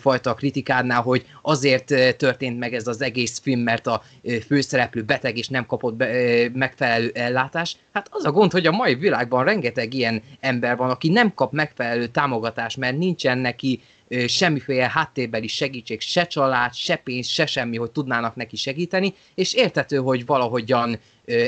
fajta 0.00 0.34
kritikánál, 0.34 1.02
hogy 1.02 1.26
azért 1.42 1.84
történt 2.16 2.58
meg 2.58 2.74
ez 2.74 2.86
az 2.86 3.02
egész 3.02 3.38
film, 3.38 3.60
mert 3.60 3.86
a 3.86 4.02
főszereplő 4.46 5.02
beteg 5.02 5.38
és 5.38 5.48
nem 5.48 5.66
kapott 5.66 5.94
be, 5.94 6.08
megfelelő 6.52 7.10
ellátást. 7.14 7.78
Hát 7.92 8.08
az 8.10 8.24
a 8.24 8.32
gond, 8.32 8.52
hogy 8.52 8.66
a 8.66 8.72
mai 8.72 8.94
világban 8.94 9.44
rengeteg 9.44 9.94
ilyen 9.94 10.22
ember 10.40 10.76
van, 10.76 10.90
aki 10.90 11.08
nem 11.08 11.34
kap 11.34 11.52
megfelelő 11.52 12.06
támogatást, 12.06 12.76
mert 12.76 12.98
nincsen 12.98 13.38
neki 13.38 13.82
semmiféle 14.26 14.90
háttérbeli 14.92 15.46
segítség, 15.46 16.00
se 16.00 16.26
család, 16.26 16.74
se 16.74 16.96
pénz, 16.96 17.26
se 17.26 17.46
semmi, 17.46 17.76
hogy 17.76 17.90
tudnának 17.90 18.36
neki 18.36 18.56
segíteni, 18.56 19.14
és 19.34 19.54
értető, 19.54 19.96
hogy 19.96 20.26
valahogyan 20.26 20.98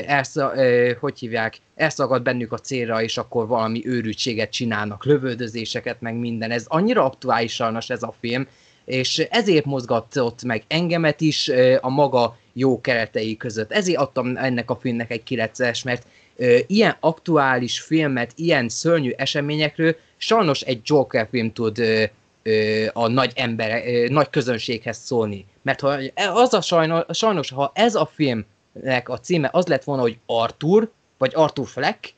elsz, 0.05 0.35
hogy 0.99 1.19
hívják, 1.19 1.57
elszagad 1.75 2.21
bennük 2.21 2.51
a 2.51 2.57
célra, 2.57 3.01
és 3.01 3.17
akkor 3.17 3.47
valami 3.47 3.81
őrültséget 3.85 4.51
csinálnak, 4.51 5.05
lövöldözéseket, 5.05 6.01
meg 6.01 6.15
minden. 6.15 6.51
Ez 6.51 6.65
annyira 6.67 7.05
aktuális 7.05 7.53
sajnos 7.53 7.89
ez 7.89 8.03
a 8.03 8.15
film, 8.19 8.47
és 8.85 9.17
ezért 9.17 9.65
mozgatott 9.65 10.43
meg 10.43 10.63
engemet 10.67 11.21
is 11.21 11.51
a 11.81 11.89
maga 11.89 12.37
jó 12.53 12.81
keretei 12.81 13.37
között. 13.37 13.71
Ezért 13.71 13.97
adtam 13.97 14.37
ennek 14.37 14.69
a 14.69 14.75
filmnek 14.75 15.11
egy 15.11 15.23
9 15.23 15.83
mert 15.83 16.05
ilyen 16.67 16.95
aktuális 16.99 17.79
filmet, 17.79 18.31
ilyen 18.35 18.69
szörnyű 18.69 19.11
eseményekről 19.15 19.95
sajnos 20.17 20.61
egy 20.61 20.79
Joker 20.83 21.27
film 21.31 21.53
tud 21.53 21.81
a 22.93 23.07
nagy 23.07 23.31
ember, 23.35 23.83
nagy 24.09 24.29
közönséghez 24.29 24.97
szólni. 24.97 25.45
Mert 25.61 25.79
ha 25.79 25.97
az 26.15 26.53
a 26.53 26.61
sajnos, 26.61 27.03
sajnos, 27.09 27.51
ha 27.51 27.71
ez 27.75 27.95
a 27.95 28.09
filmnek 28.13 29.09
a 29.09 29.19
címe 29.19 29.49
az 29.51 29.65
lett 29.65 29.83
volna, 29.83 30.01
hogy 30.01 30.17
Arthur, 30.25 30.91
vagy 31.17 31.31
Arthur 31.35 31.67
Fleck, 31.67 32.13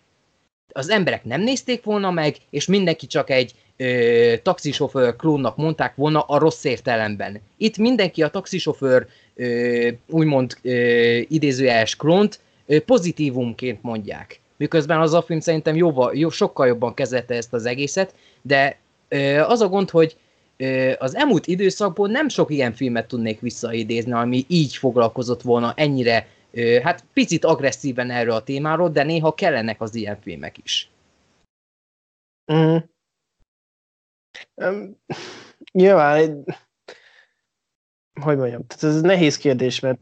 az 0.74 0.90
emberek 0.90 1.24
nem 1.24 1.41
nézték 1.41 1.84
volna 1.84 2.12
meg, 2.12 2.36
és 2.50 2.66
mindenki 2.66 3.08
csak 3.08 3.30
egy 3.30 3.54
ö, 3.78 4.34
taxisofőr 4.44 5.16
klónnak 5.16 5.58
mondták 5.58 5.95
volna 5.95 6.22
a 6.22 6.38
rossz 6.38 6.64
értelemben. 6.64 7.41
Itt 7.58 7.78
mindenki 7.78 8.24
a 8.24 8.30
taxisofőr 8.30 9.08
ö, 9.36 9.90
úgymond 10.10 10.58
ö, 10.62 10.72
idézőjeles 11.28 11.95
klónt 11.95 12.40
ö, 12.66 12.80
pozitívumként 12.80 13.82
mondják. 13.82 14.40
Miközben 14.58 15.00
az 15.00 15.14
a 15.14 15.22
film 15.22 15.40
szerintem 15.40 15.76
jóval, 15.76 16.16
jó, 16.16 16.30
sokkal 16.30 16.68
jobban 16.68 16.94
kezelte 16.94 17.36
ezt 17.36 17.54
az 17.54 17.66
egészet, 17.66 18.16
de 18.41 18.78
az 19.48 19.61
a 19.61 19.68
gond, 19.68 19.90
hogy 19.90 20.18
az 20.98 21.15
elmúlt 21.15 21.48
időszakból 21.48 22.07
nem 22.07 22.30
sok 22.30 22.52
ilyen 22.52 22.73
filmet 22.73 23.07
tudnék 23.07 23.40
visszaidézni, 23.40 24.11
ami 24.11 24.45
így 24.48 24.76
foglalkozott 24.76 25.41
volna 25.41 25.73
ennyire, 25.76 26.27
hát 26.84 27.06
picit 27.14 27.45
agresszíven 27.45 28.10
erről 28.10 28.34
a 28.34 28.44
témáról, 28.44 28.90
de 28.90 29.03
néha 29.03 29.34
kellenek 29.34 29.81
az 29.81 29.95
ilyen 29.95 30.19
filmek 30.22 30.57
is. 30.57 30.90
Mm. 32.53 32.77
Um, 34.56 34.98
nyilván, 35.72 36.44
hogy 38.22 38.38
mondjam, 38.38 38.65
tehát 38.68 38.95
ez 38.95 39.02
nehéz 39.02 39.38
kérdés, 39.38 39.80
mert 39.80 39.99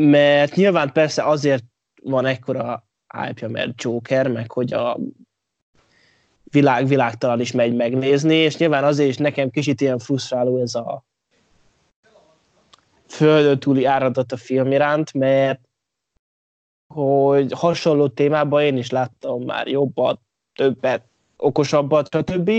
mert 0.00 0.54
nyilván 0.54 0.92
persze 0.92 1.22
azért 1.24 1.64
van 2.02 2.26
ekkora 2.26 2.88
hype 3.14 3.48
mert 3.48 3.82
Joker, 3.82 4.28
meg 4.28 4.50
hogy 4.50 4.72
a 4.72 4.98
világ, 6.56 6.86
világtalan 6.86 7.40
is 7.40 7.52
megy 7.52 7.74
megnézni, 7.74 8.34
és 8.34 8.56
nyilván 8.56 8.84
azért 8.84 9.08
is 9.08 9.16
nekem 9.16 9.50
kicsit 9.50 9.80
ilyen 9.80 9.98
frusztráló 9.98 10.60
ez 10.60 10.74
a 10.74 11.04
földön 13.06 13.58
túli 13.58 13.84
áradat 13.84 14.32
a 14.32 14.36
film 14.36 14.72
iránt, 14.72 15.12
mert 15.12 15.60
hogy 16.94 17.52
hasonló 17.52 18.08
témában 18.08 18.62
én 18.62 18.76
is 18.76 18.90
láttam 18.90 19.42
már 19.42 19.66
jobbat, 19.66 20.20
többet, 20.54 21.04
okosabbat, 21.36 22.08
stb. 22.14 22.50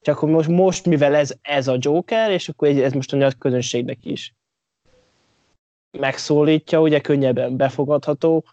Csak 0.00 0.18
hogy 0.18 0.30
most, 0.30 0.48
most 0.48 0.86
mivel 0.86 1.14
ez, 1.14 1.34
ez 1.42 1.68
a 1.68 1.76
Joker, 1.78 2.30
és 2.30 2.48
akkor 2.48 2.68
ez 2.68 2.92
most 2.92 3.12
a 3.12 3.16
nagy 3.16 3.38
közönségnek 3.38 4.04
is 4.04 4.34
megszólítja, 5.98 6.80
ugye 6.80 7.00
könnyebben 7.00 7.56
befogadható, 7.56 8.44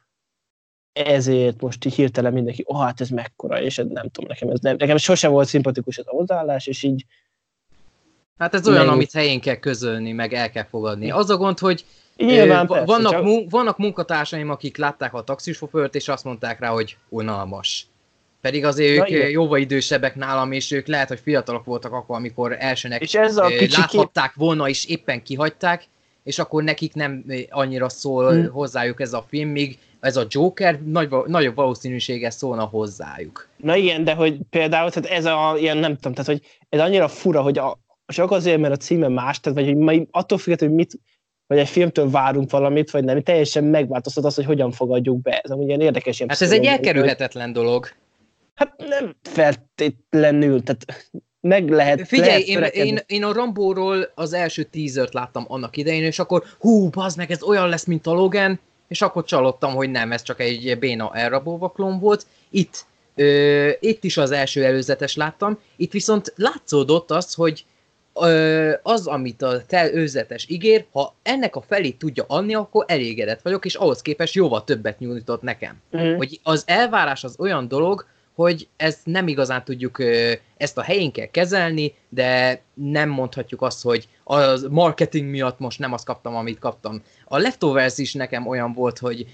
ezért 1.06 1.62
most 1.62 1.86
így 1.86 1.94
hirtelen 1.94 2.34
mindenki, 2.34 2.64
oh, 2.66 2.82
hát 2.82 3.02
ez 3.02 3.10
mekkora, 3.10 3.62
és 3.62 3.76
nem 3.76 4.10
tudom, 4.10 4.28
nekem 4.28 4.50
ez 4.50 4.60
nem, 4.60 4.76
nekem 4.80 4.98
sose 4.98 5.28
volt 5.28 5.48
szimpatikus 5.48 5.98
ez 5.98 6.06
a 6.08 6.16
hozzáállás, 6.16 6.68
és 6.68 6.84
így 6.84 7.06
Hát 8.38 8.54
ez 8.54 8.68
olyan, 8.68 8.86
meg... 8.86 8.94
amit 8.94 9.12
helyén 9.12 9.42
kell 9.42 9.56
közölni, 9.56 10.12
meg 10.12 10.34
el 10.34 10.50
kell 10.50 10.66
fogadni. 10.66 11.12
Az 11.12 11.30
a 11.30 11.38
gond, 11.38 11.60
hogy 11.60 11.86
Nyilván, 12.16 12.68
persze, 12.68 12.86
vannak, 12.86 13.12
csak... 13.12 13.24
mun- 13.24 13.52
vannak 13.52 13.78
munkatársaim, 13.78 14.50
akik 14.50 14.78
látták 14.78 15.14
a 15.14 15.24
taxisofőrt, 15.24 15.96
és 15.96 16.08
azt 16.08 16.24
mondták 16.24 16.60
rá, 16.60 16.70
hogy 16.70 16.98
unalmas. 17.10 17.88
Pedig 18.42 18.66
azért 18.66 18.98
Na, 18.98 19.04
ők 19.04 19.10
igen. 19.10 19.30
jóval 19.30 19.60
idősebbek 19.60 20.16
nálam, 20.16 20.52
és 20.52 20.72
ők 20.72 20.88
lehet, 20.88 21.08
hogy 21.08 21.20
fiatalok 21.20 21.66
voltak 21.66 21.92
akkor, 21.92 22.16
amikor 22.16 22.56
elsőnek 22.60 23.02
és 23.02 23.14
ez 23.14 23.38
a 23.38 23.46
kicsi 23.46 23.80
láthatták 23.80 24.34
volna, 24.34 24.70
és 24.70 24.86
éppen 24.86 25.24
kihagyták, 25.24 25.88
és 26.28 26.40
akkor 26.40 26.64
nekik 26.64 26.94
nem 26.94 27.26
annyira 27.50 27.90
szól 27.90 28.32
hmm. 28.32 28.50
hozzájuk 28.50 29.02
ez 29.02 29.14
a 29.14 29.26
film, 29.28 29.50
míg 29.50 29.78
ez 30.00 30.18
a 30.18 30.26
Joker 30.30 30.82
nagy, 30.82 31.10
nagyobb 31.26 31.56
valószínűséggel 31.56 32.30
szólna 32.30 32.64
hozzájuk. 32.64 33.48
Na 33.58 33.76
igen, 33.76 34.04
de 34.04 34.14
hogy 34.14 34.38
például 34.50 34.90
tehát 34.92 35.10
ez 35.18 35.26
a 35.26 35.56
ilyen, 35.60 35.78
nem 35.78 35.96
tudom, 35.96 36.14
tehát 36.14 36.26
hogy 36.26 36.42
ez 36.70 36.80
annyira 36.80 37.08
fura, 37.08 37.42
hogy 37.42 37.58
a, 37.58 37.80
csak 38.06 38.32
azért, 38.32 38.60
mert 38.60 38.74
a 38.74 38.78
címe 38.78 39.08
más, 39.08 39.40
tehát 39.40 39.58
vagy 39.58 39.68
hogy 39.68 39.78
mai, 39.78 40.08
attól 40.12 40.38
függetlenül, 40.38 40.76
hogy 40.76 40.86
mit, 40.86 41.02
vagy 41.48 41.58
egy 41.58 41.68
filmtől 41.68 42.10
várunk 42.10 42.52
valamit, 42.52 42.92
vagy 42.92 43.04
nem, 43.04 43.22
teljesen 43.22 43.64
megváltoztat 43.64 44.26
az, 44.26 44.36
hogy 44.36 44.46
hogyan 44.46 44.72
fogadjuk 44.72 45.22
be. 45.22 45.40
Ez 45.44 45.50
amúgy 45.50 45.68
ilyen 45.68 45.82
érdekes. 45.82 46.18
Ilyen 46.18 46.30
hát 46.30 46.42
ez 46.42 46.52
egy 46.52 46.66
elkerülhetetlen 46.66 47.54
dolog. 47.54 47.88
Hát 48.54 48.74
nem 48.78 49.16
feltétlenül, 49.22 50.64
tehát 50.64 51.12
meg 51.48 51.70
lehet 51.70 52.08
Figyelj, 52.08 52.54
lehet 52.54 52.76
én, 52.76 52.86
én, 52.86 53.00
én, 53.08 53.24
a 53.24 53.34
Rambóról 53.34 54.12
az 54.16 54.34
első 54.34 54.64
tízert 54.64 55.14
láttam 55.14 55.46
annak 55.48 55.78
idején, 55.78 56.04
és 56.04 56.20
akkor 56.20 56.44
hú, 56.60 56.90
bazd 56.90 57.18
meg, 57.18 57.32
ez 57.32 57.44
olyan 57.44 57.70
lesz, 57.70 57.86
mint 57.86 58.08
a 58.08 58.14
Logan, 58.14 58.60
és 58.88 59.02
akkor 59.02 59.24
csalódtam, 59.24 59.74
hogy 59.74 59.92
nem, 59.92 60.12
ez 60.12 60.22
csak 60.22 60.40
egy 60.40 60.78
béna 60.80 61.12
elrabolva 61.14 61.70
klón 61.70 62.00
volt. 62.00 62.26
Itt, 62.50 62.86
ö, 63.16 63.70
itt 63.80 64.04
is 64.04 64.18
az 64.18 64.32
első 64.32 64.64
előzetes 64.64 65.16
láttam, 65.16 65.60
itt 65.76 65.92
viszont 65.92 66.34
látszódott 66.36 67.12
az, 67.12 67.34
hogy 67.34 67.66
ö, 68.14 68.72
az, 68.84 69.08
amit 69.08 69.42
a 69.42 69.62
te 69.68 69.94
őzetes 69.94 70.46
ígér, 70.50 70.86
ha 70.92 71.16
ennek 71.24 71.56
a 71.56 71.62
felét 71.62 71.98
tudja 71.98 72.26
adni, 72.28 72.56
akkor 72.56 72.86
elégedett 72.88 73.42
vagyok, 73.42 73.66
és 73.66 73.76
ahhoz 73.76 74.02
képest 74.02 74.34
jóval 74.34 74.64
többet 74.64 75.00
nyújtott 75.00 75.42
nekem. 75.42 75.82
Mm. 75.98 76.16
Hogy 76.16 76.40
az 76.44 76.64
elvárás 76.66 77.24
az 77.24 77.36
olyan 77.40 77.68
dolog, 77.68 78.06
hogy 78.38 78.68
ezt 78.76 79.00
nem 79.04 79.28
igazán 79.28 79.64
tudjuk 79.64 80.04
ezt 80.58 80.78
a 80.78 80.82
helyén 80.82 81.12
kell 81.12 81.26
kezelni, 81.26 81.94
de 82.10 82.62
nem 82.74 83.10
mondhatjuk 83.10 83.62
azt, 83.62 83.84
hogy 83.84 84.08
a 84.24 84.68
marketing 84.70 85.30
miatt 85.30 85.60
most 85.60 85.80
nem 85.80 85.94
azt 85.94 86.06
kaptam, 86.06 86.36
amit 86.36 86.60
kaptam. 86.60 87.04
A 87.26 87.38
Leftovers 87.38 87.98
is 87.98 88.14
nekem 88.14 88.48
olyan 88.48 88.74
volt, 88.74 88.98
hogy 88.98 89.26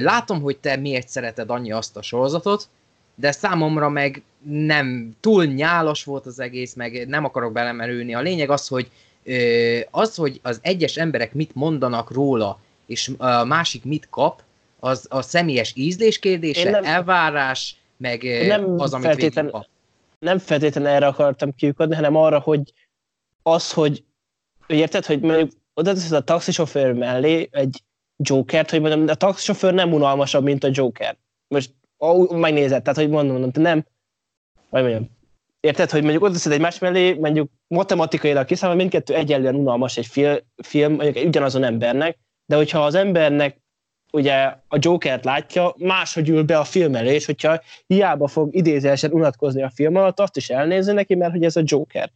látom, 0.00 0.40
hogy 0.40 0.58
te 0.58 0.76
miért 0.76 1.08
szereted 1.08 1.50
annyi 1.50 1.72
azt 1.72 1.96
a 1.96 2.02
sorozatot, 2.02 2.68
de 3.14 3.32
számomra 3.32 3.88
meg 3.88 4.22
nem 4.44 5.16
túl 5.20 5.44
nyálas 5.44 6.04
volt 6.04 6.26
az 6.26 6.40
egész, 6.40 6.74
meg 6.74 7.08
nem 7.08 7.24
akarok 7.24 7.52
belemerülni. 7.52 8.14
A 8.14 8.20
lényeg 8.20 8.50
az, 8.50 8.68
hogy 8.68 8.90
az, 9.90 10.14
hogy 10.14 10.40
az 10.42 10.58
egyes 10.62 10.96
emberek 10.96 11.34
mit 11.34 11.54
mondanak 11.54 12.10
róla, 12.10 12.60
és 12.86 13.10
a 13.18 13.44
másik 13.44 13.84
mit 13.84 14.06
kap, 14.10 14.42
az 14.80 15.06
a 15.08 15.22
személyes 15.22 15.72
ízlés 15.76 16.18
kérdése, 16.18 16.70
nem... 16.70 16.84
elvárás, 16.84 17.76
meg 18.02 18.46
nem 18.46 18.80
az, 18.80 18.94
amit 18.94 19.06
feltétlen, 19.06 19.50
kap. 19.50 19.66
Nem 20.18 20.38
feltétlenül 20.38 20.90
erre 20.90 21.06
akartam 21.06 21.54
kiukadni, 21.54 21.94
hanem 21.94 22.16
arra, 22.16 22.38
hogy 22.38 22.72
az, 23.42 23.72
hogy 23.72 24.04
érted, 24.66 25.06
hogy 25.06 25.20
mondjuk 25.20 25.50
oda 25.74 25.92
teszed 25.92 26.12
a 26.12 26.24
taxisofőr 26.24 26.92
mellé 26.92 27.48
egy 27.50 27.82
Jokert, 28.16 28.70
hogy 28.70 28.80
mondom, 28.80 29.08
a 29.08 29.14
taxisofőr 29.14 29.74
nem 29.74 29.92
unalmasabb, 29.92 30.44
mint 30.44 30.64
a 30.64 30.68
Joker. 30.72 31.16
Most 31.48 31.74
ó, 31.98 32.30
megnézed, 32.30 32.82
tehát 32.82 32.98
hogy 32.98 33.08
mondom, 33.08 33.38
mondom, 33.38 33.62
nem, 33.62 33.86
vagy 34.70 34.82
mondjam, 34.82 35.10
érted, 35.60 35.90
hogy 35.90 36.02
mondjuk 36.02 36.22
ott 36.22 36.46
egy 36.46 36.60
más 36.60 36.78
mellé, 36.78 37.12
mondjuk 37.12 37.50
matematikailag 37.66 38.44
kiszámol, 38.44 38.76
mindkettő 38.76 39.14
egyenlően 39.14 39.54
unalmas 39.54 39.96
egy 39.96 40.06
film, 40.06 40.36
film 40.62 40.94
mondjuk 40.94 41.26
ugyanazon 41.26 41.64
embernek, 41.64 42.18
de 42.46 42.56
hogyha 42.56 42.84
az 42.84 42.94
embernek 42.94 43.61
ugye 44.12 44.34
a 44.68 44.78
Jokert 44.80 45.24
látja, 45.24 45.74
máshogy 45.78 46.28
ül 46.28 46.42
be 46.42 46.58
a 46.58 46.64
film 46.64 46.94
elé, 46.94 47.14
és 47.14 47.24
hogyha 47.24 47.60
hiába 47.86 48.26
fog 48.26 48.54
idézésen 48.54 49.12
unatkozni 49.12 49.62
a 49.62 49.70
film 49.70 49.96
alatt, 49.96 50.20
azt 50.20 50.36
is 50.36 50.50
elnézi 50.50 50.92
neki, 50.92 51.14
mert 51.14 51.32
hogy 51.32 51.44
ez 51.44 51.56
a 51.56 51.62
Joker. 51.64 52.10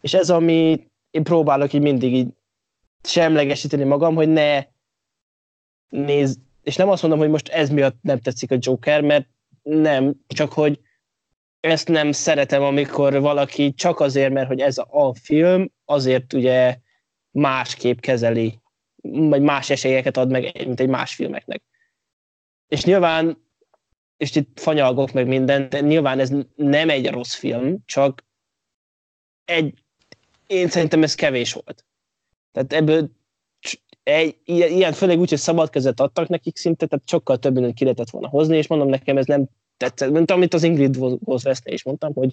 És 0.00 0.14
ez, 0.14 0.30
ami 0.30 0.86
én 1.10 1.22
próbálok 1.22 1.72
így 1.72 1.80
mindig 1.80 2.14
így 2.14 2.28
semlegesíteni 3.02 3.84
magam, 3.84 4.14
hogy 4.14 4.28
ne 4.28 4.64
néz, 5.88 6.38
és 6.62 6.76
nem 6.76 6.88
azt 6.88 7.02
mondom, 7.02 7.20
hogy 7.20 7.30
most 7.30 7.48
ez 7.48 7.70
miatt 7.70 7.96
nem 8.02 8.18
tetszik 8.18 8.50
a 8.50 8.58
Joker, 8.58 9.00
mert 9.00 9.26
nem, 9.62 10.14
csak 10.26 10.52
hogy 10.52 10.80
ezt 11.60 11.88
nem 11.88 12.12
szeretem, 12.12 12.62
amikor 12.62 13.20
valaki 13.20 13.74
csak 13.74 14.00
azért, 14.00 14.32
mert 14.32 14.46
hogy 14.46 14.60
ez 14.60 14.78
a 14.78 15.14
film, 15.14 15.70
azért 15.84 16.32
ugye 16.32 16.78
másképp 17.30 17.98
kezeli, 17.98 18.58
vagy 19.02 19.42
más 19.42 19.70
esélyeket 19.70 20.16
ad 20.16 20.30
meg, 20.30 20.66
mint 20.66 20.80
egy 20.80 20.88
más 20.88 21.14
filmeknek. 21.14 21.62
És 22.68 22.84
nyilván, 22.84 23.44
és 24.16 24.36
itt 24.36 24.60
fanyalgok 24.60 25.12
meg 25.12 25.26
mindent, 25.26 25.68
de 25.68 25.80
nyilván 25.80 26.18
ez 26.18 26.32
nem 26.54 26.90
egy 26.90 27.10
rossz 27.10 27.34
film, 27.34 27.78
csak 27.84 28.24
egy, 29.44 29.84
én 30.46 30.68
szerintem 30.68 31.02
ez 31.02 31.14
kevés 31.14 31.52
volt. 31.52 31.84
Tehát 32.52 32.72
ebből 32.72 33.10
egy, 34.02 34.36
ilyen, 34.44 34.92
főleg 34.92 35.18
úgy, 35.18 35.28
hogy 35.28 35.38
szabad 35.38 35.70
kezet 35.70 36.00
adtak 36.00 36.28
nekik 36.28 36.56
szinte, 36.56 36.86
tehát 36.86 37.08
sokkal 37.08 37.38
több 37.38 37.52
mindent 37.54 37.74
ki 37.74 37.84
lehetett 37.84 38.10
volna 38.10 38.28
hozni, 38.28 38.56
és 38.56 38.66
mondom 38.66 38.88
nekem 38.88 39.16
ez 39.16 39.26
nem 39.26 39.48
tetszett, 39.76 40.10
mint 40.10 40.30
amit 40.30 40.54
az 40.54 40.62
Ingrid 40.62 40.96
Vosveszne 41.24 41.72
is 41.72 41.82
mondtam, 41.82 42.12
hogy 42.14 42.32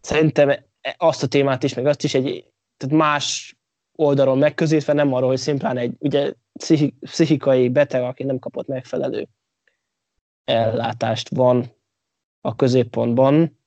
szerintem 0.00 0.64
azt 0.96 1.22
a 1.22 1.26
témát 1.26 1.62
is, 1.62 1.74
meg 1.74 1.86
azt 1.86 2.04
is 2.04 2.14
egy 2.14 2.44
tehát 2.76 2.96
más 2.96 3.56
oldalon 3.96 4.38
megközelítve, 4.38 4.92
nem 4.92 5.12
arról, 5.12 5.28
hogy 5.28 5.38
szimplán 5.38 5.76
egy 5.76 5.94
ugye, 5.98 6.32
pszichikai 7.00 7.68
beteg, 7.68 8.02
aki 8.02 8.22
nem 8.22 8.38
kapott 8.38 8.66
megfelelő 8.66 9.28
ellátást 10.44 11.28
van 11.28 11.64
a 12.40 12.56
középpontban. 12.56 13.58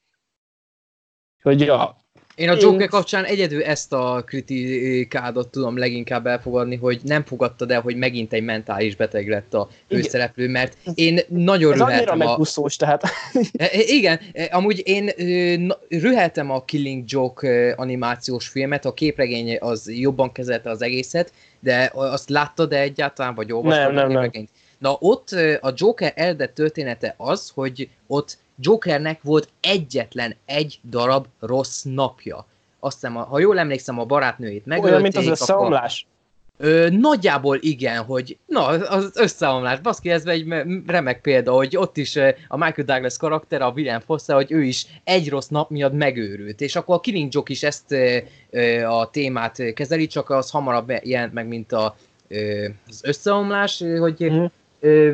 Hogy 1.42 1.60
ja, 1.60 1.98
én 2.40 2.50
a 2.50 2.56
Joker 2.60 2.88
kapcsán 2.88 3.24
egyedül 3.24 3.64
ezt 3.64 3.94
a 3.94 4.24
kritikádot 4.26 5.48
tudom 5.48 5.78
leginkább 5.78 6.28
elfogadni, 6.28 6.76
hogy 6.76 7.00
nem 7.04 7.26
fogadtad 7.26 7.72
el, 7.72 7.82
hogy 7.82 7.96
megint 7.96 8.34
egy 8.34 8.44
mentális 8.44 8.96
beteg 8.96 9.28
lett 9.28 9.54
a 9.54 9.70
főszereplő, 9.90 10.48
mert 10.48 10.78
én 10.94 11.20
nagyon 11.28 11.74
Ez 11.74 11.80
rüheltem 11.80 12.20
a... 12.20 12.38
tehát. 12.78 13.04
E, 13.54 13.64
e, 13.64 13.70
igen, 13.86 14.20
e, 14.34 14.48
amúgy 14.52 14.82
én 14.86 15.10
rüheltem 15.90 16.52
a 16.52 16.66
Killing 16.66 17.04
Joke 17.08 17.74
animációs 17.78 18.48
filmet, 18.48 18.86
a 18.86 18.94
képregény 18.94 19.58
az 19.60 19.92
jobban 19.92 20.32
kezelte 20.32 20.70
az 20.70 20.82
egészet, 20.82 21.32
de 21.60 21.92
azt 21.94 22.30
láttad 22.30 22.74
-e 22.74 22.80
egyáltalán, 22.80 23.36
vagy 23.36 23.52
olvastad 23.52 23.94
nem, 23.94 24.12
nem, 24.12 24.30
nem. 24.34 24.48
Na 24.78 24.98
ott 25.00 25.30
a 25.62 25.74
Joker 25.76 26.14
eredet 26.16 26.52
története 26.52 27.14
az, 27.18 27.52
hogy 27.54 27.90
ott 28.08 28.38
Jokernek 28.62 29.22
volt 29.22 29.50
egyetlen 29.62 30.36
egy 30.46 30.80
darab 30.90 31.26
rossz 31.40 31.84
napja. 31.84 32.46
Azt 32.80 32.94
hiszem, 32.94 33.14
ha 33.14 33.40
jól 33.40 33.60
emlékszem, 33.60 34.00
a 34.00 34.06
barátnőjét 34.06 34.66
megölték. 34.66 34.92
Olyan, 34.92 35.02
mint 35.02 35.16
az 35.18 35.28
összeomlás? 35.28 36.08
Ö, 36.58 36.90
nagyjából 36.90 37.58
igen, 37.62 38.04
hogy 38.04 38.38
na, 38.46 38.66
az 38.66 39.12
összeomlás, 39.14 39.80
baszki, 39.80 40.10
ez 40.10 40.26
egy 40.26 40.54
remek 40.88 41.22
példa, 41.22 41.52
hogy 41.52 41.78
ott 41.78 41.98
is 41.98 42.16
a 42.48 42.58
Michael 42.58 42.86
Douglas 42.86 43.18
karakter, 43.18 43.62
a 43.62 43.72
William 43.76 44.00
Foster, 44.00 44.36
hogy 44.36 44.52
ő 44.52 44.64
is 44.64 44.86
egy 45.04 45.30
rossz 45.30 45.48
nap 45.48 45.70
miatt 45.70 45.94
megőrült, 45.94 46.62
és 46.62 46.76
akkor 46.76 46.96
a 46.96 47.00
Killing 47.00 47.34
Joke 47.34 47.52
is 47.52 47.64
ezt 47.64 47.96
a 48.88 49.10
témát 49.10 49.74
kezeli, 49.74 50.08
csak 50.08 50.30
az 50.30 50.50
hamarabb 50.50 50.92
jelent 51.04 51.34
meg, 51.34 51.48
mint 51.48 51.72
a, 51.72 51.96
az 52.88 53.02
összeomlás, 53.04 53.84
hogy 54.00 54.32
mm 54.32 54.46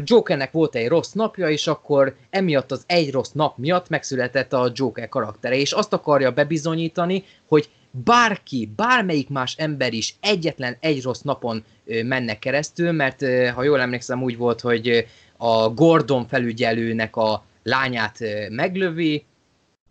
Jokernek 0.03 0.51
volt 0.51 0.75
egy 0.75 0.87
rossz 0.87 1.11
napja, 1.11 1.49
és 1.49 1.67
akkor 1.67 2.15
emiatt 2.29 2.71
az 2.71 2.83
egy 2.87 3.11
rossz 3.11 3.31
nap 3.31 3.57
miatt 3.57 3.89
megszületett 3.89 4.53
a 4.53 4.71
Joker 4.73 5.09
karaktere, 5.09 5.55
és 5.55 5.71
azt 5.71 5.93
akarja 5.93 6.31
bebizonyítani, 6.31 7.23
hogy 7.47 7.69
bárki, 7.91 8.71
bármelyik 8.75 9.29
más 9.29 9.55
ember 9.57 9.93
is 9.93 10.15
egyetlen 10.21 10.77
egy 10.79 11.01
rossz 11.03 11.21
napon 11.21 11.63
mennek 12.03 12.39
keresztül, 12.39 12.91
mert 12.91 13.25
ha 13.53 13.63
jól 13.63 13.81
emlékszem 13.81 14.23
úgy 14.23 14.37
volt, 14.37 14.61
hogy 14.61 15.05
a 15.37 15.69
Gordon 15.69 16.27
felügyelőnek 16.27 17.15
a 17.15 17.43
lányát 17.63 18.17
meglövi, 18.49 19.25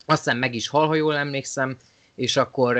aztán 0.06 0.36
meg 0.36 0.54
is 0.54 0.68
hal, 0.68 0.86
ha 0.86 0.94
jól 0.94 1.16
emlékszem, 1.16 1.76
és 2.14 2.36
akkor 2.36 2.78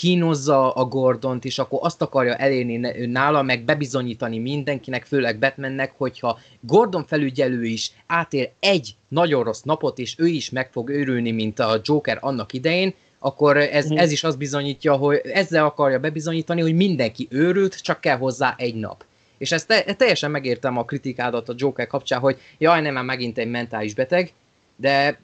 kínozza 0.00 0.72
a 0.72 0.84
Gordont, 0.84 1.44
és 1.44 1.58
akkor 1.58 1.78
azt 1.82 2.02
akarja 2.02 2.34
elérni 2.34 3.06
nála, 3.06 3.42
meg 3.42 3.64
bebizonyítani 3.64 4.38
mindenkinek, 4.38 5.04
főleg 5.04 5.38
Batmannek, 5.38 5.92
hogyha 5.96 6.38
Gordon 6.60 7.04
felügyelő 7.06 7.64
is 7.64 7.92
átér 8.06 8.50
egy 8.60 8.94
nagyon 9.08 9.44
rossz 9.44 9.62
napot, 9.62 9.98
és 9.98 10.14
ő 10.18 10.26
is 10.26 10.50
meg 10.50 10.70
fog 10.70 10.88
őrülni, 10.88 11.30
mint 11.30 11.58
a 11.58 11.80
Joker 11.82 12.18
annak 12.20 12.52
idején, 12.52 12.94
akkor 13.18 13.56
ez, 13.56 13.88
mhm. 13.88 13.98
ez 13.98 14.12
is 14.12 14.24
azt 14.24 14.38
bizonyítja, 14.38 14.96
hogy 14.96 15.20
ezzel 15.24 15.64
akarja 15.64 15.98
bebizonyítani, 15.98 16.60
hogy 16.60 16.74
mindenki 16.74 17.26
őrült, 17.30 17.82
csak 17.82 18.00
kell 18.00 18.16
hozzá 18.16 18.54
egy 18.58 18.74
nap. 18.74 19.04
És 19.38 19.52
ezt 19.52 19.66
te, 19.66 19.82
teljesen 19.82 20.30
megértem 20.30 20.78
a 20.78 20.84
kritikádat 20.84 21.48
a 21.48 21.54
Joker 21.56 21.86
kapcsán, 21.86 22.20
hogy 22.20 22.38
jaj, 22.58 22.80
nem, 22.80 22.94
már 22.94 23.04
megint 23.04 23.38
egy 23.38 23.50
mentális 23.50 23.94
beteg, 23.94 24.32
de 24.76 25.20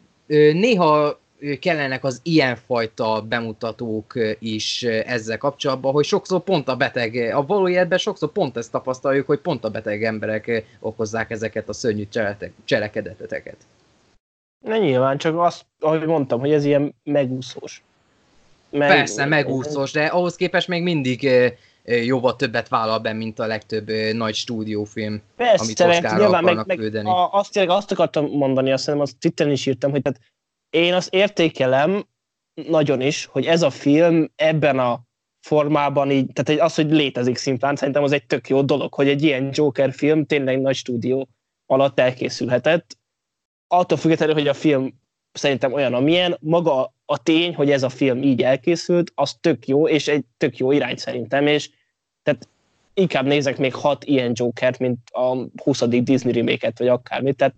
néha 0.52 1.18
kellenek 1.60 2.04
az 2.04 2.20
ilyenfajta 2.22 3.24
bemutatók 3.28 4.14
is 4.38 4.82
ezzel 4.82 5.38
kapcsolatban, 5.38 5.92
hogy 5.92 6.04
sokszor 6.04 6.40
pont 6.40 6.68
a 6.68 6.76
beteg, 6.76 7.14
a 7.34 7.46
valójában 7.46 7.98
sokszor 7.98 8.32
pont 8.32 8.56
ezt 8.56 8.70
tapasztaljuk, 8.70 9.26
hogy 9.26 9.38
pont 9.38 9.64
a 9.64 9.70
beteg 9.70 10.04
emberek 10.04 10.64
okozzák 10.80 11.30
ezeket 11.30 11.68
a 11.68 11.72
szörnyű 11.72 12.08
cselekedeteket. 12.64 13.56
Ne 14.64 14.78
nyilván, 14.78 15.18
csak 15.18 15.38
azt, 15.38 15.64
ahogy 15.80 16.06
mondtam, 16.06 16.40
hogy 16.40 16.52
ez 16.52 16.64
ilyen 16.64 16.94
megúszós. 17.02 17.82
Meg... 18.70 18.88
Persze, 18.88 19.24
megúszós, 19.24 19.92
de 19.92 20.04
ahhoz 20.04 20.36
képest 20.36 20.68
még 20.68 20.82
mindig 20.82 21.28
jóval 21.84 22.36
többet 22.36 22.68
vállal 22.68 22.98
be, 22.98 23.12
mint 23.12 23.38
a 23.38 23.46
legtöbb 23.46 23.90
nagy 24.12 24.34
stúdiófilm, 24.34 25.22
Persze, 25.36 25.64
amit 25.64 25.80
Oscarra 25.80 26.18
nyilván, 26.18 26.42
akarnak 26.42 26.66
meg, 26.66 26.76
küldeni. 26.76 27.08
A, 27.08 27.32
azt, 27.32 27.56
azt 27.56 27.92
akartam 27.92 28.26
mondani, 28.26 28.72
azt 28.72 28.84
hiszem, 28.84 29.00
azt 29.00 29.18
Twitteren 29.18 29.52
is 29.52 29.66
írtam, 29.66 29.90
hogy 29.90 30.02
tehát 30.02 30.20
én 30.76 30.94
azt 30.94 31.14
értékelem 31.14 32.06
nagyon 32.54 33.00
is, 33.00 33.24
hogy 33.24 33.46
ez 33.46 33.62
a 33.62 33.70
film 33.70 34.32
ebben 34.34 34.78
a 34.78 35.00
formában 35.40 36.10
így, 36.10 36.32
tehát 36.32 36.60
az, 36.60 36.74
hogy 36.74 36.90
létezik 36.90 37.36
szimplán, 37.36 37.76
szerintem 37.76 38.02
az 38.02 38.12
egy 38.12 38.26
tök 38.26 38.48
jó 38.48 38.62
dolog, 38.62 38.94
hogy 38.94 39.08
egy 39.08 39.22
ilyen 39.22 39.50
Joker 39.52 39.92
film 39.92 40.26
tényleg 40.26 40.60
nagy 40.60 40.74
stúdió 40.74 41.28
alatt 41.66 41.98
elkészülhetett. 41.98 42.98
Attól 43.66 43.98
függetlenül, 43.98 44.34
hogy 44.34 44.48
a 44.48 44.54
film 44.54 45.00
szerintem 45.32 45.72
olyan, 45.72 45.94
amilyen, 45.94 46.36
maga 46.40 46.94
a 47.04 47.22
tény, 47.22 47.54
hogy 47.54 47.70
ez 47.70 47.82
a 47.82 47.88
film 47.88 48.22
így 48.22 48.42
elkészült, 48.42 49.12
az 49.14 49.34
tök 49.40 49.66
jó, 49.66 49.88
és 49.88 50.08
egy 50.08 50.24
tök 50.36 50.56
jó 50.56 50.72
irány 50.72 50.96
szerintem, 50.96 51.46
és 51.46 51.70
tehát 52.22 52.48
inkább 52.94 53.26
nézek 53.26 53.58
még 53.58 53.74
hat 53.74 54.04
ilyen 54.04 54.32
Jokert, 54.34 54.78
mint 54.78 54.98
a 55.10 55.36
20. 55.62 55.82
Disney 55.88 56.32
remake 56.32 56.72
vagy 56.76 56.88
akármit, 56.88 57.36
tehát 57.36 57.54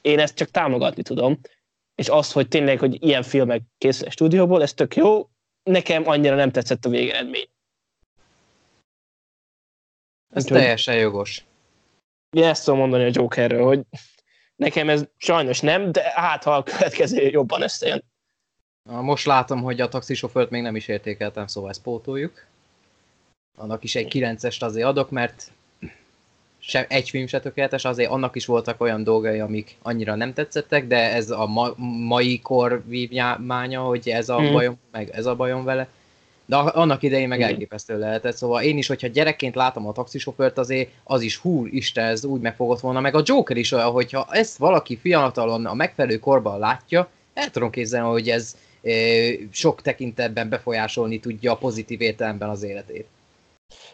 én 0.00 0.18
ezt 0.18 0.34
csak 0.34 0.50
támogatni 0.50 1.02
tudom 1.02 1.40
és 1.94 2.08
az, 2.08 2.32
hogy 2.32 2.48
tényleg, 2.48 2.78
hogy 2.78 3.02
ilyen 3.02 3.22
filmek 3.22 3.62
készül 3.78 4.06
a 4.06 4.10
stúdióból, 4.10 4.62
ez 4.62 4.72
tök 4.72 4.96
jó, 4.96 5.28
nekem 5.62 6.08
annyira 6.08 6.34
nem 6.34 6.50
tetszett 6.50 6.84
a 6.84 6.88
végeredmény. 6.88 7.48
Ez 10.34 10.42
Úgyhogy, 10.42 10.58
teljesen 10.58 10.96
jogos. 10.96 11.44
Én 12.30 12.44
ezt 12.44 12.64
tudom 12.64 12.78
mondani 12.78 13.04
a 13.04 13.10
Jokerről, 13.12 13.64
hogy 13.64 13.82
nekem 14.56 14.88
ez 14.88 15.04
sajnos 15.16 15.60
nem, 15.60 15.92
de 15.92 16.12
hát 16.14 16.42
ha 16.42 16.54
a 16.54 16.62
következő 16.62 17.22
jobban 17.22 17.62
összejön. 17.62 18.04
Most 18.90 19.26
látom, 19.26 19.62
hogy 19.62 19.80
a 19.80 19.88
taxisofőrt 19.88 20.50
még 20.50 20.62
nem 20.62 20.76
is 20.76 20.88
értékeltem, 20.88 21.46
szóval 21.46 21.70
ezt 21.70 21.82
pótoljuk. 21.82 22.46
Annak 23.56 23.84
is 23.84 23.94
egy 23.94 24.10
9-est 24.14 24.62
azért 24.62 24.86
adok, 24.86 25.10
mert 25.10 25.52
se, 26.66 26.86
egy 26.88 27.10
film 27.10 27.26
se 27.26 27.40
tökéletes, 27.40 27.84
azért 27.84 28.10
annak 28.10 28.36
is 28.36 28.46
voltak 28.46 28.80
olyan 28.80 29.02
dolgai, 29.02 29.38
amik 29.38 29.76
annyira 29.82 30.14
nem 30.14 30.32
tetszettek, 30.32 30.86
de 30.86 31.12
ez 31.12 31.30
a 31.30 31.46
ma, 31.46 31.74
mai 32.06 32.40
kor 32.40 32.82
vívmánya, 32.86 33.80
hogy 33.80 34.08
ez 34.08 34.28
a 34.28 34.40
mm. 34.40 34.52
bajom, 34.52 34.78
meg 34.90 35.10
ez 35.12 35.26
a 35.26 35.34
bajom 35.34 35.64
vele. 35.64 35.88
De 36.46 36.56
annak 36.56 37.02
idején 37.02 37.28
meg 37.28 37.42
elképesztő 37.42 37.98
lehetett, 37.98 38.36
szóval 38.36 38.62
én 38.62 38.78
is, 38.78 38.86
hogyha 38.86 39.06
gyerekként 39.06 39.54
látom 39.54 39.86
a 39.86 39.92
taxisofőrt, 39.92 40.58
azért 40.58 40.90
az 41.04 41.22
is 41.22 41.36
hú, 41.36 41.66
Isten, 41.66 42.04
ez 42.04 42.24
úgy 42.24 42.40
megfogott 42.40 42.80
volna, 42.80 43.00
meg 43.00 43.14
a 43.14 43.22
Joker 43.24 43.56
is 43.56 43.72
olyan, 43.72 43.90
hogyha 43.90 44.26
ezt 44.30 44.56
valaki 44.56 44.96
fiatalon 44.96 45.66
a 45.66 45.74
megfelelő 45.74 46.18
korban 46.18 46.58
látja, 46.58 47.08
el 47.34 47.50
tudom 47.50 47.70
képzelni, 47.70 48.08
hogy 48.08 48.28
ez 48.30 48.56
e, 48.82 48.90
sok 49.50 49.82
tekintetben 49.82 50.48
befolyásolni 50.48 51.20
tudja 51.20 51.52
a 51.52 51.56
pozitív 51.56 52.00
értelemben 52.00 52.48
az 52.48 52.62
életét. 52.62 53.06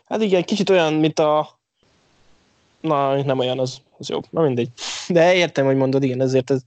Hát 0.08 0.22
igen, 0.22 0.44
kicsit 0.44 0.70
olyan, 0.70 0.94
mint 0.94 1.18
a 1.18 1.59
Na, 2.80 3.22
nem 3.22 3.38
olyan 3.38 3.58
az, 3.58 3.80
az 3.98 4.08
jobb. 4.08 4.24
Na 4.30 4.42
mindegy. 4.42 4.68
De 5.08 5.34
értem, 5.34 5.64
hogy 5.64 5.76
mondod, 5.76 6.02
igen, 6.02 6.20
ezért 6.20 6.50
ez 6.50 6.60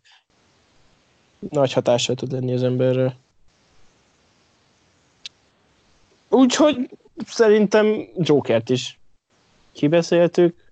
nagy 1.50 1.74
hatással 1.74 2.16
tud 2.16 2.32
lenni 2.32 2.54
az 2.54 2.64
emberre. 2.64 3.16
Úgyhogy 6.30 6.90
szerintem 7.26 8.08
Jokert 8.18 8.70
is 8.70 9.00
kibeszéltük. 9.72 10.72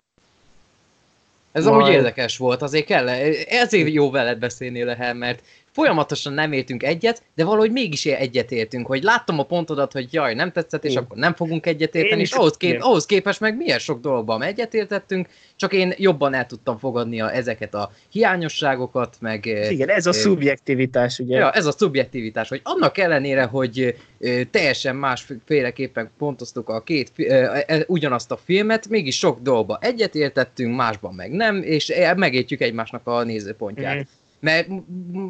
Ez 1.51 1.65
Majd... 1.65 1.75
amúgy 1.75 1.93
érdekes 1.93 2.37
volt, 2.37 2.61
azért 2.61 2.85
kell, 2.85 3.09
ezért 3.09 3.89
jó 3.89 4.09
veled 4.09 4.39
beszélni 4.39 4.83
lehe, 4.83 5.13
mert 5.13 5.43
folyamatosan 5.71 6.33
nem 6.33 6.51
értünk 6.51 6.83
egyet, 6.83 7.23
de 7.35 7.45
valahogy 7.45 7.71
mégis 7.71 8.05
egyet 8.05 8.51
értünk, 8.51 8.87
hogy 8.87 9.03
láttam 9.03 9.39
a 9.39 9.43
pontodat, 9.43 9.91
hogy 9.91 10.07
jaj, 10.13 10.33
nem 10.33 10.51
tetszett, 10.51 10.85
és 10.85 10.91
én. 10.91 10.97
akkor 10.97 11.17
nem 11.17 11.33
fogunk 11.33 11.65
egyet 11.65 11.95
érteni, 11.95 12.21
és 12.21 12.31
ahhoz, 12.31 12.57
kép, 12.57 12.81
ahhoz 12.81 13.05
képest 13.05 13.39
meg 13.39 13.57
milyen 13.57 13.79
sok 13.79 14.01
dologban 14.01 14.41
egyet 14.41 14.73
értettünk, 14.73 15.27
csak 15.55 15.73
én 15.73 15.93
jobban 15.97 16.33
el 16.33 16.45
tudtam 16.45 16.77
fogadni 16.77 17.21
a, 17.21 17.35
ezeket 17.35 17.73
a 17.73 17.91
hiányosságokat, 18.09 19.15
meg... 19.19 19.45
Igen, 19.45 19.89
ez 19.89 20.05
a 20.05 20.13
szubjektivitás, 20.13 21.19
ugye? 21.19 21.37
Ja, 21.37 21.51
ez 21.51 21.65
a 21.65 21.71
szubjektivitás, 21.71 22.49
hogy 22.49 22.61
annak 22.63 22.97
ellenére, 22.97 23.43
hogy 23.43 23.95
ö, 24.19 24.41
teljesen 24.51 24.95
másféleképpen 24.95 26.11
pontoztuk 26.17 26.69
a 26.69 26.81
két, 26.81 27.11
ö, 27.15 27.57
ö, 27.67 27.79
ugyanazt 27.87 28.31
a 28.31 28.37
filmet, 28.37 28.89
mégis 28.89 29.17
sok 29.17 29.41
dolgba 29.41 29.77
egyet 29.81 30.15
értettünk, 30.15 30.75
másban 30.75 31.13
meg 31.13 31.31
nem, 31.31 31.63
és 31.63 31.93
megértjük 32.15 32.61
egymásnak 32.61 33.07
a 33.07 33.23
nézőpontját. 33.23 33.95
Mm 33.95 34.19
mert 34.41 34.67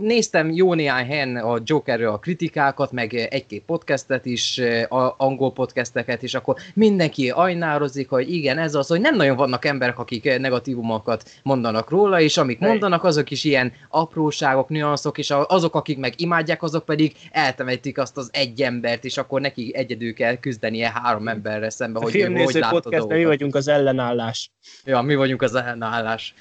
néztem 0.02 0.52
jó 0.52 0.74
néhány 0.74 1.06
helyen 1.06 1.36
a 1.36 1.60
Jokerről 1.64 2.12
a 2.12 2.18
kritikákat, 2.18 2.92
meg 2.92 3.14
egy-két 3.14 3.64
podcastet 3.64 4.26
is, 4.26 4.58
a 4.90 5.16
angol 5.18 5.52
podcasteket, 5.52 6.24
és 6.24 6.34
akkor 6.34 6.56
mindenki 6.74 7.30
ajnározik, 7.30 8.10
hogy 8.10 8.34
igen, 8.34 8.58
ez 8.58 8.76
az, 8.76 8.88
hogy 8.88 9.02
nem 9.02 9.16
nagyon 9.16 9.36
vannak 9.36 9.66
emberek, 9.66 10.00
akik 10.00 10.40
negatívumokat 10.40 11.30
mondanak 11.44 11.90
róla, 11.90 12.22
és 12.22 12.38
amik 12.38 12.60
mondanak, 12.60 13.04
azok 13.04 13.32
is 13.32 13.44
ilyen 13.44 13.74
apróságok, 13.90 14.70
nüanszok, 14.70 15.18
és 15.18 15.34
azok, 15.48 15.76
akik 15.76 15.98
meg 15.98 16.14
imádják, 16.18 16.64
azok 16.64 16.86
pedig 16.86 17.16
eltemetik 17.32 17.98
azt 17.98 18.18
az 18.18 18.30
egy 18.34 18.62
embert, 18.62 19.06
és 19.06 19.18
akkor 19.18 19.42
neki 19.42 19.72
egyedül 19.76 20.14
kell 20.14 20.36
küzdenie 20.36 20.92
három 20.94 21.28
emberre 21.28 21.70
szembe, 21.70 22.00
a 22.00 22.02
hogy 22.02 22.16
ő 22.16 22.34
hogy 22.34 22.66
podcast, 22.70 23.08
mi 23.08 23.26
vagyunk 23.26 23.56
az 23.56 23.68
ellenállás. 23.68 24.52
Ja, 24.86 25.02
mi 25.02 25.16
vagyunk 25.16 25.42
az 25.42 25.56
ellenállás. 25.56 26.34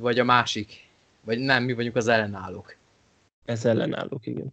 Vagy 0.00 0.18
a 0.18 0.24
másik. 0.24 0.82
Vagy 1.24 1.38
nem, 1.38 1.62
mi 1.62 1.72
vagyunk 1.72 1.96
az 1.96 2.08
ellenállók. 2.08 2.76
Ez 3.44 3.64
ellenállók, 3.64 4.26
igen. 4.26 4.52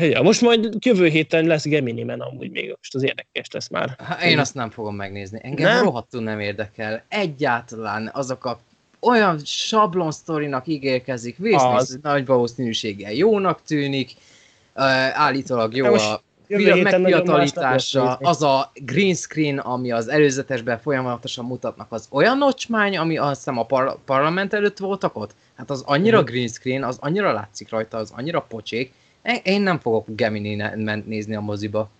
Ja, 0.00 0.22
most 0.22 0.40
majd 0.40 0.74
jövő 0.84 1.06
héten 1.06 1.46
lesz 1.46 1.64
Gemini 1.64 2.02
Men 2.02 2.20
amúgy 2.20 2.50
még 2.50 2.74
most 2.76 2.94
az 2.94 3.02
érdekes 3.02 3.50
lesz 3.50 3.68
már. 3.68 3.96
Ha, 3.98 4.24
én 4.24 4.38
azt 4.38 4.54
nem 4.54 4.70
fogom 4.70 4.96
megnézni. 4.96 5.38
Engem 5.42 5.72
nem? 5.72 5.84
rohadtul 5.84 6.22
nem 6.22 6.40
érdekel. 6.40 7.04
Egyáltalán 7.08 8.10
azok 8.12 8.44
a 8.44 8.60
olyan 9.00 9.38
sablon 9.44 10.12
sztorinak 10.12 10.66
ígérkezik, 10.66 11.36
vésznéz 11.36 11.98
nagy 12.02 12.26
valószínűséggel 12.26 13.12
jónak 13.12 13.62
tűnik, 13.62 14.10
uh, 14.74 14.84
állítólag 15.18 15.76
jó 15.76 15.94
a 15.94 15.98
film 15.98 16.25
megfiatalítása, 16.82 18.14
az 18.14 18.42
a 18.42 18.70
green 18.74 19.14
screen, 19.14 19.58
ami 19.58 19.92
az 19.92 20.08
előzetesben 20.08 20.78
folyamatosan 20.78 21.44
mutatnak, 21.44 21.86
az 21.92 22.08
olyan 22.10 22.38
nocsmány, 22.38 22.96
ami 22.96 23.18
azt 23.18 23.36
hiszem 23.36 23.58
a 23.58 23.64
par- 23.64 23.98
parlament 24.04 24.52
előtt 24.52 24.78
voltak 24.78 25.16
ott? 25.16 25.34
Hát 25.54 25.70
az 25.70 25.82
annyira 25.86 26.18
uh-huh. 26.18 26.32
green 26.32 26.48
screen, 26.48 26.84
az 26.84 26.96
annyira 27.00 27.32
látszik 27.32 27.70
rajta, 27.70 27.96
az 27.96 28.12
annyira 28.16 28.40
pocsék. 28.40 28.92
Én 29.42 29.62
nem 29.62 29.78
fogok 29.78 30.04
Gemini 30.08 30.54
ment 30.76 31.06
nézni 31.06 31.34
a 31.34 31.40
moziba. 31.40 31.90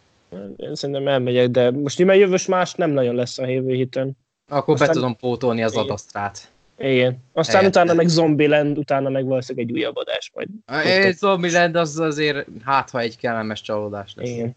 Én 0.56 0.74
szerintem 0.74 1.08
elmegyek, 1.08 1.48
de 1.48 1.70
most 1.70 2.04
már 2.04 2.16
jövős 2.16 2.46
más 2.46 2.74
nem 2.74 2.90
nagyon 2.90 3.14
lesz 3.14 3.38
a 3.38 3.46
jövő 3.46 3.74
héten. 3.74 4.16
Akkor 4.48 4.74
Aztán... 4.74 4.88
be 4.88 4.94
tudom 4.94 5.16
pótolni 5.16 5.62
az 5.62 5.76
adasztrát. 5.76 6.50
Igen. 6.78 7.18
Aztán 7.32 7.56
Helyette. 7.56 7.80
utána 7.80 7.96
meg 7.96 8.08
Zombieland, 8.08 8.78
utána 8.78 9.08
meg 9.08 9.24
valószínűleg 9.26 9.68
egy 9.68 9.74
újabb 9.74 9.96
adás 9.96 10.30
majd. 10.34 10.48
Egy 10.84 11.16
Zombieland 11.16 11.76
az 11.76 11.98
azért, 11.98 12.46
hát 12.64 12.90
ha 12.90 13.00
egy 13.00 13.16
kellemes 13.16 13.60
csalódás 13.60 14.12
lesz. 14.16 14.28
Igen. 14.28 14.56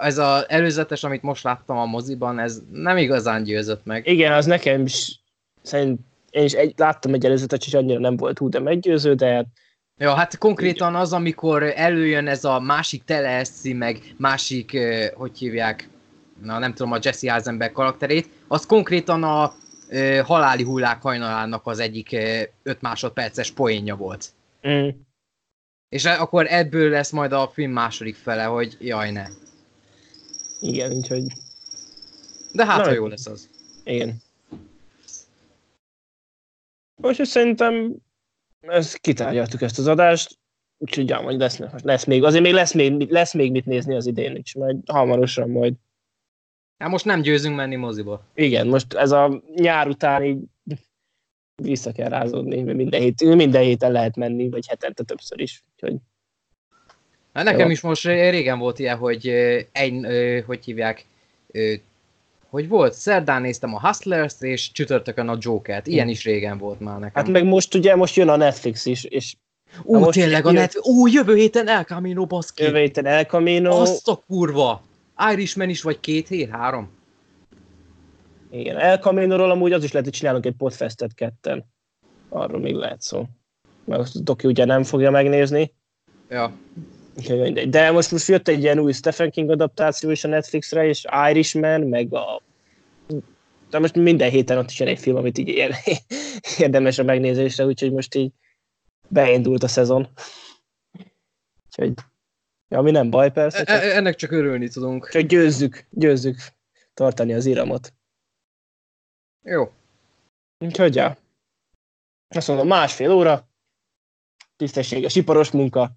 Ez 0.00 0.18
az 0.18 0.44
előzetes, 0.48 1.04
amit 1.04 1.22
most 1.22 1.44
láttam 1.44 1.76
a 1.76 1.86
moziban, 1.86 2.38
ez 2.38 2.62
nem 2.72 2.96
igazán 2.96 3.42
győzött 3.42 3.84
meg. 3.84 4.06
Igen, 4.06 4.32
az 4.32 4.46
nekem 4.46 4.84
is 4.84 5.20
szerint 5.62 6.00
én 6.30 6.44
is 6.44 6.52
egy, 6.52 6.74
láttam 6.76 7.14
egy 7.14 7.24
előzetet, 7.24 7.64
és 7.64 7.74
annyira 7.74 8.00
nem 8.00 8.16
volt 8.16 8.38
hú, 8.38 8.48
de 8.48 8.60
meggyőző, 8.60 9.14
de 9.14 9.46
Ja, 9.96 10.14
hát 10.14 10.38
konkrétan 10.38 10.94
az, 10.94 11.12
amikor 11.12 11.62
előjön 11.76 12.26
ez 12.26 12.44
a 12.44 12.60
másik 12.60 13.04
teleszi, 13.04 13.72
meg 13.72 14.14
másik, 14.16 14.78
hogy 15.14 15.38
hívják, 15.38 15.88
na 16.42 16.58
nem 16.58 16.74
tudom, 16.74 16.92
a 16.92 16.98
Jesse 17.02 17.32
Eisenberg 17.32 17.72
karakterét, 17.72 18.28
az 18.48 18.66
konkrétan 18.66 19.22
a 19.22 19.54
haláli 20.24 20.62
hullák 20.62 21.02
hajnalának 21.02 21.66
az 21.66 21.78
egyik 21.78 22.16
5 22.62 22.80
másodperces 22.80 23.50
poénja 23.50 23.96
volt. 23.96 24.32
Mm. 24.68 24.88
És 25.88 26.04
akkor 26.04 26.46
ebből 26.48 26.90
lesz 26.90 27.10
majd 27.10 27.32
a 27.32 27.48
film 27.48 27.72
második 27.72 28.14
fele, 28.14 28.44
hogy 28.44 28.76
jaj 28.80 29.10
ne. 29.10 29.26
Igen, 30.60 30.92
úgyhogy... 30.92 31.22
De 32.52 32.66
hát, 32.66 32.78
Na, 32.78 32.84
ha 32.84 32.92
jó 32.92 33.06
lesz 33.06 33.26
az. 33.26 33.48
Igen. 33.84 34.22
Most 37.02 37.24
szerintem 37.24 37.96
ezt 38.60 38.96
kitárgyaltuk 38.96 39.62
ezt 39.62 39.78
az 39.78 39.86
adást, 39.86 40.38
úgyhogy 40.78 41.08
ja, 41.08 41.20
majd 41.20 41.38
lesz, 41.38 41.58
lesz 41.82 42.04
még, 42.04 42.24
azért 42.24 42.42
még 42.42 42.52
lesz 42.52 42.72
még, 42.72 43.10
lesz 43.10 43.34
még 43.34 43.50
mit 43.50 43.66
nézni 43.66 43.94
az 43.94 44.06
idén 44.06 44.36
is, 44.36 44.54
majd 44.54 44.76
hamarosan 44.86 45.50
majd 45.50 45.74
Hát 46.82 46.90
most 46.90 47.04
nem 47.04 47.20
győzünk 47.20 47.56
menni 47.56 47.76
moziba. 47.76 48.22
Igen, 48.34 48.66
most 48.66 48.94
ez 48.94 49.10
a 49.10 49.42
nyár 49.54 49.88
után 49.88 50.24
így 50.24 50.38
vissza 51.62 51.92
kell 51.92 52.08
rázódni, 52.08 52.62
mert 52.62 52.76
minden, 52.76 53.00
hét, 53.00 53.34
minden 53.34 53.62
héten 53.62 53.92
lehet 53.92 54.16
menni, 54.16 54.48
vagy 54.48 54.66
hetente 54.68 55.02
többször 55.02 55.40
is. 55.40 55.64
Úgyhogy... 55.72 55.98
Hát 57.32 57.44
nekem 57.44 57.66
Jó. 57.66 57.70
is 57.70 57.80
most 57.80 58.04
régen 58.04 58.58
volt 58.58 58.78
ilyen, 58.78 58.96
hogy 58.96 59.28
egy, 59.72 60.06
hogy 60.46 60.64
hívják, 60.64 61.06
hogy 62.48 62.68
volt, 62.68 62.92
szerdán 62.92 63.42
néztem 63.42 63.74
a 63.74 63.80
hustlers 63.80 64.34
és 64.40 64.72
csütörtökön 64.72 65.28
a 65.28 65.36
Joker-t. 65.40 65.86
Ilyen 65.86 66.08
is 66.08 66.24
régen 66.24 66.58
volt 66.58 66.80
már 66.80 66.98
nekem. 66.98 67.24
Hát 67.24 67.32
meg 67.32 67.44
most 67.44 67.74
ugye, 67.74 67.96
most 67.96 68.16
jön 68.16 68.28
a 68.28 68.36
Netflix 68.36 68.86
is, 68.86 69.04
és 69.04 69.34
Ú, 69.82 69.98
most 69.98 70.18
tényleg 70.18 70.46
a 70.46 70.52
Netflix, 70.52 70.86
ú, 70.86 71.06
jövő 71.06 71.34
héten 71.34 71.68
El 71.68 71.84
Camino, 71.84 72.26
baszki. 72.26 72.62
Jövő 72.62 72.78
héten 72.78 73.06
El 73.06 73.24
Camino. 73.24 73.80
Azt 73.80 74.08
a 74.08 74.22
kurva. 74.26 74.82
Irishman 75.32 75.68
is 75.68 75.82
vagy 75.82 76.00
két 76.00 76.28
hét, 76.28 76.50
három? 76.50 76.90
Igen, 78.50 78.76
El 78.76 78.98
Camino-ról 78.98 79.50
amúgy 79.50 79.72
az 79.72 79.84
is 79.84 79.92
lehet, 79.92 80.08
hogy 80.08 80.18
csinálunk 80.18 80.46
egy 80.46 80.56
podfestet 80.56 81.14
ketten. 81.14 81.64
Arról 82.28 82.60
még 82.60 82.74
lehet 82.74 83.00
szó. 83.00 83.26
Mert 83.84 84.00
azt 84.00 84.24
Doki 84.24 84.46
ugye 84.46 84.64
nem 84.64 84.82
fogja 84.82 85.10
megnézni. 85.10 85.74
Ja. 86.28 86.52
De 87.68 87.90
most, 87.90 88.10
most 88.10 88.28
jött 88.28 88.48
egy 88.48 88.62
ilyen 88.62 88.78
új 88.78 88.92
Stephen 88.92 89.30
King 89.30 89.50
adaptáció 89.50 90.10
is 90.10 90.24
a 90.24 90.28
Netflixre, 90.28 90.86
és 90.86 91.04
Irishman, 91.30 91.80
meg 91.80 92.14
a... 92.14 92.42
De 93.70 93.78
most 93.78 93.94
minden 93.94 94.30
héten 94.30 94.58
ott 94.58 94.70
is 94.70 94.80
egy 94.80 94.98
film, 94.98 95.16
amit 95.16 95.38
így 95.38 95.48
érdemes 96.58 96.98
a 96.98 97.02
megnézésre, 97.04 97.66
úgyhogy 97.66 97.92
most 97.92 98.14
így 98.14 98.32
beindult 99.08 99.62
a 99.62 99.68
szezon. 99.68 100.08
Úgyhogy 101.66 101.92
Ja, 102.72 102.78
ami 102.78 102.90
nem 102.90 103.10
baj 103.10 103.32
persze. 103.32 103.60
E, 103.60 103.64
csak... 103.64 103.82
Ennek 103.82 104.14
csak 104.14 104.30
örülni 104.30 104.68
tudunk. 104.68 105.08
Csak 105.08 105.22
győzzük, 105.22 105.86
győzzük 105.90 106.36
tartani 106.94 107.32
az 107.32 107.46
iramot. 107.46 107.92
Jó. 109.42 109.72
Úgyhogy 110.58 110.94
ja. 110.94 111.16
Azt 112.28 112.48
mondom, 112.48 112.66
másfél 112.66 113.10
óra, 113.10 113.48
tisztességes 114.56 115.14
iparos 115.14 115.50
munka, 115.50 115.90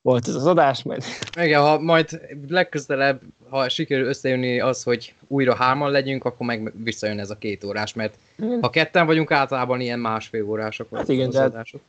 volt 0.00 0.28
ez 0.28 0.34
az 0.34 0.46
adás, 0.46 0.82
majd... 0.82 1.04
Igen, 1.40 1.60
ha 1.60 1.78
majd 1.78 2.20
legközelebb, 2.48 3.22
ha 3.48 3.68
sikerül 3.68 4.06
összejönni 4.06 4.60
az, 4.60 4.82
hogy 4.82 5.14
újra 5.26 5.54
hárman 5.54 5.90
legyünk, 5.90 6.24
akkor 6.24 6.46
meg 6.46 6.72
visszajön 6.82 7.18
ez 7.18 7.30
a 7.30 7.38
két 7.38 7.64
órás, 7.64 7.94
mert 7.94 8.18
igen. 8.38 8.60
ha 8.62 8.70
ketten 8.70 9.06
vagyunk, 9.06 9.30
általában 9.30 9.80
ilyen 9.80 9.98
másfél 9.98 10.44
órások 10.44 10.96
hát 10.96 11.08
igen, 11.08 11.28
az 11.28 11.36
adások. 11.36 11.80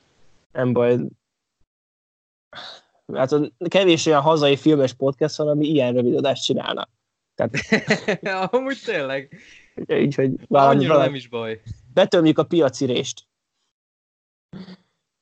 Nem 0.52 0.74
baj, 0.74 0.98
hát 3.14 3.34
kevés 3.68 4.06
olyan 4.06 4.22
hazai 4.22 4.56
filmes 4.56 4.94
podcast 4.94 5.38
van, 5.38 5.48
ami 5.48 5.68
ilyen 5.68 5.94
rövid 5.94 6.16
adást 6.16 6.44
csinálna. 6.44 6.90
Tehát... 7.36 7.54
Amúgy 8.54 8.82
tényleg. 8.86 9.38
Így, 9.88 10.16
hogy 10.16 10.32
valami, 10.48 10.88
valami, 10.88 11.06
nem 11.06 11.16
is 11.16 11.28
baj. 11.28 11.62
Betömjük 11.94 12.38
a 12.38 12.44
piaci 12.44 12.86
rést. 12.86 13.28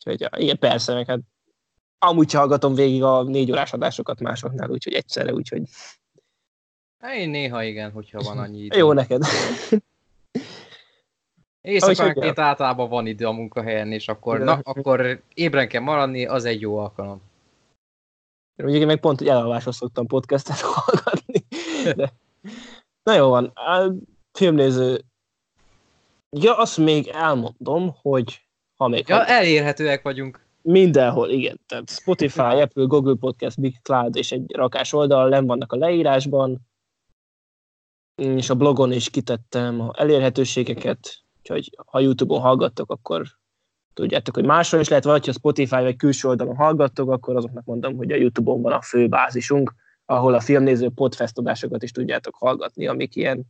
Úgyhogy, 0.05 0.41
igen, 0.41 0.59
persze, 0.59 0.93
meg 0.93 1.07
hát 1.07 1.19
amúgy 1.99 2.31
hallgatom 2.31 2.73
végig 2.73 3.03
a 3.03 3.23
négy 3.23 3.51
órás 3.51 3.73
adásokat 3.73 4.19
másoknál, 4.19 4.69
úgyhogy 4.69 4.93
egyszerre, 4.93 5.33
úgyhogy... 5.33 5.61
Hát 6.99 7.15
én 7.15 7.29
néha 7.29 7.63
igen, 7.63 7.91
hogyha 7.91 8.21
van 8.21 8.37
annyi 8.37 8.63
idő. 8.63 8.77
Jó 8.77 8.93
neked. 8.93 9.23
Éjszakánként 11.61 12.39
általában 12.39 12.89
van 12.89 13.07
idő 13.07 13.25
a 13.25 13.31
munkahelyen, 13.31 13.91
és 13.91 14.07
akkor, 14.07 14.39
na, 14.39 14.59
akkor 14.63 15.21
ébren 15.33 15.67
kell 15.67 15.81
maradni, 15.81 16.25
az 16.25 16.45
egy 16.45 16.61
jó 16.61 16.77
alkalom. 16.77 17.21
Ugye 18.57 18.85
meg 18.85 18.99
pont, 18.99 19.21
elalvásra 19.21 19.71
szoktam 19.71 20.07
podcastet 20.07 20.59
hallgatni. 20.71 21.45
De... 21.95 22.13
Na 23.03 23.13
jó 23.13 23.29
van, 23.29 23.45
a 23.45 23.93
filmnéző. 24.31 25.03
Ja, 26.29 26.57
azt 26.57 26.77
még 26.77 27.07
elmondom, 27.07 27.95
hogy 28.01 28.41
ha 28.75 28.87
még... 28.87 29.07
Ja, 29.07 29.15
ha... 29.15 29.25
elérhetőek 29.25 30.01
vagyunk. 30.01 30.43
Mindenhol, 30.61 31.29
igen. 31.29 31.59
Tehát 31.65 31.89
Spotify, 31.89 32.39
Apple, 32.63 32.85
Google 32.85 33.15
Podcast, 33.15 33.59
Big 33.59 33.81
Cloud 33.81 34.15
és 34.15 34.31
egy 34.31 34.51
rakás 34.51 34.93
oldal, 34.93 35.29
nem 35.29 35.45
vannak 35.45 35.71
a 35.71 35.77
leírásban, 35.77 36.67
és 38.15 38.49
a 38.49 38.55
blogon 38.55 38.91
is 38.91 39.09
kitettem 39.09 39.79
a 39.79 39.91
elérhetőségeket, 39.95 41.23
úgyhogy 41.37 41.77
ha 41.85 41.99
YouTube-on 41.99 42.41
hallgattok, 42.41 42.91
akkor 42.91 43.27
tudjátok, 43.95 44.35
hogy 44.35 44.45
máshol 44.45 44.79
is 44.79 44.87
lehet, 44.87 45.03
vagy 45.03 45.25
ha 45.25 45.31
Spotify 45.31 45.81
vagy 45.81 45.95
külső 45.95 46.27
oldalon 46.27 46.55
hallgattok, 46.55 47.11
akkor 47.11 47.35
azoknak 47.35 47.65
mondom, 47.65 47.95
hogy 47.95 48.11
a 48.11 48.15
YouTube-on 48.15 48.61
van 48.61 48.71
a 48.71 48.81
fő 48.81 49.07
bázisunk, 49.07 49.73
ahol 50.05 50.33
a 50.33 50.39
filmnéző 50.39 50.89
podcast 50.89 51.37
adásokat 51.37 51.83
is 51.83 51.91
tudjátok 51.91 52.35
hallgatni, 52.35 52.87
amik 52.87 53.15
ilyen, 53.15 53.45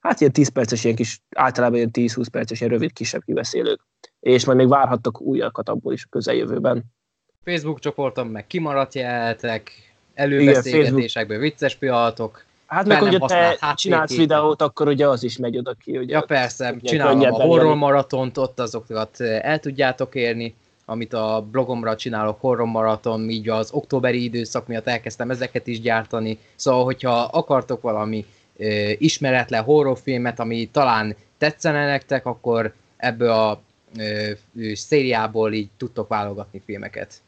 hát 0.00 0.20
ilyen 0.20 0.32
10 0.32 0.48
perces, 0.48 0.84
ilyen 0.84 0.96
kis, 0.96 1.22
általában 1.34 1.76
ilyen 1.76 1.90
10-20 1.92 2.26
perces, 2.32 2.60
ilyen 2.60 2.72
rövid, 2.72 2.92
kisebb 2.92 3.22
kibeszélők. 3.24 3.80
És 4.20 4.44
majd 4.44 4.58
még 4.58 4.68
várhattok 4.68 5.20
újakat 5.20 5.68
abból 5.68 5.92
is 5.92 6.04
a 6.04 6.08
közeljövőben. 6.10 6.84
Facebook 7.44 7.78
csoporton 7.78 8.26
meg 8.26 8.46
kimaradt 8.46 8.94
jeltek, 8.94 9.72
előbeszélgetésekből 10.14 11.38
vicces 11.38 11.76
pillanatok, 11.76 12.44
Hát 12.68 12.86
meg, 12.86 13.00
hogy 13.00 13.18
te 13.26 13.72
csinálsz 13.74 14.16
videót, 14.16 14.62
akkor 14.62 14.88
ugye 14.88 15.08
az 15.08 15.22
is 15.22 15.36
megy 15.36 15.58
oda 15.58 15.74
ki. 15.74 15.98
Ugye 15.98 16.12
ja 16.12 16.20
persze, 16.20 16.76
csinálom 16.82 17.20
a 17.20 17.42
horror 17.42 17.74
maratont, 17.76 18.38
ott 18.38 18.60
azokat 18.60 19.20
el 19.20 19.58
tudjátok 19.58 20.14
érni, 20.14 20.54
amit 20.84 21.12
a 21.12 21.46
blogomra 21.50 21.96
csinálok, 21.96 22.40
horror 22.40 22.66
maraton, 22.66 23.28
így 23.28 23.48
az 23.48 23.70
októberi 23.72 24.22
időszak 24.22 24.66
miatt 24.66 24.86
elkezdtem 24.86 25.30
ezeket 25.30 25.66
is 25.66 25.80
gyártani. 25.80 26.38
Szóval, 26.54 26.84
hogyha 26.84 27.20
akartok 27.20 27.82
valami 27.82 28.24
ö, 28.56 28.90
ismeretlen 28.98 29.62
horrorfilmet, 29.62 30.40
ami 30.40 30.68
talán 30.72 31.16
tetszene 31.38 31.86
nektek, 31.86 32.26
akkor 32.26 32.72
ebből 32.96 33.30
a 33.30 33.60
ö, 33.98 34.30
ö, 34.58 34.74
szériából 34.74 35.52
így 35.52 35.68
tudtok 35.76 36.08
válogatni 36.08 36.62
filmeket. 36.64 37.20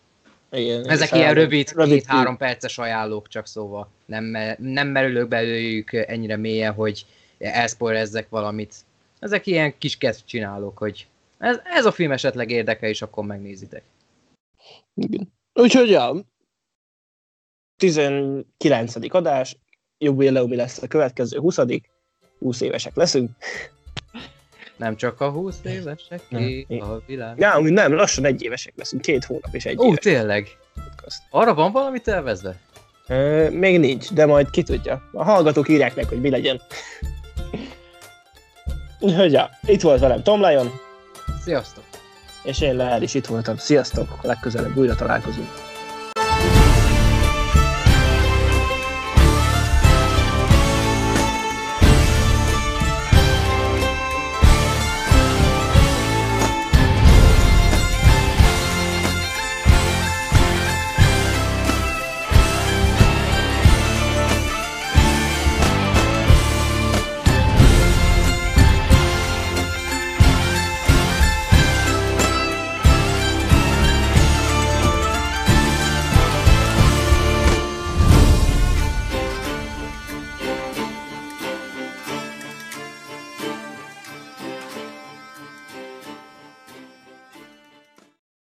Igen, 0.53 0.89
Ezek 0.89 1.13
ilyen 1.13 1.35
rövid, 1.35 1.73
rövid 1.73 1.93
két-három 1.93 2.37
perces 2.37 2.79
ajánlók 2.79 3.29
csak 3.29 3.47
szóval. 3.47 3.91
Nem, 4.07 4.37
nem 4.59 4.89
merülök 4.89 5.29
belőlük 5.29 5.93
ennyire 5.93 6.37
mélyen, 6.37 6.73
hogy 6.73 7.07
elszpoilezzek 7.39 8.29
valamit. 8.29 8.75
Ezek 9.19 9.47
ilyen 9.47 9.79
kis 9.79 9.97
kezd 9.97 10.25
csinálók, 10.25 10.79
hogy 10.79 11.07
ez, 11.39 11.61
ez 11.65 11.85
a 11.85 11.93
film 11.93 12.13
esetleg 12.13 12.51
érdekel, 12.51 12.89
és 12.89 13.03
akkor 13.03 13.25
megnézitek. 13.25 13.83
Igen. 14.95 15.33
Úgyhogy 15.53 15.89
ja, 15.89 16.15
19. 17.77 18.95
adás, 19.09 19.57
jubileumi 19.99 20.57
lesz 20.57 20.83
a 20.83 20.87
következő 20.87 21.39
20 21.39 21.59
20 22.39 22.61
évesek 22.61 22.97
leszünk. 22.97 23.31
Nem 24.81 24.97
csak 24.97 25.21
a 25.21 25.31
20 25.31 25.57
évesek 25.65 26.21
a 26.69 27.01
világ. 27.07 27.39
Ja, 27.39 27.59
nem, 27.59 27.95
lassan 27.95 28.25
egy 28.25 28.43
évesek 28.43 28.73
leszünk, 28.77 29.03
két 29.03 29.25
hónap 29.25 29.55
és 29.55 29.65
egy 29.65 29.79
Ó, 29.79 29.95
tényleg? 29.95 30.49
Arra 31.31 31.55
van 31.55 31.73
valami 31.73 31.99
tervezve? 32.01 32.57
E, 33.07 33.51
még 33.51 33.79
nincs, 33.79 34.13
de 34.13 34.27
majd 34.27 34.51
ki 34.51 34.63
tudja. 34.63 35.03
A 35.13 35.25
hallgatók 35.25 35.69
írják 35.69 35.95
meg, 35.95 36.05
hogy 36.05 36.21
mi 36.21 36.31
legyen. 36.31 36.61
Hogy 38.99 39.33
ja, 39.33 39.51
itt 39.67 39.81
volt 39.81 40.01
velem 40.01 40.23
Tom 40.23 40.45
Lion. 40.45 40.71
Sziasztok! 41.43 41.85
És 42.45 42.61
én 42.61 42.77
Lehel 42.77 43.03
is 43.03 43.15
itt 43.15 43.27
voltam. 43.27 43.57
Sziasztok! 43.57 44.23
Legközelebb 44.23 44.77
újra 44.77 44.95
találkozunk. 44.95 45.70